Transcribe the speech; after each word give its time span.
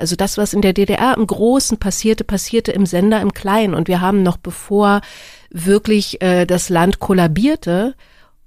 Also 0.00 0.16
das, 0.16 0.38
was 0.38 0.54
in 0.54 0.62
der 0.62 0.72
DDR 0.72 1.14
im 1.14 1.26
Großen 1.26 1.76
passierte, 1.76 2.24
passierte 2.24 2.72
im 2.72 2.86
Sender 2.86 3.20
im 3.20 3.34
Kleinen. 3.34 3.74
Und 3.74 3.86
wir 3.86 4.00
haben 4.00 4.22
noch 4.22 4.38
bevor 4.38 5.02
wirklich 5.50 6.22
äh, 6.22 6.46
das 6.46 6.70
Land 6.70 7.00
kollabierte, 7.00 7.94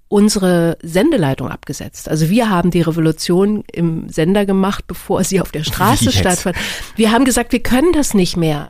unsere 0.08 0.80
Sendeleitung 0.82 1.50
abgesetzt. 1.50 2.10
Also 2.10 2.32
wir 2.32 2.50
haben 2.50 2.72
die 2.72 2.82
Revolution 2.82 3.64
im 3.72 4.10
Sender 4.10 4.48
gemacht, 4.48 4.86
bevor 4.88 5.24
sie 5.24 5.42
auf 5.42 5.52
der 5.52 5.64
Straße 5.64 6.12
stattfand. 6.12 6.58
Wir 6.96 7.12
haben 7.12 7.24
gesagt, 7.24 7.52
wir 7.52 7.62
können 7.62 7.94
das 7.94 8.16
nicht 8.16 8.36
mehr. 8.36 8.68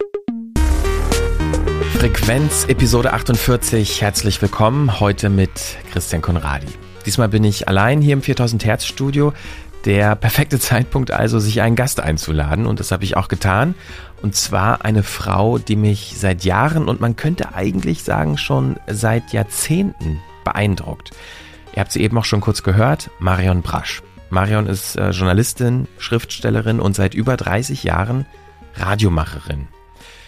Frequenz 1.93 2.65
Episode 2.67 3.13
48. 3.13 4.01
Herzlich 4.01 4.41
willkommen 4.41 4.99
heute 4.99 5.29
mit 5.29 5.77
Christian 5.93 6.21
Konradi. 6.21 6.67
Diesmal 7.05 7.29
bin 7.29 7.45
ich 7.45 7.69
allein 7.69 8.01
hier 8.01 8.13
im 8.13 8.21
4000 8.21 8.65
Hertz 8.65 8.85
Studio. 8.85 9.31
Der 9.85 10.15
perfekte 10.15 10.59
Zeitpunkt 10.59 11.11
also, 11.11 11.39
sich 11.39 11.61
einen 11.61 11.75
Gast 11.75 11.99
einzuladen 11.99 12.65
und 12.65 12.79
das 12.79 12.91
habe 12.91 13.03
ich 13.03 13.17
auch 13.17 13.27
getan. 13.27 13.75
Und 14.21 14.33
zwar 14.35 14.85
eine 14.85 15.03
Frau, 15.03 15.57
die 15.57 15.75
mich 15.75 16.15
seit 16.17 16.45
Jahren 16.45 16.87
und 16.87 17.01
man 17.01 17.17
könnte 17.17 17.53
eigentlich 17.53 18.03
sagen 18.03 18.37
schon 18.37 18.77
seit 18.87 19.33
Jahrzehnten 19.33 20.21
beeindruckt. 20.45 21.11
Ihr 21.75 21.81
habt 21.81 21.91
sie 21.91 22.01
eben 22.01 22.17
auch 22.17 22.25
schon 22.25 22.39
kurz 22.39 22.63
gehört, 22.63 23.09
Marion 23.19 23.61
Brasch. 23.61 24.01
Marion 24.29 24.67
ist 24.67 24.95
äh, 24.95 25.09
Journalistin, 25.09 25.87
Schriftstellerin 25.97 26.79
und 26.79 26.95
seit 26.95 27.13
über 27.13 27.35
30 27.35 27.83
Jahren 27.83 28.25
Radiomacherin. 28.75 29.67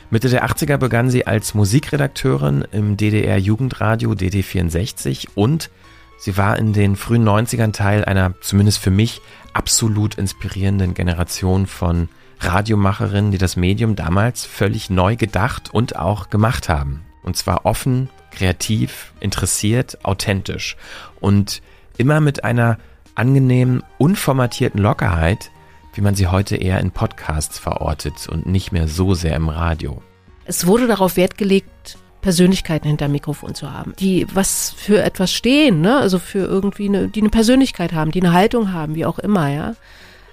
Mitte 0.09 0.29
der 0.29 0.45
80er 0.45 0.77
begann 0.77 1.09
sie 1.09 1.25
als 1.25 1.53
Musikredakteurin 1.53 2.67
im 2.71 2.97
DDR 2.97 3.37
Jugendradio 3.37 4.11
DD64 4.11 5.29
und 5.33 5.69
sie 6.17 6.37
war 6.37 6.57
in 6.57 6.73
den 6.73 6.95
frühen 6.95 7.27
90ern 7.27 7.73
Teil 7.73 8.05
einer, 8.05 8.33
zumindest 8.41 8.79
für 8.79 8.91
mich, 8.91 9.21
absolut 9.53 10.15
inspirierenden 10.15 10.93
Generation 10.93 11.65
von 11.65 12.09
Radiomacherinnen, 12.39 13.31
die 13.31 13.37
das 13.37 13.55
Medium 13.55 13.95
damals 13.95 14.45
völlig 14.45 14.89
neu 14.89 15.15
gedacht 15.15 15.73
und 15.73 15.95
auch 15.95 16.29
gemacht 16.29 16.69
haben. 16.69 17.05
Und 17.23 17.37
zwar 17.37 17.65
offen, 17.65 18.09
kreativ, 18.31 19.13
interessiert, 19.19 20.03
authentisch 20.03 20.75
und 21.19 21.61
immer 21.97 22.19
mit 22.19 22.43
einer 22.43 22.77
angenehmen, 23.15 23.81
unformatierten 23.97 24.81
Lockerheit, 24.81 25.51
wie 25.93 26.01
man 26.01 26.15
sie 26.15 26.27
heute 26.27 26.57
eher 26.57 26.79
in 26.81 26.91
Podcasts 26.91 27.57
verortet 27.57 28.27
und 28.27 28.45
nicht 28.45 28.71
mehr 28.71 28.87
so 28.87 29.13
sehr 29.13 29.35
im 29.35 29.47
Radio. 29.47 30.01
Es 30.43 30.67
wurde 30.67 30.87
darauf 30.87 31.15
Wert 31.15 31.37
gelegt, 31.37 31.97
Persönlichkeiten 32.25 32.87
hinter 32.87 33.07
Mikrofon 33.07 33.53
zu 33.53 33.71
haben, 33.71 33.93
die 33.99 34.25
was 34.33 34.73
für 34.75 35.03
etwas 35.03 35.31
stehen, 35.31 35.81
ne? 35.81 35.97
also 35.97 36.17
für 36.17 36.39
irgendwie 36.39 36.89
eine, 36.89 37.07
die 37.07 37.21
eine 37.21 37.29
Persönlichkeit 37.29 37.93
haben, 37.93 38.09
die 38.09 38.19
eine 38.19 38.33
Haltung 38.33 38.73
haben, 38.73 38.95
wie 38.95 39.05
auch 39.05 39.19
immer, 39.19 39.47
ja. 39.47 39.75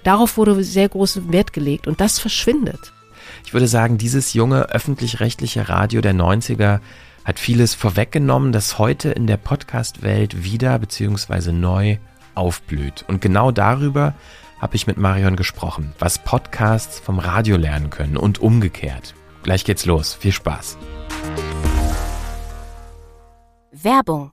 Darauf 0.03 0.35
wurde 0.35 0.63
sehr 0.63 0.89
großen 0.89 1.31
Wert 1.31 1.53
gelegt 1.53 1.85
und 1.85 2.01
das 2.01 2.17
verschwindet. 2.17 2.93
Ich 3.45 3.53
würde 3.53 3.67
sagen, 3.67 3.99
dieses 3.99 4.33
junge 4.33 4.71
öffentlich-rechtliche 4.71 5.69
Radio 5.69 6.01
der 6.01 6.15
90er 6.15 6.79
hat 7.25 7.37
vieles 7.37 7.75
vorweggenommen, 7.75 8.53
das 8.53 8.79
heute 8.79 9.11
in 9.11 9.27
der 9.27 9.37
Podcast-Welt 9.37 10.43
wieder 10.43 10.79
bzw. 10.79 11.51
neu 11.51 11.97
aufblüht. 12.33 13.05
Und 13.07 13.21
genau 13.21 13.51
darüber 13.51 14.15
habe 14.59 14.75
ich 14.75 14.87
mit 14.87 14.97
Marion 14.97 15.35
gesprochen, 15.35 15.93
was 15.99 16.17
Podcasts 16.17 16.99
vom 16.99 17.19
Radio 17.19 17.55
lernen 17.55 17.91
können 17.91 18.17
und 18.17 18.39
umgekehrt. 18.39 19.13
Gleich 19.43 19.63
geht's 19.63 19.85
los. 19.85 20.15
Viel 20.15 20.31
Spaß. 20.31 20.79
Werbung 23.83 24.31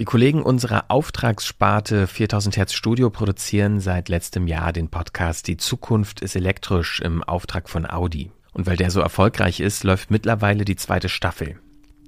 die 0.00 0.06
Kollegen 0.06 0.42
unserer 0.42 0.86
Auftragssparte 0.88 2.06
4000 2.06 2.56
Hertz 2.56 2.72
Studio 2.72 3.10
produzieren 3.10 3.80
seit 3.80 4.08
letztem 4.08 4.46
Jahr 4.46 4.72
den 4.72 4.88
Podcast 4.88 5.46
Die 5.46 5.58
Zukunft 5.58 6.22
ist 6.22 6.36
elektrisch 6.36 7.00
im 7.00 7.22
Auftrag 7.22 7.68
von 7.68 7.84
Audi. 7.84 8.30
Und 8.54 8.66
weil 8.66 8.78
der 8.78 8.90
so 8.90 9.00
erfolgreich 9.00 9.60
ist, 9.60 9.84
läuft 9.84 10.10
mittlerweile 10.10 10.64
die 10.64 10.76
zweite 10.76 11.10
Staffel. 11.10 11.60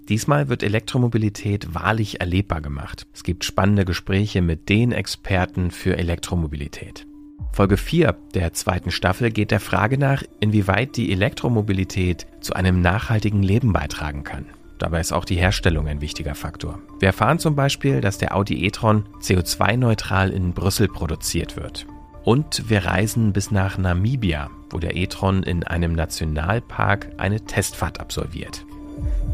Diesmal 0.09 0.49
wird 0.49 0.63
Elektromobilität 0.63 1.75
wahrlich 1.75 2.21
erlebbar 2.21 2.63
gemacht. 2.63 3.07
Es 3.13 3.25
gibt 3.25 3.45
spannende 3.45 3.85
Gespräche 3.85 4.41
mit 4.41 4.71
den 4.71 4.93
Experten 4.93 5.71
für 5.71 5.99
Elektromobilität. 5.99 7.07
Folge 7.53 7.77
4 7.77 8.17
der 8.33 8.55
zweiten 8.55 8.91
Staffel 8.91 9.31
geht 9.31 9.51
der 9.51 9.61
Frage 9.61 9.99
nach, 9.99 10.23
inwieweit 10.41 10.97
die 10.97 11.13
Elektromobilität 11.13 12.27
zu 12.41 12.55
einem 12.55 12.81
nachhaltigen 12.81 13.43
Leben 13.43 13.75
beitragen 13.75 14.25
kann. 14.25 14.47
Dabei 14.83 14.99
ist 14.99 15.13
auch 15.13 15.25
die 15.25 15.37
Herstellung 15.37 15.87
ein 15.87 16.01
wichtiger 16.01 16.35
Faktor. 16.35 16.81
Wir 16.99 17.07
erfahren 17.07 17.39
zum 17.39 17.55
Beispiel, 17.55 18.01
dass 18.01 18.19
der 18.19 18.35
Audi 18.35 18.67
e-tron 18.67 19.05
CO2-neutral 19.21 20.31
in 20.31 20.55
Brüssel 20.55 20.89
produziert 20.89 21.57
wird. 21.57 21.87
Und 22.25 22.69
wir 22.69 22.85
reisen 22.85 23.33
bis 23.33 23.53
nach 23.53 23.79
Namibia, 23.79 24.51
wo 24.71 24.81
der 24.81 24.97
e-tron 24.97 25.45
in 25.45 25.63
einem 25.63 25.93
Nationalpark 25.93 27.13
eine 27.17 27.43
Testfahrt 27.43 28.01
absolviert. 28.01 28.65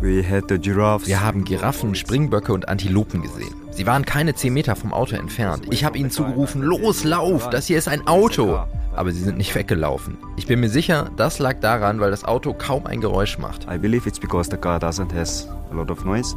Wir 0.00 1.20
haben 1.20 1.44
Giraffen, 1.44 1.94
Springböcke 1.94 2.52
und 2.52 2.68
Antilopen 2.68 3.22
gesehen. 3.22 3.54
Sie 3.70 3.86
waren 3.86 4.04
keine 4.04 4.34
10 4.34 4.52
Meter 4.52 4.76
vom 4.76 4.92
Auto 4.92 5.16
entfernt. 5.16 5.66
Ich 5.70 5.84
habe 5.84 5.98
ihnen 5.98 6.10
zugerufen, 6.10 6.62
los, 6.62 7.04
lauf, 7.04 7.50
das 7.50 7.66
hier 7.66 7.78
ist 7.78 7.88
ein 7.88 8.06
Auto. 8.06 8.58
Aber 8.94 9.12
sie 9.12 9.20
sind 9.20 9.38
nicht 9.38 9.54
weggelaufen. 9.54 10.18
Ich 10.36 10.46
bin 10.46 10.60
mir 10.60 10.68
sicher, 10.68 11.10
das 11.16 11.38
lag 11.38 11.60
daran, 11.60 12.00
weil 12.00 12.10
das 12.10 12.24
Auto 12.24 12.52
kaum 12.52 12.86
ein 12.86 13.00
Geräusch 13.00 13.38
macht. 13.38 13.66
I 13.70 13.78
believe 13.78 14.08
it's 14.08 14.18
because 14.18 14.50
the 14.50 14.56
car 14.56 14.78
doesn't 14.78 15.14
has 15.14 15.48
a 15.70 15.74
lot 15.74 15.90
of 15.90 16.04
noise. 16.04 16.36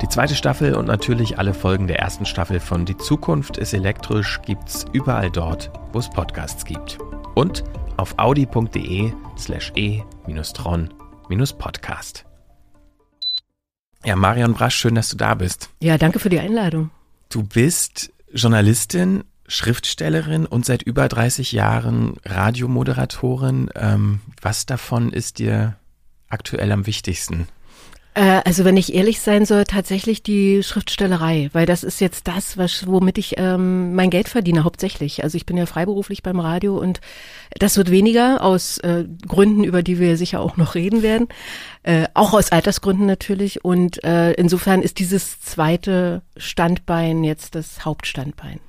Die 0.00 0.08
zweite 0.08 0.34
Staffel 0.34 0.74
und 0.74 0.86
natürlich 0.86 1.38
alle 1.38 1.52
Folgen 1.52 1.86
der 1.86 1.98
ersten 1.98 2.24
Staffel 2.24 2.58
von 2.58 2.86
Die 2.86 2.96
Zukunft 2.96 3.58
ist 3.58 3.74
elektrisch 3.74 4.40
gibt's 4.46 4.86
überall 4.94 5.30
dort, 5.30 5.70
wo 5.92 5.98
es 5.98 6.08
Podcasts 6.08 6.64
gibt. 6.64 6.96
Und 7.34 7.64
auf 7.98 8.18
audi.de 8.18 9.12
slash 9.36 9.72
e-tron-podcast. 9.76 12.24
Ja, 14.04 14.16
Marion 14.16 14.54
Brasch, 14.54 14.76
schön, 14.76 14.94
dass 14.94 15.10
du 15.10 15.16
da 15.16 15.34
bist. 15.34 15.70
Ja, 15.80 15.98
danke 15.98 16.18
für 16.18 16.30
die 16.30 16.40
Einladung. 16.40 16.90
Du 17.28 17.42
bist 17.42 18.12
Journalistin, 18.32 19.24
Schriftstellerin 19.46 20.46
und 20.46 20.64
seit 20.64 20.82
über 20.82 21.08
30 21.08 21.52
Jahren 21.52 22.16
Radiomoderatorin. 22.24 23.70
Ähm, 23.74 24.20
was 24.40 24.64
davon 24.64 25.12
ist 25.12 25.38
dir 25.38 25.76
aktuell 26.28 26.72
am 26.72 26.86
wichtigsten? 26.86 27.46
Äh, 28.14 28.40
also 28.44 28.64
wenn 28.64 28.76
ich 28.76 28.94
ehrlich 28.94 29.20
sein 29.20 29.44
soll, 29.44 29.64
tatsächlich 29.64 30.22
die 30.22 30.62
Schriftstellerei, 30.62 31.50
weil 31.52 31.66
das 31.66 31.84
ist 31.84 32.00
jetzt 32.00 32.26
das, 32.26 32.58
was, 32.58 32.86
womit 32.86 33.18
ich 33.18 33.34
ähm, 33.38 33.94
mein 33.94 34.10
Geld 34.10 34.28
verdiene 34.28 34.64
hauptsächlich. 34.64 35.22
Also 35.22 35.36
ich 35.36 35.46
bin 35.46 35.56
ja 35.56 35.66
freiberuflich 35.66 36.22
beim 36.22 36.40
Radio 36.40 36.76
und 36.76 37.00
das 37.58 37.76
wird 37.76 37.90
weniger 37.90 38.42
aus 38.42 38.78
äh, 38.78 39.04
Gründen, 39.26 39.64
über 39.64 39.82
die 39.82 39.98
wir 39.98 40.16
sicher 40.16 40.40
auch 40.40 40.56
noch 40.56 40.74
reden 40.74 41.02
werden, 41.02 41.28
äh, 41.82 42.06
auch 42.12 42.34
aus 42.34 42.52
Altersgründen 42.52 43.06
natürlich. 43.06 43.64
Und 43.64 44.04
äh, 44.04 44.32
insofern 44.32 44.82
ist 44.82 44.98
dieses 44.98 45.40
zweite 45.40 46.22
Standbein 46.36 47.24
jetzt 47.24 47.54
das 47.54 47.84
Hauptstandbein. 47.84 48.60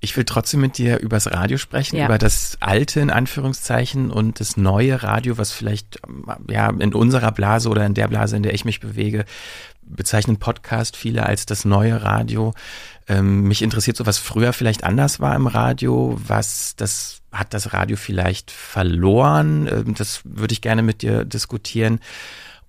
Ich 0.00 0.16
will 0.16 0.24
trotzdem 0.24 0.60
mit 0.60 0.76
dir 0.78 0.98
übers 0.98 1.30
Radio 1.30 1.58
sprechen, 1.58 1.96
ja. 1.96 2.06
über 2.06 2.18
das 2.18 2.58
alte 2.60 3.00
in 3.00 3.10
Anführungszeichen 3.10 4.10
und 4.10 4.40
das 4.40 4.56
neue 4.56 5.02
Radio, 5.02 5.38
was 5.38 5.52
vielleicht 5.52 6.00
ja 6.48 6.70
in 6.70 6.92
unserer 6.92 7.30
Blase 7.30 7.68
oder 7.68 7.86
in 7.86 7.94
der 7.94 8.08
Blase, 8.08 8.36
in 8.36 8.42
der 8.42 8.54
ich 8.54 8.64
mich 8.64 8.80
bewege, 8.80 9.24
bezeichnen 9.82 10.38
Podcast 10.38 10.96
viele 10.96 11.24
als 11.24 11.46
das 11.46 11.64
neue 11.64 12.02
Radio. 12.02 12.52
Ähm, 13.08 13.42
mich 13.42 13.62
interessiert 13.62 13.96
so, 13.96 14.06
was 14.06 14.18
früher 14.18 14.52
vielleicht 14.52 14.82
anders 14.82 15.20
war 15.20 15.36
im 15.36 15.46
Radio, 15.46 16.18
was 16.26 16.74
das 16.74 17.22
hat 17.30 17.54
das 17.54 17.72
Radio 17.72 17.96
vielleicht 17.96 18.50
verloren. 18.50 19.68
Ähm, 19.68 19.94
das 19.94 20.22
würde 20.24 20.52
ich 20.52 20.62
gerne 20.62 20.82
mit 20.82 21.02
dir 21.02 21.24
diskutieren. 21.24 22.00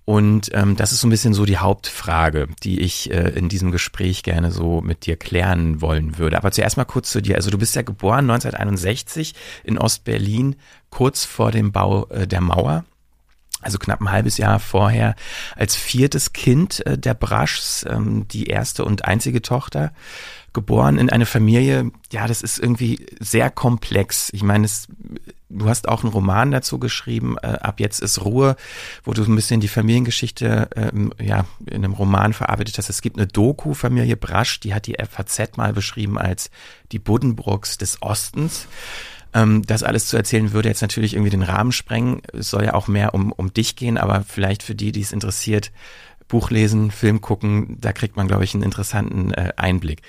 Und 0.08 0.48
ähm, 0.54 0.74
das 0.74 0.92
ist 0.92 1.02
so 1.02 1.06
ein 1.06 1.10
bisschen 1.10 1.34
so 1.34 1.44
die 1.44 1.58
Hauptfrage, 1.58 2.48
die 2.62 2.80
ich 2.80 3.12
äh, 3.12 3.28
in 3.28 3.50
diesem 3.50 3.72
Gespräch 3.72 4.22
gerne 4.22 4.50
so 4.50 4.80
mit 4.80 5.04
dir 5.04 5.18
klären 5.18 5.82
wollen 5.82 6.16
würde. 6.16 6.38
Aber 6.38 6.50
zuerst 6.50 6.78
mal 6.78 6.86
kurz 6.86 7.10
zu 7.10 7.20
dir. 7.20 7.36
Also 7.36 7.50
du 7.50 7.58
bist 7.58 7.76
ja 7.76 7.82
geboren 7.82 8.30
1961 8.30 9.34
in 9.64 9.76
Ostberlin, 9.76 10.56
kurz 10.88 11.26
vor 11.26 11.50
dem 11.50 11.72
Bau 11.72 12.06
äh, 12.06 12.26
der 12.26 12.40
Mauer. 12.40 12.86
Also 13.60 13.76
knapp 13.76 14.00
ein 14.00 14.10
halbes 14.10 14.38
Jahr 14.38 14.60
vorher 14.60 15.14
als 15.56 15.76
viertes 15.76 16.32
Kind 16.32 16.86
äh, 16.86 16.96
der 16.96 17.12
Braschs, 17.12 17.84
ähm, 17.86 18.26
die 18.28 18.46
erste 18.46 18.86
und 18.86 19.04
einzige 19.04 19.42
Tochter 19.42 19.92
geboren 20.54 20.96
in 20.96 21.10
eine 21.10 21.26
Familie, 21.26 21.92
ja, 22.10 22.26
das 22.26 22.40
ist 22.40 22.58
irgendwie 22.58 23.04
sehr 23.20 23.50
komplex. 23.50 24.30
Ich 24.32 24.42
meine, 24.42 24.64
es 24.64 24.88
Du 25.50 25.68
hast 25.68 25.88
auch 25.88 26.04
einen 26.04 26.12
Roman 26.12 26.50
dazu 26.50 26.78
geschrieben, 26.78 27.36
äh, 27.42 27.46
Ab 27.46 27.80
jetzt 27.80 28.00
ist 28.00 28.24
Ruhe, 28.24 28.56
wo 29.04 29.14
du 29.14 29.22
ein 29.24 29.34
bisschen 29.34 29.60
die 29.60 29.68
Familiengeschichte 29.68 30.68
ähm, 30.76 31.12
ja, 31.20 31.46
in 31.66 31.84
einem 31.84 31.94
Roman 31.94 32.34
verarbeitet 32.34 32.76
hast. 32.76 32.90
Es 32.90 33.00
gibt 33.00 33.16
eine 33.16 33.26
Doku, 33.26 33.72
Familie 33.72 34.16
Brasch, 34.16 34.60
die 34.60 34.74
hat 34.74 34.86
die 34.86 34.96
FAZ 34.98 35.56
mal 35.56 35.72
beschrieben 35.72 36.18
als 36.18 36.50
die 36.92 36.98
Buddenbrooks 36.98 37.78
des 37.78 38.02
Ostens. 38.02 38.68
Ähm, 39.32 39.62
das 39.66 39.82
alles 39.82 40.06
zu 40.08 40.16
erzählen 40.16 40.52
würde 40.52 40.68
jetzt 40.68 40.82
natürlich 40.82 41.14
irgendwie 41.14 41.30
den 41.30 41.42
Rahmen 41.42 41.72
sprengen. 41.72 42.20
Es 42.32 42.50
soll 42.50 42.64
ja 42.64 42.74
auch 42.74 42.88
mehr 42.88 43.14
um, 43.14 43.32
um 43.32 43.52
dich 43.52 43.76
gehen, 43.76 43.96
aber 43.96 44.24
vielleicht 44.26 44.62
für 44.62 44.74
die, 44.74 44.92
die 44.92 45.00
es 45.00 45.12
interessiert, 45.12 45.72
Buch 46.28 46.50
lesen, 46.50 46.90
Film 46.90 47.20
gucken, 47.20 47.78
da 47.80 47.92
kriegt 47.92 48.16
man, 48.16 48.28
glaube 48.28 48.44
ich, 48.44 48.54
einen 48.54 48.62
interessanten 48.62 49.32
äh, 49.32 49.52
Einblick. 49.56 50.02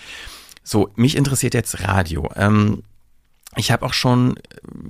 So, 0.64 0.90
mich 0.96 1.16
interessiert 1.16 1.54
jetzt 1.54 1.82
Radio. 1.82 2.30
Ähm, 2.36 2.84
ich 3.56 3.72
habe 3.72 3.86
auch 3.86 3.94
schon 3.94 4.38
äh, 4.38 4.42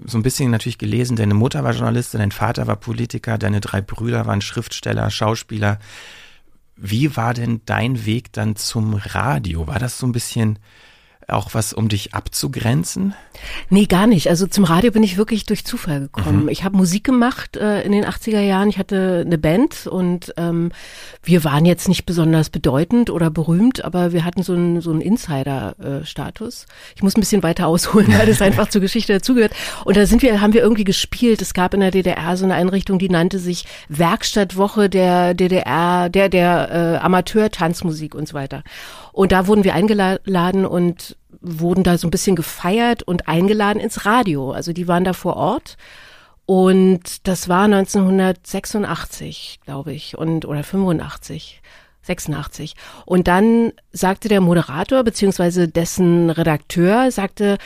so 0.06 0.18
ein 0.18 0.24
bisschen 0.24 0.52
natürlich 0.52 0.78
gelesen, 0.78 1.16
deine 1.16 1.34
Mutter 1.34 1.64
war 1.64 1.74
Journalistin, 1.74 2.20
dein 2.20 2.32
Vater 2.32 2.68
war 2.68 2.76
Politiker, 2.76 3.38
deine 3.38 3.62
drei 3.62 3.82
Brüder 3.82 4.26
waren 4.26 4.42
Schriftsteller, 4.42 5.10
Schauspieler. 5.10 5.80
Wie 6.76 7.16
war 7.16 7.34
denn 7.34 7.62
dein 7.66 8.06
Weg 8.06 8.32
dann 8.32 8.56
zum 8.56 8.94
Radio? 8.94 9.68
War 9.68 9.80
das 9.80 9.98
so 9.98 10.08
ein 10.08 10.14
bisschen 10.14 10.60
auch 11.32 11.54
was, 11.54 11.74
um 11.74 11.90
dich 11.90 12.14
abzugrenzen? 12.14 13.14
Nee, 13.70 13.86
gar 13.86 14.08
nicht. 14.08 14.30
Also 14.30 14.48
zum 14.48 14.64
Radio 14.64 14.92
bin 14.92 15.04
ich 15.04 15.18
wirklich 15.18 15.46
durch 15.46 15.66
Zufall 15.66 16.02
gekommen. 16.02 16.44
Mhm. 16.44 16.50
Ich 16.50 16.64
habe 16.64 16.76
Musik 16.76 17.04
gemacht 17.04 17.58
äh, 17.58 17.82
in 17.82 17.92
den 17.92 18.06
80er 18.06 18.40
Jahren. 18.40 18.70
Ich 18.70 18.78
hatte 18.78 19.24
eine 19.26 19.38
Band 19.38 19.88
und 19.88 20.34
ähm, 20.38 20.72
wir 21.24 21.44
waren 21.44 21.66
jetzt 21.66 21.88
nicht 21.88 22.06
besonders 22.06 22.50
bedeutend 22.50 23.10
oder 23.10 23.30
berühmt, 23.30 23.84
aber 23.84 24.12
wir 24.12 24.26
hatten 24.26 24.44
so 24.44 24.54
einen 24.54 24.82
so 24.82 24.92
einen 24.92 25.02
Insider-Status. 25.02 26.66
ich 26.96 27.04
muss 27.04 27.16
ein 27.16 27.22
bisschen 27.22 27.44
weiter 27.44 27.68
ausholen, 27.68 28.08
weil 28.18 28.26
das 28.26 28.42
einfach 28.42 28.70
zur 28.70 28.82
Geschichte 28.82 29.14
dazugehört. 29.14 29.54
Und 29.86 29.98
da 29.98 30.06
sind 30.06 30.22
wir, 30.22 30.42
haben 30.42 30.54
wir 30.54 30.62
irgendwie 30.62 30.84
gespielt. 30.84 31.42
Es 31.42 31.54
gab 31.54 31.74
in 31.74 31.80
der 31.80 31.92
DDR 31.92 32.38
so 32.38 32.46
eine 32.46 32.56
Einrichtung, 32.56 33.00
die 33.00 33.10
nannte 33.10 33.40
sich 33.40 33.66
Werkstattwoche 33.88 34.90
der 34.90 35.34
DDR, 35.34 36.10
der 36.10 36.30
der 36.30 36.70
äh, 36.72 36.98
Amateur-Tanzmusik 37.04 38.16
und 38.16 38.28
so 38.28 38.34
weiter. 38.34 38.64
Und 39.12 39.32
da 39.32 39.48
wurden 39.48 39.64
wir 39.64 39.74
eingeladen 39.74 40.66
und 40.66 41.18
wurden 41.42 41.84
da 41.84 41.98
so 41.98 42.08
ein 42.08 42.12
bisschen 42.12 42.36
gefeiert 42.36 43.04
und 43.04 43.28
eingeladen 43.28 43.80
ins 43.80 44.06
Radio. 44.06 44.52
Also 44.52 44.74
die 44.74 44.88
waren 44.88 45.04
da 45.04 45.14
vor 45.14 45.36
Ort. 45.36 45.78
Und 46.46 47.28
das 47.28 47.48
war 47.48 47.66
1986, 47.66 49.60
glaube 49.64 49.94
ich, 49.94 50.18
und 50.18 50.46
oder 50.46 50.64
85. 50.64 51.62
86. 52.02 52.74
Und 53.06 53.28
dann 53.28 53.72
sagte 53.92 54.30
der 54.30 54.42
Moderator 54.42 55.04
beziehungsweise 55.04 55.68
dessen 55.68 56.30
Redakteur 56.30 57.12
sagte, 57.12 57.58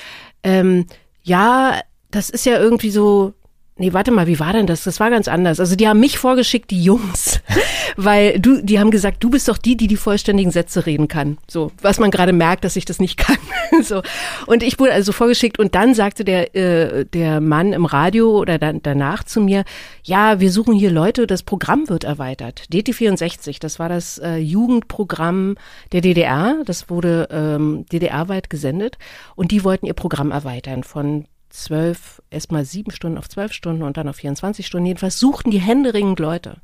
ähm, 0.43 0.85
ja, 1.21 1.79
das 2.11 2.29
ist 2.29 2.45
ja 2.45 2.59
irgendwie 2.59 2.91
so 2.91 3.33
Nee, 3.75 3.91
warte 3.91 4.11
mal, 4.11 4.27
wie 4.27 4.39
war 4.39 4.53
denn 4.53 4.67
das? 4.67 4.83
Das 4.83 4.99
war 4.99 5.09
ganz 5.09 5.27
anders. 5.27 5.59
Also 5.59 5.75
die 5.75 5.87
haben 5.87 5.99
mich 5.99 6.19
vorgeschickt, 6.19 6.69
die 6.69 6.83
Jungs, 6.83 7.41
weil 7.97 8.39
du, 8.39 8.61
die 8.61 8.79
haben 8.79 8.91
gesagt, 8.91 9.23
du 9.23 9.31
bist 9.31 9.47
doch 9.47 9.57
die, 9.57 9.75
die 9.75 9.87
die 9.87 9.97
vollständigen 9.97 10.51
Sätze 10.51 10.85
reden 10.85 11.07
kann. 11.07 11.39
So, 11.49 11.71
was 11.81 11.99
man 11.99 12.11
gerade 12.11 12.33
merkt, 12.33 12.65
dass 12.65 12.75
ich 12.75 12.85
das 12.85 12.99
nicht 12.99 13.17
kann. 13.17 13.37
so 13.81 14.03
und 14.45 14.61
ich 14.61 14.79
wurde 14.79 14.93
also 14.93 15.11
vorgeschickt 15.11 15.57
und 15.57 15.73
dann 15.73 15.95
sagte 15.95 16.23
der 16.23 16.55
äh, 16.55 17.05
der 17.05 17.41
Mann 17.41 17.73
im 17.73 17.85
Radio 17.85 18.37
oder 18.37 18.59
dann 18.59 18.81
danach 18.83 19.23
zu 19.23 19.41
mir, 19.41 19.63
ja, 20.03 20.39
wir 20.39 20.51
suchen 20.51 20.75
hier 20.75 20.91
Leute, 20.91 21.25
das 21.25 21.41
Programm 21.41 21.89
wird 21.89 22.03
erweitert. 22.03 22.65
DT64, 22.71 23.59
das 23.59 23.79
war 23.79 23.89
das 23.89 24.19
äh, 24.19 24.37
Jugendprogramm 24.37 25.55
der 25.91 26.01
DDR. 26.01 26.57
Das 26.65 26.91
wurde 26.91 27.27
ähm, 27.31 27.85
DDR-weit 27.91 28.51
gesendet 28.51 28.99
und 29.35 29.49
die 29.49 29.63
wollten 29.63 29.87
ihr 29.87 29.95
Programm 29.95 30.29
erweitern 30.29 30.83
von 30.83 31.25
zwölf, 31.53 32.21
erstmal 32.29 32.65
sieben 32.65 32.91
Stunden 32.91 33.17
auf 33.17 33.29
zwölf 33.29 33.53
Stunden 33.53 33.83
und 33.83 33.97
dann 33.97 34.09
auf 34.09 34.17
24 34.17 34.65
Stunden. 34.65 34.87
Jedenfalls 34.87 35.19
suchten 35.19 35.51
die 35.51 35.61
händeringend 35.61 36.19
Leute. 36.19 36.57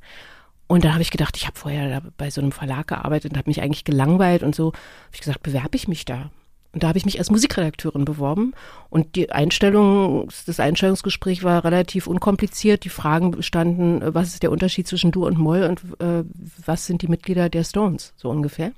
Und 0.67 0.83
da 0.83 0.93
habe 0.93 1.01
ich 1.01 1.11
gedacht, 1.11 1.37
ich 1.37 1.47
habe 1.47 1.57
vorher 1.57 2.01
bei 2.17 2.29
so 2.29 2.41
einem 2.41 2.51
Verlag 2.51 2.87
gearbeitet 2.87 3.31
und 3.31 3.37
habe 3.37 3.49
mich 3.49 3.61
eigentlich 3.61 3.85
gelangweilt 3.85 4.43
und 4.43 4.55
so. 4.55 4.67
Habe 4.67 5.13
ich 5.13 5.19
gesagt, 5.19 5.43
bewerbe 5.43 5.75
ich 5.75 5.87
mich 5.87 6.05
da. 6.05 6.31
Und 6.71 6.83
da 6.83 6.89
habe 6.89 6.99
ich 6.99 7.05
mich 7.05 7.17
als 7.17 7.31
Musikredakteurin 7.31 8.05
beworben. 8.05 8.53
Und 8.89 9.15
die 9.15 9.31
Einstellung, 9.31 10.29
das 10.45 10.59
Einstellungsgespräch 10.59 11.43
war 11.43 11.63
relativ 11.63 12.05
unkompliziert. 12.05 12.83
Die 12.83 12.89
Fragen 12.89 13.31
bestanden, 13.31 14.01
was 14.13 14.33
ist 14.33 14.43
der 14.43 14.51
Unterschied 14.51 14.87
zwischen 14.87 15.11
Du 15.11 15.25
und 15.25 15.39
Moll 15.39 15.63
und 15.63 15.81
äh, 15.99 16.23
was 16.63 16.85
sind 16.85 17.01
die 17.01 17.07
Mitglieder 17.07 17.49
der 17.49 17.63
Stones, 17.63 18.13
so 18.17 18.29
ungefähr. 18.29 18.71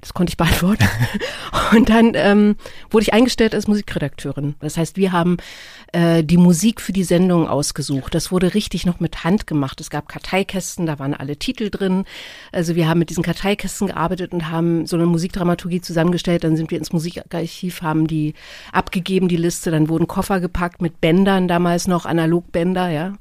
Das 0.00 0.12
konnte 0.12 0.30
ich 0.32 0.36
beantworten. 0.36 0.86
Und 1.72 1.88
dann 1.88 2.12
ähm, 2.14 2.56
wurde 2.90 3.04
ich 3.04 3.14
eingestellt 3.14 3.54
als 3.54 3.68
Musikredakteurin. 3.68 4.54
Das 4.60 4.76
heißt, 4.76 4.96
wir 4.96 5.12
haben 5.12 5.38
äh, 5.92 6.22
die 6.22 6.36
Musik 6.36 6.80
für 6.80 6.92
die 6.92 7.04
Sendung 7.04 7.48
ausgesucht. 7.48 8.14
Das 8.14 8.30
wurde 8.30 8.54
richtig 8.54 8.84
noch 8.84 9.00
mit 9.00 9.24
Hand 9.24 9.46
gemacht. 9.46 9.80
Es 9.80 9.90
gab 9.90 10.08
Karteikästen, 10.08 10.84
da 10.84 10.98
waren 10.98 11.14
alle 11.14 11.36
Titel 11.36 11.70
drin. 11.70 12.04
Also 12.52 12.74
wir 12.74 12.88
haben 12.88 12.98
mit 12.98 13.10
diesen 13.10 13.22
Karteikästen 13.22 13.86
gearbeitet 13.86 14.32
und 14.32 14.50
haben 14.50 14.86
so 14.86 14.96
eine 14.96 15.06
Musikdramaturgie 15.06 15.80
zusammengestellt. 15.80 16.44
Dann 16.44 16.56
sind 16.56 16.70
wir 16.70 16.78
ins 16.78 16.92
Musikarchiv, 16.92 17.80
haben 17.80 18.06
die 18.06 18.34
abgegeben, 18.72 19.28
die 19.28 19.36
Liste. 19.36 19.70
Dann 19.70 19.88
wurden 19.88 20.06
Koffer 20.06 20.40
gepackt 20.40 20.82
mit 20.82 21.00
Bändern, 21.00 21.48
damals 21.48 21.86
noch 21.88 22.04
Analogbänder, 22.04 22.90
ja 22.90 23.14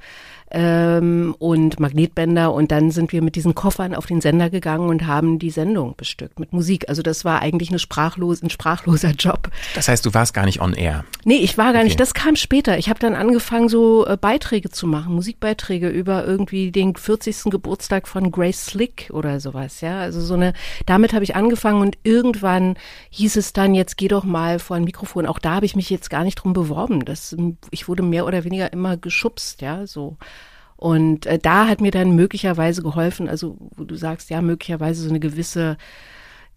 ähm, 0.53 1.35
und 1.39 1.79
Magnetbänder 1.79 2.53
und 2.53 2.71
dann 2.71 2.91
sind 2.91 3.11
wir 3.11 3.23
mit 3.23 3.35
diesen 3.35 3.55
Koffern 3.55 3.95
auf 3.95 4.05
den 4.05 4.21
Sender 4.21 4.51
gegangen 4.51 4.87
und 4.87 5.07
haben 5.07 5.39
die 5.39 5.49
Sendung 5.49 5.95
bestückt 5.97 6.39
mit 6.39 6.53
Musik. 6.53 6.87
Also 6.89 7.01
das 7.01 7.25
war 7.25 7.41
eigentlich 7.41 7.69
eine 7.69 7.79
sprachlos, 7.79 8.43
ein 8.43 8.51
sprachloser 8.51 9.11
Job. 9.11 9.49
Das 9.73 9.87
heißt, 9.87 10.05
du 10.05 10.13
warst 10.13 10.33
gar 10.35 10.45
nicht 10.45 10.61
on 10.61 10.73
air? 10.73 11.05
Nee, 11.25 11.37
ich 11.37 11.57
war 11.57 11.73
gar 11.73 11.77
okay. 11.77 11.85
nicht. 11.85 11.99
Das 11.99 12.13
kam 12.13 12.35
später. 12.35 12.77
Ich 12.77 12.87
habe 12.89 12.99
dann 12.99 13.15
angefangen, 13.15 13.67
so 13.67 14.05
äh, 14.05 14.15
Beiträge 14.15 14.69
zu 14.69 14.85
machen, 14.85 15.15
Musikbeiträge 15.15 15.89
über 15.89 16.23
irgendwie 16.25 16.71
den 16.71 16.95
40. 16.95 17.45
Geburtstag 17.45 18.07
von 18.07 18.31
Grace 18.31 18.65
Slick 18.65 19.09
oder 19.11 19.39
sowas. 19.39 19.81
Ja, 19.81 19.99
also 19.99 20.21
so 20.21 20.35
eine. 20.35 20.53
Damit 20.85 21.13
habe 21.13 21.23
ich 21.23 21.35
angefangen 21.35 21.81
und 21.81 21.97
irgendwann 22.03 22.75
hieß 23.09 23.37
es 23.37 23.53
dann, 23.53 23.73
jetzt 23.73 23.97
geh 23.97 24.07
doch 24.07 24.23
mal 24.23 24.59
vor 24.59 24.75
ein 24.75 24.83
Mikrofon. 24.83 25.25
Auch 25.25 25.39
da 25.39 25.55
habe 25.55 25.65
ich 25.65 25.75
mich 25.75 25.89
jetzt 25.89 26.11
gar 26.11 26.23
nicht 26.23 26.35
drum 26.35 26.53
beworben. 26.53 27.05
Das, 27.05 27.35
ich 27.71 27.87
wurde 27.87 28.03
mehr 28.03 28.27
oder 28.27 28.43
weniger 28.43 28.71
immer 28.71 28.97
geschubst, 28.97 29.61
ja, 29.61 29.87
so. 29.87 30.17
Und 30.83 31.27
äh, 31.27 31.39
da 31.39 31.69
hat 31.69 31.79
mir 31.79 31.91
dann 31.91 32.13
möglicherweise 32.13 32.83
geholfen, 32.83 33.29
also 33.29 33.55
wo 33.77 33.85
du 33.85 33.95
sagst, 33.95 34.29
ja, 34.29 34.41
möglicherweise 34.41 35.01
so 35.01 35.07
eine 35.07 35.21
gewisse 35.21 35.77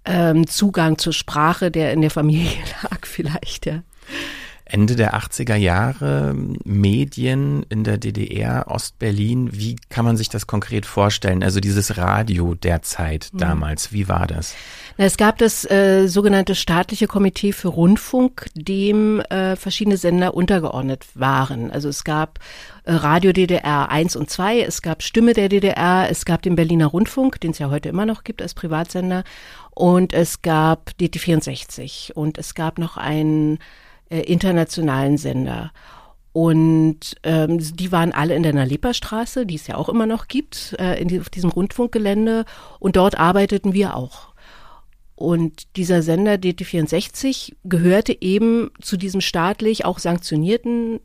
ähm, 0.05 0.49
Zugang 0.49 0.99
zur 0.99 1.12
Sprache, 1.12 1.70
der 1.70 1.93
in 1.93 2.00
der 2.00 2.11
Familie 2.11 2.50
lag 2.82 3.06
vielleicht, 3.06 3.67
ja. 3.67 3.84
Ende 4.69 4.97
der 4.97 5.15
80er 5.15 5.55
Jahre 5.55 6.35
Medien 6.65 7.65
in 7.69 7.85
der 7.85 7.99
DDR, 7.99 8.67
Ostberlin, 8.67 9.51
wie 9.53 9.77
kann 9.91 10.05
man 10.05 10.17
sich 10.17 10.29
das 10.29 10.49
konkret 10.49 10.87
vorstellen? 10.87 11.45
Also 11.45 11.61
dieses 11.61 11.97
Radio 11.99 12.55
der 12.55 12.83
Zeit 12.83 13.31
mhm. 13.33 13.39
damals, 13.39 13.93
wie 13.93 14.09
war 14.09 14.27
das? 14.27 14.55
Es 14.97 15.17
gab 15.17 15.39
das 15.39 15.71
äh, 15.71 16.09
sogenannte 16.09 16.57
staatliche 16.57 17.07
Komitee 17.07 17.53
für 17.53 17.69
Rundfunk, 17.69 18.49
dem 18.55 19.21
äh, 19.21 19.55
verschiedene 19.55 19.99
Sender 19.99 20.35
untergeordnet 20.35 21.07
waren. 21.15 21.71
Also 21.71 21.89
es 21.89 22.03
gab 22.03 22.41
äh, 22.85 22.93
Radio 22.93 23.33
DDR 23.33 23.91
1 23.91 24.17
und 24.17 24.31
2, 24.31 24.63
es 24.63 24.83
gab 24.83 25.05
Stimme 25.05 25.33
der 25.33 25.49
DDR, 25.49 26.09
es 26.11 26.25
gab 26.25 26.43
den 26.43 26.57
Berliner 26.57 26.87
Rundfunk, 26.87 27.41
den 27.41 27.53
es 27.53 27.61
ja 27.61 27.71
heute 27.71 27.89
immer 27.89 28.07
noch 28.07 28.25
gibt 28.25 28.43
als 28.43 28.55
Privatsender, 28.55 29.23
und 29.71 30.13
es 30.13 30.43
gab 30.43 30.91
DT64 30.99 32.13
und 32.13 32.39
es 32.39 32.55
gab 32.55 32.79
noch 32.79 32.97
einen 32.97 33.59
äh, 34.11 34.20
internationalen 34.20 35.19
Sender. 35.19 35.73
Und 36.32 37.17
ähm, 37.23 37.58
die 37.58 37.93
waren 37.93 38.12
alle 38.12 38.35
in 38.35 38.43
der 38.43 38.53
Nalepa-Straße, 38.53 39.47
die 39.47 39.55
es 39.55 39.69
ja 39.69 39.77
auch 39.77 39.89
immer 39.89 40.05
noch 40.05 40.29
gibt, 40.29 40.77
äh, 40.79 41.01
in 41.01 41.08
die, 41.08 41.19
auf 41.19 41.31
diesem 41.31 41.48
Rundfunkgelände. 41.48 42.44
Und 42.79 42.96
dort 42.96 43.19
arbeiteten 43.19 43.72
wir 43.72 43.96
auch. 43.96 44.34
Und 45.15 45.77
dieser 45.77 46.03
Sender 46.03 46.34
DT64 46.34 47.55
gehörte 47.65 48.20
eben 48.20 48.70
zu 48.82 48.98
diesem 48.98 49.22
staatlich 49.22 49.86
auch 49.86 49.98
sanktionierten, 49.98 51.01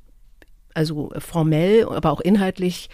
also 0.73 1.11
formell, 1.17 1.87
aber 1.87 2.11
auch 2.11 2.19
inhaltlich 2.19 2.89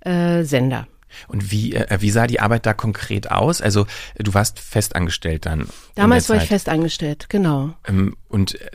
äh, 0.00 0.44
Sender. 0.44 0.86
Und 1.28 1.50
wie, 1.50 1.74
äh, 1.74 1.98
wie 2.00 2.10
sah 2.10 2.26
die 2.26 2.40
Arbeit 2.40 2.66
da 2.66 2.74
konkret 2.74 3.30
aus? 3.30 3.60
Also 3.60 3.86
du 4.18 4.34
warst 4.34 4.58
festangestellt 4.60 5.46
dann. 5.46 5.68
Damals 5.94 6.28
war 6.28 6.36
ich 6.36 6.48
festangestellt, 6.48 7.26
genau. 7.28 7.74
Ähm, 7.86 8.16
und 8.28 8.60
äh, 8.60 8.70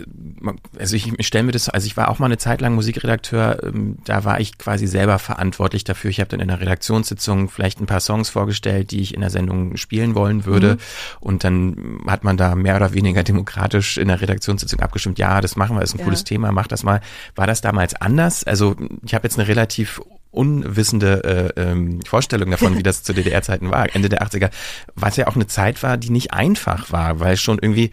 also 0.77 0.95
ich, 0.95 1.11
ich 1.17 1.27
stelle 1.27 1.45
mir 1.45 1.51
das, 1.51 1.69
also 1.69 1.87
ich 1.87 1.97
war 1.97 2.09
auch 2.09 2.19
mal 2.19 2.25
eine 2.27 2.37
Zeit 2.37 2.61
lang 2.61 2.75
Musikredakteur, 2.75 3.63
ähm, 3.63 3.97
da 4.03 4.23
war 4.23 4.39
ich 4.39 4.57
quasi 4.57 4.87
selber 4.87 5.17
verantwortlich 5.19 5.83
dafür. 5.83 6.09
Ich 6.09 6.19
habe 6.19 6.29
dann 6.29 6.39
in 6.39 6.49
der 6.49 6.59
Redaktionssitzung 6.59 7.49
vielleicht 7.49 7.79
ein 7.79 7.85
paar 7.85 7.99
Songs 8.01 8.29
vorgestellt, 8.29 8.91
die 8.91 9.01
ich 9.01 9.13
in 9.13 9.21
der 9.21 9.29
Sendung 9.29 9.77
spielen 9.77 10.15
wollen 10.15 10.45
würde. 10.45 10.73
Mhm. 10.73 10.79
Und 11.19 11.43
dann 11.43 11.99
hat 12.07 12.23
man 12.23 12.37
da 12.37 12.55
mehr 12.55 12.75
oder 12.75 12.93
weniger 12.93 13.23
demokratisch 13.23 13.97
in 13.97 14.09
der 14.09 14.21
Redaktionssitzung 14.21 14.79
abgestimmt, 14.81 15.19
ja, 15.19 15.41
das 15.41 15.55
machen 15.55 15.75
wir, 15.75 15.83
ist 15.83 15.93
ein 15.93 15.99
ja. 15.99 16.05
cooles 16.05 16.23
Thema, 16.23 16.51
mach 16.51 16.67
das 16.67 16.83
mal. 16.83 17.01
War 17.35 17.47
das 17.47 17.61
damals 17.61 17.95
anders? 17.95 18.43
Also 18.43 18.75
ich 19.03 19.13
habe 19.13 19.25
jetzt 19.25 19.39
eine 19.39 19.47
relativ 19.47 20.01
unwissende 20.35 21.53
äh, 21.57 21.61
ähm, 21.61 21.99
Vorstellung 22.05 22.51
davon, 22.51 22.77
wie 22.77 22.83
das 22.83 23.03
zu 23.03 23.13
DDR-Zeiten 23.13 23.71
war, 23.71 23.93
Ende 23.95 24.09
der 24.09 24.23
80er, 24.23 24.49
was 24.95 25.17
ja 25.17 25.27
auch 25.27 25.35
eine 25.35 25.47
Zeit 25.47 25.83
war, 25.83 25.97
die 25.97 26.09
nicht 26.09 26.33
einfach 26.33 26.91
war, 26.91 27.19
weil 27.19 27.37
schon 27.37 27.59
irgendwie 27.61 27.91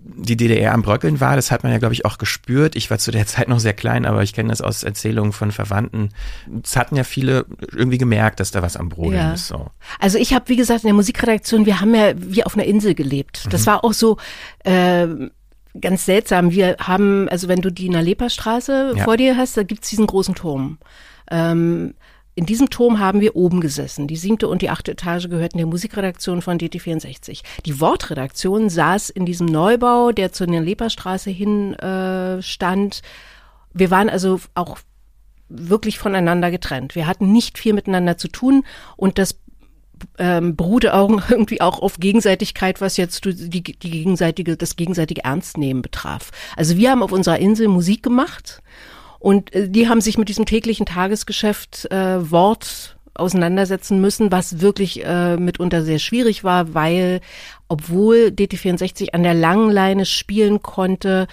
die 0.00 0.36
DDR 0.36 0.72
am 0.72 0.82
Bröckeln 0.82 1.20
war, 1.20 1.36
das 1.36 1.50
hat 1.50 1.64
man 1.64 1.72
ja, 1.72 1.78
glaube 1.78 1.92
ich, 1.92 2.04
auch 2.04 2.18
gespürt. 2.18 2.76
Ich 2.76 2.90
war 2.90 2.98
zu 2.98 3.10
der 3.10 3.26
Zeit 3.26 3.48
noch 3.48 3.58
sehr 3.58 3.74
klein, 3.74 4.06
aber 4.06 4.22
ich 4.22 4.32
kenne 4.32 4.48
das 4.48 4.60
aus 4.60 4.84
Erzählungen 4.84 5.32
von 5.32 5.50
Verwandten. 5.50 6.10
Es 6.62 6.76
hatten 6.76 6.96
ja 6.96 7.04
viele 7.04 7.46
irgendwie 7.72 7.98
gemerkt, 7.98 8.40
dass 8.40 8.50
da 8.50 8.62
was 8.62 8.76
am 8.76 8.88
Brodeln 8.88 9.18
ja. 9.18 9.32
ist. 9.34 9.48
So. 9.48 9.70
Also 9.98 10.18
ich 10.18 10.32
habe, 10.32 10.48
wie 10.48 10.56
gesagt, 10.56 10.84
in 10.84 10.88
der 10.88 10.94
Musikredaktion, 10.94 11.66
wir 11.66 11.80
haben 11.80 11.94
ja 11.94 12.12
wie 12.16 12.44
auf 12.44 12.54
einer 12.54 12.64
Insel 12.64 12.94
gelebt. 12.94 13.46
Das 13.50 13.62
mhm. 13.62 13.66
war 13.66 13.84
auch 13.84 13.92
so 13.92 14.18
äh, 14.64 15.08
ganz 15.80 16.06
seltsam. 16.06 16.52
Wir 16.52 16.76
haben, 16.78 17.28
also 17.28 17.48
wenn 17.48 17.60
du 17.60 17.70
die 17.70 17.88
Nalepa-Straße 17.88 18.94
ja. 18.96 19.04
vor 19.04 19.16
dir 19.16 19.36
hast, 19.36 19.56
da 19.56 19.62
gibt's 19.62 19.90
diesen 19.90 20.06
großen 20.06 20.34
Turm. 20.34 20.78
Ähm, 21.30 21.94
in 22.38 22.46
diesem 22.46 22.70
Turm 22.70 23.00
haben 23.00 23.20
wir 23.20 23.34
oben 23.34 23.60
gesessen. 23.60 24.06
Die 24.06 24.14
siebte 24.14 24.46
und 24.46 24.62
die 24.62 24.70
achte 24.70 24.92
Etage 24.92 25.28
gehörten 25.28 25.58
der 25.58 25.66
Musikredaktion 25.66 26.40
von 26.40 26.56
DT64. 26.56 27.42
Die 27.66 27.80
Wortredaktion 27.80 28.70
saß 28.70 29.10
in 29.10 29.26
diesem 29.26 29.46
Neubau, 29.46 30.12
der 30.12 30.30
zu 30.32 30.46
der 30.46 30.60
Leperstraße 30.60 31.30
hin 31.30 31.74
äh, 31.74 32.40
stand. 32.40 33.02
Wir 33.74 33.90
waren 33.90 34.08
also 34.08 34.38
auch 34.54 34.78
wirklich 35.48 35.98
voneinander 35.98 36.52
getrennt. 36.52 36.94
Wir 36.94 37.08
hatten 37.08 37.32
nicht 37.32 37.58
viel 37.58 37.72
miteinander 37.72 38.18
zu 38.18 38.28
tun 38.28 38.62
und 38.96 39.18
das 39.18 39.40
ähm, 40.18 40.54
beruhte 40.54 40.94
auch 40.94 41.10
irgendwie 41.30 41.60
auch 41.60 41.80
auf 41.80 41.98
Gegenseitigkeit, 41.98 42.80
was 42.80 42.96
jetzt 42.98 43.24
die, 43.24 43.62
die 43.62 43.90
gegenseitige, 43.90 44.56
das 44.56 44.76
gegenseitige 44.76 45.24
Ernstnehmen 45.24 45.82
betraf. 45.82 46.30
Also 46.56 46.76
wir 46.76 46.92
haben 46.92 47.02
auf 47.02 47.10
unserer 47.10 47.40
Insel 47.40 47.66
Musik 47.66 48.04
gemacht 48.04 48.62
und 49.18 49.54
äh, 49.54 49.68
die 49.68 49.88
haben 49.88 50.00
sich 50.00 50.18
mit 50.18 50.28
diesem 50.28 50.46
täglichen 50.46 50.86
Tagesgeschäft 50.86 51.90
äh, 51.90 52.30
Wort 52.30 52.96
auseinandersetzen 53.14 54.00
müssen, 54.00 54.30
was 54.30 54.60
wirklich 54.60 55.04
äh, 55.04 55.36
mitunter 55.36 55.82
sehr 55.82 55.98
schwierig 55.98 56.44
war, 56.44 56.74
weil 56.74 57.20
obwohl 57.66 58.32
DT64 58.32 59.12
an 59.12 59.24
der 59.24 59.34
langen 59.34 59.70
Leine 59.70 60.06
spielen 60.06 60.62
konnte, 60.62 61.26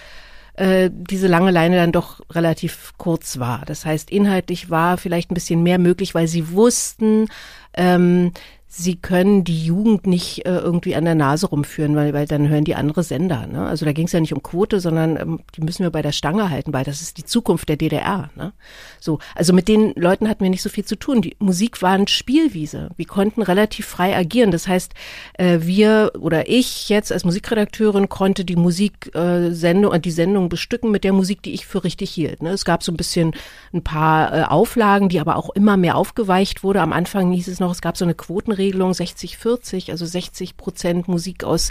äh, 0.54 0.90
diese 0.92 1.28
lange 1.28 1.50
Leine 1.50 1.76
dann 1.76 1.92
doch 1.92 2.20
relativ 2.30 2.94
kurz 2.96 3.38
war. 3.38 3.62
Das 3.66 3.84
heißt, 3.84 4.10
inhaltlich 4.10 4.70
war 4.70 4.98
vielleicht 4.98 5.30
ein 5.30 5.34
bisschen 5.34 5.62
mehr 5.62 5.78
möglich, 5.78 6.14
weil 6.14 6.28
sie 6.28 6.52
wussten, 6.52 7.28
ähm, 7.74 8.32
sie 8.68 8.96
können 8.96 9.44
die 9.44 9.64
Jugend 9.64 10.06
nicht 10.06 10.44
äh, 10.44 10.58
irgendwie 10.58 10.96
an 10.96 11.04
der 11.04 11.14
Nase 11.14 11.46
rumführen, 11.46 11.94
weil, 11.94 12.12
weil 12.12 12.26
dann 12.26 12.48
hören 12.48 12.64
die 12.64 12.74
andere 12.74 13.04
Sender. 13.04 13.46
Ne? 13.46 13.64
Also 13.64 13.84
da 13.86 13.92
ging 13.92 14.06
es 14.06 14.12
ja 14.12 14.20
nicht 14.20 14.34
um 14.34 14.42
Quote, 14.42 14.80
sondern 14.80 15.16
ähm, 15.16 15.40
die 15.54 15.60
müssen 15.60 15.84
wir 15.84 15.90
bei 15.90 16.02
der 16.02 16.12
Stange 16.12 16.50
halten, 16.50 16.72
weil 16.72 16.84
das 16.84 17.00
ist 17.00 17.16
die 17.16 17.24
Zukunft 17.24 17.68
der 17.68 17.76
DDR. 17.76 18.30
Ne? 18.34 18.52
So, 19.00 19.18
also 19.34 19.52
mit 19.52 19.68
den 19.68 19.92
Leuten 19.94 20.28
hatten 20.28 20.42
wir 20.42 20.50
nicht 20.50 20.62
so 20.62 20.68
viel 20.68 20.84
zu 20.84 20.96
tun. 20.96 21.22
Die 21.22 21.36
Musik 21.38 21.80
war 21.80 21.92
ein 21.92 22.08
Spielwiese. 22.08 22.90
Wir 22.96 23.06
konnten 23.06 23.40
relativ 23.40 23.86
frei 23.86 24.16
agieren. 24.16 24.50
Das 24.50 24.66
heißt, 24.66 24.92
äh, 25.34 25.60
wir 25.62 26.12
oder 26.18 26.48
ich 26.48 26.88
jetzt 26.88 27.12
als 27.12 27.24
Musikredakteurin 27.24 28.08
konnte 28.08 28.44
die 28.44 28.56
Musiksendung, 28.56 29.92
äh, 29.92 30.00
die 30.00 30.10
Sendung 30.10 30.48
bestücken 30.48 30.90
mit 30.90 31.04
der 31.04 31.12
Musik, 31.12 31.40
die 31.42 31.54
ich 31.54 31.66
für 31.66 31.84
richtig 31.84 32.10
hielt. 32.10 32.42
Ne? 32.42 32.50
Es 32.50 32.64
gab 32.64 32.82
so 32.82 32.92
ein 32.92 32.96
bisschen 32.96 33.32
ein 33.72 33.84
paar 33.84 34.34
äh, 34.34 34.42
Auflagen, 34.42 35.08
die 35.08 35.20
aber 35.20 35.36
auch 35.36 35.50
immer 35.50 35.76
mehr 35.76 35.96
aufgeweicht 35.96 36.64
wurde. 36.64 36.82
Am 36.82 36.92
Anfang 36.92 37.30
hieß 37.30 37.48
es 37.48 37.60
noch, 37.60 37.70
es 37.70 37.80
gab 37.80 37.96
so 37.96 38.04
eine 38.04 38.14
Quotenregelung 38.14 38.55
Regelung 38.58 38.92
60-40, 38.92 39.90
also 39.90 40.06
60 40.06 40.56
Prozent 40.56 41.08
Musik 41.08 41.44
aus 41.44 41.70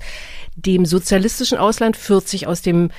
dem 0.56 0.86
sozialistischen 0.86 1.58
Ausland, 1.58 1.98
40 1.98 2.48
aus 2.48 2.62
dem 2.62 2.92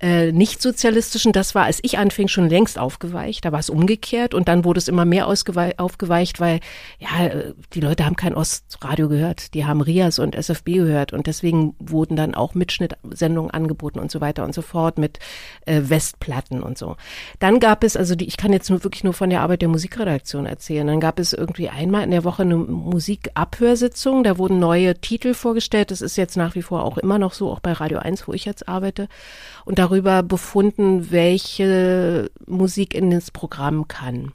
äh, 0.00 0.32
nicht-sozialistischen, 0.32 1.32
das 1.32 1.54
war, 1.54 1.64
als 1.64 1.80
ich 1.82 1.98
anfing, 1.98 2.28
schon 2.28 2.48
längst 2.48 2.78
aufgeweicht. 2.78 3.44
Da 3.44 3.52
war 3.52 3.58
es 3.58 3.68
umgekehrt 3.68 4.32
und 4.32 4.48
dann 4.48 4.64
wurde 4.64 4.78
es 4.78 4.88
immer 4.88 5.04
mehr 5.04 5.28
aufgeweicht, 5.28 6.40
weil 6.40 6.60
ja, 6.98 7.26
äh, 7.26 7.54
die 7.74 7.80
Leute 7.80 8.06
haben 8.06 8.16
kein 8.16 8.34
Ostradio 8.34 9.08
gehört, 9.08 9.52
die 9.52 9.66
haben 9.66 9.82
Rias 9.82 10.18
und 10.18 10.34
SFB 10.34 10.76
gehört 10.76 11.12
und 11.12 11.26
deswegen 11.26 11.74
wurden 11.78 12.16
dann 12.16 12.34
auch 12.34 12.54
Mitschnittsendungen 12.54 13.50
angeboten 13.50 13.98
und 13.98 14.10
so 14.10 14.22
weiter 14.22 14.44
und 14.44 14.54
so 14.54 14.62
fort 14.62 14.96
mit 14.96 15.18
äh, 15.66 15.82
Westplatten 15.84 16.62
und 16.62 16.78
so. 16.78 16.96
Dann 17.38 17.60
gab 17.60 17.84
es, 17.84 17.94
also 17.96 18.14
die, 18.14 18.26
ich 18.26 18.38
kann 18.38 18.54
jetzt 18.54 18.70
nur 18.70 18.82
wirklich 18.82 19.04
nur 19.04 19.12
von 19.12 19.28
der 19.28 19.42
Arbeit 19.42 19.60
der 19.60 19.68
Musikredaktion 19.68 20.46
erzählen, 20.46 20.86
dann 20.86 21.00
gab 21.00 21.18
es 21.18 21.34
irgendwie 21.34 21.68
einmal 21.68 22.04
in 22.04 22.10
der 22.10 22.24
Woche 22.24 22.42
eine 22.42 22.56
Musikabhörsitzung, 22.56 24.24
da 24.24 24.38
wurden 24.38 24.58
neue 24.58 24.94
Titel 24.94 25.34
vorgestellt, 25.34 25.90
das 25.90 26.00
ist 26.00 26.16
jetzt 26.16 26.38
nach 26.38 26.54
wie 26.54 26.62
vor 26.62 26.84
auch 26.84 26.96
immer 26.96 27.18
noch 27.18 27.34
so, 27.34 27.50
auch 27.50 27.60
bei 27.60 27.72
Radio 27.72 27.98
1, 27.98 28.26
wo 28.26 28.32
ich 28.32 28.46
jetzt 28.46 28.66
arbeite 28.66 29.08
und 29.70 29.78
darüber 29.78 30.24
befunden, 30.24 31.12
welche 31.12 32.28
Musik 32.48 32.92
in 32.92 33.12
das 33.12 33.30
Programm 33.30 33.86
kann. 33.86 34.32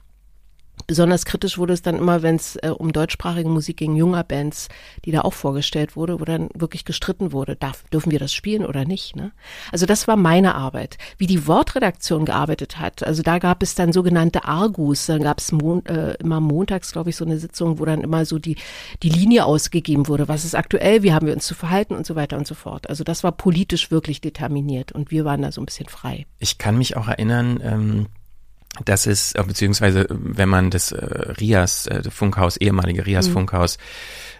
Besonders 0.86 1.24
kritisch 1.24 1.58
wurde 1.58 1.72
es 1.72 1.82
dann 1.82 1.96
immer, 1.96 2.22
wenn 2.22 2.36
es 2.36 2.56
äh, 2.56 2.68
um 2.68 2.92
deutschsprachige 2.92 3.48
Musik 3.48 3.78
gegen 3.78 3.96
junger 3.96 4.22
Bands, 4.22 4.68
die 5.04 5.10
da 5.10 5.22
auch 5.22 5.32
vorgestellt 5.32 5.96
wurde, 5.96 6.20
wo 6.20 6.24
dann 6.24 6.48
wirklich 6.54 6.84
gestritten 6.84 7.32
wurde, 7.32 7.56
darf, 7.56 7.82
dürfen 7.92 8.12
wir 8.12 8.18
das 8.18 8.32
spielen 8.32 8.64
oder 8.64 8.84
nicht. 8.84 9.16
Ne? 9.16 9.32
Also 9.72 9.86
das 9.86 10.06
war 10.06 10.16
meine 10.16 10.54
Arbeit. 10.54 10.98
Wie 11.18 11.26
die 11.26 11.46
Wortredaktion 11.46 12.24
gearbeitet 12.24 12.78
hat, 12.78 13.04
also 13.04 13.22
da 13.22 13.38
gab 13.38 13.62
es 13.62 13.74
dann 13.74 13.92
sogenannte 13.92 14.44
Argus, 14.44 15.06
dann 15.06 15.22
gab 15.22 15.38
es 15.38 15.50
mon 15.50 15.84
äh, 15.86 16.14
immer 16.14 16.40
montags, 16.40 16.92
glaube 16.92 17.10
ich, 17.10 17.16
so 17.16 17.24
eine 17.24 17.38
Sitzung, 17.38 17.78
wo 17.78 17.84
dann 17.84 18.02
immer 18.02 18.24
so 18.24 18.38
die, 18.38 18.56
die 19.02 19.08
Linie 19.08 19.44
ausgegeben 19.44 20.06
wurde, 20.06 20.28
was 20.28 20.44
ist 20.44 20.54
aktuell, 20.54 21.02
wie 21.02 21.12
haben 21.12 21.26
wir 21.26 21.34
uns 21.34 21.46
zu 21.46 21.54
verhalten 21.54 21.94
und 21.94 22.06
so 22.06 22.14
weiter 22.14 22.36
und 22.36 22.46
so 22.46 22.54
fort. 22.54 22.88
Also 22.88 23.02
das 23.02 23.24
war 23.24 23.32
politisch 23.32 23.90
wirklich 23.90 24.20
determiniert 24.20 24.92
und 24.92 25.10
wir 25.10 25.24
waren 25.24 25.42
da 25.42 25.50
so 25.50 25.60
ein 25.60 25.66
bisschen 25.66 25.88
frei. 25.88 26.26
Ich 26.38 26.58
kann 26.58 26.78
mich 26.78 26.96
auch 26.96 27.08
erinnern, 27.08 27.60
ähm 27.62 28.06
das 28.84 29.06
ist, 29.06 29.34
beziehungsweise 29.46 30.06
wenn 30.10 30.48
man 30.48 30.70
das 30.70 30.92
äh, 30.92 31.04
Rias, 31.40 31.86
äh, 31.86 32.02
Funkhaus, 32.10 32.56
ehemalige 32.56 33.06
Rias 33.06 33.28
mhm. 33.28 33.32
Funkhaus 33.32 33.78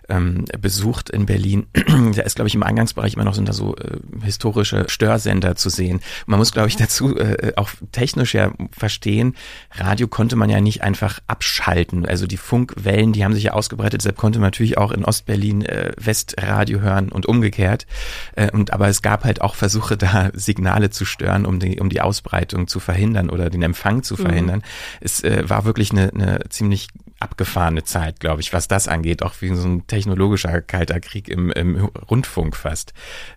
ähm, 0.08 0.44
besucht 0.60 1.10
in 1.10 1.26
Berlin. 1.26 1.66
da 2.14 2.22
ist, 2.22 2.36
glaube 2.36 2.48
ich, 2.48 2.54
im 2.54 2.62
Eingangsbereich 2.62 3.14
immer 3.14 3.24
noch 3.24 3.34
sind 3.34 3.48
da 3.48 3.52
so 3.52 3.76
äh, 3.76 3.98
historische 4.22 4.84
Störsender 4.88 5.56
zu 5.56 5.68
sehen. 5.68 6.00
man 6.26 6.38
muss, 6.38 6.52
glaube 6.52 6.68
ich, 6.68 6.76
dazu 6.76 7.16
äh, 7.16 7.52
auch 7.56 7.70
technisch 7.92 8.34
ja 8.34 8.52
verstehen, 8.70 9.34
Radio 9.72 10.08
konnte 10.08 10.36
man 10.36 10.50
ja 10.50 10.60
nicht 10.60 10.82
einfach 10.82 11.20
abschalten. 11.26 12.06
Also 12.06 12.26
die 12.26 12.36
Funkwellen, 12.36 13.12
die 13.12 13.24
haben 13.24 13.34
sich 13.34 13.44
ja 13.44 13.52
ausgebreitet, 13.52 14.02
deshalb 14.02 14.16
konnte 14.16 14.38
man 14.38 14.48
natürlich 14.48 14.78
auch 14.78 14.92
in 14.92 15.04
Ostberlin 15.04 15.64
äh, 15.64 15.92
Westradio 15.98 16.80
hören 16.80 17.10
und 17.10 17.26
umgekehrt. 17.26 17.86
Äh, 18.34 18.50
und 18.50 18.72
aber 18.72 18.88
es 18.88 19.02
gab 19.02 19.24
halt 19.24 19.40
auch 19.40 19.54
Versuche, 19.54 19.96
da 19.96 20.30
Signale 20.32 20.90
zu 20.90 21.04
stören, 21.04 21.46
um 21.46 21.58
die, 21.60 21.80
um 21.80 21.88
die 21.88 22.00
Ausbreitung 22.00 22.68
zu 22.68 22.80
verhindern 22.80 23.30
oder 23.30 23.50
den 23.50 23.62
Empfang 23.62 24.02
zu 24.02 24.14
mhm. 24.14 24.18
verhindern. 24.18 24.58
Mhm. 24.58 24.98
Es 25.00 25.22
äh, 25.24 25.48
war 25.48 25.64
wirklich 25.64 25.90
eine, 25.92 26.10
eine 26.12 26.40
ziemlich 26.48 26.88
abgefahrene 27.26 27.82
Zeit, 27.82 28.20
glaube 28.20 28.40
ich, 28.40 28.52
was 28.52 28.68
das 28.68 28.86
angeht, 28.86 29.24
auch 29.24 29.34
wie 29.40 29.52
so 29.52 29.66
ein 29.66 29.86
technologischer 29.88 30.62
kalter 30.62 31.00
Krieg 31.00 31.28
im, 31.28 31.50
im 31.50 31.86
Rundfunk 32.08 32.54
fast 32.54 32.92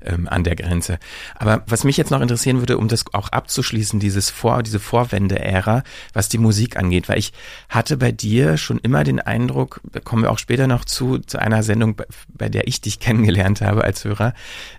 ähm, 0.05 0.27
an 0.29 0.43
der 0.43 0.55
Grenze. 0.55 0.99
Aber 1.35 1.63
was 1.65 1.83
mich 1.83 1.97
jetzt 1.97 2.11
noch 2.11 2.21
interessieren 2.21 2.59
würde, 2.59 2.77
um 2.77 2.87
das 2.87 3.05
auch 3.13 3.29
abzuschließen, 3.29 3.99
dieses 3.99 4.29
Vor, 4.29 4.61
diese 4.61 4.79
Vorwende-Ära, 4.79 5.83
was 6.13 6.29
die 6.29 6.37
Musik 6.37 6.77
angeht, 6.77 7.09
weil 7.09 7.17
ich 7.17 7.33
hatte 7.67 7.97
bei 7.97 8.11
dir 8.11 8.57
schon 8.57 8.77
immer 8.77 9.03
den 9.03 9.19
Eindruck, 9.19 9.81
da 9.91 9.99
kommen 9.99 10.21
wir 10.21 10.31
auch 10.31 10.37
später 10.37 10.67
noch 10.67 10.85
zu, 10.85 11.17
zu 11.17 11.39
einer 11.39 11.63
Sendung, 11.63 11.99
bei, 12.27 12.49
der 12.49 12.67
ich 12.67 12.81
dich 12.81 12.99
kennengelernt 12.99 13.61
habe 13.61 13.83
als 13.83 14.05
Hörer, 14.05 14.35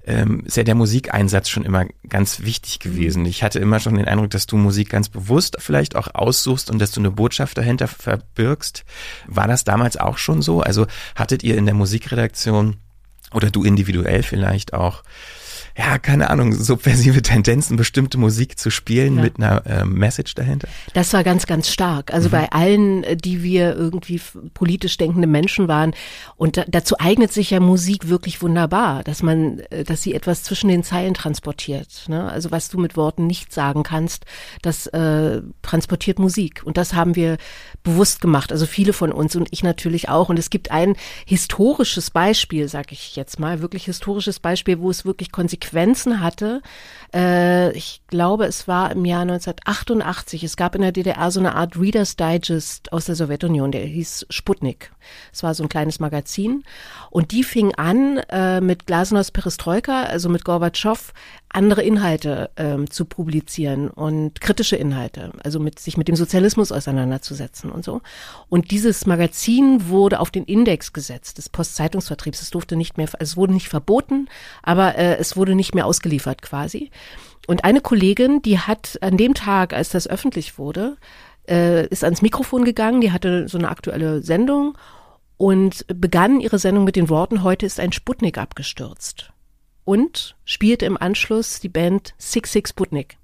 ähm, 0.06 0.44
ist 0.44 0.56
ja 0.56 0.62
der 0.62 0.76
Musikeinsatz 0.76 1.48
schon 1.48 1.64
immer 1.64 1.86
ganz 2.08 2.40
wichtig 2.40 2.78
gewesen. 2.78 3.26
Ich 3.26 3.42
hatte 3.42 3.58
immer 3.58 3.80
schon 3.80 3.96
den 3.96 4.06
Eindruck, 4.06 4.30
dass 4.30 4.46
du 4.46 4.56
Musik 4.56 4.90
ganz 4.90 5.08
bewusst 5.08 5.56
vielleicht 5.58 5.96
auch 5.96 6.14
aussuchst 6.14 6.70
und 6.70 6.78
dass 6.78 6.92
du 6.92 7.00
eine 7.00 7.10
Botschaft 7.10 7.58
dahinter 7.58 7.88
verbirgst. 7.88 8.84
War 9.26 9.49
das 9.49 9.64
damals 9.64 9.97
auch 9.97 10.19
schon 10.19 10.42
so? 10.42 10.61
Also 10.61 10.87
hattet 11.14 11.42
ihr 11.42 11.57
in 11.57 11.66
der 11.66 11.75
Musikredaktion 11.75 12.76
oder 13.33 13.50
du 13.50 13.62
individuell 13.62 14.23
vielleicht 14.23 14.75
auch 14.75 15.02
ja, 15.80 15.99
keine 15.99 16.28
Ahnung, 16.28 16.52
subversive 16.52 17.22
Tendenzen, 17.22 17.78
bestimmte 17.78 18.18
Musik 18.18 18.58
zu 18.58 18.68
spielen 18.70 19.16
ja. 19.16 19.22
mit 19.22 19.38
einer 19.38 19.64
äh, 19.66 19.84
Message 19.87 20.34
dahinter? 20.34 20.68
Das 20.92 21.14
war 21.14 21.25
ganz, 21.25 21.46
ganz 21.46 21.70
stark. 21.70 22.12
Also 22.12 22.28
mhm. 22.28 22.32
bei 22.32 22.52
allen, 22.52 23.02
äh, 23.02 23.16
die 23.16 23.42
wir 23.42 23.76
irgendwie 23.76 24.20
politisch 24.52 24.99
denkende 24.99 25.26
Menschen 25.26 25.68
waren. 25.68 25.94
Und 26.37 26.58
da, 26.58 26.64
dazu 26.68 26.96
eignet 26.99 27.32
sich 27.32 27.50
ja 27.50 27.60
Musik 27.60 28.08
wirklich 28.08 28.42
wunderbar, 28.42 29.02
dass 29.04 29.22
man, 29.22 29.60
äh, 29.70 29.84
dass 29.84 30.02
sie 30.02 30.12
etwas 30.12 30.42
zwischen 30.42 30.68
den 30.68 30.84
Zeilen 30.84 31.14
transportiert. 31.14 32.04
Ne? 32.08 32.30
Also 32.30 32.50
was 32.50 32.68
du 32.68 32.78
mit 32.78 32.99
Worten 32.99 33.26
nicht 33.26 33.50
sagen 33.50 33.82
kannst, 33.82 34.26
das 34.60 34.87
äh, 34.88 35.40
transportiert 35.62 36.18
Musik. 36.18 36.60
Und 36.62 36.76
das 36.76 36.92
haben 36.92 37.16
wir 37.16 37.38
bewusst 37.84 38.20
gemacht. 38.20 38.52
Also 38.52 38.66
viele 38.66 38.92
von 38.92 39.12
uns 39.12 39.34
und 39.34 39.49
ich 39.50 39.62
natürlich 39.62 40.10
auch. 40.10 40.28
Und 40.28 40.38
es 40.38 40.50
gibt 40.50 40.70
ein 40.72 40.94
historisches 41.25 42.10
Beispiel, 42.10 42.68
sag 42.68 42.92
ich 42.92 43.16
jetzt 43.16 43.40
mal, 43.40 43.62
wirklich 43.62 43.87
historisches 43.87 44.40
Beispiel, 44.40 44.78
wo 44.78 44.90
es 44.90 45.06
wirklich 45.06 45.32
konsequent 45.32 45.69
Konsequenzen 45.70 46.20
hatte. 46.20 46.62
Äh, 47.12 47.72
ich 47.72 48.02
glaube, 48.06 48.44
es 48.44 48.68
war 48.68 48.92
im 48.92 49.04
Jahr 49.04 49.22
1988. 49.22 50.44
Es 50.44 50.56
gab 50.56 50.74
in 50.74 50.82
der 50.82 50.92
DDR 50.92 51.30
so 51.30 51.40
eine 51.40 51.54
Art 51.54 51.78
Reader's 51.78 52.16
Digest 52.16 52.92
aus 52.92 53.06
der 53.06 53.14
Sowjetunion, 53.14 53.72
der 53.72 53.84
hieß 53.84 54.26
Sputnik. 54.30 54.92
Es 55.32 55.42
war 55.42 55.54
so 55.54 55.62
ein 55.62 55.68
kleines 55.68 55.98
Magazin. 56.00 56.64
Und 57.10 57.32
die 57.32 57.44
fing 57.44 57.74
an, 57.74 58.18
äh, 58.28 58.60
mit 58.60 58.86
Glasnost 58.86 59.32
Perestroika, 59.32 60.04
also 60.04 60.28
mit 60.28 60.44
Gorbatschow, 60.44 61.12
andere 61.52 61.82
Inhalte 61.82 62.50
ähm, 62.56 62.90
zu 62.90 63.04
publizieren 63.04 63.90
und 63.90 64.40
kritische 64.40 64.76
Inhalte, 64.76 65.32
also 65.42 65.58
mit 65.58 65.80
sich 65.80 65.96
mit 65.96 66.06
dem 66.06 66.14
Sozialismus 66.14 66.70
auseinanderzusetzen 66.70 67.72
und 67.72 67.84
so. 67.84 68.02
Und 68.48 68.70
dieses 68.70 69.04
Magazin 69.04 69.88
wurde 69.88 70.20
auf 70.20 70.30
den 70.30 70.44
Index 70.44 70.92
gesetzt 70.92 71.38
des 71.38 71.48
Postzeitungsvertriebs. 71.48 72.40
Es 72.40 72.50
durfte 72.50 72.76
nicht 72.76 72.98
mehr, 72.98 73.08
es 73.18 73.36
wurde 73.36 73.52
nicht 73.52 73.68
verboten, 73.68 74.28
aber 74.62 74.96
äh, 74.96 75.16
es 75.16 75.36
wurde 75.36 75.56
nicht 75.56 75.74
mehr 75.74 75.86
ausgeliefert 75.86 76.40
quasi. 76.40 76.92
Und 77.47 77.64
eine 77.64 77.80
Kollegin, 77.80 78.42
die 78.42 78.59
hat 78.59 78.99
an 79.02 79.16
dem 79.16 79.35
Tag, 79.35 79.73
als 79.73 79.90
das 79.90 80.07
öffentlich 80.07 80.59
wurde, 80.59 80.97
äh, 81.49 81.87
ist 81.88 82.04
ans 82.04 82.23
Mikrofon 82.23 82.64
gegangen, 82.64 83.00
die 83.00 83.12
hatte 83.12 83.49
so 83.49 83.59
eine 83.59 83.69
aktuelle 83.69 84.23
Sendung 84.23 84.76
und 85.37 85.87
begann 85.88 86.40
ihre 86.40 86.59
Sendung 86.59 86.85
mit 86.85 86.97
den 86.97 87.09
Worten, 87.09 87.42
heute 87.42 87.66
ist 87.66 87.80
ein 87.80 87.92
Sputnik 87.92 88.38
abgestürzt 88.38 89.33
und 89.85 90.37
spielte 90.45 90.87
im 90.87 90.97
Anschluss 90.97 91.61
die 91.61 91.69
Band 91.69 92.14
Six 92.19 92.52
Six 92.52 92.71
Sputnik. 92.71 93.16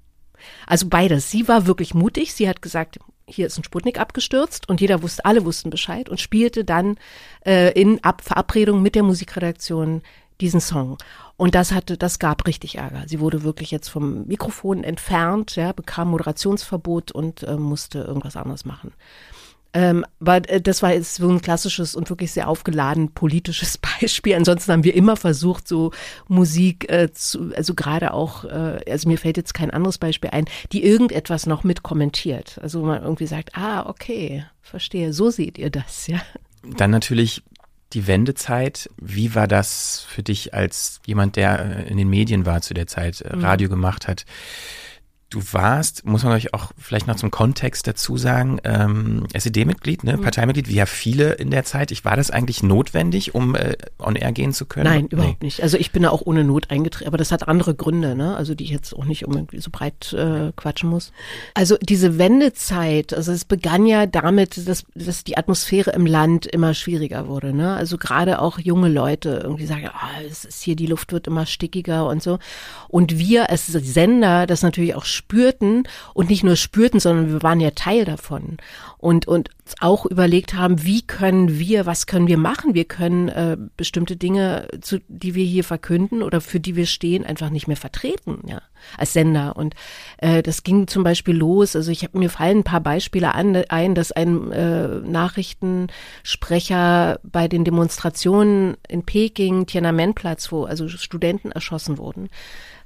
Also 0.65 0.87
beides. 0.87 1.31
Sie 1.31 1.47
war 1.47 1.67
wirklich 1.67 1.93
mutig. 1.93 2.33
Sie 2.33 2.47
hat 2.47 2.61
gesagt, 2.61 2.99
hier 3.27 3.47
ist 3.47 3.57
ein 3.57 3.63
Sputnik 3.63 3.99
abgestürzt 3.99 4.69
und 4.69 4.81
jeder 4.81 5.01
wusste, 5.03 5.25
alle 5.25 5.45
wussten 5.45 5.69
Bescheid 5.69 6.09
und 6.09 6.19
spielte 6.19 6.63
dann 6.63 6.97
äh, 7.45 7.71
in 7.79 8.03
Ab 8.03 8.21
Verabredung 8.23 8.81
mit 8.81 8.95
der 8.95 9.03
Musikredaktion 9.03 10.01
diesen 10.41 10.61
Song. 10.61 10.97
Und 11.35 11.55
das 11.55 11.71
hatte, 11.71 11.97
das 11.97 12.19
gab 12.19 12.47
richtig 12.47 12.77
Ärger. 12.77 13.03
Sie 13.07 13.19
wurde 13.19 13.43
wirklich 13.43 13.71
jetzt 13.71 13.89
vom 13.89 14.25
Mikrofon 14.25 14.83
entfernt, 14.83 15.55
ja, 15.55 15.71
bekam 15.71 16.09
Moderationsverbot 16.09 17.11
und 17.11 17.43
äh, 17.43 17.57
musste 17.57 17.99
irgendwas 17.99 18.35
anderes 18.35 18.65
machen. 18.65 18.93
Ähm, 19.73 20.05
aber 20.19 20.49
äh, 20.49 20.61
das 20.61 20.81
war 20.81 20.93
jetzt 20.93 21.15
so 21.15 21.29
ein 21.29 21.41
klassisches 21.41 21.95
und 21.95 22.09
wirklich 22.09 22.31
sehr 22.31 22.47
aufgeladen 22.47 23.11
politisches 23.11 23.77
Beispiel. 23.99 24.35
Ansonsten 24.35 24.71
haben 24.71 24.83
wir 24.83 24.95
immer 24.95 25.15
versucht, 25.15 25.67
so 25.67 25.91
Musik 26.27 26.91
äh, 26.91 27.11
zu, 27.11 27.51
also 27.55 27.75
gerade 27.75 28.13
auch, 28.13 28.45
äh, 28.45 28.79
also 28.89 29.07
mir 29.07 29.17
fällt 29.17 29.37
jetzt 29.37 29.53
kein 29.53 29.71
anderes 29.71 29.97
Beispiel 29.97 30.31
ein, 30.31 30.45
die 30.71 30.83
irgendetwas 30.83 31.45
noch 31.45 31.63
mit 31.63 31.83
kommentiert. 31.83 32.59
Also 32.61 32.81
man 32.81 33.03
irgendwie 33.03 33.27
sagt, 33.27 33.55
ah, 33.55 33.87
okay, 33.87 34.45
verstehe, 34.61 35.13
so 35.13 35.29
seht 35.29 35.57
ihr 35.57 35.69
das, 35.69 36.07
ja. 36.07 36.21
Dann 36.63 36.91
natürlich 36.91 37.43
die 37.97 38.05
Wendezeit. 38.05 38.91
Wie 39.01 39.33
war 39.33 39.47
das 39.47 40.05
für 40.07 40.21
dich 40.21 40.53
als 40.53 41.01
jemand, 41.07 41.35
der 41.35 41.87
äh, 41.87 41.89
in 41.89 41.97
den 41.97 42.09
Medien 42.09 42.45
war 42.45 42.61
zu 42.61 42.75
der 42.75 42.85
Zeit, 42.85 43.21
äh, 43.21 43.35
mhm. 43.35 43.43
Radio 43.43 43.69
gemacht 43.69 44.07
hat? 44.07 44.25
Du 45.29 45.41
warst, 45.51 46.05
muss 46.05 46.23
man 46.23 46.31
euch 46.31 46.53
auch 46.53 46.71
vielleicht 46.77 47.05
noch 47.05 47.17
zum 47.17 47.31
Kontext 47.31 47.85
dazu 47.85 48.15
sagen, 48.15 48.61
ähm, 48.63 49.27
SED-Mitglied, 49.33 50.05
ne, 50.05 50.15
mhm. 50.15 50.21
Parteimitglied, 50.21 50.69
wie 50.69 50.75
ja 50.75 50.85
viele 50.85 51.33
in 51.33 51.51
der 51.51 51.65
Zeit. 51.65 51.91
Ich, 51.91 52.05
war 52.05 52.15
das 52.15 52.31
eigentlich 52.31 52.63
notwendig, 52.63 53.35
um 53.35 53.53
äh, 53.53 53.75
on 53.99 54.15
air 54.15 54.31
gehen 54.31 54.53
zu 54.53 54.65
können? 54.65 54.85
Nein, 54.85 55.07
überhaupt 55.07 55.41
nee. 55.41 55.47
nicht. 55.47 55.61
Also 55.61 55.75
ich 55.75 55.91
bin 55.91 56.03
da 56.03 56.11
auch 56.11 56.21
ohne 56.25 56.45
Not 56.45 56.71
eingetreten, 56.71 57.09
aber 57.09 57.17
das 57.17 57.33
hat 57.33 57.45
andere 57.49 57.75
Gründe, 57.75 58.15
ne? 58.15 58.37
Also 58.37 58.55
die 58.55 58.63
ich 58.63 58.69
jetzt 58.69 58.93
auch 58.93 59.03
nicht 59.03 59.23
irgendwie 59.23 59.59
so 59.59 59.69
breit 59.69 60.13
äh, 60.13 60.53
quatschen 60.55 60.89
muss. 60.89 61.11
Also 61.53 61.75
diese 61.81 62.17
Wendezeit, 62.17 63.13
also 63.13 63.33
es 63.33 63.43
begann 63.43 63.85
ja 63.85 64.05
damit, 64.05 64.65
dass, 64.65 64.85
dass 64.95 65.25
die 65.25 65.37
Atmosphäre 65.37 65.91
im 65.91 66.05
Land 66.05 66.45
immer 66.45 66.73
schwieriger 66.73 67.27
wurde, 67.27 67.53
ne? 67.53 67.75
Also 67.75 67.97
gerade 67.97 68.39
auch 68.39 68.59
junge 68.59 68.87
Leute 68.87 69.41
irgendwie 69.43 69.65
sagen, 69.65 69.89
ah, 69.91 70.21
es 70.25 70.45
ist 70.45 70.63
hier, 70.63 70.77
die 70.77 70.87
Luft 70.87 71.11
wird 71.11 71.27
immer 71.27 71.45
stickiger 71.45 72.07
und 72.07 72.23
so. 72.23 72.39
Und 72.87 73.17
wir 73.17 73.49
als 73.49 73.67
Sender 73.67 74.47
das 74.47 74.61
natürlich 74.61 74.95
auch 74.95 75.03
spürten 75.17 75.83
und 76.13 76.29
nicht 76.29 76.43
nur 76.43 76.55
spürten, 76.55 76.99
sondern 76.99 77.31
wir 77.31 77.43
waren 77.43 77.59
ja 77.59 77.71
Teil 77.71 78.05
davon 78.05 78.57
und, 78.97 79.27
und 79.27 79.49
auch 79.79 80.05
überlegt 80.05 80.53
haben, 80.53 80.83
wie 80.83 81.01
können 81.01 81.59
wir, 81.59 81.85
was 81.85 82.07
können 82.07 82.27
wir 82.27 82.37
machen? 82.37 82.73
Wir 82.73 82.85
können 82.85 83.27
äh, 83.29 83.57
bestimmte 83.75 84.15
Dinge, 84.15 84.67
zu, 84.81 84.99
die 85.07 85.35
wir 85.35 85.45
hier 85.45 85.63
verkünden 85.63 86.23
oder 86.23 86.41
für 86.41 86.59
die 86.59 86.75
wir 86.75 86.87
stehen, 86.87 87.25
einfach 87.25 87.49
nicht 87.49 87.67
mehr 87.67 87.77
vertreten, 87.77 88.41
ja, 88.47 88.61
als 88.97 89.13
Sender. 89.13 89.55
Und 89.55 89.75
äh, 90.17 90.41
das 90.41 90.63
ging 90.63 90.87
zum 90.87 91.03
Beispiel 91.03 91.35
los. 91.35 91.75
Also 91.75 91.91
ich 91.91 92.03
habe 92.03 92.17
mir 92.17 92.29
fallen 92.29 92.59
ein 92.59 92.63
paar 92.63 92.81
Beispiele 92.81 93.35
an, 93.35 93.55
ein, 93.69 93.93
dass 93.93 94.11
ein 94.11 94.51
äh, 94.51 94.87
Nachrichtensprecher 94.87 97.19
bei 97.23 97.47
den 97.47 97.63
Demonstrationen 97.63 98.77
in 98.87 99.03
Peking, 99.03 99.67
Tiananmenplatz, 99.67 100.51
wo 100.51 100.63
also 100.63 100.87
Studenten 100.87 101.51
erschossen 101.51 101.97
wurden, 101.97 102.29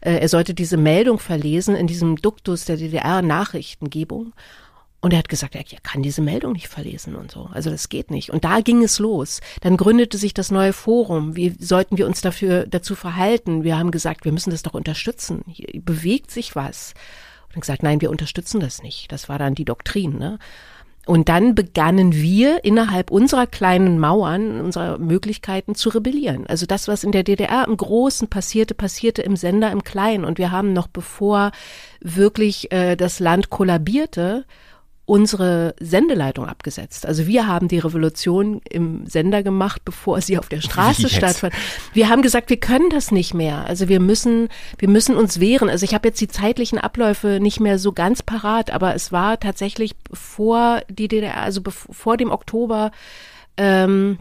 er 0.02 0.28
sollte 0.28 0.54
diese 0.54 0.78
Meldung 0.78 1.20
verlesen 1.20 1.76
in 1.76 1.88
diesem 1.88 2.16
Duktus 2.16 2.66
der 2.66 2.78
DDR-Nachrichtengebung. 2.78 4.34
Und 5.02 5.14
er 5.14 5.20
hat 5.20 5.30
gesagt, 5.30 5.56
er 5.56 5.64
kann 5.64 6.04
diese 6.04 6.22
Meldung 6.22 6.54
nicht 6.54 6.68
verlesen 6.68 7.16
und 7.16 7.32
so. 7.32 7.50
Also 7.52 7.72
das 7.72 7.90
geht 7.90 8.12
nicht. 8.12 8.30
Und 8.30 8.44
da 8.44 8.62
ging 8.62 8.84
es 8.84 9.00
los. 9.00 9.42
Dann 9.62 9.76
gründete 9.76 10.20
sich 10.20 10.36
das 10.36 10.52
neue 10.52 10.74
Forum. 10.74 11.36
Wie 11.36 11.56
sollten 11.60 11.98
wir 11.98 12.06
uns 12.06 12.22
dafür 12.22 12.68
dazu 12.68 12.94
verhalten? 12.94 13.64
Wir 13.64 13.80
haben 13.80 13.90
gesagt, 13.90 14.26
wir 14.26 14.32
müssen 14.32 14.52
das 14.52 14.62
doch 14.62 14.76
unterstützen. 14.76 15.44
Hier 15.48 15.82
bewegt 15.82 16.30
sich 16.30 16.56
was. 16.56 16.94
Und 17.54 17.62
gesagt, 17.62 17.82
nein, 17.82 18.00
wir 18.00 18.12
unterstützen 18.12 18.60
das 18.60 18.84
nicht. 18.84 19.12
Das 19.12 19.28
war 19.28 19.40
dann 19.40 19.56
die 19.56 19.66
Doktrin. 19.66 20.20
Ne? 20.20 20.38
Und 21.08 21.30
dann 21.30 21.56
begannen 21.56 22.14
wir 22.14 22.64
innerhalb 22.64 23.10
unserer 23.10 23.48
kleinen 23.48 23.98
Mauern, 23.98 24.62
unserer 24.62 25.00
Möglichkeiten 25.00 25.74
zu 25.74 25.90
rebellieren. 25.90 26.46
Also 26.46 26.68
das, 26.68 26.88
was 26.88 27.04
in 27.04 27.12
der 27.12 27.24
DDR 27.24 27.66
im 27.68 27.76
Großen 27.76 28.28
passierte, 28.28 28.76
passierte 28.76 29.24
im 29.24 29.36
Sender 29.36 29.72
im 29.72 29.84
Kleinen. 29.84 30.26
Und 30.26 30.38
wir 30.38 30.52
haben 30.52 30.74
noch 30.74 30.88
bevor 30.88 31.52
wirklich 32.02 32.72
äh, 32.72 32.96
das 32.96 33.20
Land 33.20 33.50
kollabierte, 33.50 34.46
unsere 35.12 35.76
Sendeleitung 35.78 36.46
abgesetzt. 36.46 37.06
Also 37.06 37.28
wir 37.28 37.46
haben 37.46 37.68
die 37.68 37.80
Revolution 37.80 38.62
im 38.70 39.06
Sender 39.06 39.44
gemacht, 39.44 39.82
bevor 39.84 40.22
sie 40.22 40.38
auf 40.38 40.48
der 40.48 40.62
Straße 40.62 41.10
stattfand. 41.10 41.54
Wir 41.92 42.08
haben 42.08 42.22
gesagt, 42.22 42.50
wir 42.50 42.62
können 42.62 42.90
das 42.90 43.12
nicht 43.12 43.34
mehr. 43.34 43.66
Also 43.66 43.90
wir 43.90 44.00
müssen, 44.00 44.48
wir 44.78 44.88
müssen 44.88 45.18
uns 45.18 45.42
wehren. 45.42 45.70
Also 45.70 45.84
ich 45.84 45.94
habe 45.94 46.08
jetzt 46.08 46.22
die 46.22 46.30
zeitlichen 46.30 46.80
Abläufe 46.80 47.40
nicht 47.42 47.60
mehr 47.60 47.78
so 47.78 47.92
ganz 47.92 48.24
parat, 48.24 48.72
aber 48.72 48.96
es 48.96 49.12
war 49.12 49.38
tatsächlich 49.38 49.98
vor 50.14 50.80
die 50.90 51.10
DDR, 51.10 51.42
also 51.42 51.60
vor 51.68 52.16
dem 52.16 52.32
Oktober 52.32 52.92
ähm, 53.58 54.18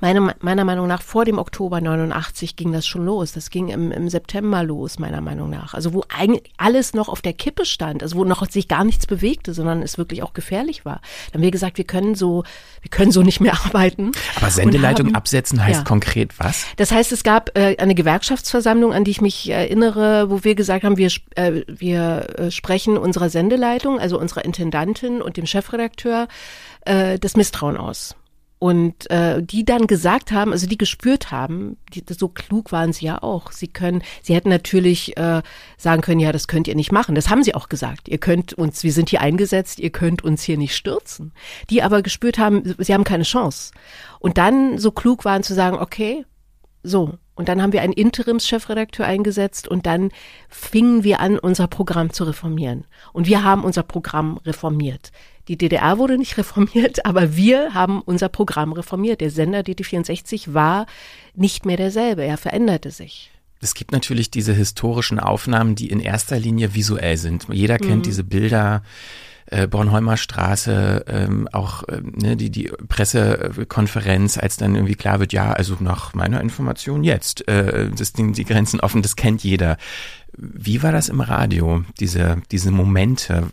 meine, 0.00 0.34
meiner 0.40 0.64
Meinung 0.64 0.86
nach 0.86 1.02
vor 1.02 1.24
dem 1.24 1.38
Oktober 1.38 1.80
89 1.80 2.56
ging 2.56 2.72
das 2.72 2.86
schon 2.86 3.04
los. 3.04 3.32
Das 3.32 3.50
ging 3.50 3.68
im, 3.68 3.92
im 3.92 4.08
September 4.08 4.62
los, 4.62 4.98
meiner 4.98 5.20
Meinung 5.20 5.50
nach. 5.50 5.74
Also 5.74 5.92
wo 5.92 6.04
eigentlich 6.08 6.52
alles 6.56 6.94
noch 6.94 7.08
auf 7.08 7.22
der 7.22 7.32
Kippe 7.32 7.64
stand, 7.64 8.02
also 8.02 8.16
wo 8.16 8.24
noch 8.24 8.48
sich 8.50 8.68
gar 8.68 8.84
nichts 8.84 9.06
bewegte, 9.06 9.54
sondern 9.54 9.82
es 9.82 9.98
wirklich 9.98 10.22
auch 10.22 10.32
gefährlich 10.32 10.84
war. 10.84 11.00
Dann 11.26 11.40
haben 11.40 11.42
wir 11.42 11.50
gesagt, 11.50 11.78
wir 11.78 11.84
können 11.84 12.14
so, 12.14 12.44
wir 12.80 12.90
können 12.90 13.12
so 13.12 13.22
nicht 13.22 13.40
mehr 13.40 13.54
arbeiten. 13.64 14.12
Aber 14.36 14.50
Sendeleitung 14.50 15.08
haben, 15.08 15.14
absetzen 15.14 15.62
heißt 15.64 15.80
ja. 15.80 15.84
konkret 15.84 16.38
was? 16.38 16.66
Das 16.76 16.90
heißt, 16.92 17.12
es 17.12 17.22
gab 17.22 17.56
äh, 17.56 17.76
eine 17.78 17.94
Gewerkschaftsversammlung, 17.94 18.92
an 18.92 19.04
die 19.04 19.10
ich 19.10 19.20
mich 19.20 19.48
erinnere, 19.50 20.30
wo 20.30 20.44
wir 20.44 20.54
gesagt 20.54 20.84
haben, 20.84 20.96
wir, 20.96 21.10
äh, 21.34 21.62
wir 21.66 22.38
äh, 22.38 22.50
sprechen 22.50 22.96
unserer 22.96 23.30
Sendeleitung, 23.30 23.98
also 23.98 24.18
unserer 24.18 24.44
Intendantin 24.44 25.22
und 25.22 25.36
dem 25.36 25.46
Chefredakteur, 25.46 26.28
äh, 26.84 27.18
das 27.18 27.36
Misstrauen 27.36 27.76
aus. 27.76 28.16
Und 28.62 29.10
äh, 29.10 29.42
die 29.42 29.64
dann 29.64 29.88
gesagt 29.88 30.30
haben, 30.30 30.52
also 30.52 30.68
die 30.68 30.78
gespürt 30.78 31.32
haben, 31.32 31.78
die, 31.92 32.04
so 32.08 32.28
klug 32.28 32.70
waren 32.70 32.92
sie 32.92 33.06
ja 33.06 33.20
auch. 33.20 33.50
Sie 33.50 33.66
können, 33.66 34.04
sie 34.22 34.36
hätten 34.36 34.50
natürlich 34.50 35.16
äh, 35.16 35.42
sagen 35.76 36.00
können, 36.00 36.20
ja, 36.20 36.30
das 36.30 36.46
könnt 36.46 36.68
ihr 36.68 36.76
nicht 36.76 36.92
machen. 36.92 37.16
Das 37.16 37.28
haben 37.28 37.42
sie 37.42 37.56
auch 37.56 37.68
gesagt. 37.68 38.06
Ihr 38.06 38.18
könnt 38.18 38.52
uns, 38.52 38.84
wir 38.84 38.92
sind 38.92 39.08
hier 39.08 39.20
eingesetzt, 39.20 39.80
ihr 39.80 39.90
könnt 39.90 40.22
uns 40.22 40.44
hier 40.44 40.58
nicht 40.58 40.76
stürzen. 40.76 41.32
Die 41.70 41.82
aber 41.82 42.02
gespürt 42.02 42.38
haben, 42.38 42.76
sie 42.78 42.94
haben 42.94 43.02
keine 43.02 43.24
Chance. 43.24 43.72
Und 44.20 44.38
dann 44.38 44.78
so 44.78 44.92
klug 44.92 45.24
waren 45.24 45.42
zu 45.42 45.54
sagen, 45.54 45.78
okay, 45.78 46.24
so. 46.84 47.18
Und 47.34 47.48
dann 47.48 47.62
haben 47.62 47.72
wir 47.72 47.82
einen 47.82 47.92
Interimschefredakteur 47.92 49.04
eingesetzt 49.04 49.66
und 49.66 49.86
dann 49.86 50.10
fingen 50.48 51.02
wir 51.02 51.18
an, 51.18 51.36
unser 51.36 51.66
Programm 51.66 52.12
zu 52.12 52.22
reformieren. 52.22 52.84
Und 53.12 53.26
wir 53.26 53.42
haben 53.42 53.64
unser 53.64 53.82
Programm 53.82 54.36
reformiert. 54.46 55.10
Die 55.48 55.56
DDR 55.56 55.98
wurde 55.98 56.18
nicht 56.18 56.36
reformiert, 56.38 57.04
aber 57.04 57.36
wir 57.36 57.74
haben 57.74 58.00
unser 58.00 58.28
Programm 58.28 58.72
reformiert. 58.72 59.20
Der 59.20 59.30
Sender 59.30 59.60
DT64 59.60 60.54
war 60.54 60.86
nicht 61.34 61.66
mehr 61.66 61.76
derselbe, 61.76 62.24
er 62.24 62.36
veränderte 62.36 62.90
sich. 62.90 63.30
Es 63.60 63.74
gibt 63.74 63.92
natürlich 63.92 64.30
diese 64.30 64.52
historischen 64.52 65.20
Aufnahmen, 65.20 65.76
die 65.76 65.88
in 65.88 66.00
erster 66.00 66.38
Linie 66.38 66.74
visuell 66.74 67.16
sind. 67.16 67.46
Jeder 67.52 67.78
kennt 67.78 67.98
mhm. 67.98 68.02
diese 68.02 68.24
Bilder 68.24 68.82
äh, 69.46 69.68
Bornholmer 69.68 70.16
Straße, 70.16 71.04
ähm, 71.06 71.48
auch 71.52 71.84
äh, 71.84 72.00
ne, 72.02 72.36
die, 72.36 72.50
die 72.50 72.72
Pressekonferenz, 72.88 74.38
als 74.38 74.56
dann 74.56 74.74
irgendwie 74.74 74.94
klar 74.94 75.20
wird, 75.20 75.32
ja, 75.32 75.52
also 75.52 75.76
nach 75.78 76.14
meiner 76.14 76.40
Information 76.40 77.04
jetzt, 77.04 77.46
äh, 77.48 77.90
das 77.90 78.12
Ding, 78.12 78.32
die 78.32 78.44
Grenzen 78.44 78.80
offen, 78.80 79.02
das 79.02 79.14
kennt 79.14 79.44
jeder. 79.44 79.76
Wie 80.36 80.82
war 80.82 80.92
das 80.92 81.08
im 81.08 81.20
Radio, 81.20 81.84
diese, 82.00 82.40
diese 82.50 82.70
Momente? 82.70 83.48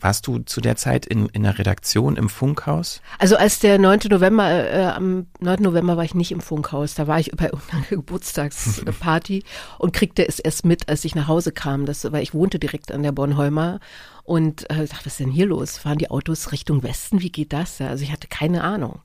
Warst 0.00 0.26
du 0.26 0.38
zu 0.38 0.60
der 0.60 0.76
Zeit 0.76 1.06
in, 1.06 1.26
in 1.28 1.42
der 1.42 1.58
Redaktion 1.58 2.16
im 2.16 2.28
Funkhaus? 2.28 3.02
Also 3.18 3.36
als 3.36 3.58
der 3.58 3.78
9. 3.78 4.00
November, 4.10 4.50
äh, 4.50 4.84
am 4.86 5.26
9. 5.40 5.62
November 5.62 5.96
war 5.96 6.04
ich 6.04 6.14
nicht 6.14 6.32
im 6.32 6.40
Funkhaus, 6.40 6.94
da 6.94 7.06
war 7.06 7.20
ich 7.20 7.30
bei 7.36 7.50
einer 7.50 7.86
Geburtstagsparty 7.88 9.44
und 9.78 9.92
kriegte 9.92 10.26
es 10.26 10.38
erst 10.38 10.64
mit, 10.64 10.88
als 10.88 11.04
ich 11.04 11.14
nach 11.14 11.28
Hause 11.28 11.52
kam, 11.52 11.86
das, 11.86 12.10
weil 12.10 12.22
ich 12.22 12.34
wohnte 12.34 12.58
direkt 12.58 12.92
an 12.92 13.02
der 13.02 13.12
Bornholmer 13.12 13.80
und 14.24 14.68
äh, 14.70 14.86
dachte, 14.86 15.06
was 15.06 15.14
ist 15.14 15.20
denn 15.20 15.30
hier 15.30 15.46
los? 15.46 15.78
Fahren 15.78 15.98
die 15.98 16.10
Autos 16.10 16.52
Richtung 16.52 16.82
Westen? 16.82 17.20
Wie 17.20 17.30
geht 17.30 17.52
das? 17.52 17.80
Also 17.80 18.02
ich 18.04 18.12
hatte 18.12 18.28
keine 18.28 18.64
Ahnung 18.64 19.00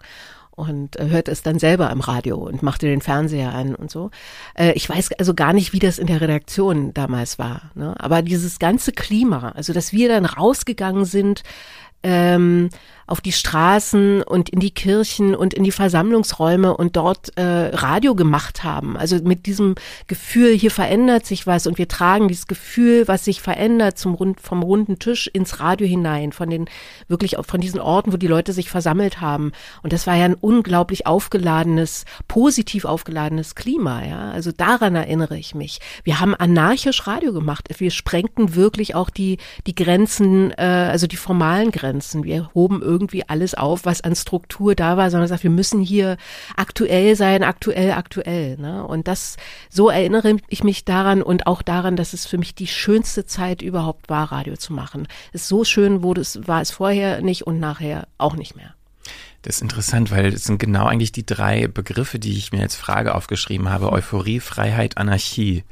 und 0.55 0.97
äh, 0.97 1.09
hörte 1.09 1.31
es 1.31 1.43
dann 1.43 1.59
selber 1.59 1.89
im 1.91 1.99
Radio 1.99 2.37
und 2.37 2.63
machte 2.63 2.87
den 2.87 3.01
Fernseher 3.01 3.53
an 3.53 3.75
und 3.75 3.91
so. 3.91 4.11
Äh, 4.55 4.71
ich 4.73 4.89
weiß 4.89 5.11
also 5.13 5.33
gar 5.33 5.53
nicht, 5.53 5.73
wie 5.73 5.79
das 5.79 5.99
in 5.99 6.07
der 6.07 6.21
Redaktion 6.21 6.93
damals 6.93 7.37
war. 7.37 7.71
Ne? 7.75 7.95
Aber 7.99 8.21
dieses 8.21 8.59
ganze 8.59 8.91
Klima, 8.91 9.49
also 9.49 9.73
dass 9.73 9.91
wir 9.91 10.09
dann 10.09 10.25
rausgegangen 10.25 11.05
sind, 11.05 11.43
ähm, 12.03 12.69
auf 13.07 13.21
die 13.21 13.31
Straßen 13.31 14.23
und 14.23 14.49
in 14.49 14.59
die 14.59 14.71
Kirchen 14.71 15.35
und 15.35 15.53
in 15.53 15.63
die 15.63 15.71
Versammlungsräume 15.71 16.75
und 16.75 16.95
dort 16.95 17.37
äh, 17.37 17.43
Radio 17.43 18.15
gemacht 18.15 18.63
haben. 18.63 18.97
Also 18.97 19.17
mit 19.23 19.45
diesem 19.45 19.75
Gefühl, 20.07 20.55
hier 20.55 20.71
verändert 20.71 21.25
sich 21.25 21.45
was 21.45 21.67
und 21.67 21.77
wir 21.77 21.87
tragen 21.87 22.27
dieses 22.27 22.47
Gefühl, 22.47 23.07
was 23.07 23.25
sich 23.25 23.41
verändert 23.41 23.97
zum 23.97 24.15
Rund, 24.15 24.41
vom 24.41 24.63
runden 24.63 24.99
Tisch 24.99 25.27
ins 25.27 25.59
Radio 25.59 25.87
hinein, 25.87 26.31
von 26.31 26.49
den 26.49 26.65
wirklich 27.07 27.35
von 27.41 27.61
diesen 27.61 27.79
Orten, 27.79 28.11
wo 28.13 28.17
die 28.17 28.27
Leute 28.27 28.53
sich 28.53 28.69
versammelt 28.69 29.21
haben. 29.21 29.51
Und 29.83 29.93
das 29.93 30.07
war 30.07 30.15
ja 30.15 30.25
ein 30.25 30.35
unglaublich 30.35 31.05
aufgeladenes, 31.05 32.05
positiv 32.27 32.85
aufgeladenes 32.85 33.55
Klima. 33.55 34.03
Ja, 34.05 34.31
also 34.31 34.51
daran 34.51 34.95
erinnere 34.95 35.37
ich 35.37 35.55
mich. 35.55 35.79
Wir 36.03 36.19
haben 36.19 36.35
anarchisch 36.35 37.07
Radio 37.07 37.33
gemacht. 37.33 37.67
Wir 37.77 37.91
sprengten 37.91 38.55
wirklich 38.55 38.95
auch 38.95 39.09
die 39.09 39.37
die 39.67 39.75
Grenzen, 39.75 40.51
äh, 40.51 40.89
also 40.91 41.07
die 41.07 41.17
formalen 41.17 41.71
Grenzen. 41.71 42.23
Wir 42.23 42.49
hoben 42.53 42.81
irgendwie 42.95 43.27
alles 43.27 43.53
auf, 43.53 43.83
was 43.83 44.01
an 44.01 44.15
Struktur 44.15 44.73
da 44.73 44.95
war, 44.95 45.11
sondern 45.11 45.25
gesagt, 45.25 45.43
wir 45.43 45.49
müssen 45.49 45.81
hier 45.81 46.15
aktuell 46.55 47.17
sein, 47.17 47.43
aktuell, 47.43 47.91
aktuell. 47.91 48.57
Ne? 48.57 48.85
Und 48.85 49.09
das, 49.09 49.35
so 49.69 49.89
erinnere 49.89 50.37
ich 50.47 50.63
mich 50.63 50.85
daran 50.85 51.21
und 51.21 51.45
auch 51.45 51.61
daran, 51.61 51.97
dass 51.97 52.13
es 52.13 52.25
für 52.25 52.37
mich 52.37 52.55
die 52.55 52.67
schönste 52.67 53.25
Zeit 53.25 53.61
überhaupt 53.61 54.09
war, 54.09 54.31
Radio 54.31 54.55
zu 54.55 54.71
machen. 54.71 55.07
Es 55.33 55.41
ist 55.41 55.47
so 55.49 55.65
schön 55.65 56.03
wurde 56.03 56.21
es, 56.21 56.47
war 56.47 56.61
es 56.61 56.71
vorher 56.71 57.21
nicht 57.21 57.45
und 57.45 57.59
nachher 57.59 58.07
auch 58.17 58.35
nicht 58.35 58.55
mehr. 58.55 58.73
Das 59.41 59.57
ist 59.57 59.61
interessant, 59.61 60.09
weil 60.09 60.33
es 60.33 60.45
sind 60.45 60.57
genau 60.57 60.87
eigentlich 60.87 61.11
die 61.11 61.25
drei 61.25 61.67
Begriffe, 61.67 62.17
die 62.17 62.35
ich 62.35 62.51
mir 62.51 62.61
als 62.61 62.75
Frage 62.75 63.13
aufgeschrieben 63.13 63.69
habe. 63.69 63.91
Euphorie, 63.91 64.39
Freiheit, 64.39 64.97
Anarchie. 64.97 65.65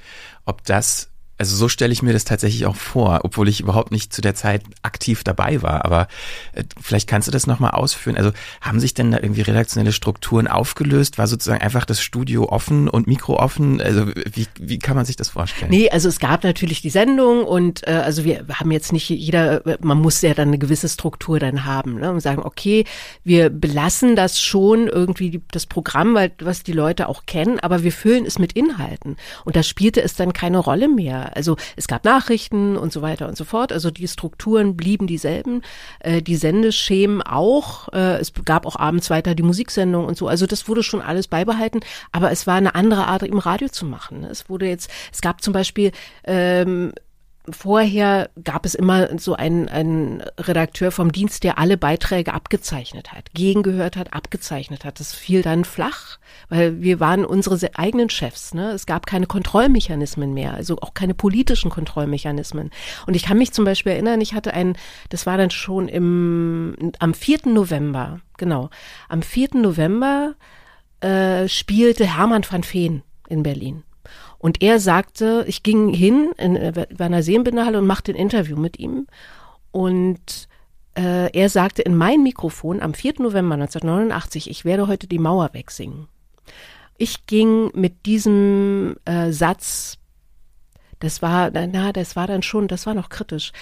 Ob 0.46 0.64
das 0.66 1.13
also 1.44 1.58
so 1.58 1.68
stelle 1.68 1.92
ich 1.92 2.02
mir 2.02 2.14
das 2.14 2.24
tatsächlich 2.24 2.66
auch 2.66 2.78
vor, 2.78 3.20
obwohl 3.24 3.50
ich 3.50 3.60
überhaupt 3.60 3.92
nicht 3.92 4.14
zu 4.14 4.22
der 4.22 4.34
Zeit 4.34 4.62
aktiv 4.82 5.26
dabei 5.26 5.62
war. 5.62 5.84
Aber 5.84 6.08
äh, 6.54 6.64
vielleicht 6.82 7.10
kannst 7.10 7.28
du 7.28 7.34
das 7.34 7.48
nochmal 7.48 7.72
ausführen. 7.72 8.16
Also 8.16 8.32
haben 8.62 8.80
sich 8.80 8.94
denn 8.94 9.12
da 9.12 9.18
irgendwie 9.18 9.42
redaktionelle 9.42 9.92
Strukturen 9.92 10.48
aufgelöst? 10.48 11.18
War 11.18 11.28
sozusagen 11.28 11.62
einfach 11.62 11.84
das 11.84 12.02
Studio 12.02 12.48
offen 12.48 12.88
und 12.88 13.08
Mikro 13.08 13.38
offen? 13.38 13.82
Also 13.82 14.08
wie, 14.08 14.48
wie 14.58 14.80
kann 14.80 14.96
man 14.96 15.04
sich 15.04 15.18
das 15.18 15.28
vorstellen? 15.28 15.70
Nee, 15.70 15.90
also 15.90 16.08
es 16.08 16.20
gab 16.20 16.46
natürlich 16.46 16.82
die 16.82 16.90
Sendung 16.90 17.44
und 17.44 17.86
äh, 17.86 17.92
also 17.92 18.24
wir 18.24 18.46
haben 18.54 18.72
jetzt 18.72 18.94
nicht 18.94 19.10
jeder, 19.10 19.62
man 19.82 19.98
muss 19.98 20.22
ja 20.22 20.34
dann 20.34 20.48
eine 20.48 20.60
gewisse 20.60 20.88
Struktur 20.88 21.40
dann 21.40 21.66
haben 21.66 22.00
ne? 22.00 22.10
und 22.10 22.22
sagen, 22.22 22.42
okay, 22.42 22.86
wir 23.26 23.50
belassen 23.50 24.16
das 24.16 24.40
schon 24.40 24.88
irgendwie 24.88 25.30
die, 25.30 25.42
das 25.52 25.66
Programm, 25.66 26.14
weil, 26.14 26.32
was 26.40 26.64
die 26.64 26.72
Leute 26.72 27.10
auch 27.10 27.26
kennen, 27.26 27.60
aber 27.60 27.84
wir 27.84 27.92
füllen 27.92 28.26
es 28.26 28.40
mit 28.40 28.54
Inhalten. 28.54 29.18
Und 29.44 29.58
da 29.58 29.64
spielte 29.64 30.02
es 30.02 30.16
dann 30.16 30.32
keine 30.32 30.60
Rolle 30.60 30.88
mehr. 30.88 31.33
Also 31.36 31.58
es 31.76 31.88
gab 31.88 32.06
Nachrichten 32.06 32.78
und 32.78 32.92
so 32.92 33.02
weiter 33.02 33.28
und 33.28 33.38
so 33.38 33.44
fort. 33.44 33.72
Also 33.72 33.92
die 33.92 34.08
Strukturen 34.08 34.76
blieben 34.76 35.08
dieselben, 35.08 35.62
äh, 36.00 36.22
die 36.22 36.36
Sendeschemen 36.36 37.22
auch. 37.22 37.90
Äh, 37.94 38.20
es 38.20 38.34
gab 38.46 38.66
auch 38.66 38.78
abends 38.78 39.10
weiter 39.10 39.36
die 39.36 39.44
Musiksendung 39.44 40.06
und 40.06 40.18
so. 40.18 40.28
Also 40.28 40.46
das 40.46 40.68
wurde 40.68 40.84
schon 40.84 41.02
alles 41.02 41.28
beibehalten, 41.28 41.82
aber 42.12 42.32
es 42.32 42.48
war 42.48 42.56
eine 42.56 42.76
andere 42.76 43.08
Art 43.08 43.24
im 43.24 43.38
Radio 43.38 43.70
zu 43.70 43.86
machen. 43.86 44.24
Es 44.24 44.50
wurde 44.50 44.68
jetzt, 44.68 44.90
es 45.12 45.22
gab 45.22 45.42
zum 45.42 45.54
Beispiel 45.54 45.92
ähm, 46.26 46.94
Vorher 47.50 48.30
gab 48.42 48.66
es 48.66 48.74
immer 48.74 49.20
so 49.20 49.36
einen, 49.36 49.68
einen 49.68 50.22
Redakteur 50.38 50.92
vom 50.92 51.12
Dienst, 51.12 51.44
der 51.44 51.58
alle 51.58 51.76
Beiträge 51.76 52.34
abgezeichnet 52.34 53.12
hat, 53.12 53.34
gegengehört 53.34 53.98
hat, 53.98 54.14
abgezeichnet 54.14 54.86
hat. 54.86 55.02
Das 55.02 55.14
fiel 55.14 55.42
dann 55.42 55.66
flach, 55.66 56.20
weil 56.48 56.82
wir 56.82 57.02
waren 57.02 57.26
unsere 57.26 57.58
eigenen 57.76 58.10
Chefs. 58.10 58.54
Ne? 58.54 58.72
Es 58.72 58.86
gab 58.86 59.06
keine 59.06 59.28
Kontrollmechanismen 59.28 60.34
mehr, 60.34 60.54
also 60.54 60.78
auch 60.80 60.94
keine 60.94 61.14
politischen 61.14 61.70
Kontrollmechanismen. 61.70 62.72
Und 63.08 63.16
ich 63.16 63.24
kann 63.24 63.38
mich 63.38 63.52
zum 63.52 63.66
Beispiel 63.66 63.92
erinnern, 63.92 64.22
ich 64.22 64.34
hatte 64.34 64.54
ein, 64.54 64.78
das 65.10 65.26
war 65.26 65.38
dann 65.38 65.52
schon 65.52 65.90
im, 65.90 66.94
am 67.00 67.14
4. 67.14 67.40
November, 67.48 68.22
genau, 68.38 68.70
am 69.10 69.22
4. 69.22 69.50
November 69.56 70.36
äh, 71.02 71.50
spielte 71.50 72.06
Hermann 72.06 72.46
van 72.50 72.64
Veen 72.64 73.04
in 73.28 73.44
Berlin. 73.44 73.84
Und 74.44 74.62
er 74.62 74.82
sagte, 74.82 75.46
ich 75.48 75.64
ging 75.64 75.94
hin 75.94 76.34
in, 76.38 76.58
äh, 76.58 76.86
bei 76.98 77.06
einer 77.06 77.24
Seenbinderhalle 77.24 77.78
und 77.78 77.88
machte 77.88 78.12
ein 78.12 78.18
Interview 78.18 78.58
mit 78.58 78.78
ihm. 78.78 79.08
Und 79.72 80.50
äh, 80.96 81.32
er 81.32 81.48
sagte 81.48 81.82
in 81.82 81.96
mein 81.96 82.24
Mikrofon 82.24 82.82
am 82.82 82.94
4. 82.94 83.14
November 83.20 83.54
1989, 83.54 84.50
ich 84.50 84.66
werde 84.66 84.90
heute 84.90 85.08
die 85.08 85.18
Mauer 85.18 85.52
wegsingen. 85.54 86.10
Ich 86.98 87.26
ging 87.26 87.72
mit 87.74 88.06
diesem 88.06 88.98
äh, 89.06 89.32
Satz, 89.32 89.98
das 91.00 91.22
war, 91.22 91.50
na, 91.52 91.94
das 91.94 92.18
war 92.18 92.28
dann 92.28 92.44
schon, 92.44 92.68
das 92.68 92.86
war 92.86 92.96
noch 92.96 93.08
kritisch. 93.08 93.54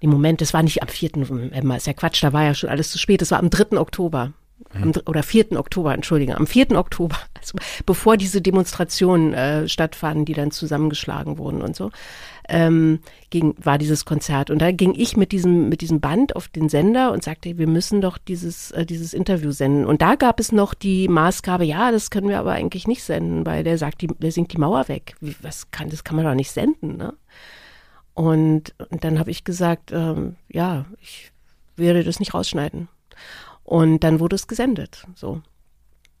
Im 0.00 0.08
Moment, 0.08 0.40
das 0.40 0.54
war 0.54 0.62
nicht 0.62 0.80
am 0.80 0.88
4. 0.88 1.10
November, 1.16 1.76
ist 1.76 1.86
ja 1.86 1.92
Quatsch, 1.92 2.24
da 2.24 2.32
war 2.32 2.42
ja 2.42 2.54
schon 2.54 2.70
alles 2.70 2.90
zu 2.90 2.98
spät, 2.98 3.20
das 3.20 3.32
war 3.32 3.38
am 3.38 3.50
3. 3.50 3.76
Oktober 3.76 4.32
am, 4.74 4.92
oder 5.06 5.22
4. 5.22 5.52
Oktober, 5.58 5.94
entschuldige, 5.94 6.36
am 6.36 6.46
4. 6.46 6.72
Oktober, 6.72 7.16
also 7.38 7.58
bevor 7.84 8.16
diese 8.16 8.40
Demonstrationen 8.40 9.34
äh, 9.34 9.68
stattfanden, 9.68 10.24
die 10.24 10.34
dann 10.34 10.50
zusammengeschlagen 10.50 11.38
wurden 11.38 11.62
und 11.62 11.76
so, 11.76 11.90
ähm, 12.48 13.00
ging, 13.30 13.54
war 13.58 13.78
dieses 13.78 14.04
Konzert. 14.04 14.50
Und 14.50 14.60
da 14.60 14.70
ging 14.70 14.94
ich 14.96 15.16
mit 15.16 15.32
diesem, 15.32 15.68
mit 15.68 15.80
diesem 15.80 16.00
Band 16.00 16.36
auf 16.36 16.48
den 16.48 16.68
Sender 16.68 17.12
und 17.12 17.24
sagte, 17.24 17.58
wir 17.58 17.66
müssen 17.66 18.00
doch 18.00 18.18
dieses, 18.18 18.70
äh, 18.70 18.86
dieses 18.86 19.14
Interview 19.14 19.50
senden. 19.50 19.84
Und 19.84 20.02
da 20.02 20.14
gab 20.14 20.40
es 20.40 20.52
noch 20.52 20.74
die 20.74 21.08
Maßgabe, 21.08 21.64
ja, 21.64 21.90
das 21.90 22.10
können 22.10 22.28
wir 22.28 22.38
aber 22.38 22.52
eigentlich 22.52 22.86
nicht 22.86 23.02
senden, 23.02 23.44
weil 23.46 23.64
der 23.64 23.78
sagt, 23.78 24.00
die, 24.02 24.08
der 24.08 24.32
singt 24.32 24.52
die 24.52 24.58
Mauer 24.58 24.88
weg. 24.88 25.16
Wie, 25.20 25.34
was 25.42 25.70
kann, 25.70 25.90
das 25.90 26.04
kann 26.04 26.16
man 26.16 26.24
doch 26.24 26.34
nicht 26.34 26.50
senden, 26.50 26.96
ne? 26.96 27.14
Und, 28.14 28.74
und 28.90 29.04
dann 29.04 29.18
habe 29.18 29.30
ich 29.30 29.44
gesagt, 29.44 29.92
ähm, 29.92 30.36
ja, 30.48 30.86
ich 31.02 31.32
werde 31.76 32.02
das 32.02 32.18
nicht 32.18 32.32
rausschneiden. 32.32 32.88
Und 33.66 34.04
dann 34.04 34.20
wurde 34.20 34.36
es 34.36 34.46
gesendet. 34.46 35.04
So. 35.16 35.42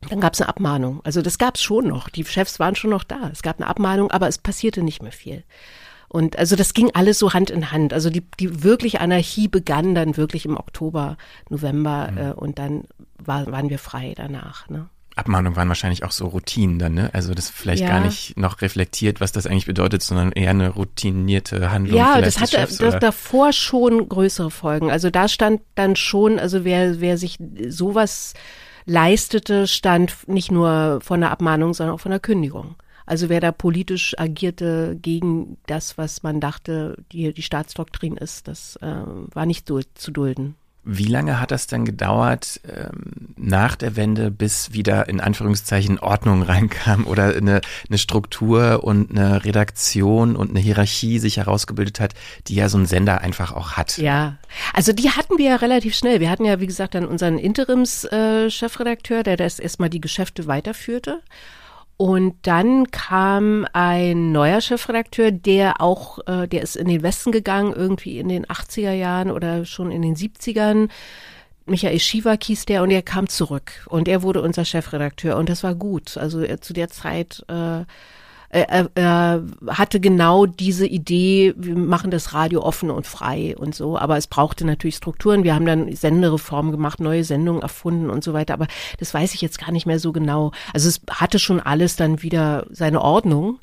Dann 0.08 0.20
gab 0.20 0.34
es 0.34 0.40
eine 0.40 0.48
Abmahnung. 0.48 1.00
Also 1.04 1.22
das 1.22 1.38
gab 1.38 1.54
es 1.54 1.62
schon 1.62 1.86
noch. 1.86 2.08
Die 2.08 2.24
Chefs 2.24 2.58
waren 2.58 2.74
schon 2.74 2.90
noch 2.90 3.04
da. 3.04 3.30
Es 3.32 3.42
gab 3.42 3.60
eine 3.60 3.68
Abmahnung, 3.68 4.10
aber 4.10 4.26
es 4.26 4.38
passierte 4.38 4.82
nicht 4.82 5.00
mehr 5.00 5.12
viel. 5.12 5.44
Und 6.08 6.36
also 6.38 6.56
das 6.56 6.74
ging 6.74 6.90
alles 6.92 7.20
so 7.20 7.34
Hand 7.34 7.50
in 7.50 7.70
Hand. 7.70 7.92
Also 7.92 8.10
die, 8.10 8.24
die 8.40 8.64
wirkliche 8.64 9.00
Anarchie 9.00 9.46
begann 9.46 9.94
dann 9.94 10.16
wirklich 10.16 10.44
im 10.44 10.56
Oktober, 10.56 11.16
November 11.48 12.10
mhm. 12.10 12.18
äh, 12.18 12.32
und 12.32 12.58
dann 12.58 12.84
war, 13.16 13.46
waren 13.46 13.70
wir 13.70 13.78
frei 13.78 14.14
danach. 14.16 14.68
Ne? 14.68 14.88
Abmahnungen 15.16 15.56
waren 15.56 15.68
wahrscheinlich 15.68 16.04
auch 16.04 16.12
so 16.12 16.26
Routinen 16.26 16.78
dann, 16.78 16.94
ne? 16.94 17.10
Also 17.14 17.32
das 17.32 17.48
vielleicht 17.48 17.82
ja. 17.82 17.88
gar 17.88 18.00
nicht 18.00 18.36
noch 18.36 18.60
reflektiert, 18.60 19.20
was 19.20 19.32
das 19.32 19.46
eigentlich 19.46 19.64
bedeutet, 19.64 20.02
sondern 20.02 20.30
eher 20.30 20.50
eine 20.50 20.68
routinierte 20.68 21.70
Handlung. 21.70 21.98
Ja, 21.98 22.20
das 22.20 22.38
hatte 22.38 22.58
Chefs, 22.58 22.76
das 22.76 22.98
davor 22.98 23.52
schon 23.52 24.08
größere 24.08 24.50
Folgen. 24.50 24.90
Also 24.90 25.08
da 25.08 25.26
stand 25.26 25.62
dann 25.74 25.96
schon, 25.96 26.38
also 26.38 26.64
wer, 26.64 27.00
wer 27.00 27.16
sich 27.16 27.38
sowas 27.68 28.34
leistete, 28.84 29.66
stand 29.66 30.28
nicht 30.28 30.52
nur 30.52 31.00
von 31.02 31.20
der 31.20 31.30
Abmahnung, 31.30 31.72
sondern 31.72 31.94
auch 31.94 32.00
von 32.00 32.10
der 32.10 32.20
Kündigung. 32.20 32.76
Also 33.06 33.28
wer 33.28 33.40
da 33.40 33.52
politisch 33.52 34.18
agierte 34.18 34.98
gegen 35.00 35.56
das, 35.66 35.96
was 35.96 36.24
man 36.24 36.40
dachte, 36.40 36.96
die, 37.12 37.32
die 37.32 37.42
Staatsdoktrin 37.42 38.16
ist, 38.16 38.48
das 38.48 38.76
äh, 38.82 38.86
war 38.86 39.46
nicht 39.46 39.68
so 39.68 39.80
zu 39.94 40.10
dulden. 40.10 40.56
Wie 40.88 41.06
lange 41.06 41.40
hat 41.40 41.50
das 41.50 41.66
dann 41.66 41.84
gedauert 41.84 42.60
ähm, 42.64 43.34
nach 43.36 43.74
der 43.74 43.96
Wende, 43.96 44.30
bis 44.30 44.72
wieder 44.72 45.08
in 45.08 45.20
Anführungszeichen 45.20 45.98
Ordnung 45.98 46.42
reinkam 46.42 47.06
oder 47.06 47.34
eine, 47.34 47.60
eine 47.88 47.98
Struktur 47.98 48.84
und 48.84 49.10
eine 49.10 49.44
Redaktion 49.44 50.36
und 50.36 50.50
eine 50.50 50.60
Hierarchie 50.60 51.18
sich 51.18 51.38
herausgebildet 51.38 51.98
hat, 51.98 52.14
die 52.46 52.54
ja 52.54 52.68
so 52.68 52.78
ein 52.78 52.86
Sender 52.86 53.20
einfach 53.20 53.52
auch 53.52 53.72
hat? 53.72 53.98
Ja, 53.98 54.36
also 54.74 54.92
die 54.92 55.10
hatten 55.10 55.38
wir 55.38 55.50
ja 55.50 55.56
relativ 55.56 55.96
schnell. 55.96 56.20
Wir 56.20 56.30
hatten 56.30 56.44
ja, 56.44 56.60
wie 56.60 56.68
gesagt, 56.68 56.94
dann 56.94 57.04
unseren 57.04 57.36
Interims-Chefredakteur, 57.36 59.20
äh, 59.20 59.24
der 59.24 59.36
das 59.36 59.58
erstmal 59.58 59.90
die 59.90 60.00
Geschäfte 60.00 60.46
weiterführte. 60.46 61.20
Und 61.96 62.34
dann 62.42 62.90
kam 62.90 63.66
ein 63.72 64.30
neuer 64.30 64.60
Chefredakteur, 64.60 65.30
der 65.30 65.80
auch, 65.80 66.18
äh, 66.26 66.46
der 66.46 66.62
ist 66.62 66.76
in 66.76 66.88
den 66.88 67.02
Westen 67.02 67.32
gegangen, 67.32 67.72
irgendwie 67.72 68.18
in 68.18 68.28
den 68.28 68.44
80er 68.46 68.92
Jahren 68.92 69.30
oder 69.30 69.64
schon 69.64 69.90
in 69.90 70.02
den 70.02 70.14
70ern. 70.14 70.90
Michael 71.64 71.98
Schiwak 71.98 72.44
hieß 72.44 72.66
der 72.66 72.82
und 72.82 72.90
er 72.90 73.02
kam 73.02 73.28
zurück 73.28 73.86
und 73.88 74.08
er 74.08 74.22
wurde 74.22 74.42
unser 74.42 74.64
Chefredakteur 74.64 75.36
und 75.36 75.48
das 75.48 75.62
war 75.64 75.74
gut. 75.74 76.16
Also 76.16 76.40
er, 76.40 76.60
zu 76.60 76.74
der 76.74 76.88
Zeit 76.88 77.44
äh, 77.48 77.84
er, 78.48 78.90
er 78.94 79.42
hatte 79.66 80.00
genau 80.00 80.46
diese 80.46 80.86
Idee, 80.86 81.54
wir 81.56 81.76
machen 81.76 82.10
das 82.10 82.32
Radio 82.32 82.62
offen 82.62 82.90
und 82.90 83.06
frei 83.06 83.54
und 83.56 83.74
so, 83.74 83.98
aber 83.98 84.16
es 84.16 84.26
brauchte 84.26 84.64
natürlich 84.64 84.96
Strukturen. 84.96 85.44
Wir 85.44 85.54
haben 85.54 85.66
dann 85.66 85.92
Sendereform 85.92 86.70
gemacht, 86.70 87.00
neue 87.00 87.24
Sendungen 87.24 87.62
erfunden 87.62 88.10
und 88.10 88.22
so 88.22 88.32
weiter, 88.32 88.54
aber 88.54 88.66
das 88.98 89.12
weiß 89.12 89.34
ich 89.34 89.40
jetzt 89.40 89.58
gar 89.58 89.72
nicht 89.72 89.86
mehr 89.86 89.98
so 89.98 90.12
genau. 90.12 90.52
Also 90.72 90.88
es 90.88 91.00
hatte 91.10 91.38
schon 91.38 91.60
alles 91.60 91.96
dann 91.96 92.22
wieder 92.22 92.66
seine 92.70 93.02
Ordnung, 93.02 93.58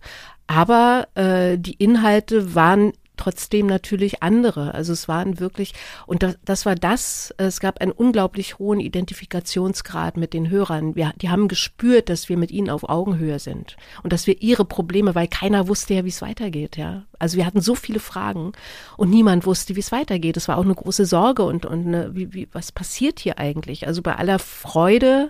aber 0.47 1.07
äh, 1.15 1.57
die 1.57 1.73
Inhalte 1.73 2.55
waren 2.55 2.93
trotzdem 3.17 3.67
natürlich 3.67 4.23
andere. 4.23 4.73
Also 4.73 4.93
es 4.93 5.08
waren 5.08 5.39
wirklich, 5.39 5.73
und 6.06 6.23
das, 6.23 6.38
das 6.43 6.65
war 6.65 6.76
das, 6.76 7.34
es 7.38 7.60
gab 7.60 7.82
einen 7.82 7.91
unglaublich 7.91 8.60
hohen 8.60 8.80
Identifikationsgrad 8.80 10.17
mit 10.17 10.34
den 10.34 10.49
Hörern. 10.49 10.95
Wir, 10.95 11.13
die 11.21 11.30
haben 11.30 11.47
gespürt, 11.47 12.10
dass 12.10 12.30
wir 12.30 12.38
mit 12.38 12.52
ihnen 12.52 12.69
auf 12.69 12.89
Augenhöhe 12.89 13.39
sind 13.39 13.78
und 14.04 14.13
dass 14.13 14.28
wir 14.28 14.41
ihre 14.41 14.65
Probleme, 14.65 15.15
weil 15.15 15.28
keiner 15.28 15.67
wusste 15.67 15.93
ja, 15.93 16.06
wie 16.06 16.10
es 16.10 16.21
weitergeht, 16.21 16.78
ja. 16.78 17.04
Also 17.19 17.38
wir 17.38 17.45
hatten 17.45 17.62
so 17.62 17.76
viele 17.76 17.99
Fragen 17.99 18.52
und 18.97 19.10
niemand 19.10 19.45
wusste, 19.45 19.76
wie 19.76 19.80
es 19.80 19.93
weitergeht. 19.93 20.36
Es 20.36 20.47
war 20.49 20.58
auch 20.58 20.65
eine 20.65 20.76
große 20.76 21.06
Sorge 21.06 21.43
und, 21.43 21.65
und 21.65 21.88
eine, 21.88 22.15
wie, 22.15 22.34
wie, 22.34 22.49
was 22.52 22.73
passiert 22.73 23.19
hier 23.19 23.39
eigentlich? 23.39 23.88
Also 23.88 24.02
bei 24.02 24.15
aller 24.15 24.39
Freude, 24.39 25.30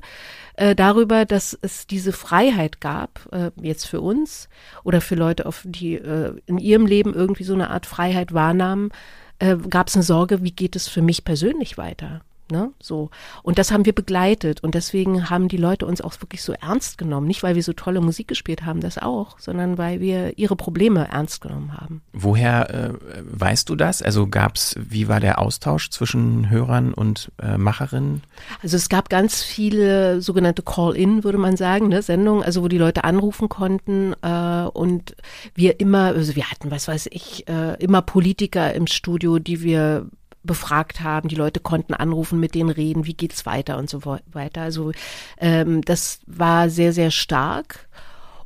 äh, 0.55 0.75
darüber, 0.75 1.25
dass 1.25 1.57
es 1.61 1.87
diese 1.87 2.11
Freiheit 2.11 2.81
gab, 2.81 3.27
äh, 3.31 3.51
jetzt 3.61 3.85
für 3.85 4.01
uns 4.01 4.49
oder 4.83 5.01
für 5.01 5.15
Leute, 5.15 5.45
auf 5.45 5.63
die 5.65 5.95
äh, 5.95 6.35
in 6.45 6.57
ihrem 6.57 6.85
Leben 6.85 7.13
irgendwie 7.13 7.43
so 7.43 7.53
eine 7.53 7.69
Art 7.69 7.85
Freiheit 7.85 8.33
wahrnahmen, 8.33 8.91
äh, 9.39 9.57
gab 9.57 9.87
es 9.87 9.95
eine 9.95 10.03
Sorge, 10.03 10.43
wie 10.43 10.51
geht 10.51 10.75
es 10.75 10.87
für 10.87 11.01
mich 11.01 11.25
persönlich 11.25 11.77
weiter? 11.77 12.21
Ne? 12.51 12.71
So. 12.81 13.09
Und 13.41 13.57
das 13.57 13.71
haben 13.71 13.85
wir 13.85 13.93
begleitet. 13.93 14.63
Und 14.63 14.75
deswegen 14.75 15.29
haben 15.29 15.47
die 15.47 15.57
Leute 15.57 15.85
uns 15.85 16.01
auch 16.01 16.13
wirklich 16.21 16.43
so 16.43 16.53
ernst 16.53 16.97
genommen. 16.97 17.27
Nicht, 17.27 17.43
weil 17.43 17.55
wir 17.55 17.63
so 17.63 17.73
tolle 17.73 18.01
Musik 18.01 18.27
gespielt 18.27 18.65
haben, 18.65 18.81
das 18.81 18.97
auch, 18.97 19.39
sondern 19.39 19.77
weil 19.77 19.99
wir 19.99 20.37
ihre 20.37 20.55
Probleme 20.55 21.07
ernst 21.09 21.41
genommen 21.41 21.73
haben. 21.79 22.01
Woher 22.11 22.69
äh, 22.69 22.93
weißt 23.23 23.69
du 23.69 23.75
das? 23.75 24.01
Also 24.01 24.27
gab's, 24.27 24.75
wie 24.77 25.07
war 25.07 25.19
der 25.19 25.39
Austausch 25.39 25.89
zwischen 25.89 26.49
Hörern 26.49 26.93
und 26.93 27.31
äh, 27.41 27.57
Macherinnen? 27.57 28.23
Also 28.61 28.77
es 28.77 28.89
gab 28.89 29.09
ganz 29.09 29.41
viele 29.41 30.21
sogenannte 30.21 30.61
Call-In, 30.61 31.23
würde 31.23 31.37
man 31.37 31.57
sagen, 31.57 31.87
ne, 31.87 32.01
Sendungen, 32.01 32.43
also 32.43 32.61
wo 32.61 32.67
die 32.67 32.77
Leute 32.77 33.03
anrufen 33.03 33.49
konnten 33.49 34.13
äh, 34.21 34.67
und 34.73 35.15
wir 35.55 35.79
immer, 35.79 36.07
also 36.07 36.35
wir 36.35 36.49
hatten, 36.51 36.71
was 36.71 36.87
weiß 36.87 37.09
ich, 37.11 37.47
äh, 37.47 37.81
immer 37.81 38.01
Politiker 38.01 38.73
im 38.73 38.87
Studio, 38.87 39.39
die 39.39 39.61
wir 39.61 40.07
befragt 40.43 41.01
haben. 41.01 41.29
Die 41.29 41.35
Leute 41.35 41.59
konnten 41.59 41.93
anrufen, 41.93 42.39
mit 42.39 42.55
denen 42.55 42.69
reden, 42.69 43.05
wie 43.05 43.13
geht's 43.13 43.45
weiter 43.45 43.77
und 43.77 43.89
so 43.89 44.03
weiter. 44.05 44.61
Also 44.61 44.91
ähm, 45.37 45.81
das 45.81 46.19
war 46.27 46.69
sehr, 46.69 46.93
sehr 46.93 47.11
stark. 47.11 47.87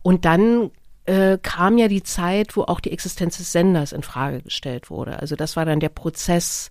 Und 0.01 0.25
dann 0.25 0.71
äh, 1.05 1.37
kam 1.41 1.77
ja 1.77 1.87
die 1.87 2.03
Zeit, 2.03 2.55
wo 2.55 2.63
auch 2.63 2.79
die 2.79 2.91
Existenz 2.91 3.37
des 3.37 3.51
Senders 3.51 3.91
in 3.91 4.03
Frage 4.03 4.41
gestellt 4.41 4.89
wurde. 4.89 5.19
Also 5.19 5.35
das 5.35 5.55
war 5.55 5.65
dann 5.65 5.79
der 5.79 5.89
Prozess, 5.89 6.69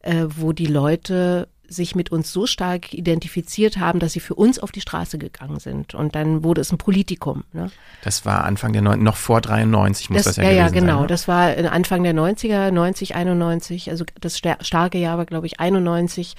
äh, 0.00 0.26
wo 0.28 0.52
die 0.52 0.66
Leute 0.66 1.48
sich 1.72 1.94
mit 1.94 2.12
uns 2.12 2.32
so 2.32 2.46
stark 2.46 2.92
identifiziert 2.92 3.78
haben, 3.78 3.98
dass 3.98 4.12
sie 4.12 4.20
für 4.20 4.34
uns 4.34 4.58
auf 4.58 4.72
die 4.72 4.80
Straße 4.80 5.18
gegangen 5.18 5.58
sind. 5.58 5.94
Und 5.94 6.14
dann 6.14 6.44
wurde 6.44 6.60
es 6.60 6.70
ein 6.70 6.78
Politikum. 6.78 7.44
Ne? 7.52 7.70
Das 8.02 8.24
war 8.24 8.44
Anfang 8.44 8.72
der, 8.72 8.82
Neun 8.82 9.02
noch 9.02 9.16
vor 9.16 9.40
93 9.40 10.10
muss 10.10 10.22
das, 10.22 10.36
das 10.36 10.36
ja 10.36 10.50
Ja, 10.50 10.50
ja, 10.52 10.68
genau. 10.68 10.94
Sein, 10.94 11.00
ne? 11.02 11.06
Das 11.08 11.28
war 11.28 11.72
Anfang 11.72 12.02
der 12.02 12.14
90er, 12.14 12.70
90, 12.70 13.14
91. 13.14 13.90
Also 13.90 14.04
das 14.20 14.38
starke 14.38 14.98
Jahr 14.98 15.18
war, 15.18 15.26
glaube 15.26 15.46
ich, 15.46 15.60
91. 15.60 16.34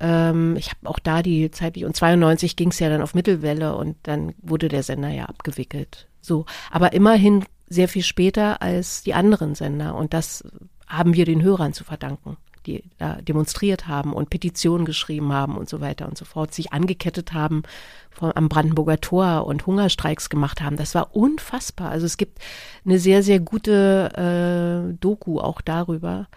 Ähm, 0.00 0.56
ich 0.56 0.70
habe 0.70 0.88
auch 0.88 0.98
da 0.98 1.22
die 1.22 1.50
zeitlich, 1.50 1.84
und 1.84 1.94
92 1.94 2.56
ging 2.56 2.70
es 2.70 2.78
ja 2.78 2.88
dann 2.88 3.02
auf 3.02 3.14
Mittelwelle 3.14 3.76
und 3.76 3.96
dann 4.04 4.34
wurde 4.40 4.68
der 4.68 4.82
Sender 4.82 5.10
ja 5.10 5.26
abgewickelt. 5.26 6.08
So. 6.20 6.46
Aber 6.70 6.92
immerhin 6.92 7.44
sehr 7.68 7.88
viel 7.88 8.02
später 8.02 8.62
als 8.62 9.02
die 9.02 9.14
anderen 9.14 9.54
Sender. 9.54 9.94
Und 9.94 10.14
das 10.14 10.44
haben 10.86 11.14
wir 11.14 11.24
den 11.24 11.42
Hörern 11.42 11.72
zu 11.72 11.84
verdanken 11.84 12.36
die 12.66 12.84
da 12.98 13.20
demonstriert 13.22 13.86
haben 13.86 14.12
und 14.12 14.30
Petitionen 14.30 14.84
geschrieben 14.84 15.32
haben 15.32 15.56
und 15.56 15.68
so 15.68 15.80
weiter 15.80 16.08
und 16.08 16.18
so 16.18 16.24
fort, 16.24 16.54
sich 16.54 16.72
angekettet 16.72 17.32
haben 17.32 17.62
vom, 18.10 18.32
am 18.32 18.48
Brandenburger 18.48 19.00
Tor 19.00 19.46
und 19.46 19.66
Hungerstreiks 19.66 20.28
gemacht 20.28 20.60
haben. 20.60 20.76
Das 20.76 20.94
war 20.94 21.14
unfassbar. 21.14 21.90
Also 21.90 22.06
es 22.06 22.16
gibt 22.16 22.38
eine 22.84 22.98
sehr, 22.98 23.22
sehr 23.22 23.40
gute 23.40 24.90
äh, 24.90 24.94
Doku 25.00 25.40
auch 25.40 25.60
darüber, 25.60 26.28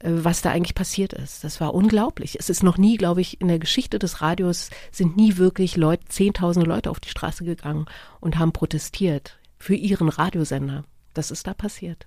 äh, 0.00 0.10
was 0.12 0.42
da 0.42 0.50
eigentlich 0.50 0.74
passiert 0.74 1.12
ist. 1.12 1.44
Das 1.44 1.60
war 1.60 1.74
unglaublich. 1.74 2.38
Es 2.38 2.50
ist 2.50 2.62
noch 2.62 2.78
nie, 2.78 2.96
glaube 2.96 3.20
ich, 3.20 3.40
in 3.40 3.48
der 3.48 3.58
Geschichte 3.58 3.98
des 3.98 4.20
Radios 4.20 4.70
sind 4.90 5.16
nie 5.16 5.36
wirklich 5.36 5.76
Leute, 5.76 6.04
zehntausende 6.08 6.68
Leute 6.68 6.90
auf 6.90 7.00
die 7.00 7.10
Straße 7.10 7.44
gegangen 7.44 7.86
und 8.20 8.38
haben 8.38 8.52
protestiert 8.52 9.38
für 9.58 9.74
ihren 9.74 10.08
Radiosender. 10.08 10.84
Das 11.14 11.30
ist 11.30 11.46
da 11.46 11.54
passiert. 11.54 12.06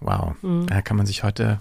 Wow. 0.00 0.34
Mhm. 0.42 0.66
Da 0.66 0.82
kann 0.82 0.96
man 0.96 1.06
sich 1.06 1.22
heute 1.22 1.60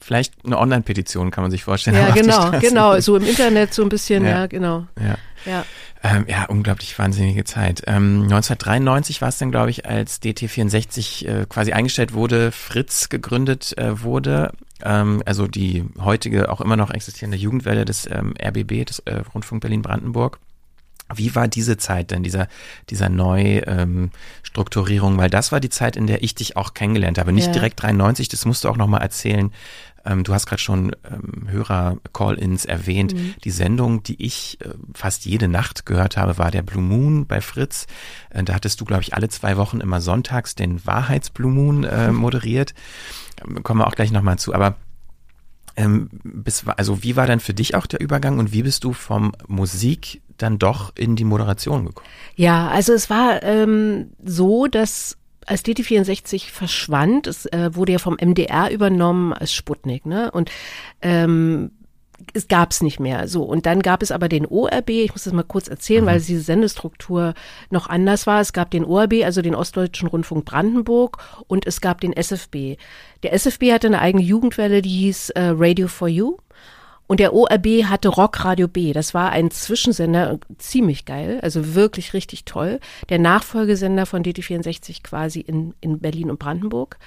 vielleicht 0.00 0.34
eine 0.44 0.58
Online-Petition 0.58 1.30
kann 1.30 1.42
man 1.42 1.50
sich 1.50 1.64
vorstellen. 1.64 1.96
Ja, 1.96 2.10
genau, 2.14 2.50
genau, 2.60 3.00
so 3.00 3.16
im 3.16 3.24
Internet 3.24 3.74
so 3.74 3.82
ein 3.82 3.88
bisschen, 3.88 4.24
ja, 4.24 4.30
ja 4.30 4.46
genau. 4.46 4.86
Ja. 5.00 5.16
Ja. 5.44 5.64
Ähm, 6.02 6.26
ja, 6.28 6.44
unglaublich 6.44 6.98
wahnsinnige 6.98 7.44
Zeit. 7.44 7.82
Ähm, 7.86 8.22
1993 8.24 9.22
war 9.22 9.28
es 9.28 9.38
dann, 9.38 9.50
glaube 9.50 9.70
ich, 9.70 9.86
als 9.86 10.20
DT64 10.22 11.26
äh, 11.26 11.46
quasi 11.48 11.72
eingestellt 11.72 12.12
wurde, 12.12 12.52
Fritz 12.52 13.08
gegründet 13.08 13.76
äh, 13.78 14.02
wurde. 14.02 14.52
Ähm, 14.82 15.22
also 15.24 15.46
die 15.46 15.84
heutige, 15.98 16.50
auch 16.50 16.60
immer 16.60 16.76
noch 16.76 16.90
existierende 16.90 17.38
Jugendwelle 17.38 17.84
des 17.84 18.08
ähm, 18.10 18.34
RBB, 18.40 18.86
des 18.86 19.00
äh, 19.00 19.22
Rundfunk 19.34 19.62
Berlin-Brandenburg. 19.62 20.38
Wie 21.14 21.34
war 21.34 21.48
diese 21.48 21.76
Zeit 21.76 22.10
denn, 22.10 22.22
dieser, 22.22 22.48
dieser 22.90 23.08
Neustrukturierung? 23.08 25.12
Ähm, 25.12 25.18
Weil 25.18 25.30
das 25.30 25.52
war 25.52 25.60
die 25.60 25.70
Zeit, 25.70 25.96
in 25.96 26.06
der 26.06 26.22
ich 26.22 26.34
dich 26.34 26.56
auch 26.56 26.74
kennengelernt 26.74 27.18
habe. 27.18 27.32
Nicht 27.32 27.48
ja. 27.48 27.52
direkt 27.52 27.82
93, 27.82 28.28
das 28.28 28.44
musst 28.44 28.64
du 28.64 28.68
auch 28.68 28.76
nochmal 28.76 29.02
erzählen. 29.02 29.52
Ähm, 30.06 30.24
du 30.24 30.32
hast 30.32 30.46
gerade 30.46 30.62
schon 30.62 30.92
ähm, 31.04 31.48
Hörer-Call-Ins 31.48 32.64
erwähnt. 32.64 33.14
Mhm. 33.14 33.34
Die 33.44 33.50
Sendung, 33.50 34.02
die 34.02 34.22
ich 34.24 34.58
äh, 34.60 34.70
fast 34.94 35.26
jede 35.26 35.48
Nacht 35.48 35.84
gehört 35.84 36.16
habe, 36.16 36.38
war 36.38 36.50
der 36.50 36.62
Blue 36.62 36.82
Moon 36.82 37.26
bei 37.26 37.40
Fritz. 37.40 37.86
Äh, 38.30 38.44
da 38.44 38.54
hattest 38.54 38.80
du, 38.80 38.84
glaube 38.84 39.02
ich, 39.02 39.14
alle 39.14 39.28
zwei 39.28 39.56
Wochen 39.56 39.80
immer 39.80 40.00
sonntags 40.00 40.54
den 40.54 40.84
Wahrheits-Blue 40.86 41.50
Moon 41.50 41.84
äh, 41.84 42.08
moderiert. 42.12 42.74
Ähm, 43.44 43.62
kommen 43.62 43.80
wir 43.80 43.86
auch 43.86 43.96
gleich 43.96 44.12
nochmal 44.12 44.38
zu. 44.38 44.54
Aber 44.54 44.76
ähm, 45.76 46.08
bis, 46.22 46.66
also 46.66 47.02
wie 47.02 47.16
war 47.16 47.26
denn 47.26 47.40
für 47.40 47.54
dich 47.54 47.74
auch 47.74 47.86
der 47.86 48.00
Übergang 48.00 48.38
und 48.38 48.52
wie 48.52 48.62
bist 48.62 48.84
du 48.84 48.92
vom 48.92 49.32
Musik 49.46 50.22
dann 50.38 50.58
doch 50.58 50.92
in 50.96 51.16
die 51.16 51.24
Moderation 51.24 51.86
gekommen? 51.86 52.08
Ja, 52.34 52.68
also 52.68 52.92
es 52.92 53.10
war 53.10 53.42
ähm, 53.42 54.10
so, 54.22 54.66
dass 54.66 55.16
als 55.46 55.64
DT64 55.64 56.50
verschwand, 56.50 57.26
es 57.26 57.46
äh, 57.46 57.70
wurde 57.74 57.92
ja 57.92 57.98
vom 57.98 58.16
MDR 58.20 58.70
übernommen 58.70 59.32
als 59.32 59.52
Sputnik, 59.52 60.04
ne? 60.04 60.30
Und 60.32 60.50
ähm, 61.02 61.70
es 62.32 62.48
gab 62.48 62.70
es 62.70 62.82
nicht 62.82 62.98
mehr. 62.98 63.28
So 63.28 63.42
und 63.42 63.66
dann 63.66 63.80
gab 63.80 64.02
es 64.02 64.10
aber 64.10 64.28
den 64.28 64.46
ORB. 64.46 64.90
Ich 64.90 65.12
muss 65.12 65.24
das 65.24 65.32
mal 65.32 65.42
kurz 65.42 65.68
erzählen, 65.68 66.04
mhm. 66.04 66.08
weil 66.08 66.20
diese 66.20 66.40
Sendestruktur 66.40 67.34
noch 67.70 67.88
anders 67.88 68.26
war. 68.26 68.40
Es 68.40 68.52
gab 68.52 68.70
den 68.70 68.84
ORB, 68.84 69.24
also 69.24 69.42
den 69.42 69.54
Ostdeutschen 69.54 70.08
Rundfunk 70.08 70.44
Brandenburg, 70.44 71.18
und 71.46 71.66
es 71.66 71.80
gab 71.80 72.00
den 72.00 72.12
SFB. 72.12 72.76
Der 73.22 73.32
SFB 73.32 73.72
hatte 73.72 73.86
eine 73.86 74.00
eigene 74.00 74.24
Jugendwelle, 74.24 74.82
die 74.82 74.88
hieß 74.88 75.30
äh, 75.30 75.52
Radio 75.54 75.88
for 75.88 76.08
You. 76.08 76.38
Und 77.06 77.20
der 77.20 77.32
ORB 77.32 77.84
hatte 77.84 78.08
Rock 78.08 78.44
Radio 78.44 78.68
B. 78.68 78.92
Das 78.92 79.14
war 79.14 79.30
ein 79.30 79.50
Zwischensender, 79.50 80.38
ziemlich 80.58 81.04
geil, 81.04 81.38
also 81.42 81.74
wirklich 81.74 82.14
richtig 82.14 82.44
toll. 82.44 82.80
Der 83.08 83.18
Nachfolgesender 83.18 84.06
von 84.06 84.24
DT64 84.24 85.02
quasi 85.02 85.40
in, 85.40 85.74
in 85.80 86.00
Berlin 86.00 86.30
und 86.30 86.38
Brandenburg. 86.38 86.98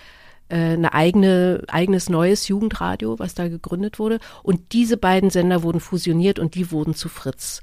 Äh, 0.49 0.73
eine 0.73 0.93
eigene, 0.93 1.63
eigenes 1.67 2.09
neues 2.09 2.47
Jugendradio, 2.47 3.19
was 3.19 3.35
da 3.35 3.47
gegründet 3.47 3.99
wurde. 3.99 4.19
Und 4.41 4.73
diese 4.73 4.97
beiden 4.97 5.29
Sender 5.29 5.63
wurden 5.63 5.79
fusioniert 5.79 6.39
und 6.39 6.55
die 6.55 6.71
wurden 6.71 6.95
zu 6.95 7.09
Fritz. 7.09 7.61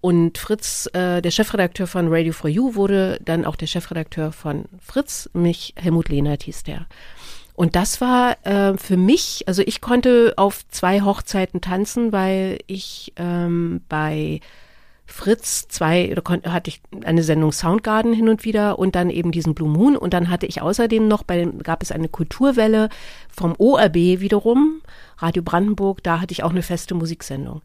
Und 0.00 0.38
Fritz, 0.38 0.88
äh, 0.92 1.20
der 1.20 1.32
Chefredakteur 1.32 1.88
von 1.88 2.06
Radio 2.08 2.32
for 2.32 2.48
You, 2.48 2.76
wurde 2.76 3.18
dann 3.24 3.44
auch 3.44 3.56
der 3.56 3.66
Chefredakteur 3.66 4.30
von 4.30 4.66
Fritz, 4.80 5.28
mich 5.32 5.74
Helmut 5.76 6.08
Lehnert 6.08 6.44
hieß 6.44 6.62
der. 6.62 6.86
Und 7.58 7.74
das 7.74 8.00
war 8.00 8.36
äh, 8.46 8.78
für 8.78 8.96
mich, 8.96 9.42
also 9.48 9.62
ich 9.66 9.80
konnte 9.80 10.34
auf 10.36 10.60
zwei 10.68 11.00
Hochzeiten 11.00 11.60
tanzen, 11.60 12.12
weil 12.12 12.60
ich 12.68 13.12
ähm, 13.16 13.80
bei 13.88 14.38
Fritz 15.10 15.68
zwei, 15.68 16.14
konnte, 16.22 16.52
hatte 16.52 16.68
ich 16.68 16.82
eine 17.02 17.22
Sendung 17.22 17.50
Soundgarden 17.50 18.12
hin 18.12 18.28
und 18.28 18.44
wieder 18.44 18.78
und 18.78 18.94
dann 18.94 19.08
eben 19.08 19.32
diesen 19.32 19.54
Blue 19.54 19.68
Moon 19.68 19.96
und 19.96 20.12
dann 20.12 20.28
hatte 20.28 20.44
ich 20.44 20.60
außerdem 20.60 21.08
noch, 21.08 21.22
bei 21.22 21.46
gab 21.62 21.82
es 21.82 21.90
eine 21.90 22.10
Kulturwelle 22.10 22.90
vom 23.34 23.54
ORB 23.56 23.94
wiederum, 23.94 24.82
Radio 25.16 25.42
Brandenburg, 25.42 26.02
da 26.02 26.20
hatte 26.20 26.32
ich 26.32 26.44
auch 26.44 26.50
eine 26.50 26.62
feste 26.62 26.94
Musiksendung. 26.94 27.62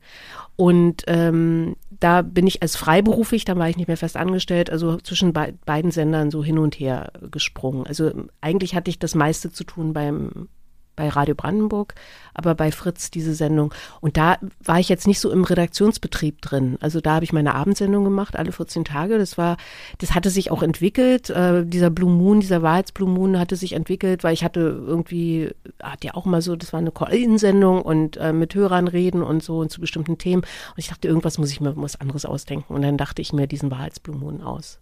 Und 0.55 1.03
ähm, 1.07 1.75
da 1.89 2.21
bin 2.21 2.47
ich 2.47 2.61
als 2.61 2.77
freiberuflich, 2.77 3.43
dann 3.43 3.59
war 3.59 3.69
ich 3.69 3.77
nicht 3.77 3.87
mehr 3.87 3.97
fest 3.97 4.15
angestellt, 4.15 4.69
also 4.69 4.97
zwischen 4.97 5.33
be 5.33 5.53
beiden 5.65 5.91
Sendern 5.91 6.31
so 6.31 6.45
hin 6.45 6.57
und 6.57 6.79
her 6.79 7.11
gesprungen. 7.29 7.85
Also 7.85 8.11
eigentlich 8.39 8.73
hatte 8.73 8.89
ich 8.89 8.99
das 8.99 9.15
meiste 9.15 9.51
zu 9.51 9.65
tun 9.65 9.91
beim 9.91 10.47
bei 10.95 11.09
Radio 11.09 11.35
Brandenburg, 11.35 11.95
aber 12.33 12.55
bei 12.55 12.71
Fritz 12.71 13.11
diese 13.11 13.33
Sendung. 13.33 13.73
Und 14.01 14.17
da 14.17 14.37
war 14.63 14.79
ich 14.79 14.89
jetzt 14.89 15.07
nicht 15.07 15.19
so 15.19 15.31
im 15.31 15.43
Redaktionsbetrieb 15.43 16.41
drin. 16.41 16.77
Also 16.81 17.01
da 17.01 17.15
habe 17.15 17.25
ich 17.25 17.33
meine 17.33 17.55
Abendsendung 17.55 18.03
gemacht, 18.03 18.35
alle 18.35 18.51
14 18.51 18.85
Tage. 18.85 19.17
Das 19.17 19.37
war, 19.37 19.57
das 19.99 20.13
hatte 20.13 20.29
sich 20.29 20.51
auch 20.51 20.63
entwickelt. 20.63 21.29
Äh, 21.29 21.65
dieser 21.65 21.89
Blue 21.89 22.11
Moon, 22.11 22.39
dieser 22.39 22.61
Wahrheitsblue 22.61 23.09
Moon 23.09 23.39
hatte 23.39 23.55
sich 23.55 23.73
entwickelt, 23.73 24.23
weil 24.23 24.33
ich 24.33 24.43
hatte 24.43 24.59
irgendwie, 24.59 25.51
hat 25.81 26.03
ja 26.03 26.13
auch 26.13 26.25
mal 26.25 26.41
so, 26.41 26.55
das 26.55 26.73
war 26.73 26.79
eine 26.79 26.91
Call-In-Sendung 26.91 27.81
und 27.81 28.17
äh, 28.17 28.33
mit 28.33 28.55
Hörern 28.55 28.87
reden 28.87 29.23
und 29.23 29.43
so 29.43 29.59
und 29.59 29.71
zu 29.71 29.81
bestimmten 29.81 30.17
Themen. 30.17 30.43
Und 30.43 30.77
ich 30.77 30.89
dachte, 30.89 31.07
irgendwas 31.07 31.37
muss 31.37 31.51
ich 31.51 31.61
mir 31.61 31.75
was 31.75 31.99
anderes 31.99 32.25
ausdenken. 32.25 32.73
Und 32.73 32.81
dann 32.81 32.97
dachte 32.97 33.21
ich 33.21 33.33
mir 33.33 33.47
diesen 33.47 33.71
Wahrheitsblue 33.71 34.15
Moon 34.15 34.41
aus. 34.41 34.79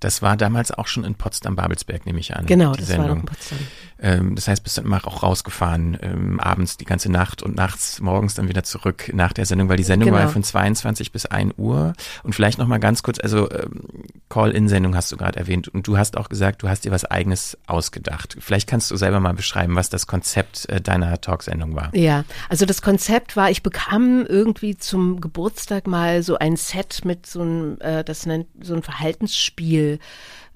Das 0.00 0.22
war 0.22 0.36
damals 0.36 0.70
auch 0.72 0.86
schon 0.86 1.04
in 1.04 1.14
Potsdam-Babelsberg, 1.14 2.06
nehme 2.06 2.20
ich 2.20 2.36
an. 2.36 2.46
Genau, 2.46 2.72
das 2.72 2.86
Sendung. 2.86 3.08
war 3.08 3.16
in 3.16 3.24
Potsdam. 3.24 3.58
Ähm, 3.98 4.34
das 4.34 4.46
heißt, 4.46 4.62
bist 4.62 4.76
du 4.76 4.82
immer 4.82 5.00
auch 5.06 5.22
rausgefahren, 5.22 5.96
ähm, 6.02 6.38
abends 6.38 6.76
die 6.76 6.84
ganze 6.84 7.10
Nacht 7.10 7.42
und 7.42 7.56
nachts, 7.56 8.00
morgens 8.00 8.34
dann 8.34 8.48
wieder 8.48 8.62
zurück 8.62 9.10
nach 9.14 9.32
der 9.32 9.46
Sendung, 9.46 9.68
weil 9.68 9.78
die 9.78 9.84
Sendung 9.84 10.08
genau. 10.08 10.18
war 10.18 10.24
ja 10.24 10.28
von 10.28 10.42
22 10.42 11.12
bis 11.12 11.24
1 11.24 11.54
Uhr. 11.56 11.94
Und 12.22 12.34
vielleicht 12.34 12.58
noch 12.58 12.66
mal 12.66 12.78
ganz 12.78 13.02
kurz, 13.02 13.18
also 13.18 13.50
ähm, 13.50 13.84
Call-In-Sendung 14.28 14.94
hast 14.94 15.12
du 15.12 15.16
gerade 15.16 15.38
erwähnt 15.38 15.68
und 15.68 15.86
du 15.86 15.96
hast 15.96 16.16
auch 16.18 16.28
gesagt, 16.28 16.62
du 16.62 16.68
hast 16.68 16.84
dir 16.84 16.90
was 16.90 17.06
Eigenes 17.06 17.56
ausgedacht. 17.66 18.36
Vielleicht 18.38 18.68
kannst 18.68 18.90
du 18.90 18.96
selber 18.96 19.20
mal 19.20 19.32
beschreiben, 19.32 19.76
was 19.76 19.88
das 19.88 20.06
Konzept 20.06 20.68
äh, 20.68 20.80
deiner 20.80 21.18
Talksendung 21.20 21.74
war. 21.74 21.94
Ja, 21.94 22.24
also 22.50 22.66
das 22.66 22.82
Konzept 22.82 23.36
war, 23.36 23.50
ich 23.50 23.62
bekam 23.62 24.26
irgendwie 24.26 24.76
zum 24.76 25.20
Geburtstag 25.22 25.86
mal 25.86 26.22
so 26.22 26.36
ein 26.36 26.56
Set 26.56 27.04
mit 27.04 27.24
so 27.24 27.40
einem, 27.40 27.80
äh, 27.80 28.04
das 28.04 28.26
nennt 28.26 28.48
so 28.60 28.74
ein 28.74 28.82
Verhaltensspiel 28.82 29.85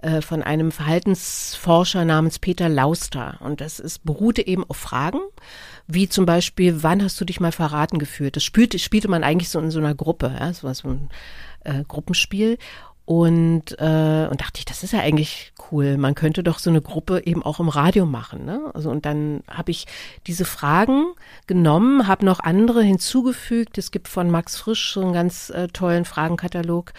äh, 0.02 0.22
von 0.22 0.42
einem 0.42 0.72
Verhaltensforscher 0.72 2.04
namens 2.04 2.38
Peter 2.38 2.68
Lauster. 2.68 3.38
Und 3.40 3.60
das 3.60 3.78
ist, 3.78 4.04
beruhte 4.04 4.46
eben 4.46 4.64
auf 4.68 4.76
Fragen, 4.76 5.20
wie 5.86 6.08
zum 6.08 6.24
Beispiel, 6.26 6.82
wann 6.82 7.02
hast 7.02 7.20
du 7.20 7.24
dich 7.24 7.40
mal 7.40 7.52
verraten 7.52 7.98
gefühlt? 7.98 8.36
Das 8.36 8.44
spielte, 8.44 8.78
spielte 8.78 9.08
man 9.08 9.24
eigentlich 9.24 9.50
so 9.50 9.58
in 9.58 9.70
so 9.70 9.78
einer 9.78 9.94
Gruppe, 9.94 10.34
ja, 10.38 10.52
so, 10.52 10.72
so 10.72 10.88
ein 10.88 11.10
äh, 11.64 11.84
Gruppenspiel. 11.86 12.58
Und, 13.10 13.72
äh, 13.80 14.28
und 14.30 14.40
dachte 14.40 14.58
ich, 14.58 14.64
das 14.64 14.84
ist 14.84 14.92
ja 14.92 15.00
eigentlich 15.00 15.52
cool. 15.72 15.96
Man 15.96 16.14
könnte 16.14 16.44
doch 16.44 16.60
so 16.60 16.70
eine 16.70 16.80
Gruppe 16.80 17.22
eben 17.24 17.42
auch 17.42 17.58
im 17.58 17.68
Radio 17.68 18.06
machen. 18.06 18.44
Ne? 18.44 18.70
Also 18.72 18.88
und 18.88 19.04
dann 19.04 19.42
habe 19.50 19.72
ich 19.72 19.86
diese 20.28 20.44
Fragen 20.44 21.06
genommen, 21.48 22.06
habe 22.06 22.24
noch 22.24 22.38
andere 22.38 22.82
hinzugefügt. 22.82 23.78
Es 23.78 23.90
gibt 23.90 24.06
von 24.06 24.30
Max 24.30 24.56
Frisch 24.56 24.92
so 24.94 25.00
einen 25.00 25.12
ganz 25.12 25.50
äh, 25.50 25.66
tollen 25.66 26.04
Fragenkatalog. 26.04 26.92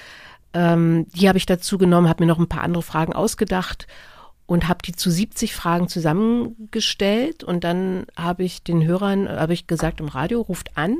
Ähm, 0.53 1.07
die 1.15 1.27
habe 1.27 1.37
ich 1.37 1.45
dazu 1.45 1.77
genommen, 1.77 2.09
habe 2.09 2.23
mir 2.23 2.27
noch 2.27 2.39
ein 2.39 2.49
paar 2.49 2.63
andere 2.63 2.83
Fragen 2.83 3.13
ausgedacht 3.13 3.87
und 4.45 4.67
habe 4.67 4.79
die 4.85 4.91
zu 4.91 5.09
70 5.09 5.53
Fragen 5.53 5.87
zusammengestellt. 5.87 7.43
Und 7.43 7.63
dann 7.63 8.05
habe 8.17 8.43
ich 8.43 8.63
den 8.63 8.85
Hörern, 8.85 9.29
habe 9.29 9.53
ich 9.53 9.67
gesagt 9.67 9.99
im 9.99 10.07
Radio, 10.07 10.41
ruft 10.41 10.77
an, 10.77 10.97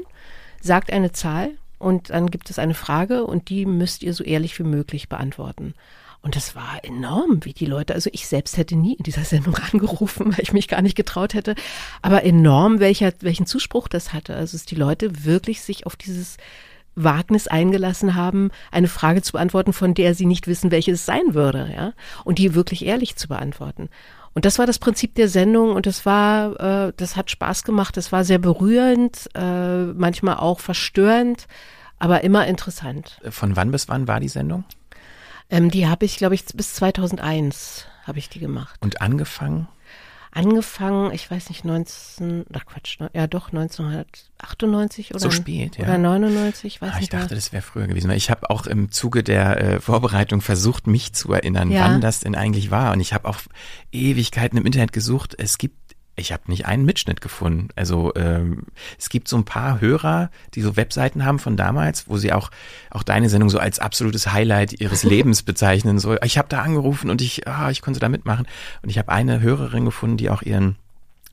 sagt 0.61 0.91
eine 0.91 1.11
Zahl 1.11 1.51
und 1.77 2.11
dann 2.11 2.27
gibt 2.27 2.49
es 2.49 2.59
eine 2.59 2.75
Frage 2.75 3.25
und 3.25 3.49
die 3.49 3.65
müsst 3.65 4.03
ihr 4.03 4.13
so 4.13 4.23
ehrlich 4.23 4.57
wie 4.59 4.63
möglich 4.63 5.09
beantworten. 5.09 5.73
Und 6.21 6.35
das 6.35 6.55
war 6.55 6.79
enorm, 6.83 7.43
wie 7.43 7.53
die 7.53 7.65
Leute, 7.65 7.95
also 7.95 8.09
ich 8.13 8.27
selbst 8.27 8.55
hätte 8.55 8.75
nie 8.75 8.93
in 8.93 9.03
dieser 9.03 9.23
Sendung 9.23 9.55
angerufen, 9.71 10.31
weil 10.31 10.43
ich 10.43 10.53
mich 10.53 10.67
gar 10.67 10.81
nicht 10.81 10.95
getraut 10.95 11.33
hätte, 11.33 11.55
aber 12.01 12.23
enorm, 12.23 12.79
welcher, 12.79 13.11
welchen 13.21 13.47
Zuspruch 13.47 13.87
das 13.87 14.13
hatte. 14.13 14.35
Also 14.35 14.55
dass 14.55 14.65
die 14.65 14.75
Leute 14.75 15.25
wirklich 15.25 15.61
sich 15.61 15.85
auf 15.87 15.95
dieses 15.95 16.37
Wagnis 16.95 17.47
eingelassen 17.47 18.15
haben, 18.15 18.51
eine 18.71 18.87
Frage 18.87 19.21
zu 19.21 19.33
beantworten, 19.33 19.73
von 19.73 19.93
der 19.93 20.13
sie 20.13 20.25
nicht 20.25 20.47
wissen, 20.47 20.71
welche 20.71 20.91
es 20.91 21.05
sein 21.05 21.33
würde, 21.33 21.71
ja, 21.73 21.93
und 22.23 22.37
die 22.37 22.53
wirklich 22.53 22.85
ehrlich 22.85 23.15
zu 23.15 23.27
beantworten. 23.27 23.89
Und 24.33 24.45
das 24.45 24.59
war 24.59 24.65
das 24.65 24.79
Prinzip 24.79 25.15
der 25.15 25.27
Sendung 25.27 25.75
und 25.75 25.85
das 25.85 26.05
war, 26.05 26.87
äh, 26.87 26.93
das 26.95 27.15
hat 27.15 27.31
Spaß 27.31 27.63
gemacht, 27.63 27.97
das 27.97 28.11
war 28.11 28.23
sehr 28.23 28.39
berührend, 28.39 29.29
äh, 29.35 29.85
manchmal 29.85 30.37
auch 30.37 30.59
verstörend, 30.59 31.47
aber 31.99 32.23
immer 32.23 32.47
interessant. 32.47 33.19
Von 33.29 33.55
wann 33.55 33.71
bis 33.71 33.89
wann 33.89 34.07
war 34.07 34.19
die 34.19 34.29
Sendung? 34.29 34.63
Ähm, 35.49 35.69
die 35.69 35.87
habe 35.87 36.05
ich, 36.05 36.17
glaube 36.17 36.35
ich, 36.35 36.45
bis 36.45 36.75
2001 36.75 37.85
habe 38.03 38.19
ich 38.19 38.29
die 38.29 38.39
gemacht. 38.39 38.75
Und 38.79 39.01
angefangen? 39.01 39.67
Angefangen, 40.31 41.11
ich 41.13 41.29
weiß 41.29 41.49
nicht, 41.49 41.65
19, 41.65 42.45
ach 42.53 42.65
Quatsch, 42.65 42.97
ja 43.13 43.27
doch, 43.27 43.49
1998 43.49 45.11
oder, 45.11 45.19
so 45.19 45.29
spät, 45.29 45.77
ja. 45.77 45.83
oder 45.83 45.97
99, 45.97 46.81
weiß 46.81 46.89
ah, 46.89 46.93
nicht. 46.95 47.03
Ich 47.03 47.09
dachte, 47.09 47.27
mehr. 47.27 47.35
das 47.35 47.51
wäre 47.51 47.61
früher 47.61 47.87
gewesen. 47.87 48.09
Ich 48.11 48.29
habe 48.31 48.49
auch 48.49 48.65
im 48.65 48.91
Zuge 48.91 49.23
der 49.23 49.61
äh, 49.61 49.79
Vorbereitung 49.81 50.41
versucht, 50.41 50.87
mich 50.87 51.13
zu 51.13 51.33
erinnern, 51.33 51.69
ja. 51.69 51.85
wann 51.85 52.01
das 52.01 52.21
denn 52.21 52.35
eigentlich 52.35 52.71
war. 52.71 52.93
Und 52.93 53.01
ich 53.01 53.13
habe 53.13 53.27
auch 53.27 53.39
Ewigkeiten 53.91 54.57
im 54.57 54.65
Internet 54.65 54.93
gesucht. 54.93 55.35
Es 55.37 55.57
gibt 55.57 55.95
ich 56.15 56.31
habe 56.31 56.43
nicht 56.47 56.65
einen 56.65 56.85
Mitschnitt 56.85 57.21
gefunden. 57.21 57.69
Also 57.75 58.13
ähm, 58.15 58.63
es 58.99 59.09
gibt 59.09 59.27
so 59.27 59.37
ein 59.37 59.45
paar 59.45 59.81
Hörer, 59.81 60.29
die 60.53 60.61
so 60.61 60.75
Webseiten 60.75 61.25
haben 61.25 61.39
von 61.39 61.57
damals, 61.57 62.07
wo 62.07 62.17
sie 62.17 62.33
auch 62.33 62.51
auch 62.89 63.03
deine 63.03 63.29
Sendung 63.29 63.49
so 63.49 63.59
als 63.59 63.79
absolutes 63.79 64.31
Highlight 64.31 64.79
ihres 64.79 65.03
Lebens 65.05 65.43
bezeichnen. 65.43 65.99
So, 65.99 66.15
ich 66.21 66.37
habe 66.37 66.49
da 66.49 66.61
angerufen 66.61 67.09
und 67.09 67.21
ich, 67.21 67.47
ah, 67.47 67.71
ich 67.71 67.81
konnte 67.81 67.99
da 67.99 68.09
mitmachen. 68.09 68.47
Und 68.81 68.89
ich 68.89 68.97
habe 68.97 69.11
eine 69.11 69.41
Hörerin 69.41 69.85
gefunden, 69.85 70.17
die 70.17 70.29
auch 70.29 70.41
ihren 70.41 70.75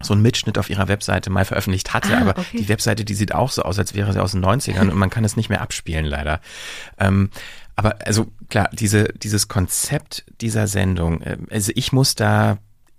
so 0.01 0.15
einen 0.15 0.23
Mitschnitt 0.23 0.59
auf 0.59 0.71
ihrer 0.71 0.87
Webseite 0.87 1.29
mal 1.29 1.45
veröffentlicht 1.45 1.93
hatte, 1.93 2.17
ah, 2.17 2.21
aber 2.21 2.39
okay. 2.39 2.59
die 2.59 2.69
Webseite, 2.69 3.05
die 3.05 3.15
sieht 3.15 3.35
auch 3.35 3.51
so 3.51 3.63
aus, 3.63 3.81
als 3.81 3.95
wäre 3.95 4.13
sie 4.13 4.23
aus 4.23 4.31
den 4.31 4.45
90ern 4.45 4.91
und 4.91 4.95
man 4.95 5.11
kann 5.11 5.25
es 5.25 5.37
nicht 5.37 5.49
mehr 5.49 5.61
abspielen, 5.61 6.05
leider. 6.05 6.41
Ähm, 6.99 7.31
aber 7.75 7.97
also 8.07 8.29
klar, 8.49 8.71
diese, 8.73 9.05
dieses 9.15 9.49
Konzept 9.49 10.25
dieser 10.41 10.69
Sendung, 10.69 11.21
äh, 11.23 11.39
also 11.51 11.73
ich 11.75 11.93
muss 11.93 12.15
da 12.15 12.59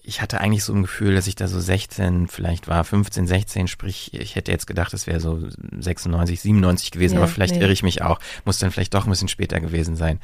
ich 0.10 0.24
hatte 0.24 0.42
eigentlich 0.42 0.64
so 0.64 0.74
ein 0.74 0.82
Gefühl, 0.82 1.14
dass 1.14 1.28
ich 1.28 1.36
da 1.36 1.48
so 1.48 1.60
16 1.60 2.28
vielleicht 2.28 2.68
war, 2.68 2.84
15, 2.84 3.28
16, 3.28 3.68
sprich, 3.68 4.12
ich 4.14 4.36
hätte 4.36 4.52
jetzt 4.52 4.66
gedacht, 4.66 4.92
es 4.96 5.06
wäre 5.06 5.20
so 5.20 5.48
96, 5.80 6.42
97 6.42 6.90
gewesen, 6.90 7.14
ja, 7.14 7.22
aber 7.22 7.28
vielleicht 7.28 7.54
nee. 7.54 7.62
irre 7.62 7.72
ich 7.72 7.84
mich 7.84 8.02
auch, 8.02 8.20
muss 8.44 8.58
dann 8.58 8.72
vielleicht 8.72 8.96
doch 8.96 9.06
ein 9.06 9.12
bisschen 9.12 9.28
später 9.28 9.60
gewesen 9.60 9.96
sein. 9.96 10.20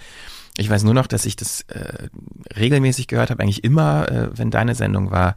Ich 0.58 0.70
weiß 0.70 0.84
nur 0.84 0.96
noch, 0.96 1.06
dass 1.06 1.26
ich 1.26 1.36
das 1.36 1.62
äh, 1.68 2.08
regelmäßig 2.58 3.08
gehört 3.08 3.30
habe, 3.30 3.44
eigentlich 3.44 3.64
immer, 3.64 4.10
äh, 4.10 4.30
wenn 4.36 4.50
deine 4.50 4.74
Sendung 4.74 5.12
war 5.12 5.36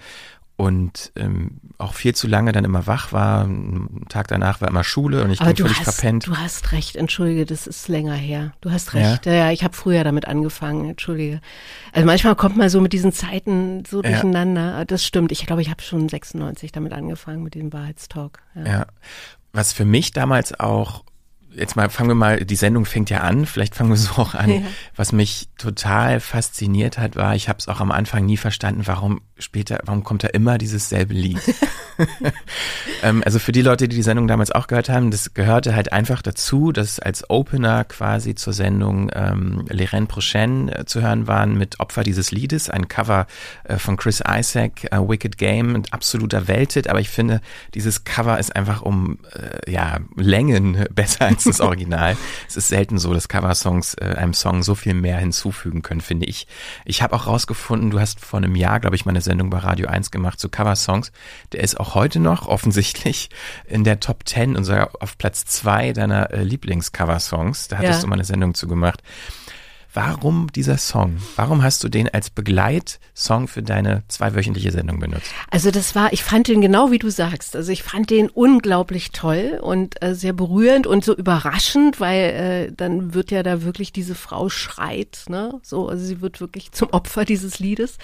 und 0.58 1.12
ähm, 1.14 1.60
auch 1.78 1.94
viel 1.94 2.16
zu 2.16 2.26
lange 2.26 2.50
dann 2.50 2.64
immer 2.64 2.88
wach 2.88 3.12
war. 3.12 3.44
Ein 3.44 4.06
Tag 4.08 4.26
danach 4.26 4.60
war 4.60 4.66
immer 4.66 4.82
Schule 4.82 5.22
und 5.22 5.30
ich 5.30 5.38
bin 5.38 5.54
völlig 5.54 5.78
hast, 5.78 5.94
verpennt. 5.94 6.26
Du 6.26 6.36
hast 6.36 6.72
recht, 6.72 6.96
entschuldige, 6.96 7.46
das 7.46 7.68
ist 7.68 7.86
länger 7.86 8.14
her. 8.14 8.52
Du 8.60 8.72
hast 8.72 8.92
recht. 8.92 9.24
Ja, 9.24 9.32
ja 9.32 9.50
ich 9.52 9.62
habe 9.62 9.76
früher 9.76 10.02
damit 10.02 10.26
angefangen, 10.26 10.90
entschuldige. 10.90 11.40
Also 11.92 12.06
manchmal 12.06 12.34
kommt 12.34 12.56
man 12.56 12.68
so 12.70 12.80
mit 12.80 12.92
diesen 12.92 13.12
Zeiten 13.12 13.84
so 13.88 14.02
ja. 14.02 14.10
durcheinander. 14.10 14.84
Das 14.84 15.06
stimmt. 15.06 15.30
Ich 15.30 15.46
glaube, 15.46 15.62
ich 15.62 15.70
habe 15.70 15.80
schon 15.80 16.08
96 16.08 16.72
damit 16.72 16.92
angefangen 16.92 17.44
mit 17.44 17.54
dem 17.54 17.72
Wahrheitstalk. 17.72 18.42
Ja. 18.56 18.66
ja. 18.66 18.86
Was 19.52 19.72
für 19.72 19.84
mich 19.84 20.10
damals 20.10 20.58
auch 20.58 21.04
jetzt 21.54 21.76
mal 21.76 21.88
fangen 21.88 22.10
wir 22.10 22.14
mal, 22.14 22.44
die 22.44 22.56
Sendung 22.56 22.84
fängt 22.84 23.10
ja 23.10 23.20
an, 23.20 23.46
vielleicht 23.46 23.74
fangen 23.74 23.90
wir 23.90 23.96
so 23.96 24.20
auch 24.20 24.34
an. 24.34 24.50
Ja. 24.50 24.62
Was 24.96 25.12
mich 25.12 25.48
total 25.56 26.20
fasziniert 26.20 26.98
hat, 26.98 27.16
war, 27.16 27.34
ich 27.34 27.48
habe 27.48 27.58
es 27.58 27.68
auch 27.68 27.80
am 27.80 27.90
Anfang 27.90 28.26
nie 28.26 28.36
verstanden, 28.36 28.82
warum 28.86 29.20
später, 29.38 29.80
warum 29.84 30.04
kommt 30.04 30.24
da 30.24 30.28
immer 30.28 30.58
dieses 30.58 30.88
selbe 30.88 31.14
Lied? 31.14 31.40
ähm, 33.02 33.22
also 33.24 33.38
für 33.38 33.52
die 33.52 33.62
Leute, 33.62 33.88
die 33.88 33.96
die 33.96 34.02
Sendung 34.02 34.28
damals 34.28 34.52
auch 34.52 34.66
gehört 34.66 34.88
haben, 34.88 35.10
das 35.10 35.34
gehörte 35.34 35.74
halt 35.74 35.92
einfach 35.92 36.22
dazu, 36.22 36.72
dass 36.72 36.98
als 36.98 37.28
Opener 37.30 37.84
quasi 37.84 38.34
zur 38.34 38.52
Sendung 38.52 39.10
ähm, 39.14 39.64
Les 39.68 39.92
Rennes 39.92 40.08
Prochaines 40.08 40.72
äh, 40.72 40.84
zu 40.84 41.02
hören 41.02 41.26
waren 41.26 41.56
mit 41.56 41.80
Opfer 41.80 42.02
dieses 42.02 42.30
Liedes, 42.30 42.70
ein 42.70 42.88
Cover 42.88 43.26
äh, 43.64 43.78
von 43.78 43.96
Chris 43.96 44.22
Isaac, 44.26 44.84
äh, 44.92 44.98
Wicked 44.98 45.38
Game, 45.38 45.74
ein 45.74 45.82
absoluter 45.90 46.48
Welthit, 46.48 46.88
aber 46.88 47.00
ich 47.00 47.08
finde, 47.08 47.40
dieses 47.74 48.04
Cover 48.04 48.38
ist 48.38 48.54
einfach 48.54 48.82
um 48.82 49.18
äh, 49.34 49.70
ja 49.70 49.98
Längen 50.16 50.84
besser 50.94 51.26
als 51.26 51.44
das 51.44 51.60
Original. 51.60 52.16
es 52.48 52.56
ist 52.56 52.68
selten 52.68 52.98
so, 52.98 53.12
dass 53.12 53.28
Coversongs 53.28 53.94
äh, 53.94 54.14
einem 54.16 54.34
Song 54.34 54.62
so 54.62 54.74
viel 54.74 54.94
mehr 54.94 55.18
hinzufügen 55.18 55.82
können, 55.82 56.00
finde 56.00 56.26
ich. 56.26 56.46
Ich 56.84 57.02
habe 57.02 57.14
auch 57.14 57.26
rausgefunden, 57.26 57.90
du 57.90 58.00
hast 58.00 58.20
vor 58.20 58.38
einem 58.38 58.54
Jahr, 58.54 58.80
glaube 58.80 58.96
ich, 58.96 59.04
mal 59.04 59.12
eine 59.12 59.20
Sendung 59.28 59.50
bei 59.50 59.58
Radio 59.58 59.88
1 59.88 60.10
gemacht 60.10 60.40
zu 60.40 60.48
Coversongs. 60.48 61.12
Der 61.52 61.62
ist 61.62 61.78
auch 61.78 61.94
heute 61.94 62.18
noch 62.18 62.48
offensichtlich 62.48 63.28
in 63.66 63.84
der 63.84 64.00
Top 64.00 64.26
10 64.26 64.56
und 64.56 64.64
sogar 64.64 64.90
auf 65.00 65.18
Platz 65.18 65.44
2 65.44 65.92
deiner 65.92 66.30
äh, 66.30 66.42
Lieblingscoversongs. 66.42 67.68
Da 67.68 67.76
hattest 67.76 67.98
ja. 67.98 68.00
du 68.00 68.06
mal 68.06 68.14
eine 68.14 68.24
Sendung 68.24 68.54
zu 68.54 68.66
gemacht. 68.66 69.02
Warum 69.94 70.52
dieser 70.52 70.76
Song? 70.76 71.16
Warum 71.36 71.62
hast 71.62 71.82
du 71.82 71.88
den 71.88 72.08
als 72.08 72.30
Begleitsong 72.30 73.48
für 73.48 73.62
deine 73.62 74.04
zweiwöchentliche 74.08 74.70
Sendung 74.70 75.00
benutzt? 75.00 75.32
Also 75.50 75.70
das 75.70 75.94
war, 75.94 76.12
ich 76.12 76.22
fand 76.22 76.46
den 76.46 76.60
genau 76.60 76.90
wie 76.90 76.98
du 76.98 77.10
sagst. 77.10 77.56
Also 77.56 77.72
ich 77.72 77.82
fand 77.82 78.10
den 78.10 78.28
unglaublich 78.28 79.12
toll 79.12 79.58
und 79.62 80.00
äh, 80.02 80.14
sehr 80.14 80.34
berührend 80.34 80.86
und 80.86 81.04
so 81.04 81.16
überraschend, 81.16 82.00
weil 82.00 82.68
äh, 82.68 82.72
dann 82.72 83.14
wird 83.14 83.30
ja 83.30 83.42
da 83.42 83.62
wirklich 83.62 83.92
diese 83.92 84.14
Frau 84.14 84.50
schreit, 84.50 85.24
ne? 85.28 85.58
So, 85.62 85.88
also 85.88 86.04
sie 86.04 86.20
wird 86.20 86.40
wirklich 86.40 86.70
zum 86.72 86.90
Opfer 86.90 87.24
dieses 87.24 87.58
Liedes. 87.58 87.96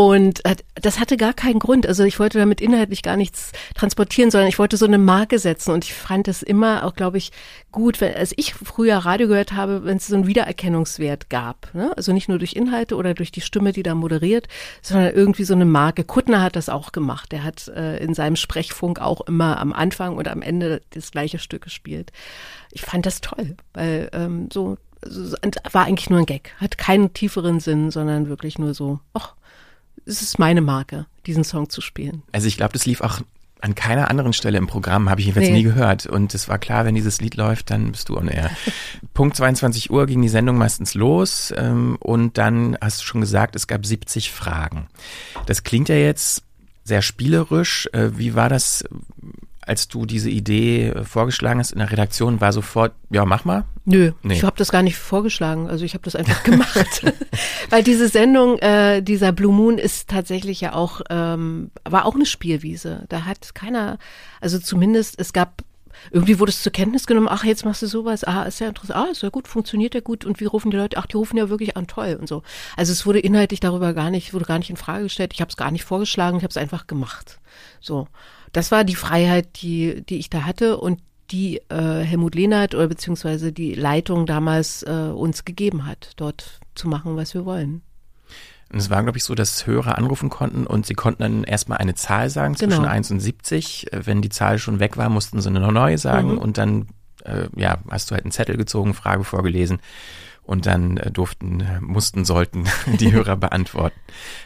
Und 0.00 0.40
das 0.76 0.98
hatte 0.98 1.18
gar 1.18 1.34
keinen 1.34 1.58
Grund. 1.58 1.86
Also 1.86 2.04
ich 2.04 2.18
wollte 2.18 2.38
damit 2.38 2.62
inhaltlich 2.62 3.02
gar 3.02 3.18
nichts 3.18 3.52
transportieren, 3.74 4.30
sondern 4.30 4.48
ich 4.48 4.58
wollte 4.58 4.78
so 4.78 4.86
eine 4.86 4.96
Marke 4.96 5.38
setzen. 5.38 5.72
Und 5.72 5.84
ich 5.84 5.92
fand 5.92 6.26
es 6.26 6.42
immer 6.42 6.86
auch, 6.86 6.94
glaube 6.94 7.18
ich, 7.18 7.32
gut, 7.70 8.00
wenn, 8.00 8.14
als 8.14 8.32
ich 8.34 8.54
früher 8.54 8.96
Radio 8.96 9.28
gehört 9.28 9.52
habe, 9.52 9.84
wenn 9.84 9.98
es 9.98 10.06
so 10.06 10.14
einen 10.14 10.26
Wiedererkennungswert 10.26 11.28
gab. 11.28 11.68
Ne? 11.74 11.92
Also 11.98 12.14
nicht 12.14 12.30
nur 12.30 12.38
durch 12.38 12.54
Inhalte 12.54 12.96
oder 12.96 13.12
durch 13.12 13.30
die 13.30 13.42
Stimme, 13.42 13.72
die 13.72 13.82
da 13.82 13.94
moderiert, 13.94 14.48
sondern 14.80 15.12
irgendwie 15.12 15.44
so 15.44 15.52
eine 15.52 15.66
Marke. 15.66 16.04
Kuttner 16.04 16.40
hat 16.40 16.56
das 16.56 16.70
auch 16.70 16.92
gemacht. 16.92 17.30
Der 17.30 17.44
hat 17.44 17.68
äh, 17.68 17.98
in 17.98 18.14
seinem 18.14 18.36
Sprechfunk 18.36 19.02
auch 19.02 19.20
immer 19.20 19.58
am 19.58 19.74
Anfang 19.74 20.16
und 20.16 20.28
am 20.28 20.40
Ende 20.40 20.80
das 20.94 21.10
gleiche 21.10 21.38
Stück 21.38 21.60
gespielt. 21.60 22.10
Ich 22.72 22.80
fand 22.80 23.04
das 23.04 23.20
toll, 23.20 23.54
weil 23.74 24.08
ähm, 24.14 24.48
so 24.50 24.78
war 25.72 25.84
eigentlich 25.84 26.10
nur 26.10 26.18
ein 26.18 26.26
Gag, 26.26 26.54
hat 26.58 26.76
keinen 26.76 27.14
tieferen 27.14 27.60
Sinn, 27.60 27.90
sondern 27.90 28.28
wirklich 28.28 28.58
nur 28.58 28.74
so, 28.74 29.00
ach, 29.14 29.34
es 30.06 30.22
ist 30.22 30.38
meine 30.38 30.60
Marke, 30.60 31.06
diesen 31.26 31.44
Song 31.44 31.68
zu 31.68 31.80
spielen. 31.80 32.22
Also 32.32 32.46
ich 32.46 32.56
glaube, 32.56 32.72
das 32.72 32.86
lief 32.86 33.00
auch 33.00 33.20
an 33.62 33.74
keiner 33.74 34.08
anderen 34.10 34.32
Stelle 34.32 34.58
im 34.58 34.66
Programm, 34.66 35.10
habe 35.10 35.20
ich 35.20 35.26
jedenfalls 35.26 35.48
nee. 35.48 35.58
nie 35.58 35.62
gehört. 35.62 36.06
Und 36.06 36.34
es 36.34 36.48
war 36.48 36.58
klar, 36.58 36.84
wenn 36.84 36.94
dieses 36.94 37.20
Lied 37.20 37.36
läuft, 37.36 37.70
dann 37.70 37.92
bist 37.92 38.08
du 38.08 38.16
on 38.16 38.28
air. 38.28 38.50
Punkt 39.14 39.36
22 39.36 39.90
Uhr 39.90 40.06
ging 40.06 40.22
die 40.22 40.28
Sendung 40.28 40.56
meistens 40.56 40.94
los 40.94 41.52
ähm, 41.56 41.96
und 42.00 42.38
dann 42.38 42.76
hast 42.80 43.00
du 43.00 43.04
schon 43.04 43.20
gesagt, 43.20 43.56
es 43.56 43.66
gab 43.66 43.84
70 43.84 44.32
Fragen. 44.32 44.88
Das 45.46 45.62
klingt 45.62 45.88
ja 45.88 45.96
jetzt 45.96 46.42
sehr 46.84 47.02
spielerisch. 47.02 47.88
Äh, 47.92 48.18
wie 48.18 48.34
war 48.34 48.48
das 48.48 48.84
als 49.70 49.86
du 49.86 50.04
diese 50.04 50.28
Idee 50.28 50.88
äh, 50.88 51.04
vorgeschlagen 51.04 51.60
hast 51.60 51.70
in 51.70 51.78
der 51.78 51.92
Redaktion, 51.92 52.40
war 52.40 52.52
sofort, 52.52 52.92
ja, 53.08 53.24
mach 53.24 53.44
mal? 53.44 53.64
Nö, 53.84 54.10
nee. 54.24 54.34
ich 54.34 54.42
habe 54.42 54.56
das 54.56 54.72
gar 54.72 54.82
nicht 54.82 54.96
vorgeschlagen. 54.96 55.70
Also 55.70 55.84
ich 55.84 55.94
habe 55.94 56.02
das 56.02 56.16
einfach 56.16 56.42
gemacht. 56.42 57.04
Weil 57.70 57.84
diese 57.84 58.08
Sendung, 58.08 58.58
äh, 58.58 59.00
dieser 59.00 59.30
Blue 59.30 59.54
Moon 59.54 59.78
ist 59.78 60.08
tatsächlich 60.08 60.60
ja 60.60 60.72
auch, 60.72 61.02
ähm, 61.08 61.70
war 61.88 62.04
auch 62.04 62.16
eine 62.16 62.26
Spielwiese. 62.26 63.04
Da 63.08 63.26
hat 63.26 63.54
keiner, 63.54 63.98
also 64.40 64.58
zumindest, 64.58 65.20
es 65.20 65.32
gab 65.32 65.62
irgendwie 66.10 66.38
wurde 66.38 66.50
es 66.50 66.62
zur 66.62 66.72
Kenntnis 66.72 67.06
genommen, 67.06 67.28
ach, 67.28 67.44
jetzt 67.44 67.64
machst 67.64 67.82
du 67.82 67.86
sowas, 67.86 68.24
ah, 68.24 68.44
ist 68.44 68.60
ja 68.60 68.68
interessant, 68.68 68.98
ah, 68.98 69.10
ist 69.10 69.22
ja 69.22 69.28
gut, 69.28 69.46
funktioniert 69.46 69.94
ja 69.94 70.00
gut 70.00 70.24
und 70.24 70.40
wie 70.40 70.46
rufen 70.46 70.70
die 70.70 70.76
Leute, 70.76 70.96
ach, 70.96 71.06
die 71.06 71.16
rufen 71.16 71.36
ja 71.36 71.48
wirklich 71.48 71.76
an, 71.76 71.86
toll 71.86 72.16
und 72.18 72.28
so. 72.28 72.42
Also 72.76 72.92
es 72.92 73.06
wurde 73.06 73.20
inhaltlich 73.20 73.60
darüber 73.60 73.92
gar 73.92 74.10
nicht, 74.10 74.32
wurde 74.32 74.46
gar 74.46 74.58
nicht 74.58 74.70
in 74.70 74.76
Frage 74.76 75.04
gestellt, 75.04 75.32
ich 75.34 75.40
habe 75.40 75.50
es 75.50 75.56
gar 75.56 75.70
nicht 75.70 75.84
vorgeschlagen, 75.84 76.38
ich 76.38 76.42
habe 76.42 76.50
es 76.50 76.56
einfach 76.56 76.86
gemacht. 76.86 77.38
So, 77.80 78.08
das 78.52 78.70
war 78.70 78.84
die 78.84 78.94
Freiheit, 78.94 79.62
die, 79.62 80.02
die 80.02 80.18
ich 80.18 80.30
da 80.30 80.42
hatte 80.42 80.78
und 80.78 81.00
die 81.30 81.58
äh, 81.68 82.02
Helmut 82.02 82.34
Lehnert 82.34 82.74
oder 82.74 82.88
beziehungsweise 82.88 83.52
die 83.52 83.74
Leitung 83.74 84.26
damals 84.26 84.82
äh, 84.82 84.90
uns 84.90 85.44
gegeben 85.44 85.86
hat, 85.86 86.12
dort 86.16 86.60
zu 86.74 86.88
machen, 86.88 87.16
was 87.16 87.34
wir 87.34 87.44
wollen. 87.44 87.82
Und 88.72 88.78
es 88.78 88.90
war, 88.90 89.02
glaube 89.02 89.18
ich, 89.18 89.24
so, 89.24 89.34
dass 89.34 89.66
Hörer 89.66 89.98
anrufen 89.98 90.30
konnten 90.30 90.66
und 90.66 90.86
sie 90.86 90.94
konnten 90.94 91.22
dann 91.22 91.44
erstmal 91.44 91.78
eine 91.78 91.94
Zahl 91.94 92.30
sagen 92.30 92.56
zwischen 92.56 92.82
genau. 92.82 92.88
1 92.88 93.10
und 93.10 93.20
70. 93.20 93.88
Wenn 93.92 94.22
die 94.22 94.28
Zahl 94.28 94.58
schon 94.58 94.78
weg 94.78 94.96
war, 94.96 95.08
mussten 95.08 95.40
sie 95.40 95.48
eine 95.48 95.60
neue 95.72 95.98
sagen 95.98 96.32
mhm. 96.32 96.38
und 96.38 96.58
dann 96.58 96.86
äh, 97.24 97.48
ja, 97.56 97.78
hast 97.90 98.10
du 98.10 98.14
halt 98.14 98.24
einen 98.24 98.32
Zettel 98.32 98.56
gezogen, 98.56 98.94
Frage 98.94 99.24
vorgelesen 99.24 99.80
und 100.50 100.66
dann 100.66 100.96
äh, 100.96 101.12
durften, 101.12 101.64
mussten, 101.80 102.24
sollten 102.24 102.64
die 102.98 103.12
Hörer 103.12 103.36
beantworten. 103.36 103.98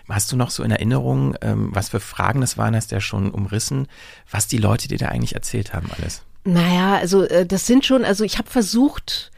Hast 0.07 0.31
du 0.31 0.37
noch 0.37 0.51
so 0.51 0.63
in 0.63 0.71
Erinnerung, 0.71 1.35
ähm, 1.41 1.71
was 1.73 1.89
für 1.89 2.01
Fragen 2.01 2.43
das 2.43 2.59
waren, 2.59 2.77
hast 2.77 2.91
du 2.91 2.97
ja 2.97 3.01
schon 3.01 3.31
umrissen, 3.31 3.89
was 4.31 4.47
die 4.47 4.59
Leute 4.59 4.87
dir 4.87 4.99
da 4.99 5.09
eigentlich 5.09 5.35
erzählt 5.35 5.73
haben 5.73 5.89
alles? 5.97 6.23
Naja, 6.45 6.97
also 6.97 7.23
äh, 7.23 7.47
das 7.47 7.67
sind 7.67 7.87
schon, 7.87 8.05
also 8.05 8.23
ich 8.23 8.37
habe 8.37 8.51
versucht, 8.51 9.33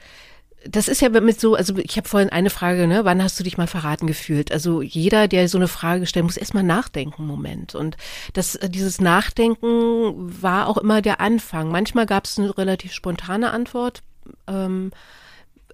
das 0.69 0.89
ist 0.89 1.01
ja 1.01 1.09
mit 1.09 1.41
so, 1.41 1.55
also 1.55 1.79
ich 1.79 1.97
habe 1.97 2.09
vorhin 2.09 2.31
eine 2.31 2.51
Frage, 2.51 2.89
ne, 2.89 3.05
wann 3.05 3.23
hast 3.23 3.39
du 3.39 3.45
dich 3.45 3.57
mal 3.57 3.69
verraten 3.69 4.09
gefühlt? 4.09 4.51
Also 4.51 4.83
jeder, 4.83 5.29
der 5.29 5.49
so 5.49 5.59
eine 5.59 5.69
Frage 5.69 6.05
stellt, 6.07 6.25
muss 6.25 6.37
erstmal 6.37 6.64
nachdenken, 6.64 7.29
Moment. 7.29 7.77
Und 7.77 7.97
das, 8.33 8.57
äh, 8.57 8.69
dieses 8.69 9.01
Nachdenken 9.01 10.14
war 10.43 10.67
auch 10.67 10.79
immer 10.79 11.01
der 11.01 11.21
Anfang. 11.21 11.71
Manchmal 11.71 12.07
gab 12.07 12.25
es 12.25 12.41
eine 12.41 12.59
relativ 12.59 12.93
spontane 12.93 13.53
Antwort. 13.53 14.03
Ähm, 14.49 14.91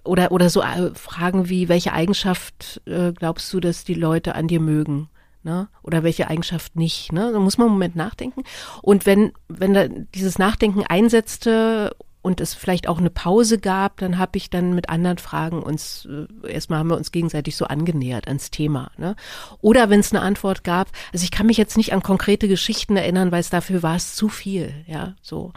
oder, 0.03 0.31
oder 0.31 0.49
so 0.49 0.61
äh, 0.61 0.93
Fragen 0.95 1.49
wie, 1.49 1.69
welche 1.69 1.93
Eigenschaft 1.93 2.81
äh, 2.85 3.13
glaubst 3.13 3.51
du, 3.53 3.59
dass 3.59 3.83
die 3.83 3.93
Leute 3.93 4.35
an 4.35 4.47
dir 4.47 4.59
mögen? 4.59 5.09
Ne? 5.43 5.67
Oder 5.81 6.03
welche 6.03 6.29
Eigenschaft 6.29 6.75
nicht? 6.75 7.11
Ne? 7.11 7.31
Da 7.33 7.39
muss 7.39 7.57
man 7.57 7.67
einen 7.67 7.75
Moment 7.75 7.95
nachdenken. 7.95 8.43
Und 8.81 9.05
wenn, 9.05 9.33
wenn 9.49 9.73
da 9.73 9.87
dieses 9.87 10.39
Nachdenken 10.39 10.83
einsetzte 10.87 11.95
und 12.21 12.39
es 12.39 12.53
vielleicht 12.53 12.87
auch 12.87 12.99
eine 12.99 13.09
Pause 13.09 13.57
gab, 13.57 13.97
dann 13.97 14.17
habe 14.17 14.37
ich 14.37 14.49
dann 14.49 14.73
mit 14.73 14.87
anderen 14.87 15.17
Fragen 15.17 15.61
uns, 15.61 16.07
äh, 16.09 16.49
erstmal 16.49 16.79
haben 16.79 16.89
wir 16.89 16.97
uns 16.97 17.11
gegenseitig 17.11 17.57
so 17.57 17.65
angenähert 17.65 18.27
ans 18.27 18.51
Thema. 18.51 18.91
Ne? 18.97 19.15
Oder 19.59 19.89
wenn 19.89 19.99
es 19.99 20.13
eine 20.13 20.21
Antwort 20.21 20.63
gab, 20.63 20.87
also 21.11 21.25
ich 21.25 21.31
kann 21.31 21.47
mich 21.47 21.57
jetzt 21.57 21.75
nicht 21.75 21.91
an 21.91 22.01
konkrete 22.01 22.47
Geschichten 22.47 22.95
erinnern, 22.95 23.31
weil 23.33 23.41
es 23.41 23.49
dafür 23.49 23.83
war 23.83 23.97
es 23.97 24.15
zu 24.15 24.29
viel, 24.29 24.73
ja, 24.87 25.15
so. 25.21 25.51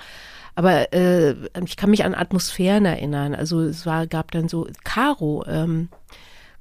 Aber 0.56 0.92
äh, 0.92 1.36
ich 1.64 1.76
kann 1.76 1.90
mich 1.90 2.04
an 2.04 2.14
Atmosphären 2.14 2.86
erinnern. 2.86 3.34
Also 3.34 3.60
es 3.60 3.86
war, 3.86 4.06
gab 4.06 4.32
dann 4.32 4.48
so 4.48 4.66
Caro, 4.84 5.44
ähm, 5.46 5.90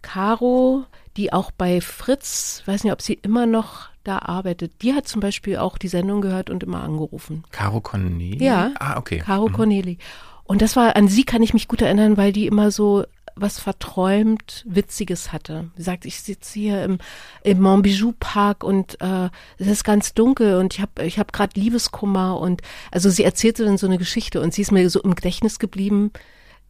Caro, 0.02 0.86
die 1.18 1.34
auch 1.34 1.50
bei 1.50 1.82
Fritz, 1.82 2.62
weiß 2.66 2.84
nicht, 2.84 2.94
ob 2.94 3.02
sie 3.02 3.14
immer 3.14 3.46
noch 3.46 3.88
da 4.04 4.20
arbeitet, 4.20 4.82
die 4.82 4.94
hat 4.94 5.08
zum 5.08 5.20
Beispiel 5.22 5.58
auch 5.58 5.78
die 5.78 5.88
Sendung 5.88 6.22
gehört 6.22 6.50
und 6.50 6.62
immer 6.62 6.84
angerufen. 6.84 7.44
Caro 7.52 7.82
Corneli? 7.82 8.44
Ja. 8.44 8.72
Ah, 8.80 8.98
okay. 8.98 9.20
Caro 9.20 9.48
mhm. 9.48 9.54
Corneli. 9.54 9.98
Und 10.46 10.62
das 10.62 10.76
war, 10.76 10.96
an 10.96 11.08
sie 11.08 11.24
kann 11.24 11.44
ich 11.44 11.54
mich 11.54 11.68
gut 11.68 11.82
erinnern, 11.82 12.18
weil 12.18 12.32
die 12.32 12.48
immer 12.48 12.72
so 12.72 13.06
was 13.36 13.60
verträumt 13.60 14.64
Witziges 14.66 15.34
hatte. 15.34 15.70
Sie 15.76 15.84
sagt, 15.84 16.06
ich 16.06 16.22
sitze 16.22 16.58
hier 16.58 16.84
im, 16.84 17.00
im 17.44 17.62
Montbijou 17.62 18.14
Park 18.18 18.64
und 18.64 19.00
äh, 19.02 19.30
es 19.58 19.68
ist 19.68 19.84
ganz 19.84 20.14
dunkel 20.14 20.56
und 20.56 20.74
ich 20.74 20.82
habe 20.82 21.06
ich 21.06 21.20
hab 21.20 21.34
gerade 21.34 21.60
Liebeskummer 21.60 22.40
und 22.40 22.62
also 22.92 23.10
sie 23.10 23.24
erzählte 23.24 23.66
dann 23.66 23.78
so 23.78 23.88
eine 23.88 23.98
Geschichte 23.98 24.40
und 24.40 24.54
sie 24.54 24.62
ist 24.62 24.72
mir 24.72 24.90
so 24.90 25.02
im 25.02 25.16
Gedächtnis 25.16 25.60
geblieben, 25.60 26.12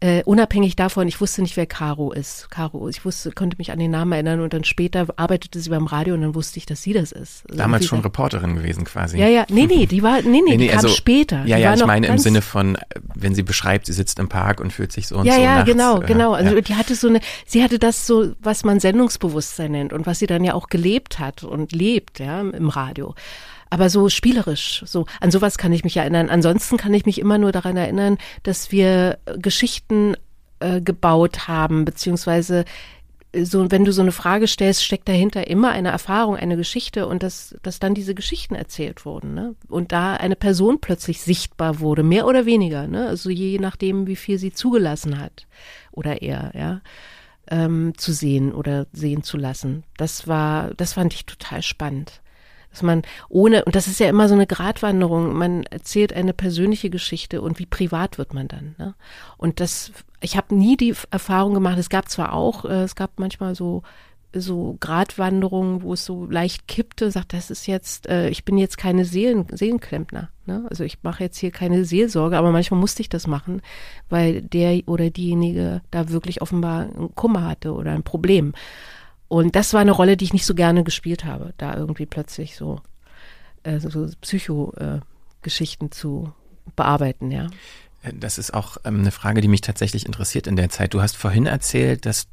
äh, 0.01 0.23
unabhängig 0.23 0.75
davon, 0.75 1.07
ich 1.07 1.21
wusste 1.21 1.41
nicht, 1.41 1.55
wer 1.55 1.65
Caro 1.65 2.11
ist. 2.11 2.51
Caro, 2.51 2.89
ich 2.89 3.05
wusste, 3.05 3.31
konnte 3.31 3.57
mich 3.57 3.71
an 3.71 3.79
den 3.79 3.91
Namen 3.91 4.11
erinnern 4.11 4.41
und 4.41 4.53
dann 4.53 4.65
später 4.65 5.07
arbeitete 5.15 5.59
sie 5.59 5.69
beim 5.69 5.87
Radio 5.87 6.15
und 6.15 6.21
dann 6.21 6.35
wusste 6.35 6.59
ich, 6.59 6.65
dass 6.65 6.81
sie 6.81 6.91
das 6.91 7.13
ist. 7.13 7.43
Also 7.47 7.57
Damals 7.57 7.85
schon 7.85 8.01
Reporterin 8.01 8.55
gewesen 8.55 8.83
quasi. 8.83 9.17
Ja, 9.17 9.27
ja, 9.27 9.45
nee, 9.49 9.67
nee, 9.67 9.85
die 9.85 10.03
war, 10.03 10.21
nee, 10.21 10.41
nee, 10.41 10.41
nee, 10.49 10.57
die 10.57 10.67
kam 10.67 10.79
also, 10.79 10.89
später. 10.89 11.45
Ja, 11.45 11.57
ja, 11.57 11.73
ich 11.73 11.85
meine 11.85 12.07
im 12.07 12.17
Sinne 12.17 12.41
von, 12.41 12.77
wenn 13.13 13.33
sie 13.35 13.43
beschreibt, 13.43 13.85
sie 13.85 13.93
sitzt 13.93 14.19
im 14.19 14.27
Park 14.27 14.59
und 14.59 14.73
fühlt 14.73 14.91
sich 14.91 15.07
so 15.07 15.17
und 15.17 15.25
ja, 15.25 15.35
so 15.35 15.41
Ja, 15.41 15.57
ja, 15.59 15.63
genau, 15.63 16.01
äh, 16.01 16.05
genau. 16.05 16.33
Also 16.33 16.55
ja. 16.55 16.61
die 16.61 16.75
hatte 16.75 16.93
so 16.93 17.07
eine, 17.07 17.21
sie 17.45 17.63
hatte 17.63 17.79
das 17.79 18.05
so, 18.05 18.33
was 18.41 18.65
man 18.65 18.81
Sendungsbewusstsein 18.81 19.71
nennt 19.71 19.93
und 19.93 20.05
was 20.05 20.19
sie 20.19 20.27
dann 20.27 20.43
ja 20.43 20.55
auch 20.55 20.67
gelebt 20.67 21.19
hat 21.19 21.43
und 21.43 21.71
lebt, 21.71 22.19
ja, 22.19 22.41
im 22.41 22.67
Radio 22.67 23.15
aber 23.75 23.89
so 23.89 24.07
spielerisch. 24.07 24.83
So 24.85 25.05
an 25.19 25.31
sowas 25.31 25.57
kann 25.57 25.73
ich 25.73 25.83
mich 25.83 25.97
erinnern. 25.97 26.29
Ansonsten 26.29 26.77
kann 26.77 26.93
ich 26.93 27.05
mich 27.05 27.19
immer 27.19 27.37
nur 27.37 27.51
daran 27.51 27.75
erinnern, 27.75 28.17
dass 28.43 28.71
wir 28.71 29.17
Geschichten 29.37 30.15
äh, 30.61 30.79
gebaut 30.79 31.49
haben, 31.49 31.83
beziehungsweise 31.83 32.63
äh, 33.33 33.43
so, 33.43 33.69
wenn 33.71 33.83
du 33.83 33.91
so 33.91 34.01
eine 34.01 34.13
Frage 34.13 34.47
stellst, 34.47 34.81
steckt 34.81 35.09
dahinter 35.09 35.47
immer 35.47 35.71
eine 35.71 35.89
Erfahrung, 35.89 36.37
eine 36.37 36.55
Geschichte 36.55 37.05
und 37.05 37.21
dass, 37.21 37.53
dass 37.63 37.79
dann 37.79 37.93
diese 37.93 38.15
Geschichten 38.15 38.55
erzählt 38.55 39.03
wurden. 39.03 39.33
Ne? 39.33 39.55
Und 39.67 39.91
da 39.91 40.13
eine 40.13 40.37
Person 40.37 40.79
plötzlich 40.79 41.21
sichtbar 41.21 41.81
wurde, 41.81 42.03
mehr 42.03 42.27
oder 42.27 42.45
weniger, 42.45 42.87
ne? 42.87 43.09
also 43.09 43.29
je 43.29 43.59
nachdem, 43.59 44.07
wie 44.07 44.15
viel 44.15 44.37
sie 44.37 44.53
zugelassen 44.53 45.19
hat 45.19 45.47
oder 45.91 46.21
er, 46.21 46.53
ja, 46.55 46.81
ähm, 47.49 47.91
zu 47.97 48.13
sehen 48.13 48.53
oder 48.53 48.87
sehen 48.93 49.21
zu 49.21 49.35
lassen. 49.35 49.83
Das 49.97 50.29
war, 50.29 50.73
das 50.75 50.93
fand 50.93 51.13
ich 51.13 51.25
total 51.25 51.61
spannend 51.61 52.21
dass 52.75 52.83
man 52.83 53.03
ohne, 53.29 53.63
und 53.63 53.73
das 53.73 53.87
ist 53.87 54.01
ja 54.01 54.09
immer 54.09 54.27
so 54.27 54.33
eine 54.33 54.47
Gratwanderung, 54.47 55.33
man 55.33 55.63
erzählt 55.63 56.11
eine 56.11 56.33
persönliche 56.33 56.89
Geschichte 56.89 57.41
und 57.41 57.57
wie 57.57 57.65
privat 57.65 58.17
wird 58.17 58.33
man 58.33 58.49
dann. 58.49 58.75
Ne? 58.77 58.95
Und 59.37 59.61
das, 59.61 59.93
ich 60.19 60.35
habe 60.35 60.53
nie 60.53 60.75
die 60.75 60.93
Erfahrung 61.09 61.53
gemacht, 61.53 61.77
es 61.79 61.89
gab 61.89 62.09
zwar 62.09 62.33
auch, 62.33 62.65
äh, 62.65 62.83
es 62.83 62.95
gab 62.95 63.17
manchmal 63.17 63.55
so 63.55 63.81
so 64.37 64.75
Gratwanderungen, 64.81 65.81
wo 65.81 65.93
es 65.93 66.03
so 66.03 66.25
leicht 66.25 66.67
kippte, 66.67 67.09
sagt, 67.09 67.31
das 67.31 67.49
ist 67.49 67.67
jetzt, 67.67 68.09
äh, 68.09 68.27
ich 68.27 68.43
bin 68.43 68.57
jetzt 68.57 68.77
keine 68.77 69.05
Seelen, 69.05 69.45
Seelenklempner. 69.49 70.29
Ne? 70.45 70.65
Also 70.69 70.83
ich 70.83 71.01
mache 71.03 71.23
jetzt 71.23 71.37
hier 71.37 71.51
keine 71.51 71.85
Seelsorge, 71.85 72.37
aber 72.37 72.51
manchmal 72.51 72.81
musste 72.81 73.01
ich 73.01 73.07
das 73.07 73.27
machen, 73.27 73.61
weil 74.09 74.41
der 74.41 74.81
oder 74.87 75.09
diejenige 75.09 75.81
da 75.89 76.09
wirklich 76.09 76.41
offenbar 76.41 76.81
einen 76.81 77.15
Kummer 77.15 77.47
hatte 77.47 77.73
oder 77.73 77.93
ein 77.93 78.03
Problem. 78.03 78.51
Und 79.27 79.55
das 79.55 79.73
war 79.73 79.81
eine 79.81 79.91
Rolle, 79.91 80.17
die 80.17 80.25
ich 80.25 80.33
nicht 80.33 80.45
so 80.45 80.55
gerne 80.55 80.83
gespielt 80.83 81.25
habe, 81.25 81.53
da 81.57 81.75
irgendwie 81.75 82.05
plötzlich 82.05 82.55
so, 82.55 82.81
äh, 83.63 83.79
so 83.79 84.07
Psycho-Geschichten 84.21 85.85
äh, 85.87 85.89
zu 85.89 86.31
bearbeiten, 86.75 87.31
ja. 87.31 87.47
Das 88.13 88.37
ist 88.37 88.53
auch 88.53 88.77
ähm, 88.83 88.99
eine 88.99 89.11
Frage, 89.11 89.41
die 89.41 89.47
mich 89.47 89.61
tatsächlich 89.61 90.05
interessiert 90.05 90.47
in 90.47 90.55
der 90.55 90.69
Zeit. 90.69 90.93
Du 90.93 91.01
hast 91.01 91.17
vorhin 91.17 91.47
erzählt, 91.47 92.05
dass 92.05 92.27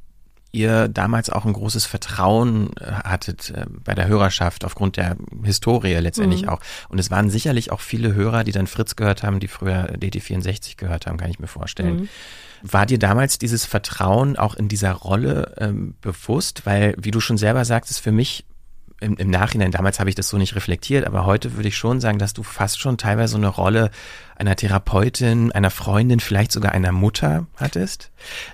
ihr 0.52 0.88
damals 0.88 1.30
auch 1.30 1.46
ein 1.46 1.54
großes 1.54 1.86
Vertrauen 1.86 2.76
äh, 2.76 2.84
hattet 2.84 3.50
äh, 3.50 3.64
bei 3.84 3.94
der 3.94 4.06
Hörerschaft 4.06 4.64
aufgrund 4.66 4.98
der 4.98 5.16
Historie 5.42 5.94
letztendlich 5.94 6.42
mhm. 6.42 6.50
auch. 6.50 6.60
Und 6.90 6.98
es 6.98 7.10
waren 7.10 7.30
sicherlich 7.30 7.72
auch 7.72 7.80
viele 7.80 8.14
Hörer, 8.14 8.44
die 8.44 8.52
dann 8.52 8.66
Fritz 8.66 8.94
gehört 8.94 9.22
haben, 9.22 9.40
die 9.40 9.48
früher 9.48 9.94
DT64 9.94 10.76
gehört 10.76 11.06
haben, 11.06 11.16
kann 11.16 11.30
ich 11.30 11.38
mir 11.38 11.46
vorstellen. 11.46 12.00
Mhm. 12.00 12.08
War 12.62 12.86
dir 12.86 12.98
damals 12.98 13.38
dieses 13.38 13.66
Vertrauen 13.66 14.36
auch 14.36 14.54
in 14.54 14.68
dieser 14.68 14.92
Rolle 14.92 15.54
ähm, 15.58 15.94
bewusst? 16.00 16.64
Weil, 16.64 16.94
wie 16.98 17.10
du 17.10 17.20
schon 17.20 17.38
selber 17.38 17.64
sagtest, 17.64 18.00
für 18.00 18.12
mich 18.12 18.44
im, 19.02 19.16
im 19.16 19.30
Nachhinein, 19.30 19.70
damals 19.70 20.00
habe 20.00 20.08
ich 20.08 20.16
das 20.16 20.28
so 20.28 20.38
nicht 20.38 20.54
reflektiert, 20.54 21.06
aber 21.06 21.26
heute 21.26 21.56
würde 21.56 21.68
ich 21.68 21.76
schon 21.76 22.00
sagen, 22.00 22.18
dass 22.18 22.32
du 22.32 22.42
fast 22.42 22.80
schon 22.80 22.98
teilweise 22.98 23.32
so 23.32 23.38
eine 23.38 23.48
Rolle 23.48 23.90
einer 24.36 24.56
Therapeutin, 24.56 25.52
einer 25.52 25.70
Freundin, 25.70 26.20
vielleicht 26.20 26.52
sogar 26.52 26.72
einer 26.72 26.92
Mutter 26.92 27.46
hattest. 27.56 28.10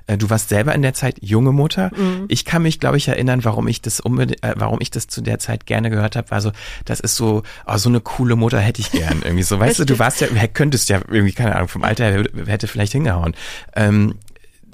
Äh, 0.06 0.18
du 0.18 0.28
warst 0.28 0.48
selber 0.48 0.74
in 0.74 0.82
der 0.82 0.92
Zeit 0.94 1.16
junge 1.22 1.52
Mutter. 1.52 1.90
Mhm. 1.96 2.26
Ich 2.28 2.44
kann 2.44 2.62
mich, 2.62 2.80
glaube 2.80 2.96
ich, 2.96 3.08
erinnern, 3.08 3.44
warum 3.44 3.68
ich 3.68 3.80
das 3.80 4.00
unbedingt, 4.00 4.42
äh, 4.42 4.54
warum 4.56 4.80
ich 4.80 4.90
das 4.90 5.06
zu 5.06 5.20
der 5.20 5.38
Zeit 5.38 5.66
gerne 5.66 5.90
gehört 5.90 6.16
habe, 6.16 6.30
war 6.30 6.40
so, 6.40 6.52
das 6.84 7.00
ist 7.00 7.16
so, 7.16 7.42
oh, 7.66 7.76
so 7.76 7.88
eine 7.88 8.00
coole 8.00 8.36
Mutter 8.36 8.60
hätte 8.60 8.80
ich 8.80 8.90
gern 8.90 9.22
irgendwie 9.22 9.44
so. 9.44 9.58
Weißt 9.58 9.78
du, 9.78 9.84
du 9.84 9.98
warst 9.98 10.20
ja, 10.20 10.28
könntest 10.46 10.88
ja 10.88 11.00
irgendwie, 11.08 11.32
keine 11.32 11.56
Ahnung, 11.56 11.68
vom 11.68 11.84
Alter 11.84 12.04
her 12.04 12.24
hätte 12.46 12.66
vielleicht 12.66 12.92
hingehauen. 12.92 13.34
Ähm, 13.74 14.16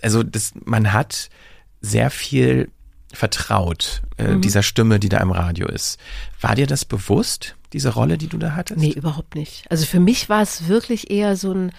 also 0.02 0.22
das, 0.22 0.52
man 0.64 0.92
hat 0.92 1.30
sehr 1.80 2.10
viel 2.10 2.70
vertraut, 3.14 4.02
äh, 4.16 4.28
mhm. 4.28 4.40
dieser 4.40 4.62
Stimme, 4.62 4.98
die 4.98 5.08
da 5.08 5.18
im 5.18 5.30
Radio 5.30 5.66
ist. 5.68 5.98
War 6.40 6.54
dir 6.54 6.66
das 6.66 6.84
bewusst, 6.84 7.56
diese 7.72 7.90
Rolle, 7.90 8.18
die 8.18 8.28
du 8.28 8.38
da 8.38 8.54
hattest? 8.54 8.80
Nee, 8.80 8.92
überhaupt 8.92 9.34
nicht. 9.34 9.64
Also 9.70 9.86
für 9.86 10.00
mich 10.00 10.28
war 10.28 10.42
es 10.42 10.68
wirklich 10.68 11.10
eher 11.10 11.36
so 11.36 11.52
ein, 11.52 11.72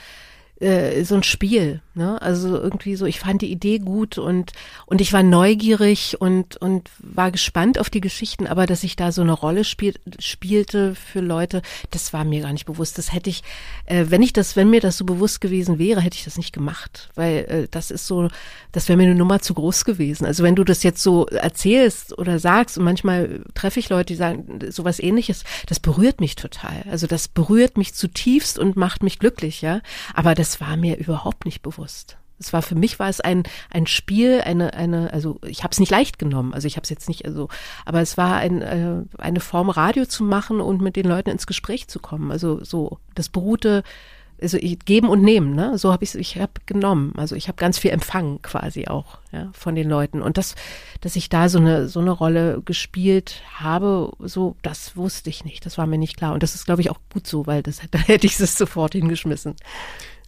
äh, 0.60 1.04
so 1.04 1.16
ein 1.16 1.24
Spiel, 1.24 1.82
ne? 1.96 2.22
Also 2.22 2.56
irgendwie 2.56 2.96
so, 2.96 3.06
ich 3.06 3.20
fand 3.20 3.42
die 3.42 3.52
Idee 3.52 3.80
gut 3.80 4.18
und 4.18 4.54
und 4.86 5.02
ich 5.02 5.12
war 5.12 5.22
neugierig 5.22 6.22
und 6.22 6.56
und 6.58 6.90
war 7.00 7.32
gespannt 7.32 7.78
auf 7.78 7.90
die 7.90 8.00
Geschichten, 8.00 8.48
aber 8.48 8.66
dass 8.66 8.84
ich 8.84 8.96
da 8.96 9.12
so 9.12 9.22
eine 9.22 9.34
Rolle 9.34 9.66
spiel, 9.66 9.96
spielte 10.20 10.96
für 10.96 11.20
Leute, 11.20 11.62
das 11.92 12.14
war 12.14 12.24
mir 12.24 12.42
gar 12.42 12.54
nicht 12.54 12.66
bewusst. 12.66 12.98
Das 12.98 13.12
hätte 13.12 13.30
ich, 13.30 13.44
äh, 13.86 14.06
wenn 14.08 14.22
ich 14.22 14.32
das, 14.32 14.56
wenn 14.56 14.70
mir 14.70 14.80
das 14.80 14.98
so 14.98 15.04
bewusst 15.04 15.42
gewesen 15.42 15.78
wäre, 15.78 16.00
hätte 16.00 16.18
ich 16.18 16.24
das 16.24 16.38
nicht 16.38 16.54
gemacht, 16.54 17.10
weil 17.16 17.38
äh, 17.50 17.68
das 17.70 17.92
ist 17.92 18.08
so, 18.08 18.30
das 18.72 18.88
wäre 18.88 18.96
mir 18.98 19.04
eine 19.04 19.16
Nummer 19.16 19.42
zu 19.42 19.54
groß 19.54 19.84
gewesen. 19.84 20.26
Also 20.26 20.44
wenn 20.44 20.56
du 20.56 20.64
das 20.64 20.84
jetzt 20.84 21.04
so 21.04 21.26
erzählst 21.28 22.18
oder 22.18 22.40
sagst 22.40 22.78
und 22.78 22.86
manchmal 22.86 23.42
treffe 23.56 23.80
ich 23.82 23.90
Leute, 23.90 24.14
die 24.14 24.16
sagen 24.16 24.60
sowas 24.70 25.00
Ähnliches, 25.00 25.44
das 25.68 25.82
berührt 25.82 26.22
mich 26.22 26.36
total. 26.36 26.86
Also 26.90 27.08
das 27.08 27.28
berührt 27.28 27.78
mich 27.78 27.94
zutiefst 27.94 28.58
und 28.58 28.78
macht 28.78 29.04
mich 29.04 29.20
glücklich, 29.20 29.62
ja. 29.62 29.82
Aber 30.14 30.34
das 30.34 30.45
das 30.46 30.62
war 30.62 30.78
mir 30.78 30.98
überhaupt 30.98 31.46
nicht 31.46 31.64
bewusst. 31.64 32.18
Es 32.38 32.54
war 32.54 32.62
für 32.62 32.76
mich 32.76 33.00
war 33.00 33.10
es 33.10 33.20
ein 33.20 33.44
ein 33.72 33.88
Spiel, 33.88 34.42
eine 34.42 34.76
eine 34.76 35.12
also 35.12 35.40
ich 35.44 35.64
habe 35.64 35.72
es 35.72 35.80
nicht 35.80 35.90
leicht 35.90 36.20
genommen, 36.20 36.54
also 36.54 36.68
ich 36.68 36.76
habe 36.76 36.84
es 36.84 36.92
jetzt 36.92 37.08
nicht 37.08 37.26
also, 37.26 37.48
aber 37.84 38.00
es 38.02 38.16
war 38.16 38.36
ein, 38.36 38.62
äh, 38.62 38.98
eine 39.18 39.40
Form 39.40 39.72
Radio 39.72 40.06
zu 40.06 40.24
machen 40.24 40.62
und 40.62 40.82
mit 40.82 40.98
den 40.98 41.08
Leuten 41.08 41.32
ins 41.32 41.48
Gespräch 41.48 41.88
zu 41.88 41.98
kommen. 41.98 42.32
Also 42.32 42.64
so 42.64 43.00
das 43.16 43.30
beruhte 43.30 43.82
also 44.40 44.58
ich, 44.58 44.78
geben 44.80 45.08
und 45.08 45.24
nehmen, 45.24 45.56
ne? 45.56 45.80
So 45.80 45.92
habe 45.92 46.04
ich 46.04 46.14
ich 46.14 46.38
habe 46.38 46.52
genommen. 46.68 47.14
Also 47.18 47.36
ich 47.36 47.48
habe 47.48 47.56
ganz 47.56 47.80
viel 47.80 47.92
empfangen 47.92 48.40
quasi 48.44 48.86
auch, 48.86 49.18
ja, 49.32 49.50
von 49.54 49.74
den 49.74 49.90
Leuten 49.90 50.22
und 50.22 50.38
das 50.38 50.54
dass 51.02 51.16
ich 51.16 51.30
da 51.30 51.50
so 51.50 51.58
eine 51.58 51.88
so 51.88 52.02
eine 52.02 52.12
Rolle 52.12 52.62
gespielt 52.64 53.42
habe, 53.56 54.12
so 54.20 54.58
das 54.62 54.96
wusste 54.96 55.32
ich 55.32 55.44
nicht. 55.44 55.66
Das 55.66 55.80
war 55.80 55.88
mir 55.88 55.98
nicht 55.98 56.18
klar 56.18 56.34
und 56.34 56.44
das 56.44 56.54
ist 56.54 56.66
glaube 56.66 56.82
ich 56.82 56.92
auch 56.92 57.00
gut 57.12 57.26
so, 57.26 57.48
weil 57.48 57.64
das 57.64 57.82
da 57.90 57.98
hätte 58.08 58.28
ich 58.28 58.40
es 58.40 58.56
sofort 58.56 58.94
hingeschmissen. 58.94 59.56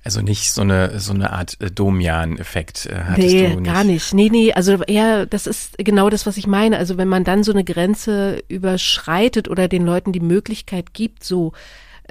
Also 0.08 0.22
nicht 0.22 0.54
so 0.54 0.62
eine 0.62 1.02
so 1.02 1.12
eine 1.12 1.34
Art 1.34 1.58
äh, 1.60 1.70
Domian-Effekt 1.70 2.86
äh, 2.86 2.96
hattest 2.96 3.28
nee, 3.28 3.50
du 3.50 3.60
nicht. 3.60 3.66
gar 3.66 3.84
nicht. 3.84 4.14
Nee, 4.14 4.30
nee, 4.32 4.54
also 4.54 4.82
eher, 4.84 5.26
das 5.26 5.48
ist 5.48 5.78
genau 5.80 6.10
das, 6.10 6.26
was 6.26 6.38
ich 6.38 6.48
meine. 6.48 6.78
Also 6.78 6.98
wenn 6.98 7.10
man 7.10 7.26
dann 7.26 7.44
so 7.44 7.52
eine 7.52 7.66
Grenze 7.66 8.42
überschreitet 8.48 9.50
oder 9.50 9.68
den 9.68 9.86
Leuten 9.86 10.14
die 10.14 10.22
Möglichkeit 10.22 10.94
gibt, 10.94 11.26
so 11.26 11.52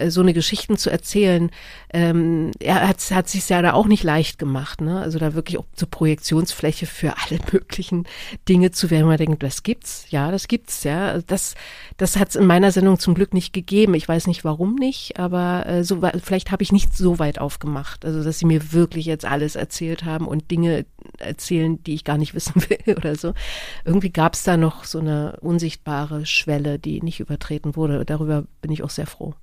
so 0.08 0.20
eine 0.20 0.32
Geschichten 0.32 0.76
zu 0.76 0.90
erzählen. 0.90 1.50
Ähm, 1.92 2.50
er 2.60 2.86
hat, 2.88 3.00
hat 3.10 3.28
sich 3.28 3.48
ja 3.48 3.62
da 3.62 3.72
auch 3.72 3.86
nicht 3.86 4.02
leicht 4.02 4.38
gemacht, 4.38 4.80
ne? 4.80 5.00
Also 5.00 5.18
da 5.18 5.34
wirklich 5.34 5.58
auch 5.58 5.66
zur 5.74 5.90
Projektionsfläche 5.90 6.86
für 6.86 7.14
alle 7.16 7.40
möglichen 7.52 8.04
Dinge 8.48 8.70
zu 8.70 8.90
werden. 8.90 9.06
Man 9.06 9.16
denkt, 9.16 9.42
das 9.42 9.62
gibt's, 9.62 10.06
ja, 10.10 10.30
das 10.30 10.48
gibt's, 10.48 10.84
ja. 10.84 11.08
Also 11.08 11.24
das, 11.26 11.54
das 11.96 12.16
hat 12.16 12.30
es 12.30 12.36
in 12.36 12.46
meiner 12.46 12.72
Sendung 12.72 12.98
zum 12.98 13.14
Glück 13.14 13.34
nicht 13.34 13.52
gegeben. 13.52 13.94
Ich 13.94 14.08
weiß 14.08 14.26
nicht, 14.26 14.44
warum 14.44 14.74
nicht, 14.74 15.18
aber 15.18 15.66
äh, 15.66 15.84
so 15.84 16.00
vielleicht 16.22 16.50
habe 16.50 16.62
ich 16.62 16.72
nicht 16.72 16.96
so 16.96 17.18
weit 17.18 17.38
aufgemacht, 17.38 18.04
also 18.04 18.22
dass 18.22 18.38
sie 18.38 18.46
mir 18.46 18.72
wirklich 18.72 19.06
jetzt 19.06 19.24
alles 19.24 19.56
erzählt 19.56 20.04
haben 20.04 20.26
und 20.26 20.50
Dinge 20.50 20.86
erzählen, 21.18 21.82
die 21.84 21.94
ich 21.94 22.04
gar 22.04 22.18
nicht 22.18 22.34
wissen 22.34 22.54
will 22.68 22.96
oder 22.96 23.16
so. 23.16 23.34
Irgendwie 23.84 24.10
gab 24.10 24.34
es 24.34 24.42
da 24.42 24.56
noch 24.56 24.84
so 24.84 24.98
eine 24.98 25.38
unsichtbare 25.40 26.26
Schwelle, 26.26 26.78
die 26.78 27.00
nicht 27.02 27.20
übertreten 27.20 27.76
wurde. 27.76 28.04
Darüber 28.04 28.44
bin 28.60 28.72
ich 28.72 28.82
auch 28.82 28.90
sehr 28.90 29.06
froh. 29.06 29.34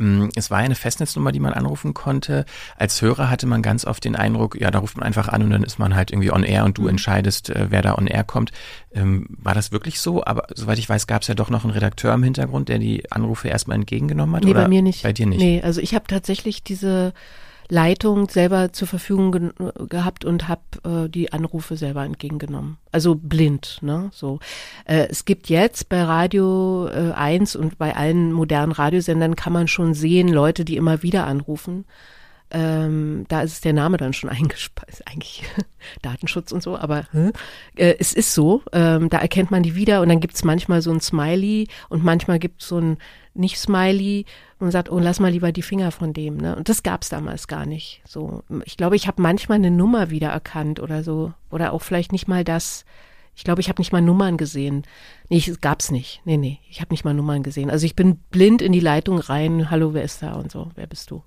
Mm, 0.00 0.28
es 0.34 0.50
war 0.50 0.58
eine 0.58 0.74
Festnetznummer, 0.74 1.30
die 1.30 1.40
man 1.40 1.52
anrufen 1.52 1.92
konnte. 1.92 2.46
Als 2.78 3.02
Hörer 3.02 3.28
hatte 3.28 3.46
man 3.46 3.60
ganz 3.60 3.84
oft 3.84 4.02
den 4.02 4.16
Eindruck, 4.16 4.58
ja, 4.58 4.70
da 4.70 4.78
ruft 4.78 4.96
man 4.96 5.06
einfach 5.06 5.28
an 5.28 5.42
und 5.42 5.50
dann 5.50 5.62
ist 5.62 5.78
man 5.78 5.94
halt 5.94 6.10
irgendwie 6.10 6.32
on 6.32 6.42
air 6.42 6.64
und 6.64 6.78
du 6.78 6.82
mhm. 6.82 6.90
entscheidest, 6.90 7.50
äh, 7.50 7.66
wer 7.68 7.82
da 7.82 7.96
on 7.96 8.06
air 8.06 8.24
kommt. 8.24 8.50
Ähm, 8.94 9.26
war 9.28 9.54
das 9.54 9.72
wirklich 9.72 10.00
so? 10.00 10.24
Aber 10.24 10.46
soweit 10.54 10.78
ich 10.78 10.88
weiß, 10.88 11.06
gab 11.06 11.20
es 11.20 11.28
ja 11.28 11.34
doch 11.34 11.50
noch 11.50 11.64
einen 11.64 11.74
Redakteur 11.74 12.14
im 12.14 12.22
Hintergrund, 12.22 12.70
der 12.70 12.78
die 12.78 13.12
Anrufe 13.12 13.48
erstmal 13.48 13.74
entgegengenommen 13.76 14.34
hat. 14.36 14.44
Nee, 14.44 14.52
oder 14.52 14.62
bei 14.62 14.68
mir 14.68 14.80
nicht. 14.80 15.02
Bei 15.02 15.12
dir 15.12 15.26
nicht. 15.26 15.40
Nee, 15.40 15.60
also 15.62 15.82
ich 15.82 15.94
habe 15.94 16.06
tatsächlich 16.08 16.64
diese 16.64 17.12
Leitung 17.70 18.28
selber 18.28 18.72
zur 18.72 18.88
Verfügung 18.88 19.32
ge 19.32 19.50
gehabt 19.88 20.24
und 20.24 20.48
habe 20.48 20.62
äh, 20.84 21.08
die 21.08 21.32
Anrufe 21.32 21.76
selber 21.76 22.04
entgegengenommen. 22.04 22.78
Also 22.92 23.14
blind, 23.14 23.78
ne? 23.80 24.10
So. 24.12 24.40
Äh, 24.84 25.06
es 25.08 25.24
gibt 25.24 25.48
jetzt 25.48 25.88
bei 25.88 26.02
Radio 26.02 26.88
äh, 26.88 27.12
1 27.12 27.56
und 27.56 27.78
bei 27.78 27.94
allen 27.94 28.32
modernen 28.32 28.72
Radiosendern 28.72 29.36
kann 29.36 29.52
man 29.52 29.68
schon 29.68 29.94
sehen, 29.94 30.28
Leute, 30.28 30.64
die 30.64 30.76
immer 30.76 31.02
wieder 31.02 31.26
anrufen. 31.26 31.84
Ähm, 32.52 33.26
da 33.28 33.42
ist 33.42 33.64
der 33.64 33.72
Name 33.72 33.96
dann 33.96 34.12
schon 34.12 34.30
eingespeist, 34.30 35.06
eigentlich 35.06 35.44
Datenschutz 36.02 36.50
und 36.50 36.62
so, 36.62 36.76
aber 36.76 37.04
äh, 37.12 37.94
es 38.00 38.12
ist 38.12 38.34
so, 38.34 38.62
ähm, 38.72 39.08
da 39.08 39.18
erkennt 39.18 39.52
man 39.52 39.62
die 39.62 39.76
wieder 39.76 40.00
und 40.00 40.08
dann 40.08 40.18
gibt's 40.18 40.42
manchmal 40.42 40.82
so 40.82 40.90
ein 40.90 41.00
Smiley 41.00 41.68
und 41.88 42.02
manchmal 42.02 42.40
gibt's 42.40 42.66
so 42.66 42.78
ein 42.78 42.98
Nicht-Smiley 43.34 44.26
und 44.60 44.70
sagt, 44.70 44.90
oh, 44.90 44.98
lass 44.98 45.20
mal 45.20 45.32
lieber 45.32 45.52
die 45.52 45.62
Finger 45.62 45.90
von 45.90 46.12
dem. 46.12 46.36
Ne? 46.36 46.54
Und 46.54 46.68
das 46.68 46.82
gab's 46.82 47.08
damals 47.08 47.48
gar 47.48 47.66
nicht. 47.66 48.02
So, 48.06 48.44
ich 48.64 48.76
glaube, 48.76 48.96
ich 48.96 49.06
habe 49.06 49.22
manchmal 49.22 49.56
eine 49.56 49.70
Nummer 49.70 50.10
wiedererkannt 50.10 50.80
oder 50.80 51.02
so. 51.02 51.32
Oder 51.50 51.72
auch 51.72 51.82
vielleicht 51.82 52.12
nicht 52.12 52.28
mal 52.28 52.44
das. 52.44 52.84
Ich 53.34 53.44
glaube, 53.44 53.62
ich 53.62 53.68
habe 53.68 53.80
nicht 53.80 53.92
mal 53.92 54.02
Nummern 54.02 54.36
gesehen. 54.36 54.84
Nee, 55.30 55.38
es 55.38 55.60
gab's 55.60 55.90
nicht. 55.90 56.20
Nee, 56.24 56.36
nee, 56.36 56.58
ich 56.68 56.80
habe 56.80 56.92
nicht 56.92 57.04
mal 57.04 57.14
Nummern 57.14 57.42
gesehen. 57.42 57.70
Also 57.70 57.86
ich 57.86 57.96
bin 57.96 58.16
blind 58.30 58.60
in 58.60 58.72
die 58.72 58.80
Leitung 58.80 59.18
rein, 59.18 59.70
hallo, 59.70 59.94
wer 59.94 60.02
ist 60.02 60.22
da 60.22 60.34
und 60.34 60.52
so, 60.52 60.70
wer 60.74 60.86
bist 60.86 61.10
du? 61.10 61.22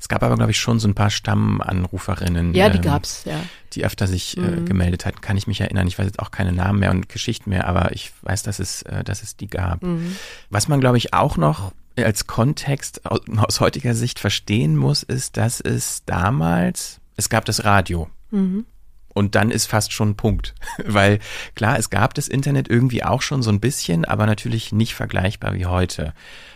Es 0.00 0.08
gab 0.08 0.22
aber, 0.22 0.36
glaube 0.36 0.52
ich, 0.52 0.58
schon 0.58 0.78
so 0.78 0.88
ein 0.88 0.94
paar 0.94 1.10
Stammanruferinnen. 1.10 2.54
Ja, 2.54 2.70
die 2.70 2.78
ähm, 2.78 2.82
gab's, 2.82 3.24
ja. 3.24 3.38
Die 3.72 3.84
öfter 3.84 4.06
sich 4.06 4.36
äh, 4.36 4.40
mhm. 4.40 4.64
gemeldet 4.64 5.04
hatten, 5.04 5.20
kann 5.20 5.36
ich 5.36 5.46
mich 5.46 5.60
erinnern. 5.60 5.86
Ich 5.86 5.98
weiß 5.98 6.06
jetzt 6.06 6.20
auch 6.20 6.30
keine 6.30 6.52
Namen 6.52 6.78
mehr 6.78 6.90
und 6.90 7.08
Geschichten 7.08 7.50
mehr, 7.50 7.66
aber 7.66 7.92
ich 7.92 8.12
weiß, 8.22 8.42
dass 8.42 8.58
es, 8.58 8.82
äh, 8.82 9.04
dass 9.04 9.22
es 9.22 9.36
die 9.36 9.48
gab. 9.48 9.82
Mhm. 9.82 10.16
Was 10.50 10.68
man, 10.68 10.80
glaube 10.80 10.98
ich, 10.98 11.12
auch 11.12 11.36
noch 11.36 11.72
als 11.96 12.26
Kontext 12.26 13.06
aus, 13.06 13.60
heutiger 13.60 13.94
Sicht 13.94 14.18
verstehen 14.18 14.76
muss, 14.76 15.02
ist, 15.02 15.36
dass 15.36 15.60
es 15.60 16.04
damals, 16.04 17.00
es 17.16 17.28
gab 17.28 17.44
das 17.44 17.64
Radio. 17.64 18.08
Mhm. 18.30 18.66
Und 19.08 19.34
dann 19.34 19.50
ist 19.50 19.66
fast 19.66 19.92
schon 19.92 20.10
ein 20.10 20.16
Punkt. 20.16 20.54
Weil 20.84 21.20
klar, 21.54 21.78
es 21.78 21.88
gab 21.88 22.12
das 22.14 22.28
Internet 22.28 22.68
irgendwie 22.68 23.02
auch 23.02 23.22
schon 23.22 23.42
so 23.42 23.50
ein 23.50 23.60
bisschen, 23.60 24.04
aber 24.04 24.26
natürlich 24.26 24.72
nicht 24.72 24.94
vergleichbar 24.94 25.54
wie 25.54 25.66
heute, 25.66 26.12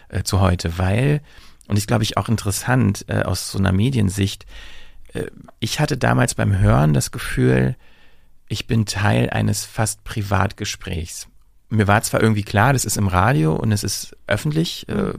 äh, 0.08 0.22
zu 0.24 0.40
heute. 0.40 0.76
Weil, 0.78 1.22
und 1.68 1.78
ich 1.78 1.86
glaube 1.86 2.02
ich 2.02 2.18
auch 2.18 2.28
interessant 2.28 3.06
äh, 3.08 3.22
aus 3.22 3.50
so 3.50 3.58
einer 3.58 3.72
Mediensicht, 3.72 4.44
äh, 5.14 5.26
ich 5.58 5.80
hatte 5.80 5.96
damals 5.96 6.34
beim 6.34 6.58
Hören 6.58 6.92
das 6.92 7.12
Gefühl, 7.12 7.76
ich 8.46 8.66
bin 8.66 8.84
Teil 8.84 9.30
eines 9.30 9.64
fast 9.64 10.04
Privatgesprächs 10.04 11.29
mir 11.70 11.86
war 11.86 12.02
zwar 12.02 12.20
irgendwie 12.20 12.42
klar, 12.42 12.72
das 12.72 12.84
ist 12.84 12.96
im 12.96 13.08
Radio 13.08 13.54
und 13.54 13.72
es 13.72 13.84
ist 13.84 14.16
öffentlich, 14.26 14.88
äh, 14.88 15.14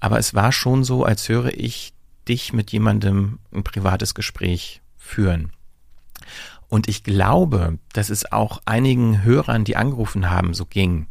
aber 0.00 0.18
es 0.18 0.34
war 0.34 0.52
schon 0.52 0.82
so, 0.82 1.04
als 1.04 1.28
höre 1.28 1.52
ich 1.54 1.92
dich 2.26 2.52
mit 2.52 2.72
jemandem 2.72 3.38
ein 3.52 3.62
privates 3.62 4.14
Gespräch 4.14 4.80
führen. 4.96 5.52
Und 6.68 6.88
ich 6.88 7.04
glaube, 7.04 7.78
dass 7.92 8.10
es 8.10 8.30
auch 8.30 8.62
einigen 8.64 9.22
Hörern, 9.22 9.64
die 9.64 9.76
angerufen 9.76 10.30
haben, 10.30 10.54
so 10.54 10.64
ging. 10.64 11.06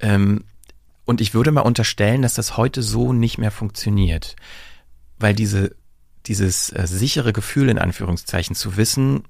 Ähm, 0.00 0.44
und 1.04 1.20
ich 1.20 1.34
würde 1.34 1.52
mal 1.52 1.60
unterstellen, 1.60 2.22
dass 2.22 2.34
das 2.34 2.56
heute 2.56 2.82
so 2.82 3.12
nicht 3.12 3.38
mehr 3.38 3.50
funktioniert. 3.50 4.34
Weil 5.18 5.34
diese, 5.34 5.76
dieses 6.26 6.70
äh, 6.70 6.86
sichere 6.86 7.32
Gefühl 7.32 7.68
in 7.68 7.78
Anführungszeichen 7.78 8.56
zu 8.56 8.76
wissen, 8.76 9.24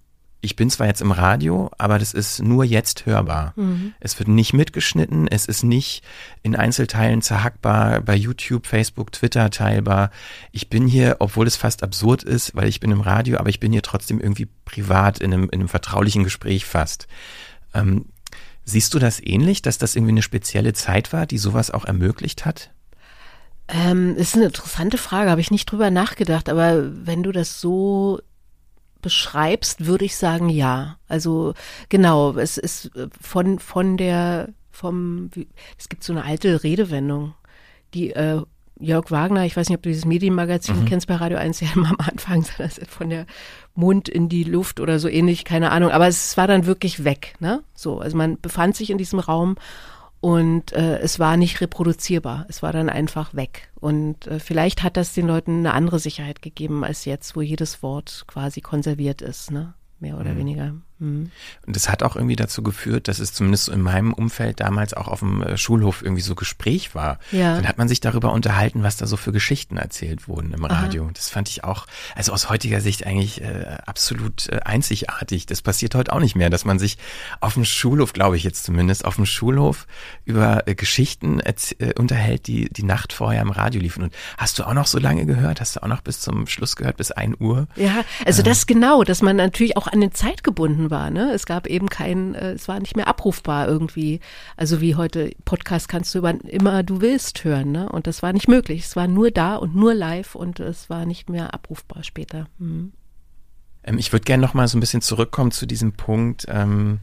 ich 0.46 0.54
bin 0.54 0.70
zwar 0.70 0.86
jetzt 0.86 1.02
im 1.02 1.10
Radio, 1.10 1.72
aber 1.76 1.98
das 1.98 2.14
ist 2.14 2.40
nur 2.40 2.64
jetzt 2.64 3.04
hörbar. 3.04 3.52
Mhm. 3.56 3.94
Es 3.98 4.16
wird 4.20 4.28
nicht 4.28 4.52
mitgeschnitten, 4.52 5.26
es 5.26 5.46
ist 5.46 5.64
nicht 5.64 6.04
in 6.44 6.54
Einzelteilen 6.54 7.20
zerhackbar, 7.20 8.00
bei 8.00 8.14
YouTube, 8.14 8.68
Facebook, 8.68 9.10
Twitter 9.10 9.50
teilbar. 9.50 10.12
Ich 10.52 10.70
bin 10.70 10.86
hier, 10.86 11.16
obwohl 11.18 11.48
es 11.48 11.56
fast 11.56 11.82
absurd 11.82 12.22
ist, 12.22 12.54
weil 12.54 12.68
ich 12.68 12.78
bin 12.78 12.92
im 12.92 13.00
Radio, 13.00 13.38
aber 13.38 13.48
ich 13.48 13.58
bin 13.58 13.72
hier 13.72 13.82
trotzdem 13.82 14.20
irgendwie 14.20 14.46
privat 14.64 15.18
in 15.18 15.34
einem, 15.34 15.44
in 15.50 15.58
einem 15.58 15.68
vertraulichen 15.68 16.22
Gespräch 16.22 16.64
fast. 16.64 17.08
Ähm, 17.74 18.04
siehst 18.64 18.94
du 18.94 19.00
das 19.00 19.20
ähnlich, 19.20 19.62
dass 19.62 19.78
das 19.78 19.96
irgendwie 19.96 20.12
eine 20.12 20.22
spezielle 20.22 20.74
Zeit 20.74 21.12
war, 21.12 21.26
die 21.26 21.38
sowas 21.38 21.72
auch 21.72 21.84
ermöglicht 21.86 22.46
hat? 22.46 22.70
Ähm, 23.66 24.14
ist 24.14 24.36
eine 24.36 24.44
interessante 24.44 24.96
Frage, 24.96 25.28
habe 25.28 25.40
ich 25.40 25.50
nicht 25.50 25.66
drüber 25.66 25.90
nachgedacht, 25.90 26.48
aber 26.48 26.84
wenn 27.04 27.24
du 27.24 27.32
das 27.32 27.60
so 27.60 28.20
beschreibst, 29.06 29.86
würde 29.86 30.04
ich 30.04 30.16
sagen, 30.16 30.48
ja. 30.48 30.98
Also 31.06 31.54
genau, 31.88 32.36
es 32.36 32.58
ist 32.58 32.86
äh, 32.96 33.06
von 33.20 33.60
von 33.60 33.96
der 33.96 34.48
vom 34.72 35.30
es 35.78 35.88
gibt 35.88 36.02
so 36.02 36.12
eine 36.12 36.24
alte 36.24 36.64
Redewendung, 36.64 37.34
die 37.94 38.10
äh, 38.10 38.42
Jörg 38.80 39.12
Wagner, 39.12 39.44
ich 39.44 39.56
weiß 39.56 39.68
nicht, 39.68 39.76
ob 39.76 39.84
du 39.84 39.90
dieses 39.90 40.06
Medienmagazin 40.06 40.80
mhm. 40.80 40.86
kennst 40.86 41.06
bei 41.06 41.14
Radio 41.14 41.38
1, 41.38 41.60
ja 41.60 41.68
immer 41.76 41.90
am 41.90 41.98
Anfang 42.00 42.44
von 42.88 43.10
der 43.10 43.26
Mund 43.76 44.08
in 44.08 44.28
die 44.28 44.42
Luft 44.42 44.80
oder 44.80 44.98
so 44.98 45.06
ähnlich, 45.06 45.44
keine 45.44 45.70
Ahnung, 45.70 45.92
aber 45.92 46.08
es 46.08 46.36
war 46.36 46.48
dann 46.48 46.66
wirklich 46.66 47.04
weg, 47.04 47.36
ne? 47.38 47.62
So, 47.76 48.00
also 48.00 48.16
man 48.16 48.40
befand 48.40 48.74
sich 48.74 48.90
in 48.90 48.98
diesem 48.98 49.20
Raum 49.20 49.54
und 50.26 50.72
äh, 50.72 50.98
es 50.98 51.20
war 51.20 51.36
nicht 51.36 51.60
reproduzierbar. 51.60 52.46
Es 52.48 52.60
war 52.60 52.72
dann 52.72 52.88
einfach 52.88 53.32
weg. 53.34 53.70
Und 53.76 54.26
äh, 54.26 54.40
vielleicht 54.40 54.82
hat 54.82 54.96
das 54.96 55.14
den 55.14 55.28
Leuten 55.28 55.58
eine 55.58 55.72
andere 55.72 56.00
Sicherheit 56.00 56.42
gegeben 56.42 56.82
als 56.82 57.04
jetzt, 57.04 57.36
wo 57.36 57.42
jedes 57.42 57.80
Wort 57.80 58.24
quasi 58.26 58.60
konserviert 58.60 59.22
ist, 59.22 59.52
ne? 59.52 59.74
Mehr 60.00 60.18
oder 60.18 60.32
mhm. 60.32 60.38
weniger. 60.38 60.74
Mhm. 60.98 61.30
Und 61.66 61.76
das 61.76 61.88
hat 61.88 62.02
auch 62.02 62.16
irgendwie 62.16 62.36
dazu 62.36 62.62
geführt, 62.62 63.08
dass 63.08 63.18
es 63.18 63.32
zumindest 63.32 63.68
in 63.68 63.82
meinem 63.82 64.12
Umfeld 64.12 64.60
damals 64.60 64.94
auch 64.94 65.08
auf 65.08 65.20
dem 65.20 65.42
äh, 65.42 65.56
Schulhof 65.56 66.02
irgendwie 66.02 66.22
so 66.22 66.34
Gespräch 66.34 66.94
war. 66.94 67.18
Ja. 67.32 67.56
Dann 67.56 67.68
hat 67.68 67.78
man 67.78 67.88
sich 67.88 68.00
darüber 68.00 68.32
unterhalten, 68.32 68.82
was 68.82 68.96
da 68.96 69.06
so 69.06 69.16
für 69.16 69.32
Geschichten 69.32 69.76
erzählt 69.76 70.28
wurden 70.28 70.52
im 70.52 70.64
Radio. 70.64 71.04
Aha. 71.04 71.10
Das 71.14 71.28
fand 71.28 71.48
ich 71.48 71.64
auch, 71.64 71.86
also 72.14 72.32
aus 72.32 72.48
heutiger 72.48 72.80
Sicht 72.80 73.06
eigentlich 73.06 73.42
äh, 73.42 73.76
absolut 73.84 74.48
äh, 74.48 74.60
einzigartig. 74.64 75.46
Das 75.46 75.62
passiert 75.62 75.94
heute 75.94 76.12
auch 76.12 76.20
nicht 76.20 76.36
mehr, 76.36 76.50
dass 76.50 76.64
man 76.64 76.78
sich 76.78 76.96
auf 77.40 77.54
dem 77.54 77.64
Schulhof, 77.64 78.12
glaube 78.12 78.36
ich 78.36 78.44
jetzt 78.44 78.64
zumindest, 78.64 79.04
auf 79.04 79.16
dem 79.16 79.26
Schulhof 79.26 79.86
über 80.24 80.66
äh, 80.66 80.74
Geschichten 80.74 81.40
äh, 81.40 81.92
unterhält, 81.98 82.46
die 82.46 82.70
die 82.70 82.84
Nacht 82.84 83.12
vorher 83.12 83.42
im 83.42 83.50
Radio 83.50 83.80
liefen. 83.80 84.04
Und 84.04 84.14
hast 84.38 84.58
du 84.58 84.64
auch 84.64 84.74
noch 84.74 84.86
so 84.86 84.98
lange 84.98 85.26
gehört? 85.26 85.60
Hast 85.60 85.76
du 85.76 85.82
auch 85.82 85.88
noch 85.88 86.00
bis 86.00 86.20
zum 86.20 86.46
Schluss 86.46 86.76
gehört, 86.76 86.96
bis 86.96 87.10
ein 87.10 87.34
Uhr? 87.38 87.66
Ja, 87.76 88.04
also 88.24 88.42
das 88.42 88.66
genau, 88.66 89.04
dass 89.04 89.20
man 89.20 89.36
natürlich 89.36 89.76
auch 89.76 89.86
an 89.86 90.00
den 90.00 90.12
Zeit 90.12 90.42
gebunden 90.42 90.85
war. 90.90 91.10
Ne? 91.10 91.32
Es 91.32 91.46
gab 91.46 91.66
eben 91.66 91.88
kein, 91.88 92.34
äh, 92.34 92.52
es 92.52 92.68
war 92.68 92.80
nicht 92.80 92.96
mehr 92.96 93.08
abrufbar 93.08 93.68
irgendwie. 93.68 94.20
Also 94.56 94.80
wie 94.80 94.94
heute 94.94 95.30
Podcast 95.44 95.88
kannst 95.88 96.14
du 96.14 96.18
über, 96.18 96.34
immer 96.44 96.82
du 96.82 97.00
willst 97.00 97.44
hören. 97.44 97.72
Ne? 97.72 97.88
Und 97.88 98.06
das 98.06 98.22
war 98.22 98.32
nicht 98.32 98.48
möglich. 98.48 98.84
Es 98.84 98.96
war 98.96 99.08
nur 99.08 99.30
da 99.30 99.56
und 99.56 99.74
nur 99.74 99.94
live 99.94 100.34
und 100.34 100.60
es 100.60 100.90
war 100.90 101.06
nicht 101.06 101.28
mehr 101.28 101.54
abrufbar 101.54 102.04
später. 102.04 102.48
Mhm. 102.58 102.92
Ähm, 103.84 103.98
ich 103.98 104.12
würde 104.12 104.24
gerne 104.24 104.42
noch 104.42 104.54
mal 104.54 104.68
so 104.68 104.76
ein 104.76 104.80
bisschen 104.80 105.02
zurückkommen 105.02 105.50
zu 105.50 105.66
diesem 105.66 105.92
Punkt. 105.92 106.46
Ähm 106.48 107.00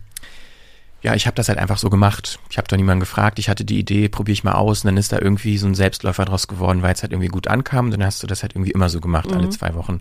ja, 1.03 1.13
ich 1.15 1.27
habe 1.27 1.35
das 1.35 1.49
halt 1.49 1.59
einfach 1.59 1.77
so 1.77 1.89
gemacht. 1.89 2.39
Ich 2.49 2.57
habe 2.57 2.67
da 2.69 2.77
niemanden 2.77 3.01
gefragt. 3.01 3.37
Ich 3.37 3.49
hatte 3.49 3.65
die 3.65 3.77
Idee, 3.77 4.07
probiere 4.07 4.33
ich 4.33 4.45
mal 4.45 4.53
aus. 4.53 4.83
Und 4.83 4.87
dann 4.87 4.97
ist 4.97 5.11
da 5.11 5.19
irgendwie 5.19 5.57
so 5.57 5.67
ein 5.67 5.75
Selbstläufer 5.75 6.23
draus 6.23 6.47
geworden, 6.47 6.81
weil 6.81 6.93
es 6.93 7.03
halt 7.03 7.11
irgendwie 7.11 7.27
gut 7.27 7.49
ankam. 7.49 7.85
Und 7.85 7.91
dann 7.91 8.05
hast 8.05 8.23
du 8.23 8.27
das 8.27 8.41
halt 8.41 8.55
irgendwie 8.55 8.71
immer 8.71 8.87
so 8.87 9.01
gemacht, 9.01 9.29
mhm. 9.29 9.37
alle 9.37 9.49
zwei 9.49 9.75
Wochen. 9.75 9.99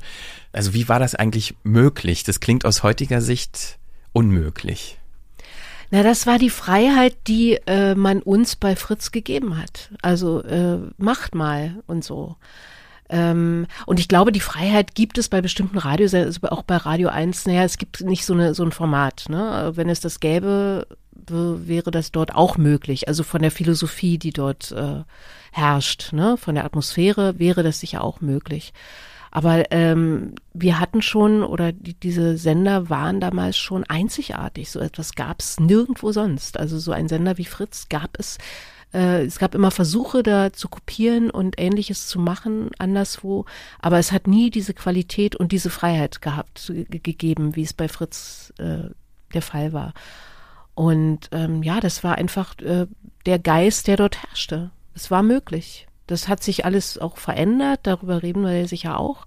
Also 0.53 0.75
wie 0.75 0.89
war 0.89 1.01
das 1.01 1.17
eigentlich 1.17 1.57
möglich? 1.65 2.23
Das 2.23 2.39
klingt 2.39 2.65
aus 2.65 2.85
heutiger 2.85 3.21
Sicht 3.21 3.79
unmöglich. 4.13 4.99
Na, 5.91 6.05
das 6.05 6.27
war 6.27 6.39
die 6.39 6.51
Freiheit, 6.51 7.17
die 7.27 7.59
äh, 7.67 7.97
man 7.97 8.23
uns 8.23 8.55
bei 8.55 8.77
Fritz 8.77 9.11
gegeben 9.11 9.59
hat. 9.59 9.91
Also 10.03 10.41
äh, 10.45 10.79
macht 10.99 11.35
mal 11.35 11.83
und 11.89 12.05
so. 12.05 12.37
Ähm, 13.13 13.67
und 13.85 14.01
ich 14.01 14.09
glaube, 14.09 14.33
die 14.33 14.41
Freiheit 14.41 14.95
gibt 14.95 15.19
es 15.19 15.29
bei 15.29 15.43
bestimmten 15.43 15.79
Radios, 15.79 16.15
also 16.15 16.41
auch 16.49 16.63
bei 16.63 16.79
Radio 16.79 17.11
1, 17.11 17.47
naja, 17.47 17.63
es 17.63 17.77
gibt 17.77 18.01
nicht 18.01 18.25
so, 18.25 18.33
eine, 18.33 18.55
so 18.55 18.65
ein 18.65 18.73
Format. 18.73 19.27
Ne? 19.29 19.73
Wenn 19.75 19.91
es 19.91 20.01
das 20.01 20.19
gäbe, 20.19 20.87
wäre 21.13 21.91
das 21.91 22.11
dort 22.11 22.35
auch 22.35 22.57
möglich. 22.57 23.09
Also 23.09 23.23
von 23.23 23.43
der 23.43 23.51
Philosophie, 23.51 24.19
die 24.19 24.33
dort 24.33 24.73
äh, 24.73 25.03
herrscht, 25.53 26.13
ne? 26.15 26.37
von 26.39 26.55
der 26.55 26.65
Atmosphäre 26.65 27.39
wäre 27.39 27.63
das 27.63 27.81
sicher 27.81 28.03
auch 28.03 28.23
möglich. 28.23 28.73
Aber 29.31 29.71
ähm, 29.71 30.35
wir 30.53 30.81
hatten 30.81 31.01
schon, 31.03 31.43
oder 31.43 31.73
die, 31.73 31.95
diese 31.95 32.37
Sender 32.37 32.91
waren 32.91 33.21
damals 33.21 33.57
schon 33.57 33.85
einzigartig. 33.85 34.71
So 34.71 34.81
etwas 34.81 35.15
gab 35.15 35.41
es 35.41 35.61
nirgendwo 35.61 36.13
sonst. 36.13 36.59
Also 36.59 36.79
so 36.79 36.93
ein 36.93 37.09
Sender 37.09 37.39
wie 37.39 37.47
Fritz 37.47 37.89
gab 37.89 38.19
es 38.19 38.39
äh, 38.93 39.25
es 39.25 39.39
gab 39.39 39.55
immer 39.55 39.71
Versuche, 39.71 40.23
da 40.23 40.53
zu 40.53 40.69
kopieren 40.69 41.31
und 41.31 41.59
Ähnliches 41.59 42.09
zu 42.09 42.19
machen, 42.19 42.71
anderswo. 42.79 43.45
Aber 43.81 43.99
es 43.99 44.13
hat 44.13 44.27
nie 44.27 44.51
diese 44.51 44.75
Qualität 44.75 45.37
und 45.37 45.53
diese 45.53 45.71
Freiheit 45.71 46.23
gehabt, 46.23 46.73
gegeben, 46.91 47.57
wie 47.57 47.63
es 47.63 47.73
bei 47.73 47.89
Fritz 47.89 48.53
äh, 48.59 48.91
der 49.35 49.43
Fall 49.43 49.73
war. 49.73 49.95
Und 50.75 51.29
ähm, 51.33 51.63
ja, 51.63 51.81
das 51.81 52.03
war 52.05 52.17
einfach 52.17 52.59
äh, 52.59 52.87
der 53.27 53.39
Geist, 53.39 53.87
der 53.87 53.97
dort 53.97 54.23
herrschte. 54.23 54.71
Es 54.95 55.11
war 55.11 55.23
möglich. 55.23 55.87
Das 56.07 56.29
hat 56.29 56.43
sich 56.43 56.65
alles 56.65 56.99
auch 56.99 57.17
verändert, 57.17 57.81
darüber 57.85 58.23
reden 58.23 58.45
wir 58.45 58.69
sicher 58.69 58.99
auch. 58.99 59.25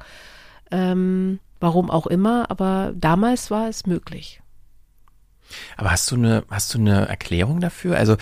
Ähm, 0.72 1.39
warum 1.59 1.89
auch 1.89 2.07
immer, 2.07 2.51
aber 2.51 2.93
damals 2.95 3.49
war 3.49 3.70
es 3.70 3.86
möglich. 3.88 4.41
Aber 5.77 5.91
hast 5.91 6.09
du 6.11 6.15
eine, 6.15 6.43
hast 6.49 6.73
du 6.73 6.79
eine 6.79 7.07
Erklärung 7.07 7.59
dafür? 7.59 7.97
Also 7.97 8.17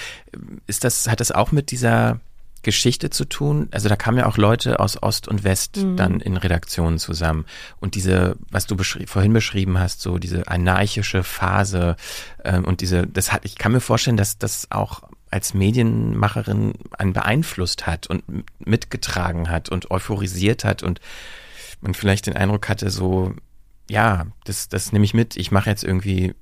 ist 0.68 0.84
das, 0.84 1.08
hat 1.08 1.20
das 1.20 1.32
auch 1.32 1.52
mit 1.52 1.72
dieser 1.72 2.20
Geschichte 2.64 3.10
zu 3.10 3.26
tun? 3.26 3.68
Also 3.72 3.90
da 3.90 3.96
kamen 3.96 4.18
ja 4.18 4.26
auch 4.26 4.38
Leute 4.38 4.80
aus 4.80 5.02
Ost 5.02 5.28
und 5.28 5.44
West 5.44 5.78
mhm. 5.78 5.98
dann 5.98 6.20
in 6.20 6.38
Redaktionen 6.38 6.98
zusammen. 6.98 7.46
Und 7.80 7.96
diese, 7.96 8.38
was 8.50 8.66
du 8.66 8.76
beschri 8.76 9.06
vorhin 9.06 9.34
beschrieben 9.34 9.78
hast, 9.78 10.02
so 10.02 10.18
diese 10.18 10.48
anarchische 10.48 11.24
Phase 11.24 11.98
ähm, 12.44 12.66
und 12.66 12.82
diese, 12.82 13.06
das 13.06 13.32
hat, 13.32 13.46
ich 13.46 13.58
kann 13.58 13.74
mir 13.74 13.82
vorstellen, 13.82 14.18
dass 14.18 14.38
das 14.38 14.72
auch 14.72 15.04
als 15.30 15.54
Medienmacherin 15.54 16.74
einen 16.98 17.14
beeinflusst 17.14 17.88
hat 17.88 18.08
und 18.08 18.24
mitgetragen 18.60 19.50
hat 19.50 19.70
und 19.70 19.92
euphorisiert 19.92 20.64
hat 20.64 20.84
und 20.84 21.02
man 21.82 21.94
vielleicht 21.94 22.28
den 22.28 22.36
Eindruck 22.36 22.70
hatte, 22.70 22.90
so, 22.90 23.34
ja, 23.90 24.28
das, 24.46 24.70
das 24.70 24.92
nehme 24.92 25.06
ich 25.06 25.14
mit, 25.14 25.36
ich 25.36 25.52
mache 25.52 25.70
jetzt 25.70 25.84
irgendwie 25.84 26.34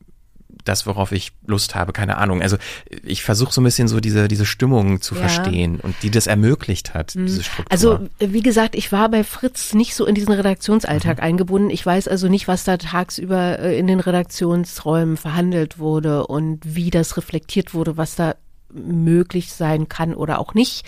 das, 0.63 0.85
worauf 0.85 1.11
ich 1.11 1.31
Lust 1.45 1.75
habe, 1.75 1.93
keine 1.93 2.17
Ahnung. 2.17 2.41
Also 2.41 2.57
ich 3.03 3.23
versuche 3.23 3.53
so 3.53 3.61
ein 3.61 3.63
bisschen 3.63 3.87
so 3.87 3.99
diese, 3.99 4.27
diese 4.27 4.45
Stimmung 4.45 5.01
zu 5.01 5.15
ja. 5.15 5.21
verstehen 5.21 5.79
und 5.79 5.95
die 6.01 6.11
das 6.11 6.27
ermöglicht 6.27 6.93
hat, 6.93 7.15
mhm. 7.15 7.25
diese 7.25 7.43
Struktur. 7.43 7.71
Also 7.71 7.99
wie 8.19 8.41
gesagt, 8.41 8.75
ich 8.75 8.91
war 8.91 9.09
bei 9.09 9.23
Fritz 9.23 9.73
nicht 9.73 9.95
so 9.95 10.05
in 10.05 10.15
diesen 10.15 10.33
Redaktionsalltag 10.33 11.17
mhm. 11.17 11.23
eingebunden. 11.23 11.69
Ich 11.69 11.85
weiß 11.85 12.07
also 12.07 12.27
nicht, 12.27 12.47
was 12.47 12.63
da 12.63 12.77
tagsüber 12.77 13.59
äh, 13.59 13.77
in 13.77 13.87
den 13.87 13.99
Redaktionsräumen 13.99 15.17
verhandelt 15.17 15.79
wurde 15.79 16.27
und 16.27 16.59
wie 16.63 16.89
das 16.89 17.17
reflektiert 17.17 17.73
wurde, 17.73 17.97
was 17.97 18.15
da 18.15 18.35
möglich 18.73 19.51
sein 19.51 19.89
kann 19.89 20.13
oder 20.13 20.39
auch 20.39 20.53
nicht. 20.53 20.85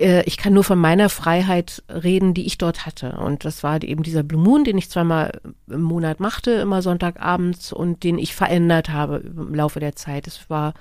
Äh, 0.00 0.22
ich 0.24 0.36
kann 0.36 0.52
nur 0.52 0.64
von 0.64 0.78
meiner 0.78 1.08
Freiheit 1.08 1.82
reden, 1.88 2.34
die 2.34 2.46
ich 2.46 2.58
dort 2.58 2.86
hatte. 2.86 3.12
Und 3.12 3.44
das 3.44 3.62
war 3.62 3.82
eben 3.82 4.02
dieser 4.02 4.22
Blue 4.22 4.42
Moon, 4.42 4.64
den 4.64 4.78
ich 4.78 4.90
zweimal 4.90 5.40
im 5.68 5.82
Monat 5.82 6.18
machte, 6.20 6.52
immer 6.52 6.82
Sonntagabends 6.82 7.72
und 7.72 8.02
den 8.02 8.18
ich 8.18 8.34
verändert 8.34 8.88
habe 8.88 9.18
im 9.18 9.54
Laufe 9.54 9.80
der 9.80 9.94
Zeit. 9.94 10.26
Es 10.26 10.48
war 10.48 10.74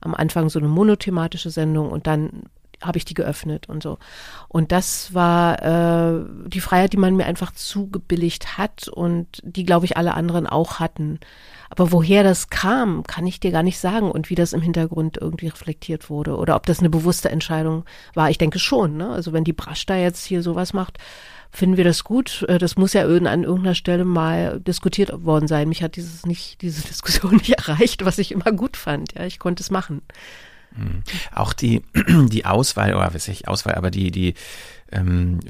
am 0.00 0.14
Anfang 0.14 0.50
so 0.50 0.58
eine 0.58 0.68
monothematische 0.68 1.50
Sendung 1.50 1.90
und 1.90 2.06
dann 2.06 2.42
habe 2.82 2.98
ich 2.98 3.06
die 3.06 3.14
geöffnet 3.14 3.70
und 3.70 3.82
so. 3.82 3.98
Und 4.48 4.70
das 4.70 5.14
war 5.14 5.62
äh, 5.62 6.24
die 6.46 6.60
Freiheit, 6.60 6.92
die 6.92 6.98
man 6.98 7.16
mir 7.16 7.24
einfach 7.24 7.52
zugebilligt 7.52 8.58
hat 8.58 8.88
und 8.88 9.40
die, 9.42 9.64
glaube 9.64 9.86
ich, 9.86 9.96
alle 9.96 10.12
anderen 10.12 10.46
auch 10.46 10.78
hatten. 10.78 11.18
Aber 11.68 11.92
woher 11.92 12.22
das 12.22 12.50
kam, 12.50 13.02
kann 13.02 13.26
ich 13.26 13.40
dir 13.40 13.50
gar 13.50 13.62
nicht 13.62 13.78
sagen 13.78 14.10
und 14.10 14.30
wie 14.30 14.34
das 14.34 14.52
im 14.52 14.62
Hintergrund 14.62 15.18
irgendwie 15.20 15.48
reflektiert 15.48 16.10
wurde 16.10 16.36
oder 16.36 16.56
ob 16.56 16.66
das 16.66 16.78
eine 16.78 16.90
bewusste 16.90 17.28
Entscheidung 17.28 17.84
war. 18.14 18.30
Ich 18.30 18.38
denke 18.38 18.58
schon. 18.58 18.96
Ne? 18.96 19.08
Also 19.08 19.32
wenn 19.32 19.44
die 19.44 19.52
Brasch 19.52 19.86
da 19.86 19.96
jetzt 19.96 20.24
hier 20.24 20.42
sowas 20.42 20.72
macht, 20.72 20.98
finden 21.50 21.76
wir 21.76 21.84
das 21.84 22.04
gut. 22.04 22.44
Äh, 22.48 22.58
das 22.58 22.76
muss 22.76 22.92
ja 22.92 23.02
an 23.02 23.44
irgendeiner 23.44 23.74
Stelle 23.74 24.04
mal 24.04 24.60
diskutiert 24.60 25.24
worden 25.24 25.48
sein. 25.48 25.68
Mich 25.68 25.82
hat 25.82 25.96
dieses 25.96 26.26
nicht, 26.26 26.62
diese 26.62 26.82
Diskussion 26.88 27.36
nicht 27.36 27.50
erreicht, 27.50 28.04
was 28.04 28.18
ich 28.18 28.32
immer 28.32 28.52
gut 28.52 28.76
fand. 28.76 29.14
Ja, 29.14 29.24
ich 29.24 29.38
konnte 29.38 29.62
es 29.62 29.70
machen. 29.70 30.02
Mhm. 30.76 31.02
Auch 31.34 31.52
die, 31.52 31.82
die 32.28 32.44
Auswahl, 32.44 32.94
oder 32.94 33.12
was 33.14 33.28
ich 33.28 33.48
Auswahl, 33.48 33.74
aber 33.74 33.90
die, 33.90 34.10
die 34.10 34.34
ähm, 34.92 35.40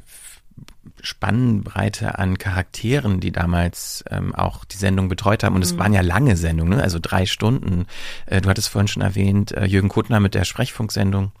Spannbreite 1.01 2.17
an 2.19 2.37
Charakteren, 2.37 3.19
die 3.19 3.31
damals 3.31 4.03
ähm, 4.09 4.33
auch 4.35 4.65
die 4.65 4.77
Sendung 4.77 5.09
betreut 5.09 5.43
haben. 5.43 5.55
Und 5.55 5.61
es 5.61 5.73
mhm. 5.73 5.79
waren 5.79 5.93
ja 5.93 6.01
lange 6.01 6.37
Sendungen, 6.37 6.77
ne? 6.77 6.83
also 6.83 6.99
drei 7.01 7.25
Stunden. 7.25 7.85
Äh, 8.25 8.41
du 8.41 8.49
hattest 8.49 8.69
vorhin 8.69 8.87
schon 8.87 9.03
erwähnt, 9.03 9.51
äh, 9.51 9.65
Jürgen 9.65 9.89
Kuttner 9.89 10.19
mit 10.19 10.33
der 10.33 10.43
Sprechfunksendung. 10.43 11.31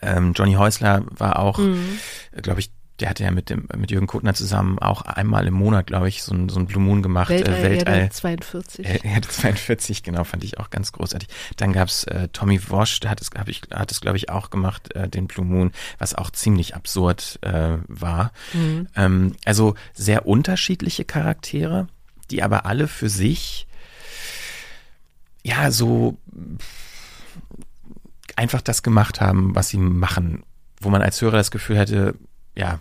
Ähm, 0.00 0.32
Johnny 0.34 0.54
Häusler 0.54 1.04
war 1.10 1.38
auch, 1.38 1.58
mhm. 1.58 1.98
äh, 2.32 2.40
glaube 2.40 2.60
ich, 2.60 2.70
der 3.00 3.10
hatte 3.10 3.22
ja 3.22 3.30
mit 3.30 3.48
dem 3.48 3.68
mit 3.76 3.90
Jürgen 3.90 4.08
Kuttner 4.08 4.34
zusammen 4.34 4.78
auch 4.78 5.02
einmal 5.02 5.46
im 5.46 5.54
Monat, 5.54 5.86
glaube 5.86 6.08
ich, 6.08 6.22
so 6.22 6.34
ein, 6.34 6.48
so 6.48 6.58
ein 6.58 6.66
Blue 6.66 6.82
Moon 6.82 7.02
gemacht. 7.02 7.28
Weltall, 7.28 7.54
äh, 7.54 7.62
Weltall 7.62 8.10
42. 8.10 8.86
Er, 8.86 9.04
er 9.04 9.16
hatte 9.16 9.28
42, 9.28 10.02
genau, 10.02 10.24
fand 10.24 10.42
ich 10.42 10.58
auch 10.58 10.70
ganz 10.70 10.90
großartig. 10.92 11.28
Dann 11.56 11.72
gab's 11.72 12.04
äh, 12.04 12.28
Tommy 12.32 12.60
Wosch, 12.70 13.00
der 13.00 13.10
hat 13.10 13.20
es, 13.20 13.30
hab 13.38 13.48
ich, 13.48 13.62
hat 13.72 13.92
es, 13.92 14.00
glaube 14.00 14.16
ich, 14.16 14.30
auch 14.30 14.50
gemacht, 14.50 14.94
äh, 14.96 15.08
den 15.08 15.28
Blue 15.28 15.46
Moon, 15.46 15.72
was 15.98 16.14
auch 16.14 16.30
ziemlich 16.30 16.74
absurd 16.74 17.38
äh, 17.42 17.78
war. 17.86 18.32
Mhm. 18.52 18.88
Ähm, 18.96 19.36
also 19.44 19.74
sehr 19.94 20.26
unterschiedliche 20.26 21.04
Charaktere, 21.04 21.86
die 22.30 22.42
aber 22.42 22.66
alle 22.66 22.88
für 22.88 23.08
sich 23.08 23.68
ja 25.44 25.70
so 25.70 26.18
einfach 28.34 28.60
das 28.60 28.82
gemacht 28.82 29.20
haben, 29.20 29.54
was 29.54 29.68
sie 29.68 29.78
machen, 29.78 30.42
wo 30.80 30.90
man 30.90 31.02
als 31.02 31.20
Hörer 31.20 31.36
das 31.36 31.50
Gefühl 31.50 31.78
hätte, 31.78 32.14
ja, 32.56 32.80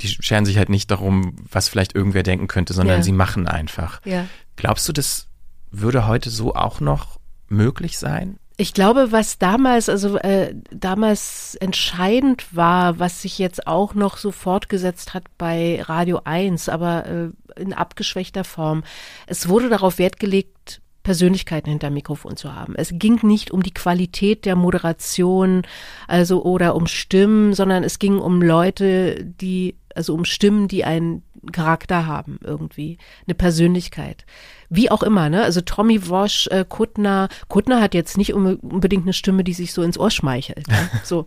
die 0.00 0.08
scheren 0.08 0.44
sich 0.44 0.58
halt 0.58 0.68
nicht 0.68 0.90
darum, 0.90 1.36
was 1.50 1.68
vielleicht 1.68 1.94
irgendwer 1.94 2.22
denken 2.22 2.48
könnte, 2.48 2.74
sondern 2.74 2.98
ja. 2.98 3.02
sie 3.02 3.12
machen 3.12 3.46
einfach. 3.46 4.00
Ja. 4.04 4.26
Glaubst 4.56 4.88
du, 4.88 4.92
das 4.92 5.26
würde 5.70 6.06
heute 6.06 6.30
so 6.30 6.54
auch 6.54 6.80
noch 6.80 7.18
möglich 7.48 7.98
sein? 7.98 8.38
Ich 8.58 8.72
glaube, 8.72 9.12
was 9.12 9.38
damals, 9.38 9.90
also 9.90 10.16
äh, 10.16 10.54
damals 10.70 11.56
entscheidend 11.56 12.56
war, 12.56 12.98
was 12.98 13.20
sich 13.20 13.38
jetzt 13.38 13.66
auch 13.66 13.94
noch 13.94 14.16
so 14.16 14.32
fortgesetzt 14.32 15.12
hat 15.12 15.24
bei 15.36 15.82
Radio 15.82 16.22
1, 16.24 16.70
aber 16.70 17.06
äh, 17.06 17.60
in 17.60 17.74
abgeschwächter 17.74 18.44
Form. 18.44 18.82
Es 19.26 19.48
wurde 19.48 19.68
darauf 19.68 19.98
Wert 19.98 20.18
gelegt, 20.18 20.80
Persönlichkeiten 21.02 21.70
hinter 21.70 21.90
Mikrofon 21.90 22.36
zu 22.36 22.54
haben. 22.54 22.74
Es 22.76 22.90
ging 22.92 23.20
nicht 23.22 23.52
um 23.52 23.62
die 23.62 23.74
Qualität 23.74 24.44
der 24.44 24.56
Moderation, 24.56 25.62
also 26.08 26.42
oder 26.42 26.74
um 26.74 26.86
Stimmen, 26.86 27.52
sondern 27.54 27.84
es 27.84 27.98
ging 27.98 28.18
um 28.18 28.42
Leute, 28.42 29.22
die 29.22 29.76
Also 29.96 30.14
um 30.14 30.24
Stimmen, 30.24 30.68
die 30.68 30.84
einen 30.84 31.22
Charakter 31.52 32.06
haben 32.06 32.38
irgendwie, 32.42 32.98
eine 33.26 33.34
Persönlichkeit. 33.34 34.24
Wie 34.68 34.90
auch 34.90 35.02
immer, 35.02 35.28
ne? 35.28 35.42
Also 35.42 35.60
Tommy 35.60 36.08
Walsh, 36.08 36.48
äh, 36.48 36.64
Kuttner, 36.68 37.28
Kuttner 37.48 37.80
hat 37.80 37.94
jetzt 37.94 38.16
nicht 38.16 38.34
unbedingt 38.34 39.04
eine 39.04 39.12
Stimme, 39.12 39.44
die 39.44 39.52
sich 39.52 39.72
so 39.72 39.82
ins 39.82 39.98
Ohr 39.98 40.10
schmeichelt. 40.10 40.68
Ne? 40.68 40.76
So. 41.04 41.26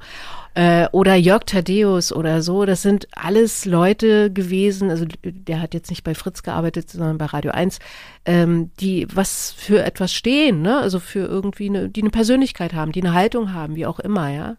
Äh, 0.56 0.88
oder 0.92 1.16
Jörg 1.16 1.46
Thaddeus 1.46 2.12
oder 2.12 2.42
so, 2.42 2.66
das 2.66 2.82
sind 2.82 3.08
alles 3.16 3.66
Leute 3.66 4.34
gewesen, 4.34 4.90
also 4.90 5.06
der 5.24 5.62
hat 5.62 5.74
jetzt 5.74 5.90
nicht 5.90 6.04
bei 6.04 6.16
Fritz 6.16 6.44
gearbeitet, 6.44 6.90
sondern 6.90 7.18
bei 7.18 7.26
Radio 7.26 7.52
1, 7.52 7.80
ähm, 8.26 8.72
die 8.80 9.08
was 9.14 9.52
für 9.52 9.84
etwas 9.84 10.12
stehen, 10.12 10.62
ne? 10.62 10.80
Also 10.80 11.00
für 11.00 11.20
irgendwie 11.20 11.70
eine, 11.70 11.88
die 11.88 12.02
eine 12.02 12.10
Persönlichkeit 12.10 12.74
haben, 12.74 12.92
die 12.92 13.02
eine 13.02 13.14
Haltung 13.14 13.54
haben, 13.54 13.76
wie 13.76 13.86
auch 13.86 14.00
immer, 14.00 14.30
ja. 14.30 14.58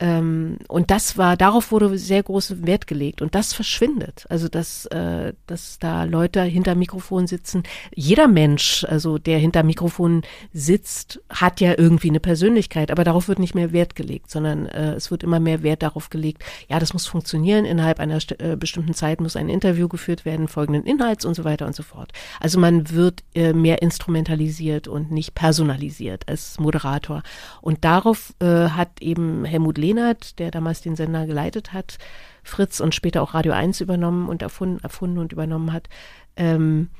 Ähm, 0.00 0.58
und 0.68 0.90
das 0.90 1.18
war, 1.18 1.36
darauf 1.36 1.72
wurde 1.72 1.98
sehr 1.98 2.22
großer 2.22 2.64
Wert 2.66 2.86
gelegt 2.86 3.20
und 3.20 3.34
das 3.34 3.52
verschwindet. 3.52 4.26
Also 4.28 4.48
dass, 4.48 4.86
äh, 4.86 5.32
dass 5.46 5.78
da 5.78 6.04
Leute 6.04 6.42
hinter 6.42 6.74
Mikrofon 6.74 7.26
sitzen. 7.26 7.64
Jeder 7.94 8.28
Mensch, 8.28 8.84
also 8.88 9.18
der 9.18 9.38
hinter 9.38 9.62
Mikrofon 9.62 10.22
sitzt, 10.52 11.20
hat 11.28 11.60
ja 11.60 11.74
irgendwie 11.76 12.10
eine 12.10 12.20
Persönlichkeit, 12.20 12.90
aber 12.90 13.04
darauf 13.04 13.28
wird 13.28 13.38
nicht 13.40 13.54
mehr 13.54 13.72
Wert 13.72 13.96
gelegt, 13.96 14.30
sondern 14.30 14.66
äh, 14.66 14.94
es 14.94 15.10
wird 15.10 15.24
immer 15.24 15.40
mehr 15.40 15.62
Wert 15.62 15.82
darauf 15.82 16.10
gelegt, 16.10 16.44
ja, 16.68 16.78
das 16.78 16.92
muss 16.92 17.06
funktionieren, 17.06 17.64
innerhalb 17.64 17.98
einer 17.98 18.18
äh, 18.38 18.56
bestimmten 18.56 18.94
Zeit 18.94 19.20
muss 19.20 19.36
ein 19.36 19.48
Interview 19.48 19.88
geführt 19.88 20.24
werden, 20.24 20.48
folgenden 20.48 20.84
Inhalts 20.84 21.24
und 21.24 21.34
so 21.34 21.44
weiter 21.44 21.66
und 21.66 21.74
so 21.74 21.82
fort. 21.82 22.12
Also 22.40 22.60
man 22.60 22.90
wird 22.90 23.24
äh, 23.34 23.52
mehr 23.52 23.82
instrumentalisiert 23.82 24.86
und 24.86 25.10
nicht 25.10 25.34
personalisiert 25.34 26.28
als 26.28 26.60
Moderator. 26.60 27.22
Und 27.60 27.84
darauf 27.84 28.34
äh, 28.40 28.68
hat 28.68 29.00
eben 29.00 29.44
Helmut 29.44 29.78
Lehn 29.78 29.87
Lehnert, 29.88 30.38
der 30.38 30.50
damals 30.50 30.80
den 30.82 30.96
Sender 30.96 31.26
geleitet 31.26 31.72
hat, 31.72 31.98
Fritz 32.42 32.80
und 32.80 32.94
später 32.94 33.22
auch 33.22 33.34
Radio 33.34 33.52
1 33.52 33.80
übernommen 33.80 34.28
und 34.28 34.42
erfunden, 34.42 34.82
erfunden 34.82 35.18
und 35.18 35.32
übernommen 35.32 35.72
hat, 35.72 35.88
ähm, 36.36 36.90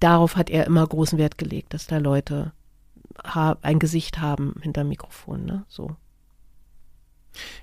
darauf 0.00 0.36
hat 0.36 0.50
er 0.50 0.66
immer 0.66 0.86
großen 0.86 1.18
Wert 1.18 1.38
gelegt, 1.38 1.74
dass 1.74 1.86
da 1.86 1.98
Leute 1.98 2.52
ein 3.62 3.78
Gesicht 3.78 4.20
haben 4.20 4.54
hinter 4.62 4.84
Mikrofon, 4.84 5.44
ne? 5.44 5.64
So. 5.68 5.96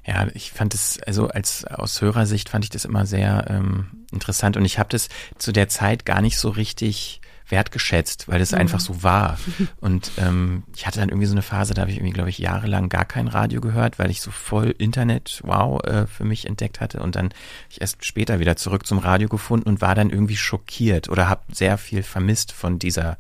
Ja, 0.06 0.28
ich 0.34 0.52
fand 0.52 0.74
es, 0.74 1.00
also 1.04 1.28
als 1.28 1.66
aus 1.66 2.02
Hörersicht 2.02 2.50
fand 2.50 2.66
ich 2.66 2.70
das 2.70 2.86
immer 2.86 3.06
sehr 3.06 3.46
ähm, 3.50 4.06
interessant 4.12 4.58
und 4.58 4.66
ich 4.66 4.80
habe 4.80 4.90
das 4.90 5.10
zu 5.38 5.52
der 5.52 5.70
Zeit 5.70 6.06
gar 6.06 6.22
nicht 6.22 6.38
so 6.38 6.50
richtig 6.50 7.19
wertgeschätzt, 7.50 8.28
weil 8.28 8.40
das 8.40 8.52
mhm. 8.52 8.60
einfach 8.60 8.80
so 8.80 9.04
war. 9.04 9.38
Und 9.80 10.12
ähm, 10.18 10.64
ich 10.76 10.86
hatte 10.88 11.00
dann 11.00 11.10
irgendwie 11.10 11.28
so 11.28 11.34
eine 11.34 11.42
Phase, 11.42 11.74
da 11.74 11.82
habe 11.82 11.92
ich 11.92 11.98
irgendwie, 11.98 12.14
glaube 12.14 12.30
ich, 12.30 12.38
jahrelang 12.38 12.90
gar 12.90 13.06
kein 13.06 13.28
Radio 13.28 13.62
gehört, 13.62 14.00
weil 14.00 14.12
ich 14.12 14.22
so 14.22 14.32
voll 14.32 14.74
Internet, 14.78 15.42
wow, 15.44 15.84
äh, 15.84 16.08
für 16.08 16.24
mich 16.24 16.48
entdeckt 16.48 16.80
hatte. 16.80 17.02
Und 17.02 17.16
dann 17.16 17.30
ich 17.70 17.82
erst 17.82 18.06
später 18.06 18.40
wieder 18.40 18.56
zurück 18.56 18.86
zum 18.86 19.00
Radio 19.00 19.28
gefunden 19.28 19.68
und 19.68 19.82
war 19.82 19.96
dann 19.96 20.10
irgendwie 20.10 20.38
schockiert 20.38 21.10
oder 21.10 21.30
habe 21.30 21.42
sehr 21.52 21.78
viel 21.78 22.04
vermisst 22.04 22.52
von 22.52 22.80
dieser 22.80 23.18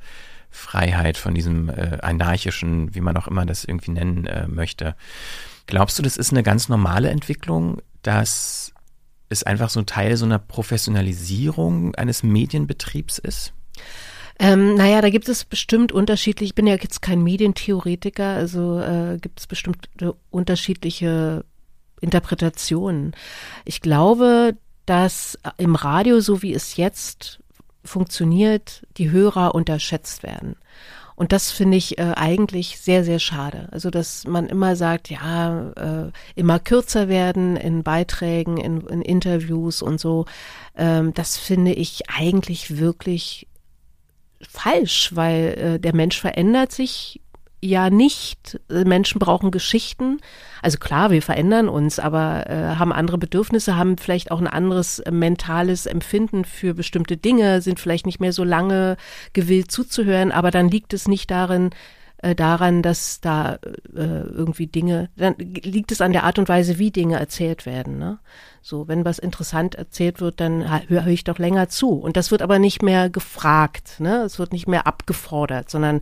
Freiheit, 0.52 1.18
von 1.18 1.34
diesem 1.34 1.70
äh, 1.70 1.98
anarchischen, 2.02 2.94
wie 2.96 3.02
man 3.02 3.16
auch 3.18 3.28
immer 3.28 3.46
das 3.46 3.64
irgendwie 3.64 3.92
nennen 3.92 4.26
äh, 4.26 4.48
möchte. 4.48 4.96
Glaubst 5.68 6.00
du, 6.00 6.04
das 6.04 6.18
ist 6.18 6.32
eine 6.32 6.44
ganz 6.44 6.70
normale 6.70 7.10
Entwicklung, 7.10 7.82
dass 8.02 8.74
es 9.30 9.44
einfach 9.44 9.70
so 9.70 9.80
ein 9.80 9.86
Teil 9.86 10.18
so 10.18 10.26
einer 10.26 10.40
Professionalisierung 10.40 11.94
eines 11.96 12.24
Medienbetriebs 12.24 13.20
ist? 13.20 13.54
Ähm, 14.40 14.76
naja, 14.76 15.02
da 15.02 15.10
gibt 15.10 15.28
es 15.28 15.44
bestimmt 15.44 15.92
unterschiedlich, 15.92 16.52
ich 16.52 16.56
bin 16.56 16.66
ja 16.66 16.76
jetzt 16.76 17.02
kein 17.02 17.22
Medientheoretiker, 17.22 18.36
also 18.36 18.80
äh, 18.80 19.18
gibt 19.20 19.42
es 19.42 19.48
bestimmt 19.48 19.90
unterschiedliche 20.32 21.44
Interpretationen. 22.00 23.14
Ich 23.66 23.82
glaube, 23.82 24.56
dass 24.86 25.38
im 25.58 25.76
Radio, 25.76 26.22
so 26.22 26.42
wie 26.42 26.54
es 26.54 26.78
jetzt 26.78 27.40
funktioniert, 27.84 28.88
die 28.98 29.12
Hörer 29.12 29.56
unterschätzt 29.56 30.24
werden. 30.24 30.56
Und 31.20 31.34
das 31.34 31.52
finde 31.52 31.76
ich 31.76 31.98
äh, 31.98 32.14
eigentlich 32.16 32.80
sehr, 32.80 33.04
sehr 33.04 33.20
schade. 33.20 33.68
Also, 33.72 33.90
dass 33.90 34.26
man 34.26 34.48
immer 34.48 34.78
sagt, 34.78 35.10
ja, 35.10 35.72
äh, 35.72 36.12
immer 36.36 36.60
kürzer 36.60 37.10
werden 37.10 37.58
in 37.58 37.84
Beiträgen, 37.84 38.56
in, 38.56 38.88
in 38.88 39.02
Interviews 39.02 39.82
und 39.82 40.00
so. 40.00 40.28
Ähm, 40.78 41.14
das 41.14 41.36
finde 41.36 41.74
ich 41.74 42.10
eigentlich 42.10 42.78
wirklich 42.78 43.49
falsch, 44.42 45.16
weil 45.16 45.58
äh, 45.58 45.80
der 45.80 45.96
Mensch 45.96 46.20
verändert 46.20 46.72
sich 46.72 47.22
ja 47.62 47.90
nicht. 47.90 48.60
Menschen 48.70 49.20
brauchen 49.20 49.52
Geschichten. 49.52 50.20
Also 50.62 50.78
klar, 50.78 51.12
wir 51.12 51.22
verändern 51.22 51.70
uns, 51.70 52.00
aber 52.00 52.50
äh, 52.50 52.76
haben 52.78 52.94
andere 52.94 53.18
Bedürfnisse, 53.18 53.76
haben 53.76 53.98
vielleicht 53.98 54.32
auch 54.32 54.40
ein 54.40 54.48
anderes 54.48 55.00
äh, 55.00 55.12
mentales 55.12 55.86
Empfinden 55.86 56.46
für 56.46 56.74
bestimmte 56.74 57.18
Dinge, 57.18 57.62
sind 57.62 57.80
vielleicht 57.80 58.06
nicht 58.06 58.20
mehr 58.20 58.34
so 58.34 58.44
lange 58.44 58.98
gewillt 59.34 59.72
zuzuhören, 59.72 60.32
aber 60.32 60.52
dann 60.52 60.70
liegt 60.70 60.94
es 60.94 61.08
nicht 61.08 61.32
darin, 61.32 61.72
äh, 62.22 62.36
daran, 62.36 62.82
dass 62.82 63.22
da 63.22 63.56
äh, 63.96 64.22
irgendwie 64.22 64.68
Dinge, 64.68 65.10
dann 65.16 65.36
liegt 65.38 65.92
es 65.92 66.02
an 66.02 66.12
der 66.12 66.24
Art 66.26 66.38
und 66.38 66.50
Weise, 66.50 66.78
wie 66.78 66.92
Dinge 66.92 67.18
erzählt 67.18 67.66
werden. 67.66 67.98
Ne? 67.98 68.20
So, 68.62 68.88
wenn 68.88 69.06
was 69.06 69.20
interessant 69.20 69.76
erzählt 69.76 70.20
wird, 70.20 70.40
dann 70.42 70.70
höre 70.90 71.06
hör 71.06 71.08
ich 71.08 71.24
doch 71.24 71.40
länger 71.40 71.70
zu. 71.70 71.92
Und 71.92 72.18
das 72.18 72.32
wird 72.32 72.42
aber 72.42 72.60
nicht 72.60 72.82
mehr 72.82 73.10
gefragt, 73.10 74.00
ne? 74.00 74.24
Es 74.24 74.38
wird 74.38 74.52
nicht 74.52 74.68
mehr 74.68 74.86
abgefordert, 74.86 75.70
sondern 75.70 76.02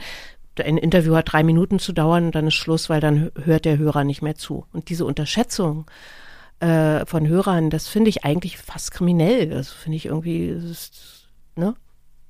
ein 0.59 0.77
Interview 0.77 1.15
hat 1.15 1.31
drei 1.31 1.43
Minuten 1.43 1.77
zu 1.77 1.93
dauern 1.93 2.25
und 2.25 2.35
dann 2.35 2.47
ist 2.47 2.55
Schluss, 2.55 2.89
weil 2.89 2.99
dann 2.99 3.31
hört 3.43 3.65
der 3.65 3.77
Hörer 3.77 4.03
nicht 4.03 4.23
mehr 4.23 4.33
zu. 4.33 4.65
Und 4.73 4.89
diese 4.89 5.05
Unterschätzung 5.05 5.85
äh, 6.59 7.05
von 7.05 7.27
Hörern, 7.27 7.69
das 7.69 7.87
finde 7.87 8.09
ich 8.09 8.25
eigentlich 8.25 8.57
fast 8.57 8.91
kriminell. 8.91 9.49
Das 9.49 9.69
finde 9.69 9.97
ich 9.97 10.07
irgendwie, 10.07 10.47
ist, 10.47 11.27
ne? 11.55 11.75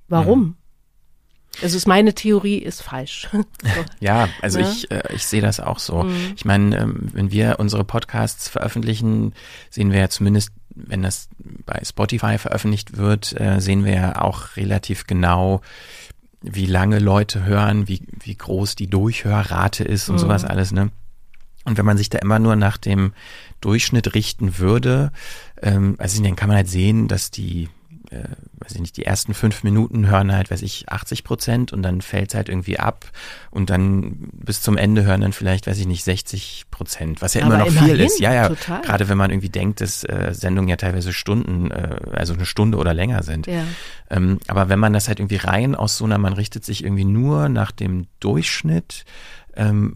Warum? 0.09 0.39
Mhm. 0.39 0.55
Also 1.61 1.77
ist 1.77 1.87
meine 1.87 2.13
Theorie 2.13 2.57
ist 2.57 2.81
falsch. 2.81 3.27
so. 3.31 3.85
Ja, 3.99 4.29
also 4.41 4.59
ja? 4.59 4.69
ich, 4.69 4.91
äh, 4.91 5.03
ich 5.13 5.25
sehe 5.25 5.41
das 5.41 5.59
auch 5.59 5.79
so. 5.79 6.03
Mhm. 6.03 6.33
Ich 6.35 6.45
meine, 6.45 6.77
ähm, 6.77 7.09
wenn 7.13 7.31
wir 7.31 7.59
unsere 7.59 7.83
Podcasts 7.83 8.47
veröffentlichen, 8.49 9.33
sehen 9.69 9.91
wir 9.91 9.99
ja 9.99 10.09
zumindest, 10.09 10.51
wenn 10.75 11.01
das 11.01 11.29
bei 11.39 11.81
Spotify 11.83 12.37
veröffentlicht 12.37 12.97
wird, 12.97 13.39
äh, 13.39 13.59
sehen 13.59 13.85
wir 13.85 13.93
ja 13.93 14.21
auch 14.21 14.55
relativ 14.55 15.07
genau, 15.07 15.61
wie 16.41 16.67
lange 16.67 16.99
Leute 16.99 17.45
hören, 17.45 17.87
wie, 17.87 18.01
wie 18.19 18.35
groß 18.35 18.75
die 18.75 18.87
Durchhörrate 18.87 19.83
ist 19.83 20.09
und 20.09 20.15
mhm. 20.15 20.19
sowas 20.19 20.45
alles, 20.45 20.71
ne? 20.71 20.91
Und 21.65 21.77
wenn 21.77 21.85
man 21.85 21.97
sich 21.97 22.09
da 22.09 22.19
immer 22.19 22.39
nur 22.39 22.55
nach 22.55 22.77
dem 22.77 23.11
Durchschnitt 23.59 24.15
richten 24.15 24.57
würde, 24.57 25.11
ähm, 25.61 25.95
also 25.97 26.23
dann 26.23 26.37
kann 26.37 26.47
man 26.47 26.55
halt 26.55 26.69
sehen, 26.69 27.09
dass 27.09 27.29
die 27.29 27.67
äh, 28.11 28.23
weiß 28.59 28.73
ich 28.75 28.81
nicht, 28.81 28.97
die 28.97 29.05
ersten 29.05 29.33
fünf 29.33 29.63
Minuten 29.63 30.07
hören 30.07 30.33
halt, 30.33 30.49
weiß 30.51 30.61
ich, 30.61 30.89
80 30.89 31.23
Prozent 31.23 31.73
und 31.73 31.83
dann 31.83 32.01
fällt 32.01 32.29
es 32.29 32.35
halt 32.35 32.49
irgendwie 32.49 32.79
ab 32.79 33.11
und 33.51 33.69
dann 33.69 34.29
bis 34.33 34.61
zum 34.61 34.77
Ende 34.77 35.03
hören 35.05 35.21
dann 35.21 35.33
vielleicht, 35.33 35.67
weiß 35.67 35.77
ich 35.77 35.87
nicht, 35.87 36.03
60 36.03 36.65
Prozent, 36.71 37.21
was 37.21 37.33
ja 37.33 37.45
aber 37.45 37.55
immer 37.55 37.65
noch 37.65 37.71
viel 37.71 37.99
ist. 37.99 38.19
Ja, 38.19 38.33
ja, 38.33 38.49
total. 38.49 38.81
gerade 38.81 39.09
wenn 39.09 39.17
man 39.17 39.31
irgendwie 39.31 39.49
denkt, 39.49 39.81
dass 39.81 40.03
äh, 40.03 40.33
Sendungen 40.33 40.69
ja 40.69 40.75
teilweise 40.75 41.13
Stunden, 41.13 41.71
äh, 41.71 41.97
also 42.13 42.33
eine 42.33 42.45
Stunde 42.45 42.77
oder 42.77 42.93
länger 42.93 43.23
sind. 43.23 43.47
Ja. 43.47 43.63
Ähm, 44.09 44.39
aber 44.47 44.69
wenn 44.69 44.79
man 44.79 44.93
das 44.93 45.07
halt 45.07 45.19
irgendwie 45.19 45.37
rein 45.37 45.75
aus 45.75 45.97
so 45.97 46.05
einer, 46.05 46.17
man 46.17 46.33
richtet 46.33 46.65
sich 46.65 46.83
irgendwie 46.83 47.05
nur 47.05 47.49
nach 47.49 47.71
dem 47.71 48.07
Durchschnitt, 48.19 49.05
ähm, 49.55 49.95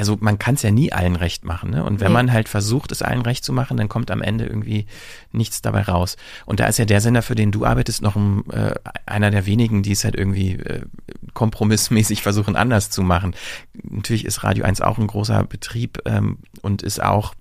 also 0.00 0.16
man 0.18 0.38
kann 0.38 0.54
es 0.54 0.62
ja 0.62 0.70
nie 0.70 0.92
allen 0.92 1.14
recht 1.14 1.44
machen. 1.44 1.70
Ne? 1.70 1.84
Und 1.84 2.00
wenn 2.00 2.08
nee. 2.08 2.14
man 2.14 2.32
halt 2.32 2.48
versucht, 2.48 2.90
es 2.90 3.02
allen 3.02 3.20
recht 3.20 3.44
zu 3.44 3.52
machen, 3.52 3.76
dann 3.76 3.90
kommt 3.90 4.10
am 4.10 4.22
Ende 4.22 4.46
irgendwie 4.46 4.86
nichts 5.30 5.60
dabei 5.60 5.82
raus. 5.82 6.16
Und 6.46 6.58
da 6.58 6.66
ist 6.66 6.78
ja 6.78 6.86
der 6.86 7.02
Sender, 7.02 7.20
für 7.20 7.34
den 7.34 7.52
du 7.52 7.66
arbeitest, 7.66 8.00
noch 8.00 8.16
ein, 8.16 8.48
äh, 8.50 8.72
einer 9.04 9.30
der 9.30 9.44
wenigen, 9.44 9.82
die 9.82 9.92
es 9.92 10.04
halt 10.04 10.16
irgendwie 10.16 10.54
äh, 10.54 10.86
kompromissmäßig 11.34 12.22
versuchen, 12.22 12.56
anders 12.56 12.88
zu 12.88 13.02
machen. 13.02 13.34
Natürlich 13.74 14.24
ist 14.24 14.42
Radio 14.42 14.64
1 14.64 14.80
auch 14.80 14.96
ein 14.96 15.06
großer 15.06 15.44
Betrieb 15.44 15.98
ähm, 16.06 16.38
und 16.62 16.80
ist 16.80 17.02
auch 17.02 17.34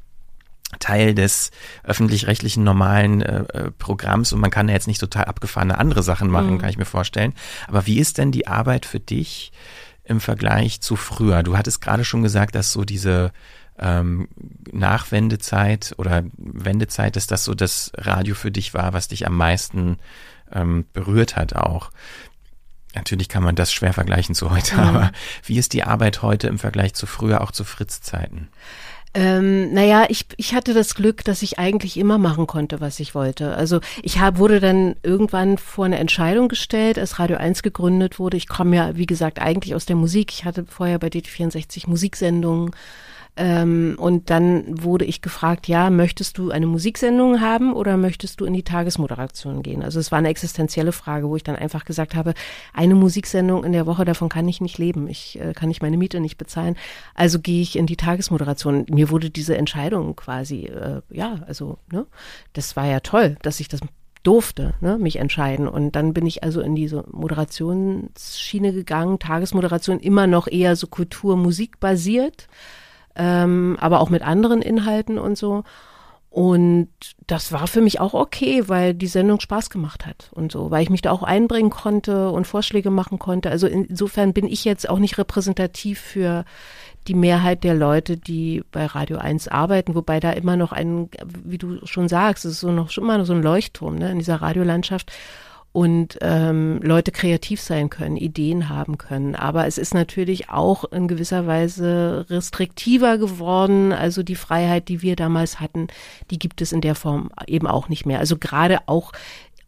Teil 0.80 1.16
des 1.16 1.52
öffentlich-rechtlichen 1.84 2.66
normalen 2.66 3.22
äh, 3.22 3.44
äh 3.54 3.72
Programms 3.72 4.34
und 4.34 4.42
man 4.42 4.52
kann 4.52 4.68
ja 4.68 4.76
jetzt 4.76 4.88
nicht 4.88 5.00
total 5.00 5.26
abgefahrene 5.26 5.78
andere 5.78 6.04
Sachen 6.04 6.30
machen, 6.30 6.56
mhm. 6.56 6.58
kann 6.60 6.70
ich 6.70 6.78
mir 6.78 6.86
vorstellen. 6.86 7.34
Aber 7.70 7.88
wie 7.88 8.00
ist 8.00 8.18
denn 8.18 8.34
die 8.34 8.48
Arbeit 8.48 8.86
für 8.86 9.00
dich? 9.00 9.54
Im 10.10 10.20
Vergleich 10.20 10.82
zu 10.82 10.96
früher? 10.96 11.44
Du 11.44 11.58
hattest 11.58 11.82
gerade 11.82 12.04
schon 12.04 12.24
gesagt, 12.24 12.56
dass 12.56 12.72
so 12.72 12.84
diese 12.84 13.32
ähm, 13.78 14.28
Nachwendezeit 14.72 15.94
oder 15.98 16.24
Wendezeit, 16.38 17.16
dass 17.16 17.28
das 17.28 17.46
so 17.46 17.56
das 17.56 17.92
Radio 17.96 18.36
für 18.36 18.52
dich 18.52 18.74
war, 18.74 18.94
was 18.94 19.08
dich 19.08 19.26
am 19.26 19.38
meisten 19.38 19.98
ähm, 20.52 20.86
berührt 20.92 21.36
hat 21.36 21.54
auch. 21.54 21.92
Natürlich 22.96 23.30
kann 23.30 23.44
man 23.44 23.56
das 23.56 23.72
schwer 23.72 23.94
vergleichen 23.94 24.34
zu 24.34 24.50
heute, 24.50 24.76
mhm. 24.76 24.82
aber 24.82 25.12
wie 25.46 25.58
ist 25.58 25.74
die 25.74 25.84
Arbeit 25.84 26.22
heute 26.22 26.48
im 26.48 26.58
Vergleich 26.58 26.94
zu 26.96 27.06
früher, 27.06 27.42
auch 27.42 27.52
zu 27.52 27.64
Fritz-Zeiten? 27.64 28.50
Ähm, 29.16 29.74
naja, 29.74 30.06
ich, 30.08 30.26
ich 30.38 30.54
hatte 30.54 30.74
das 30.74 30.94
Glück, 30.94 31.24
dass 31.24 31.42
ich 31.42 31.58
eigentlich 31.58 31.98
immer 31.98 32.20
machen 32.20 32.46
konnte, 32.46 32.80
was 32.80 33.00
ich 33.00 33.16
wollte. 33.16 33.56
Also 33.56 33.80
ich 34.04 34.20
hab, 34.20 34.38
wurde 34.38 34.60
dann 34.60 34.96
irgendwann 35.02 35.58
vor 35.58 35.86
eine 35.86 35.98
Entscheidung 35.98 36.48
gestellt, 36.48 37.00
als 37.00 37.18
Radio 37.18 37.38
1 37.38 37.64
gegründet 37.64 38.20
wurde. 38.20 38.38
Ich 38.38 38.48
komme 38.48 38.76
ja, 38.76 38.96
wie 38.98 39.08
gesagt, 39.08 39.40
eigentlich 39.40 39.74
aus 39.74 39.88
der 39.88 39.96
Musik. 39.96 40.32
Ich 40.32 40.46
hatte 40.46 40.66
vorher 40.68 41.00
bei 41.00 41.08
DT64 41.08 41.90
Musiksendungen 41.90 42.72
Ähm, 43.40 43.96
und 43.98 44.30
dann 44.30 44.84
wurde 44.84 45.06
ich 45.06 45.22
gefragt, 45.22 45.70
ja, 45.70 45.90
möchtest 45.90 46.38
du 46.38 46.52
eine 46.52 46.68
Musiksendung 46.68 47.40
haben 47.40 47.74
oder 47.74 47.96
möchtest 47.96 48.42
du 48.42 48.46
in 48.46 48.52
die 48.54 48.64
Tagesmoderation 48.64 49.64
gehen? 49.64 49.82
Also 49.82 49.98
es 49.98 50.12
war 50.12 50.20
eine 50.20 50.28
existenzielle 50.28 50.92
Frage, 50.92 51.30
wo 51.30 51.38
ich 51.38 51.44
dann 51.44 51.56
einfach 51.56 51.86
gesagt 51.86 52.16
habe, 52.16 52.34
eine 52.74 52.96
Musiksendung 52.96 53.64
in 53.64 53.72
der 53.72 53.86
Woche, 53.86 54.04
davon 54.04 54.28
kann 54.28 54.46
ich 54.50 54.60
nicht 54.60 54.78
leben. 54.78 55.08
Ich 55.08 55.40
äh, 55.40 55.54
kann 55.54 55.70
nicht 55.70 55.82
meine 55.82 55.96
Miete 55.96 56.20
nicht 56.20 56.38
bezahlen. 56.38 56.76
Also 57.16 57.40
gehe 57.40 57.62
ich 57.62 57.78
in 57.78 57.86
die 57.86 57.96
Tagesmoderation. 57.96 58.86
Mir 58.90 59.10
wurde 59.10 59.30
diese 59.30 59.56
Entscheidung 59.56 60.18
quasi, 60.18 60.66
äh, 60.66 61.02
ja, 61.10 61.40
also, 61.48 61.78
ne, 61.94 62.06
das 62.52 62.76
war 62.76 62.88
ja 62.88 63.00
toll, 63.00 63.38
dass 63.42 63.62
ich 63.62 63.70
das 63.70 63.80
durfte, 64.24 64.74
ne, 64.82 64.98
mich 64.98 65.16
entscheiden. 65.16 65.70
Und 65.70 65.96
dann 65.96 66.14
bin 66.14 66.26
ich 66.26 66.44
also 66.44 66.60
in 66.60 66.76
diese 66.76 67.06
Moderationsschiene 67.10 68.74
gegangen, 68.74 69.18
Tagesmoderation 69.18 70.02
immer 70.02 70.28
noch 70.28 70.48
eher 70.48 70.76
so 70.76 70.88
Kultur, 70.88 71.38
Musik 71.38 71.80
basiert 71.80 72.50
ähm, 73.20 73.78
aber 73.80 74.00
auch 74.00 74.10
mit 74.10 74.24
anderen 74.24 74.62
Inhalten 74.62 75.20
und 75.20 75.38
so. 75.38 75.64
Und 76.32 76.90
das 77.26 77.52
war 77.52 77.66
für 77.66 77.82
mich 77.82 78.00
auch 78.00 78.14
okay, 78.14 78.68
weil 78.68 78.94
die 78.94 79.08
Sendung 79.08 79.40
Spaß 79.40 79.72
gemacht 79.72 80.06
hat 80.06 80.30
und 80.32 80.52
so, 80.52 80.70
weil 80.70 80.84
ich 80.84 80.92
mich 80.92 81.02
da 81.02 81.12
auch 81.12 81.24
einbringen 81.24 81.72
konnte 81.72 82.30
und 82.30 82.46
Vorschläge 82.46 82.92
machen 82.92 83.18
konnte. 83.18 83.50
Also 83.50 83.66
insofern 83.66 84.32
bin 84.32 84.46
ich 84.46 84.64
jetzt 84.64 84.88
auch 84.88 85.00
nicht 85.00 85.18
repräsentativ 85.18 86.00
für 86.00 86.46
die 87.08 87.16
Mehrheit 87.16 87.64
der 87.64 87.74
Leute, 87.74 88.16
die 88.16 88.64
bei 88.72 88.86
Radio 88.86 89.18
1 89.18 89.48
arbeiten, 89.48 89.96
wobei 89.96 90.20
da 90.20 90.32
immer 90.32 90.56
noch 90.56 90.72
ein, 90.72 91.10
wie 91.44 91.58
du 91.58 91.84
schon 91.86 92.08
sagst, 92.08 92.46
es 92.46 92.54
ist 92.54 92.60
so 92.60 92.72
noch 92.72 92.92
schon 92.92 93.06
immer 93.06 93.26
so 93.26 93.34
ein 93.34 93.42
Leuchtturm 93.42 93.96
ne, 93.96 94.12
in 94.12 94.20
dieser 94.20 94.36
Radiolandschaft 94.36 95.12
und 95.72 96.18
ähm, 96.22 96.80
Leute 96.82 97.12
kreativ 97.12 97.62
sein 97.62 97.90
können, 97.90 98.18
Ideen 98.18 98.70
haben 98.70 98.98
können. 98.98 99.36
Aber 99.36 99.68
es 99.68 99.78
ist 99.78 99.94
natürlich 99.94 100.50
auch 100.50 100.84
in 100.86 101.08
gewisser 101.08 101.46
Weise 101.46 102.26
restriktiver 102.30 103.18
geworden. 103.18 103.92
Also 103.92 104.24
die 104.24 104.36
Freiheit, 104.36 104.88
die 104.90 105.02
wir 105.02 105.16
damals 105.16 105.60
hatten, 105.60 105.88
die 106.32 106.40
gibt 106.40 106.62
es 106.62 106.72
in 106.72 106.82
der 106.82 106.96
Form 106.96 107.30
eben 107.48 107.68
auch 107.68 107.88
nicht 107.88 108.06
mehr. 108.06 108.20
Also 108.20 108.38
gerade 108.38 108.80
auch 108.88 109.12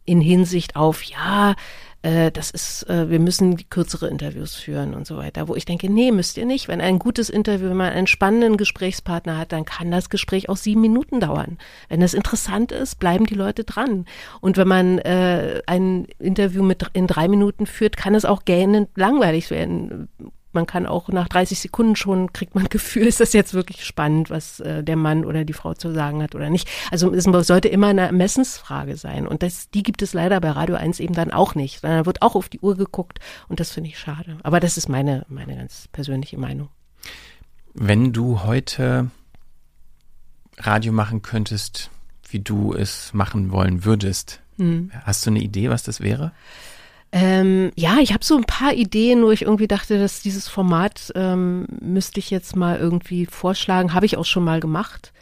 in 0.04 0.20
Hinsicht 0.20 0.74
auf, 0.74 1.04
ja, 1.04 1.54
äh, 2.02 2.32
das 2.32 2.50
ist, 2.50 2.88
äh, 2.88 3.08
wir 3.08 3.20
müssen 3.20 3.68
kürzere 3.70 4.08
Interviews 4.08 4.56
führen 4.56 4.94
und 4.94 5.06
so 5.06 5.16
weiter. 5.16 5.48
Wo 5.48 5.54
ich 5.54 5.64
denke, 5.64 5.90
nee, 5.90 6.10
müsst 6.10 6.36
ihr 6.36 6.46
nicht. 6.46 6.68
Wenn 6.68 6.80
ein 6.80 6.98
gutes 6.98 7.30
Interview, 7.30 7.70
wenn 7.70 7.76
man 7.76 7.92
einen 7.92 8.06
spannenden 8.08 8.56
Gesprächspartner 8.56 9.38
hat, 9.38 9.52
dann 9.52 9.64
kann 9.64 9.90
das 9.90 10.10
Gespräch 10.10 10.48
auch 10.48 10.56
sieben 10.56 10.80
Minuten 10.80 11.20
dauern. 11.20 11.58
Wenn 11.88 12.00
das 12.00 12.14
interessant 12.14 12.72
ist, 12.72 12.98
bleiben 12.98 13.26
die 13.26 13.34
Leute 13.34 13.64
dran. 13.64 14.06
Und 14.40 14.56
wenn 14.56 14.68
man 14.68 14.98
äh, 14.98 15.62
ein 15.66 16.06
Interview 16.18 16.62
mit 16.62 16.86
in 16.92 17.06
drei 17.06 17.28
Minuten 17.28 17.66
führt, 17.66 17.96
kann 17.96 18.14
es 18.14 18.24
auch 18.24 18.44
gähnend 18.44 18.88
langweilig 18.96 19.50
werden 19.50 20.08
man 20.54 20.66
kann 20.66 20.86
auch 20.86 21.08
nach 21.08 21.28
30 21.28 21.60
Sekunden 21.60 21.96
schon, 21.96 22.32
kriegt 22.32 22.54
man 22.54 22.64
Gefühl, 22.70 23.06
ist 23.06 23.20
das 23.20 23.32
jetzt 23.32 23.54
wirklich 23.54 23.84
spannend, 23.84 24.30
was 24.30 24.60
äh, 24.60 24.82
der 24.82 24.96
Mann 24.96 25.24
oder 25.24 25.44
die 25.44 25.52
Frau 25.52 25.74
zu 25.74 25.92
sagen 25.92 26.22
hat 26.22 26.34
oder 26.34 26.50
nicht. 26.50 26.68
Also 26.90 27.12
es 27.12 27.24
sollte 27.24 27.68
immer 27.68 27.88
eine 27.88 28.02
Ermessensfrage 28.02 28.96
sein. 28.96 29.26
Und 29.26 29.42
das, 29.42 29.70
die 29.70 29.82
gibt 29.82 30.02
es 30.02 30.12
leider 30.12 30.40
bei 30.40 30.50
Radio 30.50 30.76
1 30.76 31.00
eben 31.00 31.14
dann 31.14 31.30
auch 31.30 31.54
nicht. 31.54 31.82
Da 31.84 32.06
wird 32.06 32.22
auch 32.22 32.34
auf 32.34 32.48
die 32.48 32.60
Uhr 32.60 32.76
geguckt 32.76 33.18
und 33.48 33.60
das 33.60 33.72
finde 33.72 33.90
ich 33.90 33.98
schade. 33.98 34.38
Aber 34.42 34.60
das 34.60 34.76
ist 34.76 34.88
meine, 34.88 35.24
meine 35.28 35.56
ganz 35.56 35.88
persönliche 35.92 36.38
Meinung. 36.38 36.68
Wenn 37.74 38.12
du 38.12 38.42
heute 38.42 39.10
Radio 40.58 40.92
machen 40.92 41.22
könntest, 41.22 41.90
wie 42.28 42.40
du 42.40 42.74
es 42.74 43.12
machen 43.14 43.50
wollen 43.50 43.84
würdest, 43.84 44.40
hm. 44.58 44.90
hast 45.04 45.24
du 45.26 45.30
eine 45.30 45.40
Idee, 45.40 45.70
was 45.70 45.82
das 45.82 46.00
wäre? 46.00 46.32
Ähm, 47.12 47.72
ja, 47.76 47.98
ich 48.00 48.14
habe 48.14 48.24
so 48.24 48.36
ein 48.36 48.44
paar 48.44 48.72
Ideen, 48.72 49.22
wo 49.22 49.30
ich 49.30 49.42
irgendwie 49.42 49.68
dachte, 49.68 49.98
dass 49.98 50.22
dieses 50.22 50.48
Format 50.48 51.12
ähm, 51.14 51.66
müsste 51.80 52.18
ich 52.18 52.30
jetzt 52.30 52.56
mal 52.56 52.78
irgendwie 52.78 53.26
vorschlagen. 53.26 53.92
Habe 53.92 54.06
ich 54.06 54.16
auch 54.16 54.24
schon 54.24 54.44
mal 54.44 54.60
gemacht. 54.60 55.12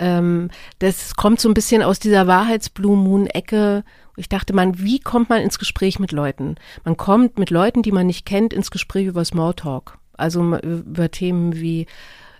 Ähm, 0.00 0.50
das 0.80 1.14
kommt 1.14 1.40
so 1.40 1.48
ein 1.48 1.54
bisschen 1.54 1.82
aus 1.82 2.00
dieser 2.00 2.26
Wahrheitsblumen-Ecke. 2.26 3.84
Ich 4.16 4.28
dachte 4.28 4.52
man, 4.52 4.80
wie 4.80 4.98
kommt 4.98 5.30
man 5.30 5.40
ins 5.42 5.60
Gespräch 5.60 6.00
mit 6.00 6.10
Leuten? 6.10 6.56
Man 6.84 6.96
kommt 6.96 7.38
mit 7.38 7.50
Leuten, 7.50 7.82
die 7.82 7.92
man 7.92 8.08
nicht 8.08 8.26
kennt, 8.26 8.52
ins 8.52 8.72
Gespräch 8.72 9.06
über 9.06 9.24
Smalltalk. 9.24 9.98
Also 10.14 10.56
über 10.56 11.10
Themen 11.12 11.54
wie 11.54 11.86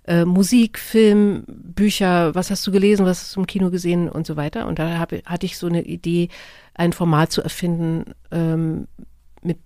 äh, 0.07 0.25
Musik, 0.25 0.79
Film, 0.79 1.45
Bücher, 1.47 2.35
was 2.35 2.51
hast 2.51 2.67
du 2.67 2.73
gelesen, 2.73 3.07
was 3.07 3.21
hast 3.21 3.37
du 3.37 3.41
im 3.41 3.47
Kino 3.47 3.71
gesehen 3.71 4.09
und 4.09 4.27
so 4.27 4.37
weiter. 4.37 4.67
Und 4.67 4.81
da 4.81 4.99
hab, 4.99 5.13
hatte 5.25 5.47
ich 5.47 5.57
so 5.57 5.69
eine 5.69 5.83
Idee, 5.83 6.29
ein 6.75 6.93
Format 6.93 7.33
zu 7.33 7.43
erfinden, 7.43 8.15
ähm, 8.31 8.89
mit 9.43 9.59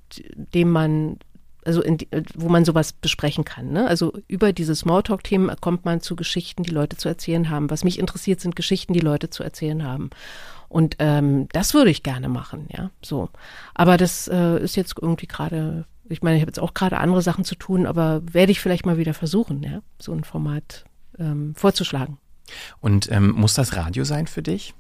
dem 0.54 0.70
man 0.70 1.18
also 1.64 1.82
in, 1.82 1.98
wo 2.34 2.48
man 2.48 2.64
sowas 2.64 2.92
besprechen 2.92 3.44
kann. 3.44 3.72
Ne? 3.72 3.88
Also 3.88 4.16
über 4.28 4.52
diese 4.52 4.76
Smalltalk-Themen 4.76 5.50
kommt 5.61 5.84
man 5.84 6.00
zu 6.00 6.14
Geschichten, 6.14 6.62
die 6.62 6.70
Leute 6.70 6.96
zu 6.96 7.09
erzählen 7.09 7.50
haben. 7.50 7.70
Was 7.70 7.82
mich 7.82 7.98
interessiert, 7.98 8.40
sind 8.40 8.54
Geschichten, 8.54 8.92
die 8.92 9.00
Leute 9.00 9.30
zu 9.30 9.42
erzählen 9.42 9.82
haben. 9.82 10.11
Und 10.68 10.94
ähm, 11.00 11.48
das 11.50 11.74
würde 11.74 11.90
ich 11.90 12.04
gerne 12.04 12.28
machen, 12.28 12.68
ja. 12.70 12.90
So. 13.02 13.30
Aber 13.74 13.96
das 13.96 14.28
äh, 14.28 14.62
ist 14.62 14.76
jetzt 14.76 14.94
irgendwie 15.00 15.26
gerade 15.26 15.86
ich 16.09 16.22
meine, 16.22 16.36
ich 16.36 16.42
habe 16.42 16.50
jetzt 16.50 16.61
auch 16.61 16.74
gerade 16.74 16.98
andere 16.98 17.22
Sachen 17.22 17.44
zu 17.44 17.54
tun, 17.54 17.86
aber 17.86 18.22
werde 18.32 18.52
ich 18.52 18.61
vielleicht 18.61 18.86
mal 18.86 18.98
wieder 18.98 19.14
versuchen, 19.14 19.62
ja, 19.62 19.80
so 19.98 20.12
ein 20.12 20.24
Format 20.24 20.84
ähm, 21.18 21.54
vorzuschlagen. 21.57 22.18
Und 22.80 23.11
ähm, 23.11 23.32
muss 23.32 23.54
das 23.54 23.76
Radio 23.76 24.04
sein 24.04 24.26
für 24.26 24.42
dich? 24.42 24.74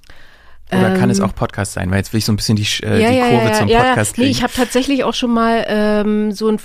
Oder 0.70 0.94
ähm, 0.94 1.00
kann 1.00 1.10
es 1.10 1.18
ähm, 1.18 1.24
auch 1.24 1.34
Podcast 1.34 1.72
sein? 1.72 1.90
Weil 1.90 1.98
jetzt 1.98 2.12
will 2.12 2.18
ich 2.18 2.24
so 2.24 2.32
ein 2.32 2.36
bisschen 2.36 2.56
die, 2.56 2.66
äh, 2.82 3.00
ja, 3.00 3.10
die 3.10 3.18
Kurve 3.20 3.44
ja, 3.44 3.50
ja, 3.50 3.54
zum 3.54 3.68
Podcast 3.68 4.14
kriegen. 4.14 4.26
Nee, 4.26 4.30
ich 4.30 4.42
habe 4.42 4.52
tatsächlich 4.52 5.04
auch 5.04 5.14
schon 5.14 5.32
mal 5.32 5.64
ähm, 5.68 6.32
so 6.32 6.48
ein 6.48 6.58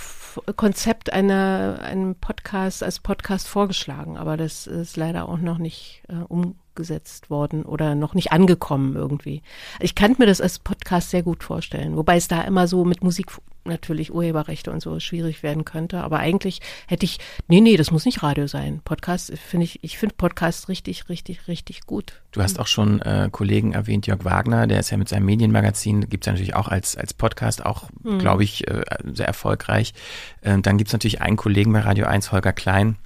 Konzept 0.55 1.11
einer, 1.11 1.79
einem 1.83 2.15
Podcast 2.15 2.83
als 2.83 2.99
Podcast 2.99 3.47
vorgeschlagen, 3.47 4.17
aber 4.17 4.37
das 4.37 4.65
ist 4.65 4.95
leider 4.95 5.27
auch 5.27 5.37
noch 5.37 5.57
nicht 5.57 6.03
äh, 6.07 6.23
um, 6.27 6.55
umgesetzt 6.71 7.29
worden 7.29 7.63
oder 7.63 7.95
noch 7.95 8.13
nicht 8.13 8.31
angekommen 8.31 8.95
irgendwie. 8.95 9.41
Ich 9.79 9.95
kann 9.95 10.15
mir 10.17 10.25
das 10.25 10.41
als 10.41 10.59
Podcast 10.59 11.09
sehr 11.09 11.23
gut 11.23 11.43
vorstellen, 11.43 11.97
wobei 11.97 12.15
es 12.15 12.27
da 12.27 12.41
immer 12.41 12.67
so 12.67 12.85
mit 12.85 13.03
Musik 13.03 13.31
natürlich 13.63 14.13
Urheberrechte 14.13 14.71
und 14.71 14.81
so 14.81 14.99
schwierig 14.99 15.43
werden 15.43 15.65
könnte. 15.65 16.01
Aber 16.01 16.19
eigentlich 16.19 16.59
hätte 16.87 17.05
ich, 17.05 17.19
nee, 17.47 17.61
nee, 17.61 17.77
das 17.77 17.91
muss 17.91 18.05
nicht 18.05 18.23
Radio 18.23 18.47
sein. 18.47 18.81
Podcast 18.83 19.31
finde 19.37 19.65
ich, 19.65 19.83
ich 19.83 19.97
finde 19.97 20.15
Podcast 20.15 20.69
richtig, 20.69 21.09
richtig, 21.09 21.47
richtig 21.47 21.85
gut. 21.85 22.13
Du 22.31 22.41
hast 22.41 22.59
auch 22.59 22.67
schon 22.67 23.01
äh, 23.01 23.29
Kollegen 23.31 23.73
erwähnt, 23.73 24.07
Jörg 24.07 24.23
Wagner, 24.23 24.67
der 24.67 24.79
ist 24.79 24.89
ja 24.89 24.97
mit 24.97 25.09
seinem 25.09 25.25
Medienmagazin, 25.25 26.09
gibt 26.09 26.23
es 26.23 26.27
ja 26.27 26.33
natürlich 26.33 26.55
auch 26.55 26.67
als, 26.67 26.95
als 26.95 27.13
Podcast, 27.13 27.65
auch, 27.65 27.89
mhm. 28.03 28.19
glaube 28.19 28.43
ich, 28.43 28.67
äh, 28.67 28.83
sehr 29.13 29.27
erfolgreich. 29.27 29.93
Äh, 30.41 30.59
dann 30.59 30.77
gibt 30.77 30.89
es 30.89 30.93
natürlich 30.93 31.21
einen 31.21 31.37
Kollegen 31.37 31.73
bei 31.73 31.81
Radio 31.81 32.05
1, 32.05 32.31
Holger 32.31 32.53
Klein, 32.53 32.97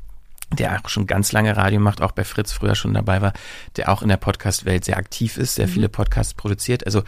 der 0.53 0.79
auch 0.83 0.89
schon 0.89 1.07
ganz 1.07 1.31
lange 1.31 1.57
Radio 1.57 1.79
macht, 1.79 2.01
auch 2.01 2.11
bei 2.11 2.23
Fritz 2.23 2.51
früher 2.51 2.75
schon 2.75 2.93
dabei 2.93 3.21
war, 3.21 3.33
der 3.75 3.89
auch 3.89 4.01
in 4.01 4.09
der 4.09 4.17
Podcast-Welt 4.17 4.85
sehr 4.85 4.97
aktiv 4.97 5.37
ist, 5.37 5.55
sehr 5.55 5.67
mhm. 5.67 5.71
viele 5.71 5.89
Podcasts 5.89 6.33
produziert. 6.33 6.85
Also 6.85 7.03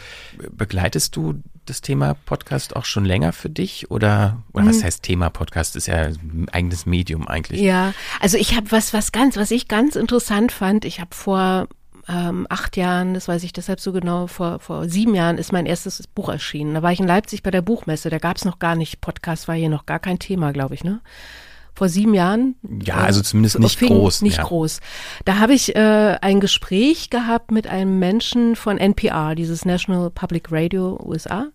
begleitest 0.52 1.16
du 1.16 1.42
das 1.66 1.82
Thema 1.82 2.16
Podcast 2.26 2.76
auch 2.76 2.86
schon 2.86 3.06
länger 3.06 3.34
für 3.34 3.50
dich 3.50 3.92
oder, 3.92 4.42
oder 4.54 4.66
mhm. 4.66 4.70
was 4.70 4.84
heißt 4.84 5.04
Thema 5.04 5.30
Podcast? 5.30 5.76
Ist 5.76 5.88
ja 5.88 6.06
ein 6.06 6.48
eigenes 6.52 6.86
Medium 6.86 7.28
eigentlich. 7.28 7.62
Ja, 7.62 7.94
also 8.20 8.38
ich 8.38 8.56
habe 8.56 8.72
was, 8.72 8.94
was 8.94 9.12
ganz, 9.12 9.38
was 9.38 9.52
ich 9.52 9.68
ganz 9.68 9.96
interessant 9.96 10.52
fand. 10.52 10.86
Ich 10.86 11.00
habe 11.00 11.14
vor 11.14 11.68
ähm, 12.08 12.48
acht 12.50 12.78
Jahren, 12.78 13.14
das 13.14 13.28
weiß 13.28 13.44
ich 13.44 13.54
deshalb 13.54 13.80
so 13.80 13.92
genau, 13.92 14.28
vor, 14.28 14.60
vor 14.60 14.88
sieben 14.88 15.14
Jahren 15.14 15.38
ist 15.38 15.52
mein 15.52 15.66
erstes 15.66 16.08
Buch 16.08 16.30
erschienen. 16.30 16.74
Da 16.74 16.82
war 16.82 16.92
ich 16.92 17.00
in 17.00 17.08
Leipzig 17.08 17.44
bei 17.44 17.52
der 17.52 17.62
Buchmesse, 17.62 18.10
da 18.10 18.18
gab 18.18 18.38
es 18.38 18.46
noch 18.46 18.60
gar 18.60 18.76
nicht, 18.76 19.02
Podcast 19.02 19.48
war 19.48 19.56
hier 19.56 19.70
noch 19.70 19.86
gar 19.86 20.00
kein 20.00 20.20
Thema, 20.20 20.54
glaube 20.54 20.76
ich, 20.76 20.84
ne? 20.84 21.02
Vor 21.78 21.90
sieben 21.90 22.16
Jahren. 22.16 22.56
Ja, 22.84 22.96
also 22.96 23.22
zumindest 23.22 23.60
nicht 23.60 23.78
fing, 23.78 23.90
groß. 23.90 24.24
Nicht 24.24 24.38
ja. 24.38 24.44
groß. 24.44 24.80
Da 25.26 25.38
habe 25.38 25.54
ich 25.54 25.76
äh, 25.76 26.18
ein 26.20 26.40
Gespräch 26.40 27.12
gehabt 27.12 27.52
mit 27.52 27.68
einem 27.68 28.00
Menschen 28.00 28.56
von 28.56 28.80
NPR, 28.80 29.36
dieses 29.36 29.64
National 29.64 30.10
Public 30.10 30.52
Radio 30.52 31.00
USA. 31.06 31.50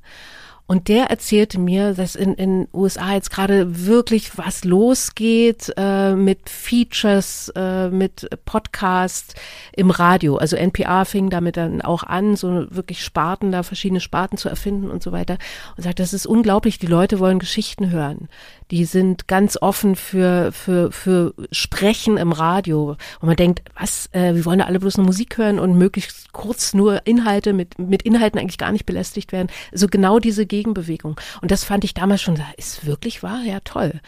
Und 0.67 0.89
der 0.89 1.11
erzählte 1.11 1.59
mir, 1.59 1.93
dass 1.93 2.15
in 2.15 2.35
in 2.35 2.69
USA 2.73 3.15
jetzt 3.15 3.31
gerade 3.31 3.85
wirklich 3.85 4.39
was 4.39 4.65
losgeht 4.65 5.73
äh, 5.77 6.15
mit 6.15 6.49
Features, 6.49 7.53
äh, 7.57 7.89
mit 7.89 8.29
Podcast 8.45 9.35
im 9.77 9.91
Radio. 9.91 10.37
Also 10.37 10.57
NPR 10.57 11.05
fing 11.05 11.31
damit 11.31 11.57
dann 11.57 11.83
auch 11.83 12.05
an, 12.05 12.37
so 12.37 12.67
wirklich 12.71 13.05
Sparten, 13.05 13.51
da 13.53 13.65
verschiedene 13.65 14.01
Sparten 14.01 14.39
zu 14.39 14.49
erfinden 14.49 14.91
und 14.91 15.03
so 15.03 15.11
weiter. 15.11 15.37
Und 15.77 15.83
sagt, 15.83 15.99
das 15.99 16.15
ist 16.15 16.27
unglaublich, 16.27 16.79
die 16.79 16.87
Leute 16.87 17.19
wollen 17.19 17.41
Geschichten 17.41 17.91
hören. 17.91 18.29
Die 18.73 18.87
sind 18.87 19.29
ganz 19.29 19.59
offen 19.61 19.97
für, 19.97 20.51
für, 20.51 20.91
für 20.93 21.35
Sprechen 21.51 22.17
im 22.17 22.33
Radio. 22.33 22.97
Und 23.21 23.27
man 23.27 23.37
denkt, 23.37 23.61
was, 23.79 24.09
äh, 24.13 24.35
wir 24.35 24.47
wollen 24.47 24.61
da 24.61 24.65
alle 24.65 24.81
bloß 24.81 24.97
eine 24.97 25.05
Musik 25.05 25.37
hören 25.37 25.59
und 25.59 25.77
möglichst 25.77 26.33
kurz 26.33 26.73
nur 26.73 27.07
Inhalte 27.07 27.53
mit, 27.53 27.79
mit 27.79 28.03
Inhalten 28.03 28.41
eigentlich 28.41 28.57
gar 28.57 28.73
nicht 28.73 28.87
belästigt 28.87 29.31
werden. 29.31 29.49
Also 29.73 29.89
genau 29.89 30.19
diese 30.19 30.47
Gegenbewegung. 30.47 31.21
Und 31.43 31.51
das 31.51 31.65
fand 31.65 31.85
ich 31.85 31.93
damals 31.93 32.23
schon, 32.23 32.41
ist 32.57 32.87
wirklich 32.87 33.23
wahr? 33.23 33.43
Ja, 33.45 33.61
toll. 33.61 34.01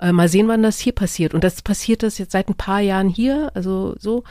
Äh, 0.00 0.12
mal 0.12 0.30
sehen, 0.30 0.48
wann 0.48 0.62
das 0.62 0.78
hier 0.78 0.94
passiert. 0.94 1.34
Und 1.34 1.44
das 1.44 1.60
passiert 1.60 2.02
das 2.02 2.16
jetzt 2.16 2.32
seit 2.32 2.48
ein 2.48 2.56
paar 2.56 2.80
Jahren 2.80 3.10
hier, 3.10 3.50
also 3.52 3.96
so. 3.98 4.24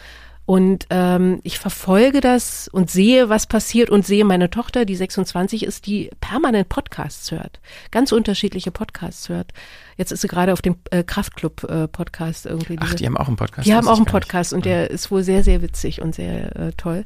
Und 0.46 0.86
ähm, 0.92 1.40
ich 1.42 1.58
verfolge 1.58 2.22
das 2.22 2.68
und 2.68 2.92
sehe, 2.92 3.30
was 3.30 3.48
passiert 3.48 3.90
und 3.90 4.06
sehe 4.06 4.24
meine 4.26 4.52
Tochter, 4.52 4.86
die 4.86 4.96
26 4.96 5.64
ist, 5.64 5.88
die 5.88 6.12
permanent 6.22 6.70
Podcasts 6.70 7.32
hört, 7.32 7.60
ganz 7.90 8.12
unterschiedliche 8.12 8.70
Podcasts 8.70 9.28
hört. 9.28 9.54
Jetzt 9.98 10.12
ist 10.12 10.22
sie 10.22 10.28
gerade 10.28 10.54
auf 10.54 10.62
dem 10.62 10.76
äh, 10.92 11.04
Kraftclub-Podcast 11.04 12.46
äh, 12.46 12.50
irgendwie. 12.50 12.78
Ach, 12.80 12.94
die 12.94 13.08
haben 13.08 13.18
auch 13.18 13.28
einen 13.28 13.38
Podcast. 13.38 13.68
Die 13.68 13.74
haben 13.74 13.88
auch 13.88 13.98
einen 13.98 14.06
Podcast 14.06 14.54
und 14.54 14.66
der 14.66 14.92
ist 14.92 15.10
wohl 15.10 15.24
sehr, 15.24 15.44
sehr 15.44 15.64
witzig 15.64 16.02
und 16.02 16.14
sehr 16.14 16.56
äh, 16.56 16.72
toll. 16.74 17.06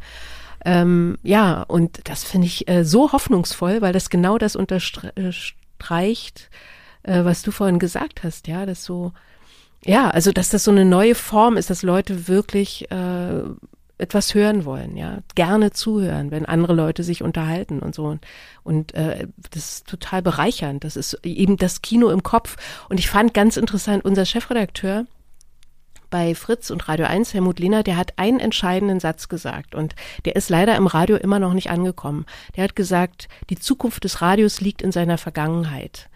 Ähm, 0.65 1.17
ja, 1.23 1.63
und 1.63 2.09
das 2.09 2.25
finde 2.25 2.47
ich 2.47 2.67
äh, 2.67 2.83
so 2.83 3.13
hoffnungsvoll, 3.13 3.81
weil 3.81 3.93
das 3.93 4.09
genau 4.09 4.37
das 4.37 4.57
unterstreicht, 4.57 6.49
äh, 7.03 7.23
was 7.23 7.41
du 7.41 7.51
vorhin 7.51 7.79
gesagt 7.79 8.23
hast, 8.23 8.47
ja, 8.47 8.65
dass 8.65 8.83
so, 8.83 9.13
ja, 9.85 10.09
also 10.09 10.31
dass 10.31 10.49
das 10.49 10.63
so 10.63 10.71
eine 10.71 10.85
neue 10.85 11.15
Form 11.15 11.57
ist, 11.57 11.69
dass 11.69 11.83
Leute 11.83 12.27
wirklich 12.27 12.89
äh, 12.91 13.41
etwas 13.99 14.33
hören 14.33 14.65
wollen, 14.65 14.97
ja, 14.97 15.19
gerne 15.35 15.71
zuhören, 15.71 16.31
wenn 16.31 16.45
andere 16.45 16.73
Leute 16.73 17.03
sich 17.03 17.21
unterhalten 17.21 17.79
und 17.79 17.93
so. 17.93 18.05
Und, 18.05 18.25
und 18.63 18.93
äh, 18.93 19.27
das 19.51 19.73
ist 19.73 19.87
total 19.87 20.21
bereichernd. 20.21 20.83
Das 20.83 20.95
ist 20.95 21.19
eben 21.23 21.57
das 21.57 21.81
Kino 21.81 22.09
im 22.09 22.23
Kopf. 22.23 22.55
Und 22.87 22.99
ich 22.99 23.09
fand 23.09 23.33
ganz 23.33 23.57
interessant, 23.57 24.05
unser 24.05 24.25
Chefredakteur, 24.25 25.05
bei 26.09 26.33
Fritz 26.33 26.71
und 26.71 26.87
Radio 26.87 27.05
1, 27.05 27.33
Helmut 27.33 27.59
Lehner, 27.59 27.83
der 27.83 27.97
hat 27.97 28.13
einen 28.17 28.39
entscheidenden 28.39 28.99
Satz 28.99 29.27
gesagt 29.27 29.75
und 29.75 29.95
der 30.25 30.35
ist 30.35 30.49
leider 30.49 30.75
im 30.75 30.87
Radio 30.87 31.17
immer 31.17 31.37
noch 31.37 31.53
nicht 31.53 31.69
angekommen. 31.69 32.25
Der 32.55 32.63
hat 32.63 32.75
gesagt, 32.75 33.27
die 33.49 33.59
Zukunft 33.59 34.03
des 34.03 34.21
Radios 34.21 34.59
liegt 34.61 34.81
in 34.81 34.91
seiner 34.91 35.17
Vergangenheit. 35.17 36.08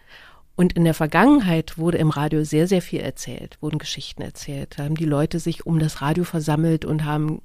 Und 0.56 0.74
in 0.74 0.84
der 0.84 0.94
Vergangenheit 0.94 1.78
wurde 1.78 1.98
im 1.98 2.10
Radio 2.10 2.44
sehr, 2.44 2.68
sehr 2.68 2.82
viel 2.82 3.00
erzählt, 3.00 3.58
wurden 3.60 3.78
Geschichten 3.78 4.22
erzählt. 4.22 4.74
Da 4.76 4.84
haben 4.84 4.94
die 4.94 5.04
Leute 5.04 5.40
sich 5.40 5.66
um 5.66 5.78
das 5.78 6.00
Radio 6.00 6.24
versammelt 6.24 6.84
und 6.84 7.04
haben 7.04 7.42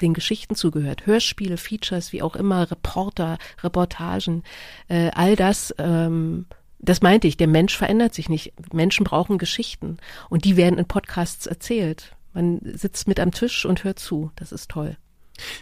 den 0.00 0.14
Geschichten 0.14 0.54
zugehört. 0.54 1.06
Hörspiele, 1.06 1.56
Features, 1.56 2.12
wie 2.12 2.22
auch 2.22 2.36
immer, 2.36 2.70
Reporter, 2.70 3.38
Reportagen, 3.62 4.42
äh, 4.88 5.10
all 5.14 5.36
das 5.36 5.74
ähm, 5.78 6.46
das 6.84 7.00
meinte 7.00 7.26
ich, 7.26 7.36
der 7.36 7.48
Mensch 7.48 7.76
verändert 7.76 8.14
sich 8.14 8.28
nicht. 8.28 8.52
Menschen 8.72 9.04
brauchen 9.04 9.38
Geschichten 9.38 9.96
und 10.28 10.44
die 10.44 10.56
werden 10.56 10.78
in 10.78 10.84
Podcasts 10.84 11.46
erzählt. 11.46 12.14
Man 12.34 12.60
sitzt 12.62 13.08
mit 13.08 13.20
am 13.20 13.30
Tisch 13.30 13.64
und 13.64 13.84
hört 13.84 13.98
zu. 13.98 14.30
Das 14.36 14.52
ist 14.52 14.70
toll. 14.70 14.96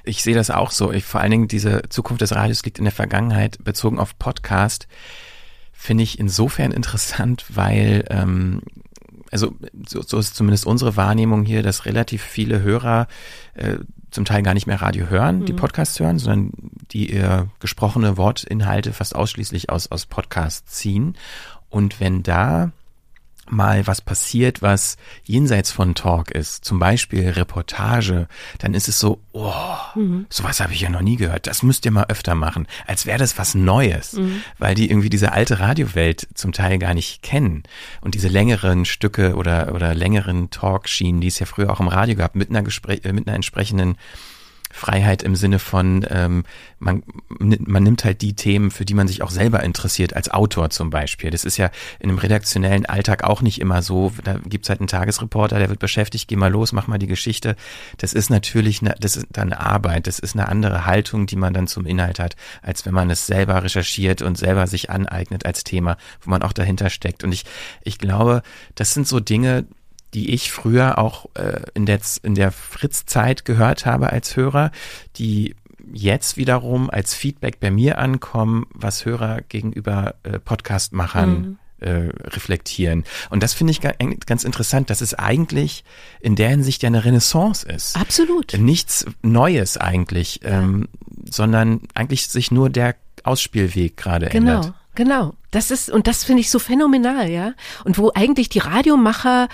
Ich 0.04 0.22
sehe 0.22 0.34
das 0.34 0.50
auch 0.50 0.70
so. 0.70 0.92
Ich, 0.92 1.04
vor 1.04 1.20
allen 1.20 1.30
Dingen 1.30 1.48
diese 1.48 1.82
Zukunft 1.88 2.22
des 2.22 2.34
Radios 2.34 2.64
liegt 2.64 2.78
in 2.78 2.84
der 2.84 2.92
Vergangenheit 2.92 3.62
bezogen 3.62 3.98
auf 3.98 4.18
Podcast. 4.18 4.88
Finde 5.82 6.04
ich 6.04 6.20
insofern 6.20 6.70
interessant, 6.70 7.44
weil 7.48 8.04
ähm, 8.08 8.62
also 9.32 9.52
so, 9.88 10.00
so 10.00 10.16
ist 10.20 10.36
zumindest 10.36 10.64
unsere 10.64 10.96
Wahrnehmung 10.96 11.44
hier, 11.44 11.64
dass 11.64 11.86
relativ 11.86 12.22
viele 12.22 12.62
Hörer 12.62 13.08
äh, 13.54 13.78
zum 14.12 14.24
Teil 14.24 14.44
gar 14.44 14.54
nicht 14.54 14.68
mehr 14.68 14.80
Radio 14.80 15.10
hören, 15.10 15.40
mhm. 15.40 15.46
die 15.46 15.54
Podcasts 15.54 15.98
hören, 15.98 16.20
sondern 16.20 16.52
die 16.92 17.12
ihr 17.12 17.48
gesprochene 17.58 18.16
Wortinhalte 18.16 18.92
fast 18.92 19.16
ausschließlich 19.16 19.70
aus, 19.70 19.90
aus 19.90 20.06
Podcasts 20.06 20.72
ziehen. 20.72 21.16
Und 21.68 21.98
wenn 21.98 22.22
da 22.22 22.70
mal 23.52 23.86
was 23.86 24.00
passiert, 24.00 24.62
was 24.62 24.96
jenseits 25.24 25.70
von 25.70 25.94
Talk 25.94 26.30
ist, 26.30 26.64
zum 26.64 26.78
Beispiel 26.78 27.28
Reportage, 27.28 28.26
dann 28.58 28.74
ist 28.74 28.88
es 28.88 28.98
so, 28.98 29.20
oh, 29.32 29.52
mhm. 29.94 30.26
sowas 30.28 30.60
habe 30.60 30.72
ich 30.72 30.80
ja 30.80 30.88
noch 30.88 31.02
nie 31.02 31.16
gehört. 31.16 31.46
Das 31.46 31.62
müsst 31.62 31.84
ihr 31.84 31.92
mal 31.92 32.06
öfter 32.08 32.34
machen, 32.34 32.66
als 32.86 33.06
wäre 33.06 33.18
das 33.18 33.38
was 33.38 33.54
Neues, 33.54 34.14
mhm. 34.14 34.42
weil 34.58 34.74
die 34.74 34.90
irgendwie 34.90 35.10
diese 35.10 35.32
alte 35.32 35.60
Radiowelt 35.60 36.26
zum 36.34 36.52
Teil 36.52 36.78
gar 36.78 36.94
nicht 36.94 37.22
kennen 37.22 37.62
und 38.00 38.14
diese 38.14 38.28
längeren 38.28 38.84
Stücke 38.84 39.36
oder 39.36 39.74
oder 39.74 39.94
längeren 39.94 40.50
Talkschienen, 40.50 41.20
die 41.20 41.28
es 41.28 41.38
ja 41.38 41.46
früher 41.46 41.70
auch 41.70 41.80
im 41.80 41.88
Radio 41.88 42.16
gab, 42.16 42.34
mit 42.34 42.50
einer 42.50 42.62
Gespräch, 42.62 43.02
mit 43.04 43.26
einer 43.26 43.36
entsprechenden 43.36 43.96
Freiheit 44.72 45.22
im 45.22 45.36
Sinne 45.36 45.58
von, 45.58 46.04
ähm, 46.10 46.44
man, 46.78 47.02
man 47.28 47.82
nimmt 47.82 48.04
halt 48.04 48.22
die 48.22 48.34
Themen, 48.34 48.70
für 48.70 48.84
die 48.84 48.94
man 48.94 49.06
sich 49.06 49.22
auch 49.22 49.30
selber 49.30 49.62
interessiert, 49.62 50.16
als 50.16 50.30
Autor 50.30 50.70
zum 50.70 50.90
Beispiel. 50.90 51.30
Das 51.30 51.44
ist 51.44 51.58
ja 51.58 51.70
in 52.00 52.08
einem 52.08 52.18
redaktionellen 52.18 52.86
Alltag 52.86 53.22
auch 53.22 53.42
nicht 53.42 53.60
immer 53.60 53.82
so. 53.82 54.12
Da 54.24 54.38
gibt's 54.44 54.68
halt 54.68 54.80
einen 54.80 54.88
Tagesreporter, 54.88 55.58
der 55.58 55.68
wird 55.68 55.78
beschäftigt, 55.78 56.26
geh 56.26 56.36
mal 56.36 56.50
los, 56.50 56.72
mach 56.72 56.86
mal 56.86 56.98
die 56.98 57.06
Geschichte. 57.06 57.54
Das 57.98 58.14
ist 58.14 58.30
natürlich, 58.30 58.80
eine, 58.80 58.94
das 58.98 59.16
ist 59.16 59.26
dann 59.30 59.52
Arbeit, 59.52 60.06
das 60.06 60.18
ist 60.18 60.34
eine 60.34 60.48
andere 60.48 60.86
Haltung, 60.86 61.26
die 61.26 61.36
man 61.36 61.52
dann 61.52 61.66
zum 61.66 61.86
Inhalt 61.86 62.18
hat, 62.18 62.34
als 62.62 62.86
wenn 62.86 62.94
man 62.94 63.10
es 63.10 63.26
selber 63.26 63.62
recherchiert 63.62 64.22
und 64.22 64.38
selber 64.38 64.66
sich 64.66 64.90
aneignet 64.90 65.46
als 65.46 65.64
Thema, 65.64 65.98
wo 66.22 66.30
man 66.30 66.42
auch 66.42 66.52
dahinter 66.52 66.90
steckt. 66.90 67.24
Und 67.24 67.32
ich, 67.32 67.44
ich 67.84 67.98
glaube, 67.98 68.42
das 68.74 68.94
sind 68.94 69.06
so 69.06 69.20
Dinge, 69.20 69.66
die 70.14 70.34
ich 70.34 70.52
früher 70.52 70.98
auch 70.98 71.26
äh, 71.34 71.62
in 71.74 71.86
der, 71.86 72.00
in 72.22 72.34
der 72.34 72.52
Fritz-Zeit 72.52 73.44
gehört 73.44 73.86
habe 73.86 74.10
als 74.10 74.36
Hörer, 74.36 74.70
die 75.16 75.54
jetzt 75.92 76.36
wiederum 76.36 76.90
als 76.90 77.14
Feedback 77.14 77.60
bei 77.60 77.70
mir 77.70 77.98
ankommen, 77.98 78.66
was 78.72 79.04
Hörer 79.04 79.40
gegenüber 79.48 80.14
äh, 80.22 80.38
Podcastmachern 80.38 81.30
mhm. 81.30 81.58
äh, 81.80 82.10
reflektieren. 82.24 83.04
Und 83.30 83.42
das 83.42 83.54
finde 83.54 83.72
ich 83.72 83.80
ganz 83.80 84.44
interessant, 84.44 84.90
dass 84.90 85.00
es 85.00 85.14
eigentlich 85.14 85.84
in 86.20 86.36
der 86.36 86.50
Hinsicht 86.50 86.82
ja 86.82 86.88
eine 86.88 87.04
Renaissance 87.04 87.66
ist. 87.66 87.96
Absolut. 87.96 88.54
Nichts 88.58 89.06
Neues 89.22 89.76
eigentlich, 89.76 90.40
ähm, 90.44 90.88
sondern 91.28 91.80
eigentlich 91.94 92.28
sich 92.28 92.50
nur 92.50 92.70
der 92.70 92.96
Ausspielweg 93.24 93.96
gerade 93.96 94.28
genau. 94.28 94.56
ändert. 94.56 94.74
Genau, 94.94 95.20
genau. 95.20 95.34
Das 95.50 95.70
ist, 95.70 95.90
und 95.90 96.06
das 96.06 96.24
finde 96.24 96.40
ich 96.40 96.50
so 96.50 96.58
phänomenal, 96.58 97.28
ja. 97.28 97.52
Und 97.84 97.98
wo 97.98 98.10
eigentlich 98.14 98.48
die 98.48 98.58
Radiomacher 98.58 99.48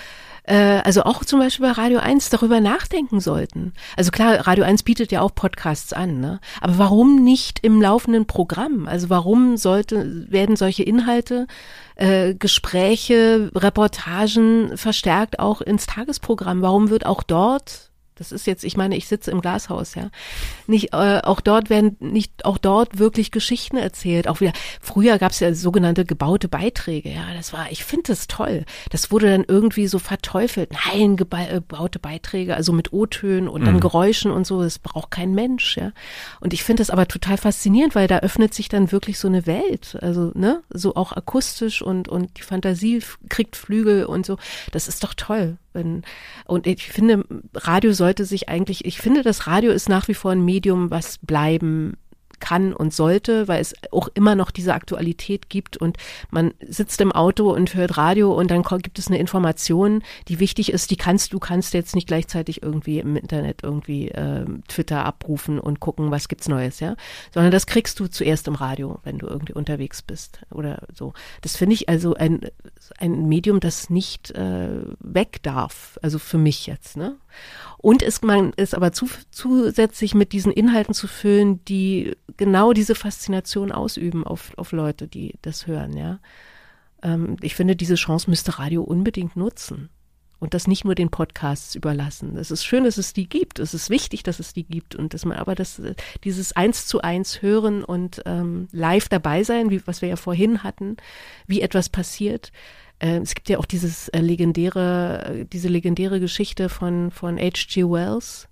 äh, 0.49 0.81
also 0.83 1.03
auch 1.03 1.23
zum 1.23 1.39
Beispiel 1.39 1.67
bei 1.67 1.73
Radio 1.73 1.99
1 1.99 2.29
darüber 2.29 2.59
nachdenken 2.59 3.19
sollten. 3.19 3.73
Also 3.95 4.09
klar, 4.09 4.47
Radio 4.47 4.63
1 4.63 4.81
bietet 4.81 5.11
ja 5.11 5.21
auch 5.21 5.33
Podcasts 5.35 5.93
an, 5.93 6.19
ne? 6.19 6.39
Aber 6.59 6.79
warum 6.79 7.23
nicht 7.23 7.59
im 7.59 7.79
laufenden 7.79 8.25
Programm? 8.25 8.87
Also 8.87 9.11
warum 9.11 9.57
sollte, 9.57 10.25
werden 10.29 10.55
solche 10.55 10.81
Inhalte, 10.81 11.45
äh, 11.95 12.33
Gespräche, 12.33 13.51
Reportagen 13.53 14.75
verstärkt 14.75 15.37
auch 15.37 15.61
ins 15.61 15.85
Tagesprogramm? 15.85 16.63
Warum 16.63 16.89
wird 16.89 17.05
auch 17.05 17.21
dort 17.21 17.88
das 18.19 18.33
ist 18.33 18.45
jetzt, 18.45 18.65
ich 18.65 18.75
meine, 18.75 18.97
ich 18.97 19.07
sitze 19.07 19.31
im 19.31 19.39
Glashaus, 19.39 19.95
ja. 19.95 20.09
Nicht, 20.67 20.93
äh, 20.93 21.21
auch 21.23 21.39
dort 21.39 21.69
werden 21.69 21.95
nicht 22.01 22.43
auch 22.43 22.57
dort 22.57 22.99
wirklich 22.99 23.31
Geschichten 23.31 23.77
erzählt. 23.77 24.27
Auch 24.27 24.41
wieder, 24.41 24.51
früher 24.81 25.17
gab 25.17 25.31
es 25.31 25.39
ja 25.39 25.53
sogenannte 25.55 26.03
gebaute 26.03 26.49
Beiträge, 26.49 27.09
ja. 27.09 27.33
Das 27.33 27.53
war, 27.53 27.71
ich 27.71 27.85
finde 27.85 28.03
das 28.07 28.27
toll. 28.27 28.65
Das 28.91 29.09
wurde 29.09 29.31
dann 29.31 29.45
irgendwie 29.47 29.87
so 29.87 29.99
verteufelt. 29.99 30.71
Nein, 30.85 31.13
äh, 31.13 31.15
gebaute 31.15 31.99
Beiträge, 31.99 32.55
also 32.57 32.73
mit 32.73 32.91
O-Tönen 32.91 33.47
und 33.47 33.65
dann 33.65 33.75
mhm. 33.75 33.79
Geräuschen 33.79 34.31
und 34.31 34.45
so, 34.45 34.61
das 34.61 34.79
braucht 34.79 35.11
kein 35.11 35.33
Mensch, 35.33 35.77
ja. 35.77 35.93
Und 36.41 36.53
ich 36.53 36.63
finde 36.63 36.81
das 36.81 36.89
aber 36.89 37.07
total 37.07 37.37
faszinierend, 37.37 37.95
weil 37.95 38.07
da 38.07 38.19
öffnet 38.19 38.53
sich 38.53 38.67
dann 38.67 38.91
wirklich 38.91 39.17
so 39.17 39.29
eine 39.29 39.45
Welt. 39.45 39.97
Also, 40.01 40.31
ne, 40.35 40.61
so 40.69 40.95
auch 40.95 41.13
akustisch 41.13 41.81
und, 41.81 42.09
und 42.09 42.37
die 42.37 42.41
Fantasie 42.43 43.01
kriegt 43.29 43.55
Flügel 43.55 44.05
und 44.05 44.25
so. 44.25 44.37
Das 44.73 44.89
ist 44.89 45.05
doch 45.05 45.13
toll. 45.13 45.57
Und 45.73 46.67
ich 46.67 46.87
finde, 46.87 47.23
Radio 47.53 47.93
sollte 47.93 48.25
sich 48.25 48.49
eigentlich, 48.49 48.85
ich 48.85 48.99
finde, 48.99 49.21
das 49.21 49.47
Radio 49.47 49.71
ist 49.71 49.89
nach 49.89 50.07
wie 50.07 50.13
vor 50.13 50.31
ein 50.31 50.43
Medium, 50.43 50.91
was 50.91 51.19
bleiben 51.19 51.97
kann 52.39 52.73
und 52.73 52.93
sollte, 52.93 53.47
weil 53.47 53.61
es 53.61 53.73
auch 53.91 54.09
immer 54.13 54.35
noch 54.35 54.51
diese 54.51 54.73
Aktualität 54.73 55.49
gibt 55.49 55.77
und 55.77 55.97
man 56.29 56.53
sitzt 56.67 57.01
im 57.01 57.11
Auto 57.11 57.51
und 57.51 57.73
hört 57.75 57.97
Radio 57.97 58.33
und 58.33 58.51
dann 58.51 58.63
gibt 58.63 58.99
es 58.99 59.07
eine 59.07 59.17
Information, 59.17 60.03
die 60.27 60.39
wichtig 60.39 60.71
ist, 60.71 60.91
die 60.91 60.97
kannst 60.97 61.33
du 61.33 61.39
kannst 61.39 61.73
jetzt 61.73 61.95
nicht 61.95 62.07
gleichzeitig 62.07 62.63
irgendwie 62.63 62.99
im 62.99 63.15
Internet 63.15 63.63
irgendwie 63.63 64.09
äh, 64.09 64.45
Twitter 64.67 65.05
abrufen 65.05 65.59
und 65.59 65.79
gucken, 65.79 66.11
was 66.11 66.27
gibt's 66.27 66.47
Neues, 66.47 66.79
ja, 66.79 66.95
sondern 67.33 67.51
das 67.51 67.67
kriegst 67.67 67.99
du 67.99 68.07
zuerst 68.07 68.47
im 68.47 68.55
Radio, 68.55 68.99
wenn 69.03 69.17
du 69.17 69.27
irgendwie 69.27 69.53
unterwegs 69.53 70.01
bist 70.01 70.39
oder 70.51 70.83
so. 70.93 71.13
Das 71.41 71.55
finde 71.55 71.75
ich 71.75 71.89
also 71.89 72.13
ein 72.13 72.41
ein 72.97 73.27
Medium, 73.27 73.59
das 73.59 73.89
nicht 73.89 74.31
äh, 74.31 74.69
weg 74.99 75.39
darf, 75.43 75.99
also 76.01 76.19
für 76.19 76.37
mich 76.37 76.67
jetzt, 76.67 76.97
ne? 76.97 77.15
Und 77.81 78.01
ist 78.01 78.25
man 78.25 78.51
ist 78.53 78.75
aber 78.75 78.91
zu, 78.91 79.07
zusätzlich 79.31 80.13
mit 80.13 80.33
diesen 80.33 80.51
Inhalten 80.51 80.93
zu 80.93 81.07
füllen, 81.07 81.63
die 81.63 82.13
genau 82.35 82.73
diese 82.73 82.93
Faszination 82.93 83.71
ausüben 83.71 84.25
auf, 84.25 84.51
auf 84.57 84.73
Leute, 84.73 85.07
die 85.07 85.35
das 85.41 85.65
hören, 85.65 85.95
ja. 85.95 86.19
Ähm, 87.01 87.37
ich 87.41 87.55
finde, 87.55 87.77
diese 87.77 87.95
Chance 87.95 88.29
müsste 88.29 88.59
Radio 88.59 88.83
unbedingt 88.83 89.37
nutzen 89.37 89.89
und 90.39 90.53
das 90.53 90.67
nicht 90.67 90.83
nur 90.83 90.93
den 90.95 91.09
Podcasts 91.09 91.73
überlassen. 91.75 92.35
Es 92.35 92.51
ist 92.51 92.65
schön, 92.65 92.83
dass 92.83 92.97
es 92.97 93.13
die 93.13 93.29
gibt. 93.29 93.59
Es 93.59 93.73
ist 93.73 93.89
wichtig, 93.89 94.23
dass 94.23 94.39
es 94.39 94.53
die 94.53 94.63
gibt 94.63 94.95
und 94.95 95.13
dass 95.13 95.23
man 95.23 95.37
aber 95.37 95.55
das, 95.55 95.81
dieses 96.25 96.53
eins 96.53 96.85
zu 96.85 97.01
eins 97.01 97.41
hören 97.41 97.83
und 97.83 98.21
ähm, 98.25 98.67
live 98.71 99.07
dabei 99.09 99.43
sein, 99.43 99.69
wie 99.69 99.85
was 99.85 100.01
wir 100.01 100.09
ja 100.09 100.15
vorhin 100.17 100.63
hatten, 100.63 100.97
wie 101.47 101.61
etwas 101.61 101.87
passiert, 101.89 102.51
es 102.99 103.35
gibt 103.35 103.49
ja 103.49 103.57
auch 103.57 103.65
dieses 103.65 104.09
äh, 104.09 104.19
legendäre, 104.19 105.45
diese 105.51 105.67
legendäre 105.67 106.19
Geschichte 106.19 106.69
von, 106.69 107.11
von 107.11 107.37
H.G. 107.37 107.83
Wells. 107.83 108.47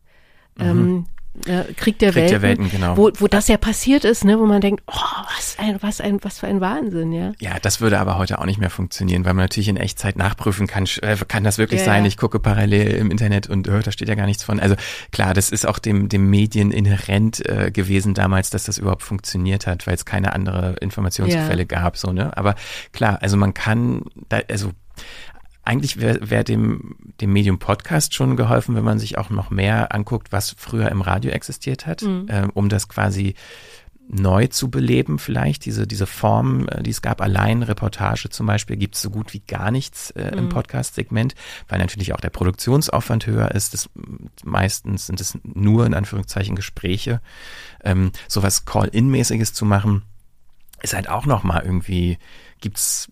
Mhm. 0.58 1.06
Äh, 1.46 1.74
Krieg 1.74 2.00
der 2.00 2.12
Krieg 2.12 2.24
Welten, 2.24 2.32
der 2.32 2.42
Welten 2.42 2.70
genau. 2.72 2.98
wo, 2.98 3.12
wo 3.20 3.28
das 3.28 3.48
ja 3.48 3.58
passiert 3.58 4.06
ist, 4.06 4.26
ne, 4.26 4.40
wo 4.40 4.46
man 4.46 4.62
denkt, 4.62 4.84
oh, 4.88 5.24
was 5.36 5.58
ein, 5.60 5.78
was 5.82 6.02
ein, 6.02 6.20
was 6.24 6.40
für 6.40 6.48
ein 6.48 6.62
Wahnsinn, 6.62 7.12
ja. 7.12 7.34
Ja, 7.40 7.60
das 7.62 7.80
würde 7.82 8.00
aber 8.00 8.18
heute 8.18 8.40
auch 8.40 8.46
nicht 8.46 8.60
mehr 8.60 8.70
funktionieren, 8.70 9.26
weil 9.26 9.34
man 9.34 9.46
natürlich 9.46 9.70
in 9.70 9.78
Echtzeit 9.78 10.18
nachprüfen 10.18 10.68
kann, 10.68 10.86
äh, 11.02 11.16
kann 11.28 11.44
das 11.44 11.58
wirklich 11.58 11.82
ja, 11.82 11.86
sein? 11.86 12.04
Ja. 12.04 12.08
Ich 12.08 12.18
gucke 12.18 12.40
parallel 12.40 12.96
im 12.96 13.12
Internet 13.12 13.48
und 13.48 13.70
oh, 13.70 13.80
da 13.80 13.92
steht 13.92 14.10
ja 14.10 14.16
gar 14.16 14.26
nichts 14.26 14.44
von. 14.44 14.60
Also 14.60 14.76
klar, 15.12 15.34
das 15.34 15.50
ist 15.50 15.68
auch 15.68 15.80
dem, 15.80 16.10
dem 16.10 16.30
Medien 16.30 16.72
inhärent 16.72 17.48
äh, 17.48 17.72
gewesen 17.72 18.14
damals, 18.14 18.50
dass 18.50 18.64
das 18.64 18.78
überhaupt 18.78 19.04
funktioniert 19.04 19.68
hat, 19.68 19.88
weil 19.88 19.96
es 19.96 20.06
keine 20.06 20.34
andere 20.34 20.76
Informationsquelle 20.82 21.64
ja. 21.64 21.66
gab, 21.66 21.98
so, 21.98 22.12
ne. 22.12 22.36
Aber 22.36 22.56
klar, 22.94 23.20
also 23.22 23.38
man 23.38 23.54
kann, 23.54 24.04
da, 24.30 24.42
also 24.50 24.72
eigentlich 25.68 26.00
wäre 26.00 26.30
wär 26.30 26.44
dem, 26.44 26.96
dem 27.20 27.34
Medium 27.34 27.60
Podcast 27.60 28.14
schon 28.14 28.38
geholfen, 28.38 28.76
wenn 28.76 28.86
man 28.86 29.00
sich 29.00 29.18
auch 29.18 29.30
noch 29.30 29.50
mehr 29.50 29.94
anguckt, 29.94 30.32
was 30.32 30.56
früher 30.58 30.90
im 30.90 31.02
Radio 31.02 31.32
existiert 31.32 31.86
hat, 31.86 32.04
mhm. 32.04 32.28
äh, 32.30 32.48
um 32.54 32.70
das 32.70 32.88
quasi 32.88 33.36
neu 34.10 34.48
zu 34.48 34.70
beleben 34.72 35.20
vielleicht. 35.20 35.66
Diese, 35.66 35.86
diese 35.86 36.08
Form, 36.08 36.70
äh, 36.70 36.82
die 36.82 36.92
es 36.92 37.02
gab, 37.02 37.22
allein 37.22 37.64
Reportage 37.64 38.30
zum 38.30 38.48
Beispiel, 38.48 38.78
gibt 38.78 38.96
es 38.96 39.02
so 39.02 39.10
gut 39.10 39.34
wie 39.34 39.42
gar 39.42 39.70
nichts 39.70 40.12
äh, 40.12 40.30
im 40.30 40.46
mhm. 40.46 40.50
Podcast-Segment, 40.50 41.36
weil 41.68 41.80
natürlich 41.80 42.14
auch 42.14 42.22
der 42.22 42.30
Produktionsaufwand 42.30 43.28
höher 43.28 43.52
ist. 43.52 43.74
Das, 43.74 43.90
meistens 44.46 45.08
sind 45.08 45.20
es 45.20 45.38
nur 45.44 45.86
in 45.86 45.94
Anführungszeichen 45.94 46.56
Gespräche. 46.56 47.22
Ähm, 47.84 48.12
sowas 48.30 48.64
Call-In-mäßiges 48.64 49.54
zu 49.54 49.66
machen, 49.66 50.04
ist 50.82 50.94
halt 50.94 51.10
auch 51.10 51.26
nochmal 51.26 51.64
irgendwie, 51.66 52.18
gibt's 52.62 53.10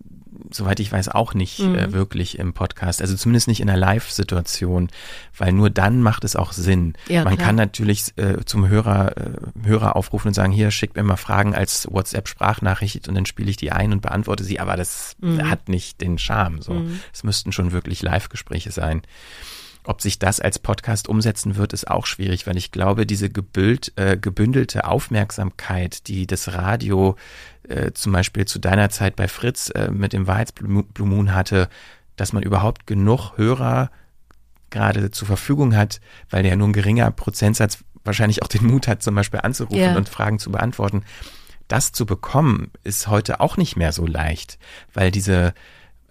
soweit 0.52 0.80
ich 0.80 0.92
weiß, 0.92 1.10
auch 1.10 1.34
nicht 1.34 1.60
äh, 1.60 1.64
mhm. 1.64 1.76
äh, 1.76 1.94
wirklich 1.94 2.40
im 2.40 2.54
Podcast. 2.54 3.02
Also 3.02 3.16
zumindest 3.16 3.48
nicht 3.48 3.60
in 3.60 3.70
einer 3.70 3.80
Live-Situation, 3.80 4.90
weil 5.38 5.52
nur 5.52 5.70
dann 5.70 6.02
macht 6.02 6.24
es 6.24 6.36
auch 6.36 6.54
Sinn. 6.54 6.94
Ja, 7.08 7.24
Man 7.24 7.36
klar. 7.36 7.48
kann 7.48 7.56
natürlich 7.56 8.14
äh, 8.18 8.44
zum 8.46 8.68
Hörer, 8.68 9.18
äh, 9.18 9.68
Hörer 9.68 9.96
aufrufen 9.96 10.30
und 10.30 10.34
sagen, 10.34 10.52
hier 10.52 10.72
schickt 10.72 10.96
mir 10.96 11.04
mal 11.04 11.18
Fragen 11.18 11.56
als 11.56 11.88
WhatsApp-Sprachnachricht 11.92 13.08
und 13.08 13.16
dann 13.16 13.26
spiele 13.26 13.50
ich 13.50 13.58
die 13.58 13.72
ein 13.72 13.92
und 13.92 14.02
beantworte 14.02 14.44
sie, 14.44 14.60
aber 14.60 14.76
das 14.76 15.16
mhm. 15.20 15.50
hat 15.50 15.70
nicht 15.70 16.02
den 16.02 16.18
Charme. 16.18 16.62
So, 16.62 16.74
mhm. 16.74 17.00
es 17.14 17.24
müssten 17.24 17.52
schon 17.52 17.72
wirklich 17.72 18.02
Live-Gespräche 18.02 18.72
sein. 18.72 19.02
Ob 19.86 20.02
sich 20.02 20.18
das 20.18 20.40
als 20.40 20.58
Podcast 20.58 21.08
umsetzen 21.08 21.56
wird, 21.58 21.72
ist 21.72 21.90
auch 21.90 22.08
schwierig, 22.08 22.48
weil 22.48 22.58
ich 22.58 22.72
glaube, 22.72 23.06
diese 23.06 23.30
gebüld, 23.30 23.94
äh, 23.98 24.18
gebündelte 24.18 24.86
Aufmerksamkeit, 24.86 26.08
die 26.08 26.26
das 26.26 26.54
Radio 26.54 27.16
äh, 27.70 27.92
zum 27.92 28.12
Beispiel 28.12 28.46
zu 28.46 28.60
deiner 28.60 28.90
Zeit 28.90 29.16
bei 29.16 29.28
Fritz 29.28 29.70
äh, 29.70 29.92
mit 29.92 30.14
dem 30.14 30.26
Wahrheitsblumen 30.28 31.36
hatte, 31.36 31.70
dass 32.16 32.34
man 32.34 32.44
überhaupt 32.44 32.88
genug 32.88 33.38
Hörer 33.38 33.92
gerade 34.72 35.12
zur 35.12 35.28
Verfügung 35.28 35.76
hat, 35.76 36.02
weil 36.30 36.44
der 36.44 36.56
nur 36.56 36.68
ein 36.68 36.74
geringer 36.74 37.12
Prozentsatz 37.12 37.84
wahrscheinlich 38.04 38.44
auch 38.44 38.48
den 38.48 38.66
Mut 38.66 38.88
hat, 38.88 39.04
zum 39.04 39.16
Beispiel 39.16 39.42
anzurufen 39.42 39.80
yeah. 39.80 39.96
und 39.96 40.10
Fragen 40.10 40.40
zu 40.40 40.52
beantworten. 40.52 41.04
Das 41.68 41.92
zu 41.92 42.06
bekommen, 42.06 42.72
ist 42.84 43.08
heute 43.08 43.40
auch 43.40 43.58
nicht 43.58 43.76
mehr 43.76 43.92
so 43.92 44.06
leicht, 44.06 44.60
weil 44.94 45.12
diese 45.12 45.54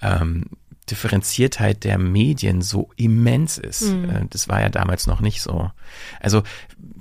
ähm, 0.01 0.45
Differenziertheit 0.91 1.85
der 1.85 1.99
Medien 1.99 2.63
so 2.63 2.91
immens 2.97 3.59
ist. 3.59 3.83
Mhm. 3.83 4.29
Das 4.31 4.49
war 4.49 4.61
ja 4.61 4.69
damals 4.69 5.07
noch 5.07 5.21
nicht 5.21 5.41
so. 5.41 5.71
Also 6.21 6.43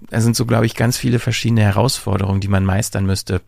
da 0.10 0.22
sind 0.22 0.36
so, 0.36 0.46
glaube 0.46 0.66
ich, 0.66 0.76
ganz 0.76 0.98
viele 0.98 1.20
verschiedene 1.20 1.62
Herausforderungen, 1.62 2.40
die 2.40 2.48
man 2.48 2.66
meistern 2.66 3.06
müsste, 3.06 3.42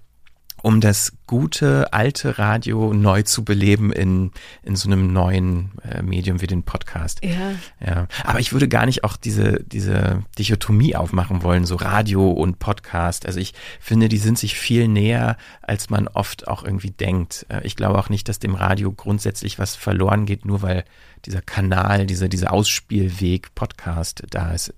um 0.65 0.81
das 0.81 1.13
gute 1.27 1.93
alte 1.93 2.39
Radio 2.39 2.91
neu 2.91 3.21
zu 3.21 3.45
beleben 3.45 3.93
in, 3.93 4.31
in 4.63 4.75
so 4.75 4.89
einem 4.89 5.13
neuen 5.13 5.73
äh, 5.87 6.01
Medium 6.01 6.41
wie 6.41 6.47
den 6.47 6.63
Podcast. 6.63 7.23
Ja. 7.23 7.51
ja. 7.85 8.07
Aber 8.23 8.39
ich 8.39 8.51
würde 8.51 8.67
gar 8.67 8.87
nicht 8.87 9.03
auch 9.03 9.15
diese, 9.15 9.63
diese 9.63 10.23
Dichotomie 10.39 10.95
aufmachen 10.95 11.43
wollen, 11.43 11.65
so 11.65 11.75
Radio 11.75 12.31
und 12.31 12.57
Podcast. 12.57 13.27
Also 13.27 13.39
ich 13.39 13.53
finde, 13.79 14.09
die 14.09 14.17
sind 14.17 14.39
sich 14.39 14.55
viel 14.55 14.87
näher, 14.87 15.37
als 15.61 15.91
man 15.91 16.07
oft 16.07 16.47
auch 16.47 16.63
irgendwie 16.63 16.89
denkt. 16.89 17.45
Äh, 17.49 17.61
ich 17.63 17.75
glaube 17.75 17.99
auch 17.99 18.09
nicht, 18.09 18.27
dass 18.27 18.39
dem 18.39 18.55
Radio 18.55 18.91
grundsätzlich 18.91 19.59
was 19.59 19.75
verloren 19.75 20.25
geht, 20.25 20.45
nur 20.45 20.63
weil 20.63 20.83
dieser 21.27 21.43
Kanal, 21.43 22.07
dieser, 22.07 22.27
dieser 22.27 22.51
Ausspielweg 22.51 23.53
Podcast 23.53 24.23
da 24.31 24.51
ist. 24.51 24.73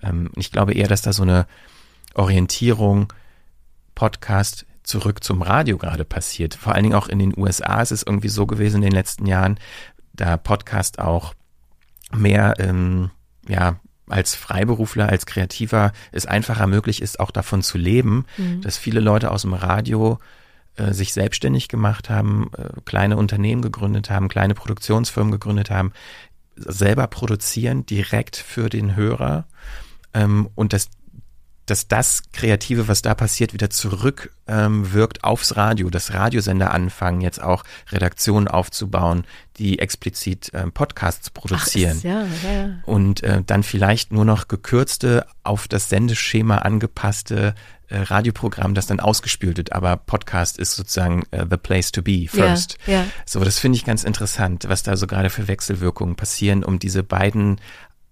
Ähm, 0.00 0.30
ich 0.36 0.52
glaube 0.52 0.74
eher, 0.74 0.86
dass 0.86 1.02
da 1.02 1.12
so 1.12 1.24
eine 1.24 1.48
Orientierung 2.14 3.12
Podcast 3.96 4.64
zurück 4.84 5.24
zum 5.24 5.42
Radio 5.42 5.78
gerade 5.78 6.04
passiert. 6.04 6.54
Vor 6.54 6.74
allen 6.74 6.84
Dingen 6.84 6.94
auch 6.94 7.08
in 7.08 7.18
den 7.18 7.36
USA 7.36 7.80
ist 7.82 7.90
es 7.90 8.04
irgendwie 8.04 8.28
so 8.28 8.46
gewesen 8.46 8.76
in 8.76 8.82
den 8.82 8.92
letzten 8.92 9.26
Jahren, 9.26 9.58
da 10.12 10.36
Podcast 10.36 10.98
auch 11.00 11.34
mehr, 12.12 12.54
ähm, 12.58 13.10
ja, 13.48 13.80
als 14.08 14.34
Freiberufler, 14.34 15.08
als 15.08 15.26
Kreativer 15.26 15.92
es 16.12 16.26
einfacher 16.26 16.66
möglich 16.66 17.00
ist, 17.00 17.18
auch 17.20 17.30
davon 17.30 17.62
zu 17.62 17.78
leben, 17.78 18.26
mhm. 18.36 18.60
dass 18.60 18.76
viele 18.76 19.00
Leute 19.00 19.30
aus 19.30 19.42
dem 19.42 19.54
Radio 19.54 20.18
äh, 20.76 20.92
sich 20.92 21.14
selbstständig 21.14 21.68
gemacht 21.68 22.10
haben, 22.10 22.50
äh, 22.56 22.80
kleine 22.84 23.16
Unternehmen 23.16 23.62
gegründet 23.62 24.10
haben, 24.10 24.28
kleine 24.28 24.54
Produktionsfirmen 24.54 25.32
gegründet 25.32 25.70
haben, 25.70 25.92
selber 26.56 27.06
produzieren 27.06 27.86
direkt 27.86 28.36
für 28.36 28.68
den 28.68 28.94
Hörer 28.94 29.46
ähm, 30.12 30.48
und 30.54 30.72
dass 30.72 30.90
dass 31.66 31.88
das 31.88 32.22
Kreative, 32.32 32.88
was 32.88 33.02
da 33.02 33.14
passiert, 33.14 33.52
wieder 33.52 33.70
zurück 33.70 34.32
ähm, 34.46 34.92
wirkt 34.92 35.24
aufs 35.24 35.56
Radio, 35.56 35.88
dass 35.90 36.12
Radiosender 36.12 36.72
anfangen, 36.72 37.20
jetzt 37.20 37.42
auch 37.42 37.64
Redaktionen 37.90 38.48
aufzubauen, 38.48 39.24
die 39.56 39.78
explizit 39.78 40.50
ähm, 40.52 40.72
Podcasts 40.72 41.30
produzieren. 41.30 41.98
Ach, 42.00 42.04
ja, 42.04 42.26
ja. 42.52 42.68
Und 42.84 43.22
äh, 43.22 43.42
dann 43.46 43.62
vielleicht 43.62 44.12
nur 44.12 44.24
noch 44.24 44.48
gekürzte, 44.48 45.26
auf 45.42 45.68
das 45.68 45.88
Sendeschema 45.88 46.58
angepasste 46.58 47.54
äh, 47.88 47.98
Radioprogramm, 47.98 48.74
das 48.74 48.86
dann 48.86 49.00
ausgespielt 49.00 49.58
wird, 49.58 49.72
aber 49.72 49.96
Podcast 49.96 50.58
ist 50.58 50.74
sozusagen 50.74 51.24
uh, 51.34 51.44
the 51.48 51.56
place 51.56 51.92
to 51.92 52.02
be 52.02 52.26
first. 52.28 52.78
Ja, 52.86 52.94
ja. 52.94 53.06
So, 53.26 53.40
das 53.40 53.58
finde 53.58 53.76
ich 53.76 53.84
ganz 53.84 54.04
interessant, 54.04 54.64
was 54.68 54.82
da 54.82 54.96
so 54.96 55.06
gerade 55.06 55.30
für 55.30 55.48
Wechselwirkungen 55.48 56.16
passieren, 56.16 56.64
um 56.64 56.78
diese 56.78 57.02
beiden 57.02 57.60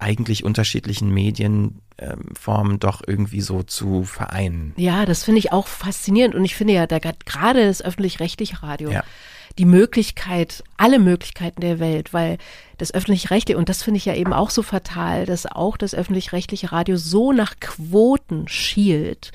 eigentlich 0.02 0.44
unterschiedlichen 0.44 1.10
Medienformen 1.10 2.78
doch 2.78 3.02
irgendwie 3.06 3.40
so 3.40 3.62
zu 3.62 4.04
vereinen. 4.04 4.74
Ja, 4.76 5.06
das 5.06 5.24
finde 5.24 5.38
ich 5.38 5.52
auch 5.52 5.66
faszinierend 5.66 6.34
und 6.34 6.44
ich 6.44 6.54
finde 6.54 6.74
ja, 6.74 6.86
da 6.86 6.98
gerade 6.98 7.66
das 7.66 7.82
öffentlich-rechtliche 7.82 8.62
Radio. 8.62 8.90
Ja. 8.90 9.04
Die 9.58 9.64
Möglichkeit, 9.66 10.64
alle 10.76 10.98
Möglichkeiten 10.98 11.60
der 11.60 11.78
Welt, 11.78 12.14
weil 12.14 12.38
das 12.78 12.92
öffentlich-rechtliche, 12.94 13.58
und 13.58 13.68
das 13.68 13.82
finde 13.82 13.98
ich 13.98 14.06
ja 14.06 14.14
eben 14.14 14.32
auch 14.32 14.50
so 14.50 14.62
fatal, 14.62 15.26
dass 15.26 15.46
auch 15.46 15.76
das 15.76 15.94
öffentlich-rechtliche 15.94 16.72
Radio 16.72 16.96
so 16.96 17.32
nach 17.32 17.54
Quoten 17.60 18.48
schielt 18.48 19.30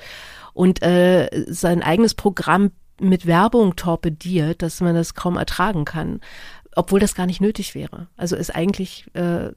und 0.54 0.82
äh, 0.82 1.28
sein 1.46 1.82
eigenes 1.82 2.14
Programm 2.14 2.72
mit 3.00 3.26
Werbung 3.26 3.76
torpediert, 3.76 4.60
dass 4.60 4.80
man 4.80 4.96
das 4.96 5.14
kaum 5.14 5.36
ertragen 5.36 5.84
kann 5.84 6.20
obwohl 6.78 7.00
das 7.00 7.16
gar 7.16 7.26
nicht 7.26 7.40
nötig 7.40 7.74
wäre. 7.74 8.06
Also 8.16 8.36
ist 8.36 8.54
eigentlich 8.54 9.04
äh, 9.14 9.50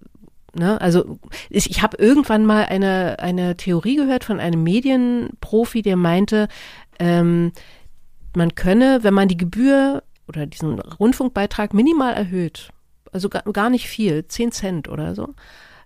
Ne? 0.53 0.79
Also 0.81 1.19
ich, 1.49 1.69
ich 1.69 1.81
habe 1.81 1.97
irgendwann 1.97 2.45
mal 2.45 2.65
eine, 2.65 3.19
eine 3.19 3.57
Theorie 3.57 3.95
gehört 3.95 4.23
von 4.23 4.39
einem 4.39 4.63
Medienprofi, 4.63 5.81
der 5.81 5.95
meinte, 5.95 6.47
ähm, 6.99 7.51
man 8.35 8.55
könne, 8.55 8.99
wenn 9.03 9.13
man 9.13 9.27
die 9.27 9.37
Gebühr 9.37 10.03
oder 10.27 10.45
diesen 10.45 10.79
Rundfunkbeitrag 10.79 11.73
minimal 11.73 12.13
erhöht, 12.13 12.69
also 13.11 13.29
gar, 13.29 13.43
gar 13.43 13.69
nicht 13.69 13.87
viel, 13.87 14.27
10 14.27 14.51
Cent 14.51 14.89
oder 14.89 15.15
so, 15.15 15.33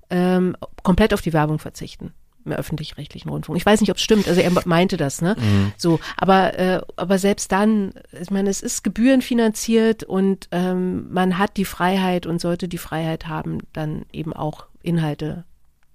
ähm, 0.09 0.55
komplett 0.83 1.13
auf 1.13 1.21
die 1.21 1.33
Werbung 1.33 1.59
verzichten 1.59 2.13
im 2.45 2.51
öffentlich-rechtlichen 2.51 3.29
Rundfunk. 3.29 3.57
Ich 3.57 3.65
weiß 3.65 3.81
nicht, 3.81 3.91
ob 3.91 3.97
es 3.97 4.03
stimmt, 4.03 4.27
also 4.27 4.39
er 4.39 4.51
meinte 4.65 4.97
das, 4.97 5.21
ne? 5.21 5.35
Mhm. 5.39 5.73
So, 5.77 5.99
aber 6.17 6.57
äh, 6.57 6.81
aber 6.95 7.17
selbst 7.17 7.51
dann, 7.51 7.93
ich 8.19 8.31
meine, 8.31 8.49
es 8.49 8.61
ist 8.61 8.83
gebührenfinanziert 8.83 10.03
und 10.03 10.47
ähm, 10.51 11.11
man 11.11 11.37
hat 11.37 11.57
die 11.57 11.65
Freiheit 11.65 12.25
und 12.25 12.39
sollte 12.39 12.67
die 12.67 12.77
Freiheit 12.77 13.27
haben, 13.27 13.59
dann 13.73 14.05
eben 14.11 14.33
auch 14.33 14.65
Inhalte 14.81 15.45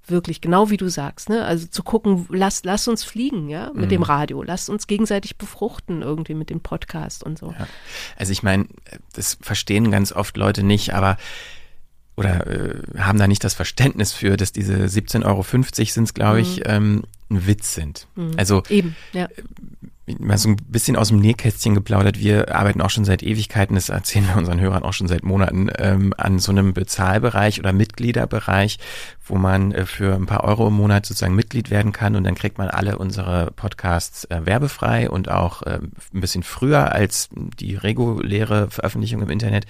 wirklich 0.06 0.40
genau 0.40 0.70
wie 0.70 0.76
du 0.76 0.88
sagst, 0.88 1.28
ne? 1.28 1.44
Also 1.44 1.68
zu 1.68 1.82
gucken, 1.82 2.26
lass 2.30 2.64
lass 2.64 2.88
uns 2.88 3.04
fliegen, 3.04 3.48
ja, 3.48 3.70
mit 3.72 3.86
mhm. 3.86 3.90
dem 3.90 4.02
Radio, 4.02 4.42
lass 4.42 4.68
uns 4.68 4.86
gegenseitig 4.86 5.38
befruchten 5.38 6.02
irgendwie 6.02 6.34
mit 6.34 6.50
dem 6.50 6.60
Podcast 6.60 7.22
und 7.22 7.38
so. 7.38 7.54
Ja. 7.58 7.66
Also 8.16 8.32
ich 8.32 8.42
meine, 8.42 8.66
das 9.12 9.38
verstehen 9.40 9.90
ganz 9.90 10.12
oft 10.12 10.36
Leute 10.36 10.62
nicht, 10.62 10.94
aber 10.94 11.16
oder 12.16 12.46
äh, 12.46 12.74
haben 12.98 13.18
da 13.18 13.26
nicht 13.26 13.44
das 13.44 13.54
Verständnis 13.54 14.12
für, 14.12 14.36
dass 14.36 14.52
diese 14.52 14.74
17,50 14.74 15.24
Euro 15.24 15.42
sind 15.42 16.04
es, 16.04 16.14
glaube 16.14 16.40
ich, 16.40 16.58
mhm. 16.58 16.64
ähm, 16.66 17.02
ein 17.30 17.46
Witz 17.46 17.74
sind. 17.74 18.06
Mhm. 18.16 18.32
Also 18.36 18.62
eben, 18.68 18.96
ja. 19.12 19.24
Äh, 19.26 19.42
mal 20.18 20.38
so 20.38 20.48
ein 20.48 20.56
bisschen 20.56 20.96
aus 20.96 21.08
dem 21.08 21.20
Nähkästchen 21.20 21.74
geplaudert. 21.74 22.18
Wir 22.18 22.54
arbeiten 22.54 22.80
auch 22.80 22.90
schon 22.90 23.04
seit 23.04 23.22
Ewigkeiten, 23.22 23.74
das 23.74 23.88
erzählen 23.88 24.26
wir 24.26 24.36
unseren 24.36 24.60
Hörern 24.60 24.82
auch 24.82 24.92
schon 24.92 25.08
seit 25.08 25.22
Monaten, 25.22 25.70
ähm, 25.78 26.14
an 26.16 26.38
so 26.38 26.50
einem 26.52 26.74
Bezahlbereich 26.74 27.60
oder 27.60 27.72
Mitgliederbereich, 27.72 28.78
wo 29.24 29.36
man 29.36 29.72
äh, 29.72 29.86
für 29.86 30.14
ein 30.14 30.26
paar 30.26 30.44
Euro 30.44 30.68
im 30.68 30.74
Monat 30.74 31.06
sozusagen 31.06 31.34
Mitglied 31.34 31.70
werden 31.70 31.92
kann 31.92 32.16
und 32.16 32.24
dann 32.24 32.34
kriegt 32.34 32.58
man 32.58 32.68
alle 32.68 32.98
unsere 32.98 33.52
Podcasts 33.52 34.24
äh, 34.24 34.44
werbefrei 34.44 35.08
und 35.08 35.30
auch 35.30 35.62
äh, 35.62 35.78
ein 36.14 36.20
bisschen 36.20 36.42
früher 36.42 36.92
als 36.92 37.28
die 37.32 37.76
reguläre 37.76 38.70
Veröffentlichung 38.70 39.22
im 39.22 39.30
Internet. 39.30 39.66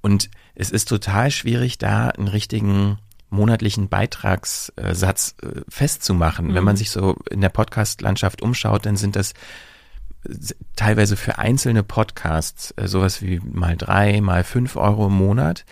Und 0.00 0.30
es 0.54 0.70
ist 0.70 0.88
total 0.88 1.30
schwierig, 1.30 1.78
da 1.78 2.08
einen 2.08 2.28
richtigen 2.28 2.98
monatlichen 3.30 3.88
Beitragssatz 3.88 5.34
äh, 5.42 5.60
festzumachen. 5.68 6.48
Mhm. 6.48 6.54
Wenn 6.54 6.64
man 6.64 6.76
sich 6.76 6.90
so 6.90 7.16
in 7.30 7.40
der 7.40 7.48
Podcast-Landschaft 7.48 8.42
umschaut, 8.42 8.86
dann 8.86 8.96
sind 8.96 9.16
das 9.16 9.34
teilweise 10.76 11.16
für 11.16 11.38
einzelne 11.38 11.82
Podcasts 11.82 12.72
äh, 12.76 12.86
sowas 12.86 13.22
wie 13.22 13.40
mal 13.40 13.76
drei, 13.76 14.20
mal 14.20 14.44
fünf 14.44 14.76
Euro 14.76 15.06
im 15.06 15.14
Monat. 15.14 15.64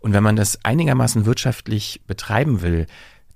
Und 0.00 0.12
wenn 0.12 0.22
man 0.22 0.36
das 0.36 0.64
einigermaßen 0.64 1.26
wirtschaftlich 1.26 2.02
betreiben 2.06 2.62
will, 2.62 2.86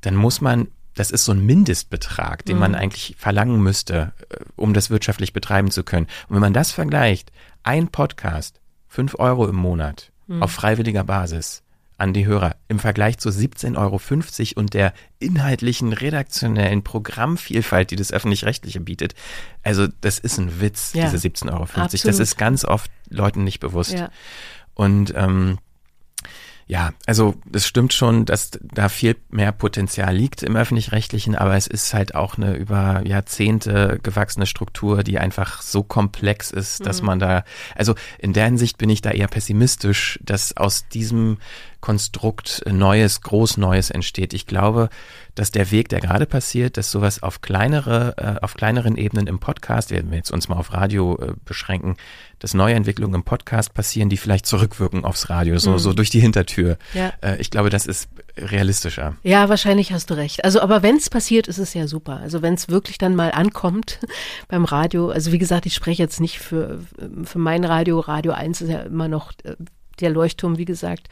dann 0.01 0.17
muss 0.17 0.41
man, 0.41 0.69
das 0.95 1.11
ist 1.11 1.25
so 1.25 1.33
ein 1.33 1.45
Mindestbetrag, 1.45 2.45
den 2.45 2.57
mhm. 2.57 2.61
man 2.61 2.75
eigentlich 2.75 3.17
verlangen 3.19 3.63
müsste, 3.63 4.13
äh, 4.31 4.37
um 4.57 4.75
das 4.75 4.91
wirtschaftlich 4.91 5.33
betreiben 5.33 5.71
zu 5.71 5.85
können. 5.85 6.07
Und 6.29 6.37
wenn 6.37 6.41
man 6.41 6.55
das 6.55 6.73
vergleicht, 6.73 7.33
ein 7.63 7.89
Podcast, 7.89 8.61
fünf 8.89 9.17
Euro 9.19 9.49
im 9.49 9.57
Monat 9.57 10.12
mhm. 10.33 10.43
auf 10.43 10.51
freiwilliger 10.51 11.05
Basis, 11.05 11.63
an 11.99 12.13
die 12.13 12.27
Hörer 12.27 12.57
im 12.69 12.79
Vergleich 12.79 13.19
zu 13.19 13.29
17,50 13.29 13.77
Euro 14.57 14.61
und 14.61 14.75
der 14.75 14.93
inhaltlichen, 15.19 15.93
redaktionellen 15.93 16.83
Programmvielfalt, 16.83 17.91
die 17.91 17.97
das 17.97 18.13
öffentlich-rechtliche 18.13 18.81
bietet. 18.81 19.15
Also 19.63 19.87
das 20.01 20.19
ist 20.19 20.39
ein 20.39 20.61
Witz, 20.61 20.93
ja, 20.95 21.09
diese 21.11 21.29
17,50 21.29 21.53
Euro. 21.53 21.63
Absolut. 21.63 22.05
Das 22.05 22.19
ist 22.19 22.37
ganz 22.37 22.65
oft 22.65 22.91
Leuten 23.09 23.45
nicht 23.45 23.61
bewusst. 23.61 23.93
Ja. 23.93 24.11
Und 24.75 25.13
ähm, 25.17 25.59
ja, 26.67 26.93
also 27.07 27.35
es 27.53 27.67
stimmt 27.67 27.93
schon, 27.93 28.25
dass 28.25 28.51
da 28.63 28.89
viel 28.89 29.17
mehr 29.31 29.53
Potenzial 29.53 30.15
liegt 30.15 30.43
im 30.43 30.57
öffentlich-rechtlichen, 30.57 31.35
aber 31.35 31.57
es 31.57 31.67
ist 31.67 31.93
halt 31.93 32.15
auch 32.15 32.37
eine 32.37 32.55
über 32.55 33.03
Jahrzehnte 33.07 33.99
gewachsene 34.03 34.47
Struktur, 34.47 35.03
die 35.03 35.19
einfach 35.19 35.63
so 35.63 35.83
komplex 35.83 36.51
ist, 36.51 36.87
dass 36.87 37.01
mhm. 37.01 37.07
man 37.07 37.19
da, 37.19 37.45
also 37.75 37.95
in 38.19 38.33
der 38.33 38.47
Hinsicht 38.47 38.79
bin 38.79 38.91
ich 38.91 39.03
da 39.03 39.11
eher 39.11 39.29
pessimistisch, 39.29 40.19
dass 40.23 40.57
aus 40.57 40.89
diesem 40.89 41.39
Konstrukt 41.81 42.63
Neues, 42.71 43.21
groß 43.23 43.57
Neues 43.57 43.91
entsteht. 43.91 44.33
Ich 44.33 44.47
glaube, 44.47 44.89
dass 45.35 45.51
der 45.51 45.71
Weg, 45.71 45.89
der 45.89 46.01
gerade 46.01 46.27
passiert, 46.27 46.77
dass 46.77 46.91
sowas 46.91 47.23
auf 47.23 47.41
kleinere, 47.41 48.15
äh, 48.17 48.45
auf 48.45 48.55
kleineren 48.55 48.97
Ebenen 48.97 49.27
im 49.27 49.39
Podcast, 49.39 49.91
werden 49.91 50.11
wir 50.11 50.19
jetzt 50.19 50.31
uns 50.31 50.49
mal 50.49 50.57
auf 50.57 50.73
Radio 50.73 51.19
äh, 51.21 51.33
beschränken, 51.45 51.97
dass 52.39 52.55
neue 52.55 52.75
Entwicklungen 52.75 53.15
im 53.15 53.23
Podcast 53.23 53.73
passieren, 53.73 54.09
die 54.09 54.17
vielleicht 54.17 54.47
zurückwirken 54.47 55.05
aufs 55.05 55.31
Radio, 55.31 55.59
so, 55.59 55.73
mhm. 55.73 55.79
so 55.79 55.93
durch 55.93 56.11
die 56.11 56.21
Hintertür. 56.21 56.77
Ja. 56.93 57.13
Äh, 57.23 57.41
ich 57.41 57.51
glaube, 57.51 57.71
das 57.71 57.87
ist 57.87 58.09
realistischer. 58.37 59.17
Ja, 59.23 59.49
wahrscheinlich 59.49 59.93
hast 59.93 60.11
du 60.11 60.15
recht. 60.15 60.45
Also, 60.45 60.61
aber 60.61 60.83
wenn 60.83 60.97
es 60.97 61.09
passiert, 61.09 61.49
ist 61.49 61.59
es 61.59 61.73
ja 61.73 61.87
super. 61.87 62.19
Also, 62.19 62.43
wenn 62.43 62.55
es 62.55 62.69
wirklich 62.69 62.99
dann 62.99 63.15
mal 63.15 63.31
ankommt 63.31 64.01
beim 64.49 64.65
Radio, 64.65 65.11
also 65.11 65.33
wie 65.33 65.39
gesagt, 65.39 65.67
ich 65.67 65.75
spreche 65.75 66.03
jetzt 66.03 66.21
nicht 66.21 66.41
für, 66.41 66.81
für 67.25 67.39
mein 67.39 67.65
Radio. 67.65 68.01
Radio 68.01 68.33
1 68.33 68.61
ist 68.61 68.71
ja 68.71 68.81
immer 68.81 69.09
noch 69.09 69.33
äh, 69.45 69.57
der 70.01 70.11
Leuchtturm, 70.11 70.59
wie 70.59 70.65
gesagt. 70.65 71.09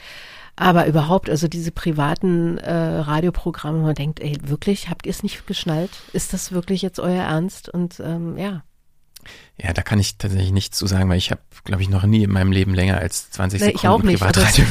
Aber 0.61 0.87
überhaupt, 0.87 1.31
also 1.31 1.49
diese 1.49 1.73
privaten 1.73 2.59
äh, 2.59 2.71
Radioprogramme, 2.71 3.79
man 3.79 3.95
denkt, 3.95 4.21
ey, 4.21 4.37
wirklich, 4.43 4.91
habt 4.91 5.07
ihr 5.07 5.11
es 5.11 5.23
nicht 5.23 5.47
geschnallt? 5.47 5.91
Ist 6.13 6.35
das 6.35 6.53
wirklich 6.53 6.83
jetzt 6.83 7.01
euer 7.01 7.23
Ernst? 7.23 7.71
Und 7.71 7.99
ähm, 7.99 8.37
ja. 8.37 8.63
Ja, 9.59 9.73
da 9.73 9.83
kann 9.83 9.99
ich 9.99 10.19
tatsächlich 10.19 10.53
nichts 10.53 10.77
zu 10.79 10.87
sagen, 10.87 11.09
weil 11.09 11.19
ich 11.19 11.31
habe, 11.31 11.41
glaube 11.65 11.83
ich, 11.83 11.89
noch 11.89 12.05
nie 12.05 12.25
in 12.25 12.31
meinem 12.31 12.53
Leben 12.53 12.75
länger 12.75 12.99
als 12.99 13.31
20 13.31 13.61
nee, 13.61 13.67
Sekunden 13.67 13.79
ich 13.79 13.91
auch 13.91 14.03
nicht. 14.03 14.21
Privatradio. 14.21 14.65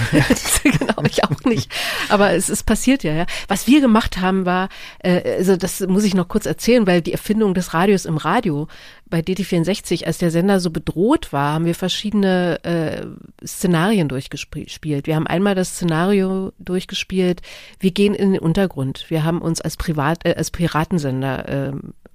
genau, 0.63 1.03
ich 1.09 1.23
auch 1.23 1.43
nicht. 1.45 1.71
Aber 2.09 2.33
es 2.33 2.49
ist 2.49 2.63
passiert 2.67 3.03
ja, 3.03 3.13
ja. 3.13 3.25
Was 3.47 3.65
wir 3.65 3.81
gemacht 3.81 4.19
haben 4.19 4.45
war, 4.45 4.69
äh, 4.99 5.37
also 5.37 5.57
das 5.57 5.81
muss 5.81 6.03
ich 6.03 6.13
noch 6.13 6.27
kurz 6.27 6.45
erzählen, 6.45 6.85
weil 6.85 7.01
die 7.01 7.13
Erfindung 7.13 7.53
des 7.55 7.73
Radios 7.73 8.05
im 8.05 8.17
Radio 8.17 8.67
bei 9.09 9.19
DT64, 9.19 10.05
als 10.05 10.19
der 10.19 10.31
Sender 10.31 10.59
so 10.59 10.69
bedroht 10.69 11.33
war, 11.33 11.53
haben 11.53 11.65
wir 11.65 11.75
verschiedene 11.75 12.63
äh, 12.63 13.05
Szenarien 13.45 14.07
durchgespielt. 14.07 15.07
Wir 15.07 15.15
haben 15.15 15.27
einmal 15.27 15.55
das 15.55 15.69
Szenario 15.69 16.51
durchgespielt, 16.59 17.41
wir 17.79 17.91
gehen 17.91 18.13
in 18.13 18.33
den 18.33 18.41
Untergrund. 18.41 19.05
Wir 19.09 19.23
haben 19.23 19.41
uns 19.41 19.61
als 19.61 19.77
Privat, 19.77 20.25
äh, 20.25 20.35
als 20.35 20.51
Piratensender 20.51 21.47
äh, 21.47 21.71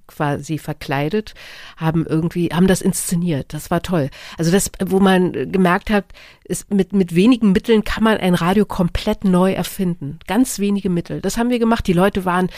quasi 0.07 0.57
verkleidet, 0.57 1.33
haben 1.77 2.05
irgendwie, 2.05 2.49
haben 2.49 2.67
das 2.67 2.81
inszeniert. 2.81 3.53
Das 3.53 3.71
war 3.71 3.81
toll. 3.81 4.09
Also 4.37 4.51
das, 4.51 4.71
wo 4.85 4.99
man 4.99 5.51
gemerkt 5.51 5.89
hat, 5.89 6.05
ist 6.47 6.71
mit, 6.71 6.93
mit 6.93 7.15
wenigen 7.15 7.51
Mitteln 7.51 7.83
kann 7.83 8.03
man 8.03 8.17
ein 8.17 8.35
Radio 8.35 8.65
komplett 8.65 9.23
neu 9.23 9.53
erfinden. 9.53 10.19
Ganz 10.27 10.59
wenige 10.59 10.89
Mittel. 10.89 11.19
Das 11.19 11.37
haben 11.37 11.49
wir 11.49 11.57
gemacht. 11.57 11.87
Die 11.87 11.93
Leute 11.93 12.23
waren, 12.23 12.49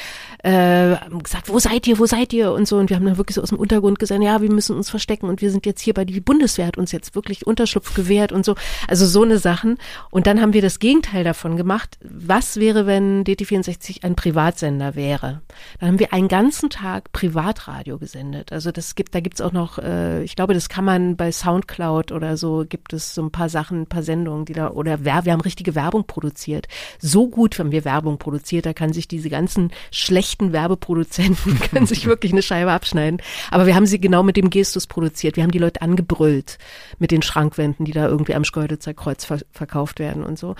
äh, 0.43 0.95
gesagt, 1.23 1.47
wo 1.47 1.57
seid 1.59 1.87
ihr, 1.87 1.97
wo 1.97 2.05
seid 2.05 2.33
ihr 2.33 2.51
und 2.51 2.67
so. 2.67 2.77
Und 2.77 2.89
wir 2.89 2.97
haben 2.97 3.05
dann 3.05 3.17
wirklich 3.17 3.35
so 3.35 3.41
aus 3.41 3.49
dem 3.49 3.59
Untergrund 3.59 3.97
gesagt, 3.97 4.21
ja, 4.21 4.41
wir 4.41 4.51
müssen 4.51 4.75
uns 4.75 4.89
verstecken 4.89 5.27
und 5.27 5.41
wir 5.41 5.51
sind 5.51 5.65
jetzt 5.65 5.81
hier 5.81 5.93
bei 5.93 6.03
die 6.03 6.19
Bundeswehr 6.19 6.67
hat 6.67 6.77
uns 6.77 6.91
jetzt 6.91 7.15
wirklich 7.15 7.47
Unterschlupf 7.47 7.93
gewährt 7.93 8.31
und 8.31 8.43
so. 8.43 8.55
Also 8.87 9.05
so 9.05 9.23
eine 9.23 9.39
Sachen. 9.39 9.77
Und 10.11 10.27
dann 10.27 10.41
haben 10.41 10.53
wir 10.53 10.61
das 10.61 10.79
Gegenteil 10.79 11.23
davon 11.23 11.55
gemacht. 11.55 11.97
Was 12.01 12.57
wäre, 12.57 12.85
wenn 12.85 13.23
DT64 13.23 14.03
ein 14.03 14.15
Privatsender 14.15 14.95
wäre? 14.95 15.41
Dann 15.79 15.89
haben 15.89 15.99
wir 15.99 16.13
einen 16.13 16.27
ganzen 16.27 16.69
Tag 16.69 17.11
Privatradio 17.37 17.99
gesendet. 17.99 18.51
Also 18.51 18.71
das 18.71 18.95
gibt, 18.95 19.13
da 19.13 19.19
gibt's 19.19 19.41
auch 19.41 19.51
noch, 19.51 19.77
äh, 19.77 20.23
ich 20.23 20.35
glaube, 20.35 20.55
das 20.55 20.69
kann 20.69 20.83
man 20.83 21.15
bei 21.15 21.31
Soundcloud 21.31 22.11
oder 22.11 22.35
so, 22.35 22.65
gibt 22.67 22.93
es 22.93 23.13
so 23.13 23.21
ein 23.21 23.31
paar 23.31 23.47
Sachen, 23.47 23.81
ein 23.81 23.85
paar 23.85 24.01
Sendungen, 24.01 24.45
die 24.45 24.53
da, 24.53 24.71
oder 24.71 25.05
wir 25.05 25.13
haben 25.13 25.41
richtige 25.41 25.75
Werbung 25.75 26.05
produziert. 26.07 26.67
So 26.99 27.27
gut 27.27 27.59
haben 27.59 27.71
wir 27.71 27.85
Werbung 27.85 28.17
produziert, 28.17 28.65
da 28.65 28.73
kann 28.73 28.91
sich 28.91 29.07
diese 29.07 29.29
ganzen 29.29 29.71
schlechten 29.91 30.51
Werbeproduzenten, 30.51 31.59
können 31.71 31.85
sich 31.85 32.07
wirklich 32.07 32.31
eine 32.31 32.41
Scheibe 32.41 32.71
abschneiden. 32.71 33.21
Aber 33.51 33.67
wir 33.67 33.75
haben 33.75 33.85
sie 33.85 34.01
genau 34.01 34.23
mit 34.23 34.35
dem 34.35 34.49
Gestus 34.49 34.87
produziert. 34.87 35.35
Wir 35.35 35.43
haben 35.43 35.51
die 35.51 35.59
Leute 35.59 35.83
angebrüllt 35.83 36.57
mit 36.97 37.11
den 37.11 37.21
Schrankwänden, 37.21 37.85
die 37.85 37.91
da 37.91 38.07
irgendwie 38.07 38.33
am 38.33 38.45
Schkeuditzer 38.45 38.95
Kreuz 38.95 39.25
ver 39.25 39.37
verkauft 39.51 39.99
werden 39.99 40.23
und 40.23 40.39
so. 40.39 40.55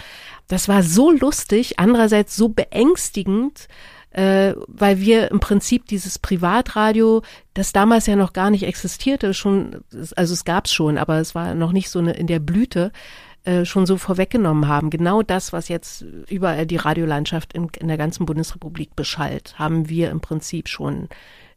Das 0.48 0.68
war 0.68 0.84
so 0.84 1.10
lustig, 1.10 1.80
andererseits 1.80 2.36
so 2.36 2.49
beängstigend, 2.49 3.68
äh, 4.12 4.54
weil 4.68 5.00
wir 5.00 5.32
im 5.32 5.40
Prinzip 5.40 5.86
dieses 5.88 6.20
Privatradio, 6.20 7.22
das 7.54 7.74
damals 7.74 8.08
ja 8.08 8.16
noch 8.16 8.34
gar 8.34 8.50
nicht 8.50 8.64
existierte, 8.64 9.34
schon, 9.34 9.84
also 10.16 10.34
es 10.34 10.46
gab 10.46 10.66
es 10.66 10.74
schon, 10.74 10.98
aber 10.98 11.20
es 11.20 11.36
war 11.36 11.54
noch 11.54 11.72
nicht 11.72 11.90
so 11.90 12.00
eine, 12.00 12.14
in 12.14 12.28
der 12.28 12.40
Blüte, 12.40 12.92
äh, 13.44 13.64
schon 13.64 13.86
so 13.86 13.98
vorweggenommen 13.98 14.68
haben. 14.68 14.90
Genau 14.90 15.22
das, 15.22 15.54
was 15.54 15.70
jetzt 15.70 16.04
überall 16.30 16.66
die 16.66 16.76
Radiolandschaft 16.76 17.54
in, 17.54 17.70
in 17.80 17.88
der 17.88 17.98
ganzen 17.98 18.26
Bundesrepublik 18.26 18.96
beschallt, 18.96 19.56
haben 19.58 19.88
wir 19.88 20.10
im 20.10 20.20
Prinzip 20.20 20.68
schon 20.68 21.08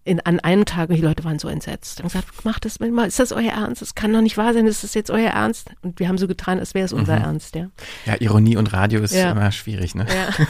in, 0.04 0.20
an 0.20 0.40
einem 0.40 0.64
Tag, 0.64 0.88
und 0.88 0.96
die 0.96 1.02
Leute 1.02 1.24
waren 1.24 1.38
so 1.38 1.48
entsetzt, 1.48 1.98
haben 1.98 2.08
gesagt, 2.08 2.44
macht 2.44 2.64
das 2.64 2.80
mal, 2.80 3.06
ist 3.06 3.18
das 3.18 3.32
euer 3.32 3.52
Ernst? 3.52 3.82
Das 3.82 3.94
kann 3.94 4.12
doch 4.12 4.22
nicht 4.22 4.36
wahr 4.36 4.54
sein, 4.54 4.66
ist 4.66 4.82
das 4.82 4.94
jetzt 4.94 5.10
euer 5.10 5.30
Ernst? 5.30 5.70
Und 5.82 5.98
wir 5.98 6.08
haben 6.08 6.18
so 6.18 6.26
getan, 6.26 6.58
als 6.58 6.74
wäre 6.74 6.86
es 6.86 6.92
unser 6.92 7.16
mhm. 7.16 7.24
Ernst, 7.24 7.54
ja. 7.54 7.68
Ja, 8.06 8.16
Ironie 8.18 8.56
und 8.56 8.72
Radio 8.72 9.00
ist 9.00 9.14
ja. 9.14 9.30
immer 9.32 9.52
schwierig, 9.52 9.94
ne? 9.94 10.06
Ja. 10.08 10.46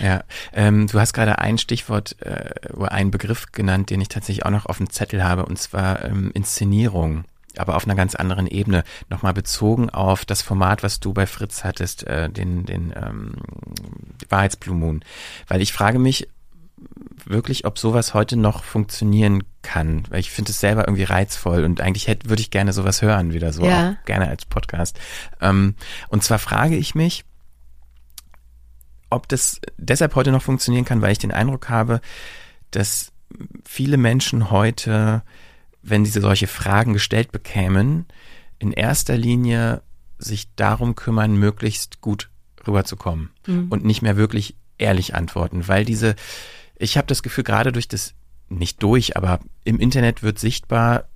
ja. 0.06 0.24
Ähm, 0.52 0.86
du 0.86 0.98
hast 0.98 1.12
gerade 1.12 1.38
ein 1.38 1.58
Stichwort 1.58 2.16
äh, 2.20 2.72
oder 2.72 2.92
einen 2.92 3.10
Begriff 3.10 3.52
genannt, 3.52 3.90
den 3.90 4.00
ich 4.00 4.08
tatsächlich 4.08 4.46
auch 4.46 4.50
noch 4.50 4.66
auf 4.66 4.78
dem 4.78 4.88
Zettel 4.88 5.22
habe, 5.22 5.44
und 5.44 5.58
zwar 5.58 6.04
ähm, 6.04 6.30
Inszenierung 6.34 7.24
aber 7.56 7.76
auf 7.76 7.84
einer 7.84 7.94
ganz 7.94 8.16
anderen 8.16 8.48
Ebene. 8.48 8.82
Nochmal 9.10 9.32
bezogen 9.32 9.88
auf 9.88 10.24
das 10.24 10.42
Format, 10.42 10.82
was 10.82 10.98
du 10.98 11.12
bei 11.12 11.24
Fritz 11.24 11.62
hattest, 11.62 12.04
äh, 12.04 12.28
den, 12.28 12.66
den 12.66 12.92
ähm, 12.96 13.34
Wahrheitsblue 14.28 14.74
Moon. 14.74 15.04
Weil 15.46 15.62
ich 15.62 15.72
frage 15.72 16.00
mich, 16.00 16.26
wirklich, 17.24 17.64
ob 17.64 17.78
sowas 17.78 18.14
heute 18.14 18.36
noch 18.36 18.64
funktionieren 18.64 19.44
kann. 19.62 20.04
Weil 20.08 20.20
ich 20.20 20.30
finde 20.30 20.50
es 20.50 20.60
selber 20.60 20.86
irgendwie 20.86 21.04
reizvoll 21.04 21.64
und 21.64 21.80
eigentlich 21.80 22.08
hätte, 22.08 22.28
würde 22.28 22.42
ich 22.42 22.50
gerne 22.50 22.72
sowas 22.72 23.02
hören, 23.02 23.32
wieder 23.32 23.52
so, 23.52 23.64
ja. 23.64 23.92
auch 24.00 24.04
gerne 24.04 24.28
als 24.28 24.44
Podcast. 24.44 24.98
Ähm, 25.40 25.74
und 26.08 26.22
zwar 26.22 26.38
frage 26.38 26.76
ich 26.76 26.94
mich, 26.94 27.24
ob 29.10 29.28
das 29.28 29.60
deshalb 29.76 30.14
heute 30.14 30.32
noch 30.32 30.42
funktionieren 30.42 30.84
kann, 30.84 31.00
weil 31.00 31.12
ich 31.12 31.18
den 31.18 31.32
Eindruck 31.32 31.68
habe, 31.68 32.00
dass 32.70 33.12
viele 33.64 33.96
Menschen 33.96 34.50
heute, 34.50 35.22
wenn 35.82 36.04
diese 36.04 36.20
solche 36.20 36.46
Fragen 36.46 36.92
gestellt 36.92 37.32
bekämen, 37.32 38.06
in 38.58 38.72
erster 38.72 39.16
Linie 39.16 39.82
sich 40.18 40.54
darum 40.56 40.94
kümmern, 40.94 41.36
möglichst 41.36 42.00
gut 42.00 42.30
rüberzukommen 42.66 43.30
mhm. 43.46 43.66
und 43.70 43.84
nicht 43.84 44.02
mehr 44.02 44.16
wirklich 44.16 44.56
ehrlich 44.78 45.14
antworten, 45.14 45.68
weil 45.68 45.84
diese 45.84 46.16
ich 46.76 46.96
habe 46.96 47.06
das 47.06 47.22
Gefühl, 47.22 47.44
gerade 47.44 47.72
durch 47.72 47.88
das, 47.88 48.14
nicht 48.48 48.82
durch, 48.82 49.16
aber 49.16 49.40
im 49.64 49.78
Internet 49.78 50.22
wird 50.22 50.38
sichtbar, 50.38 51.08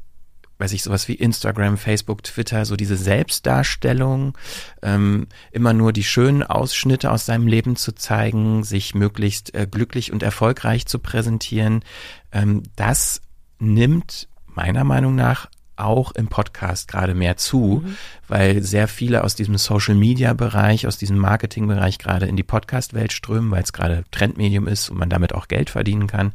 weiß 0.59 0.72
ich, 0.72 0.82
sowas 0.82 1.09
wie 1.09 1.14
Instagram, 1.14 1.76
Facebook, 1.76 2.24
Twitter, 2.24 2.64
so 2.64 2.76
diese 2.76 2.97
Selbstdarstellung, 2.97 4.36
ähm, 4.82 5.28
immer 5.52 5.72
nur 5.72 5.93
die 5.93 6.05
schönen 6.05 6.43
Ausschnitte 6.43 7.10
aus 7.10 7.26
seinem 7.26 7.47
Leben 7.47 7.76
zu 7.76 7.93
zeigen, 7.93 8.64
sich 8.64 8.94
möglichst 8.94 9.55
äh, 9.55 9.66
glücklich 9.70 10.12
und 10.12 10.22
erfolgreich 10.22 10.86
zu 10.86 10.98
präsentieren, 10.98 11.85
ähm, 12.32 12.64
das 12.76 13.20
nimmt 13.59 14.28
meiner 14.47 14.85
Meinung 14.85 15.14
nach 15.14 15.48
auch 15.81 16.13
im 16.13 16.29
Podcast 16.29 16.89
gerade 16.89 17.15
mehr 17.15 17.37
zu, 17.37 17.83
mhm. 17.85 17.97
weil 18.29 18.63
sehr 18.63 18.89
viele 18.89 19.25
aus 19.25 19.35
diesem 19.35 19.57
Social-Media-Bereich, 19.57 20.87
aus 20.87 20.99
diesem 20.99 21.19
Marketing-Bereich 21.19 21.99
gerade 21.99 22.27
in 22.27 22.37
die 22.37 22.43
Podcast-Welt 22.43 23.13
strömen, 23.13 23.51
weil 23.51 23.63
es 23.63 23.73
gerade 23.73 24.05
Trendmedium 24.11 24.69
ist 24.69 24.91
und 24.91 24.99
man 24.99 25.11
damit 25.11 25.35
auch 25.35 25.49
Geld 25.49 25.71
verdienen 25.71 26.07
kann, 26.07 26.33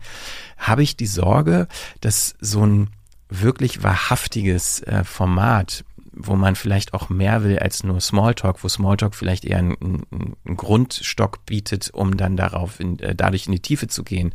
habe 0.58 0.84
ich 0.84 0.96
die 0.96 1.08
Sorge, 1.08 1.68
dass 2.02 2.36
so 2.40 2.66
ein 2.66 2.90
wirklich 3.30 3.84
wahrhaftiges 3.84 4.82
äh, 4.82 5.04
Format 5.04 5.84
wo 6.14 6.36
man 6.36 6.56
vielleicht 6.56 6.94
auch 6.94 7.10
mehr 7.10 7.44
will 7.44 7.58
als 7.60 7.84
nur 7.84 8.00
Smalltalk, 8.00 8.64
wo 8.64 8.70
Smalltalk 8.70 9.16
vielleicht 9.16 9.46
eher 9.46 9.58
einen, 9.58 10.06
einen 10.12 10.58
Grundstock 10.58 11.46
bietet, 11.46 11.90
um 11.92 12.16
dann 12.18 12.38
darauf 12.38 12.80
in, 12.80 13.00
äh, 13.00 13.16
dadurch 13.16 13.48
in 13.48 13.54
die 13.54 13.60
Tiefe 13.60 13.88
zu 13.88 14.04
gehen, 14.04 14.34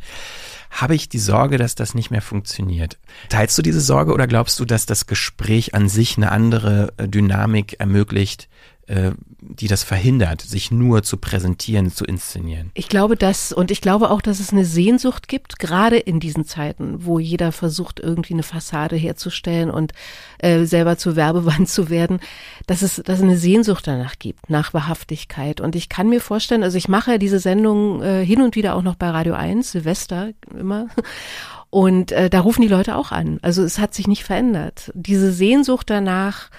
habe 0.69 0.95
ich 0.95 1.09
die 1.09 1.19
Sorge, 1.19 1.57
dass 1.57 1.75
das 1.75 1.95
nicht 1.95 2.11
mehr 2.11 2.21
funktioniert. 2.21 2.97
Teilst 3.29 3.57
du 3.57 3.61
diese 3.61 3.81
Sorge 3.81 4.13
oder 4.13 4.27
glaubst 4.27 4.59
du, 4.59 4.65
dass 4.65 4.85
das 4.85 5.07
Gespräch 5.07 5.73
an 5.73 5.89
sich 5.89 6.17
eine 6.17 6.31
andere 6.31 6.93
äh, 6.97 7.07
Dynamik 7.07 7.79
ermöglicht, 7.79 8.47
äh, 8.89 9.11
die 9.39 9.67
das 9.67 9.83
verhindert, 9.83 10.41
sich 10.41 10.71
nur 10.71 11.03
zu 11.03 11.17
präsentieren, 11.17 11.91
zu 11.91 12.05
inszenieren. 12.05 12.71
Ich 12.73 12.89
glaube 12.89 13.15
das 13.15 13.53
und 13.53 13.71
ich 13.71 13.81
glaube 13.81 14.09
auch, 14.09 14.21
dass 14.21 14.39
es 14.39 14.51
eine 14.51 14.65
Sehnsucht 14.65 15.27
gibt, 15.27 15.59
gerade 15.59 15.97
in 15.97 16.19
diesen 16.19 16.43
Zeiten, 16.43 17.05
wo 17.05 17.19
jeder 17.19 17.51
versucht, 17.51 17.99
irgendwie 17.99 18.33
eine 18.33 18.43
Fassade 18.43 18.95
herzustellen 18.95 19.69
und 19.69 19.93
äh, 20.39 20.65
selber 20.65 20.97
zur 20.97 21.15
Werbewand 21.15 21.69
zu 21.69 21.89
werden, 21.89 22.19
dass 22.67 22.81
es, 22.81 22.95
dass 22.95 23.19
es 23.19 23.23
eine 23.23 23.37
Sehnsucht 23.37 23.87
danach 23.87 24.17
gibt, 24.17 24.49
nach 24.49 24.73
Wahrhaftigkeit. 24.73 25.61
Und 25.61 25.75
ich 25.75 25.87
kann 25.87 26.09
mir 26.09 26.19
vorstellen, 26.19 26.63
also 26.63 26.77
ich 26.77 26.87
mache 26.87 27.19
diese 27.19 27.39
Sendung 27.39 28.01
äh, 28.01 28.25
hin 28.25 28.41
und 28.41 28.55
wieder 28.55 28.75
auch 28.75 28.83
noch 28.83 28.95
bei 28.95 29.09
Radio 29.09 29.35
1, 29.35 29.71
Silvester 29.71 30.31
immer. 30.57 30.87
Und 31.69 32.11
äh, 32.11 32.29
da 32.31 32.39
rufen 32.39 32.63
die 32.63 32.67
Leute 32.67 32.95
auch 32.95 33.11
an. 33.11 33.37
Also 33.43 33.63
es 33.63 33.77
hat 33.77 33.93
sich 33.93 34.07
nicht 34.07 34.23
verändert. 34.23 34.91
Diese 34.95 35.31
Sehnsucht 35.31 35.89
danach, 35.89 36.49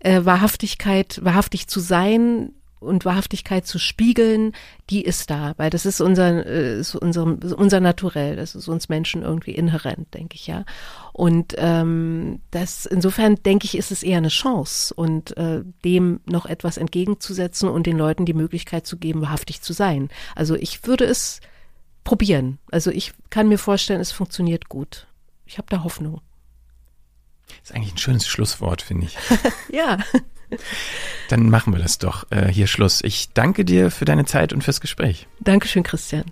äh, 0.00 0.24
Wahrhaftigkeit, 0.24 1.20
wahrhaftig 1.22 1.68
zu 1.68 1.80
sein 1.80 2.52
und 2.78 3.04
Wahrhaftigkeit 3.04 3.66
zu 3.66 3.78
spiegeln, 3.78 4.52
die 4.90 5.02
ist 5.02 5.30
da, 5.30 5.54
weil 5.56 5.70
das 5.70 5.86
ist 5.86 6.00
unser, 6.00 6.46
äh, 6.46 6.78
ist 6.78 6.94
unser, 6.94 7.24
unser 7.24 7.80
Naturell, 7.80 8.36
das 8.36 8.54
ist 8.54 8.68
uns 8.68 8.88
Menschen 8.88 9.22
irgendwie 9.22 9.52
inhärent, 9.52 10.12
denke 10.14 10.36
ich 10.36 10.46
ja. 10.46 10.64
Und 11.12 11.54
ähm, 11.56 12.40
das 12.50 12.86
insofern 12.86 13.36
denke 13.36 13.64
ich, 13.64 13.76
ist 13.76 13.92
es 13.92 14.02
eher 14.02 14.18
eine 14.18 14.28
Chance 14.28 14.92
und 14.94 15.36
äh, 15.36 15.62
dem 15.84 16.20
noch 16.26 16.46
etwas 16.46 16.76
entgegenzusetzen 16.76 17.68
und 17.68 17.86
den 17.86 17.96
Leuten 17.96 18.26
die 18.26 18.34
Möglichkeit 18.34 18.86
zu 18.86 18.98
geben, 18.98 19.22
wahrhaftig 19.22 19.62
zu 19.62 19.72
sein. 19.72 20.08
Also 20.34 20.54
ich 20.54 20.86
würde 20.86 21.04
es 21.04 21.40
probieren. 22.04 22.58
Also 22.70 22.90
ich 22.90 23.12
kann 23.30 23.48
mir 23.48 23.58
vorstellen, 23.58 24.00
es 24.00 24.12
funktioniert 24.12 24.68
gut. 24.68 25.06
Ich 25.46 25.58
habe 25.58 25.68
da 25.70 25.82
Hoffnung. 25.82 26.20
Das 27.60 27.70
ist 27.70 27.76
eigentlich 27.76 27.94
ein 27.94 27.98
schönes 27.98 28.26
Schlusswort, 28.26 28.82
finde 28.82 29.06
ich. 29.06 29.16
ja. 29.72 29.98
Dann 31.28 31.50
machen 31.50 31.72
wir 31.72 31.80
das 31.80 31.98
doch 31.98 32.30
äh, 32.30 32.48
hier 32.48 32.66
Schluss. 32.66 33.00
Ich 33.02 33.32
danke 33.32 33.64
dir 33.64 33.90
für 33.90 34.04
deine 34.04 34.24
Zeit 34.24 34.52
und 34.52 34.62
fürs 34.62 34.80
Gespräch. 34.80 35.26
Dankeschön, 35.40 35.82
Christian. 35.82 36.24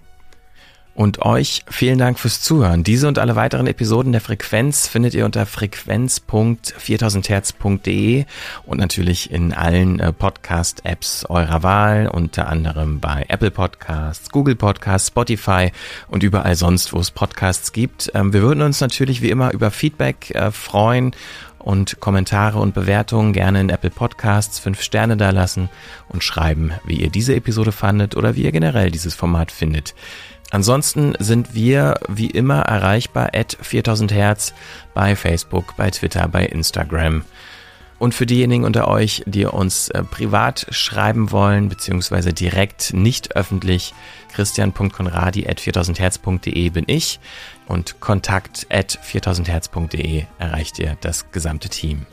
Und 0.95 1.23
euch 1.23 1.65
vielen 1.69 1.99
Dank 1.99 2.21
fürs 2.21 2.41
Zuhören. 2.41 2.85
Diese 2.85 3.09
und 3.09 3.19
alle 3.19 3.35
weiteren 3.35 3.67
Episoden 3.67 4.13
der 4.13 4.21
Frequenz 4.21 4.87
findet 4.87 5.15
ihr 5.15 5.25
unter 5.25 5.45
frequenz.4000herz.de 5.45 8.27
und 8.65 8.79
natürlich 8.79 9.33
in 9.33 9.53
allen 9.53 9.99
äh, 9.99 10.13
Podcast-Apps 10.13 11.27
eurer 11.29 11.65
Wahl, 11.65 12.07
unter 12.07 12.49
anderem 12.49 13.01
bei 13.01 13.27
Apple 13.29 13.51
Podcasts, 13.51 14.31
Google 14.31 14.55
Podcasts, 14.55 15.09
Spotify 15.09 15.73
und 16.07 16.23
überall 16.23 16.55
sonst, 16.55 16.93
wo 16.93 17.01
es 17.01 17.11
Podcasts 17.11 17.73
gibt. 17.73 18.13
Ähm, 18.15 18.33
wir 18.33 18.43
würden 18.43 18.63
uns 18.63 18.81
natürlich 18.81 19.21
wie 19.21 19.31
immer 19.31 19.53
über 19.53 19.73
Feedback 19.73 20.31
äh, 20.31 20.53
freuen 20.53 21.11
und 21.59 21.99
Kommentare 21.99 22.59
und 22.59 22.75
Bewertungen 22.75 23.33
gerne 23.33 23.63
in 23.63 23.71
Apple 23.71 23.91
Podcasts 23.91 24.59
fünf 24.59 24.83
Sterne 24.83 25.17
dalassen 25.17 25.71
und 26.09 26.23
schreiben, 26.23 26.73
wie 26.85 27.01
ihr 27.01 27.11
diese 27.11 27.35
Episode 27.35 27.73
fandet 27.73 28.17
oder 28.17 28.37
wie 28.37 28.43
ihr 28.43 28.53
generell 28.53 28.91
dieses 28.91 29.15
Format 29.15 29.51
findet. 29.51 29.95
Ansonsten 30.51 31.15
sind 31.19 31.55
wir 31.55 31.95
wie 32.09 32.31
immer 32.31 32.63
erreichbar 32.63 33.31
at 33.35 33.57
4000 33.61 34.13
Hertz 34.13 34.55
bei 34.95 35.17
Facebook, 35.17 35.77
bei 35.77 35.91
Twitter, 35.91 36.29
bei 36.29 36.47
Instagram. 36.47 37.25
Und 37.99 38.15
für 38.15 38.27
diejenigen 38.27 38.65
unter 38.65 38.89
euch, 38.89 39.23
die 39.27 39.47
uns 39.47 39.89
äh, 39.89 40.03
privat 40.03 40.67
schreiben 40.71 41.31
wollen, 41.31 41.69
beziehungsweise 41.69 42.33
direkt 42.33 42.93
nicht 42.93 43.37
öffentlich, 43.37 43.95
christian.konradi 44.35 45.47
at 45.49 45.61
4000herz.de 45.61 46.71
bin 46.71 46.85
ich 46.87 47.21
und 47.67 48.01
kontakt 48.01 48.67
at 48.71 48.99
4000herz.de 48.99 50.25
erreicht 50.39 50.79
ihr 50.81 50.97
das 51.01 51.31
gesamte 51.31 51.69
Team. 51.69 52.07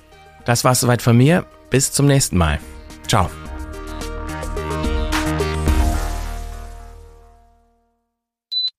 Das 0.45 0.63
war's 0.63 0.79
soweit 0.79 1.01
von 1.01 1.17
mir. 1.17 1.45
Bis 1.69 1.91
zum 1.91 2.07
nächsten 2.07 2.37
Mal. 2.37 2.59
Ciao. 3.07 3.29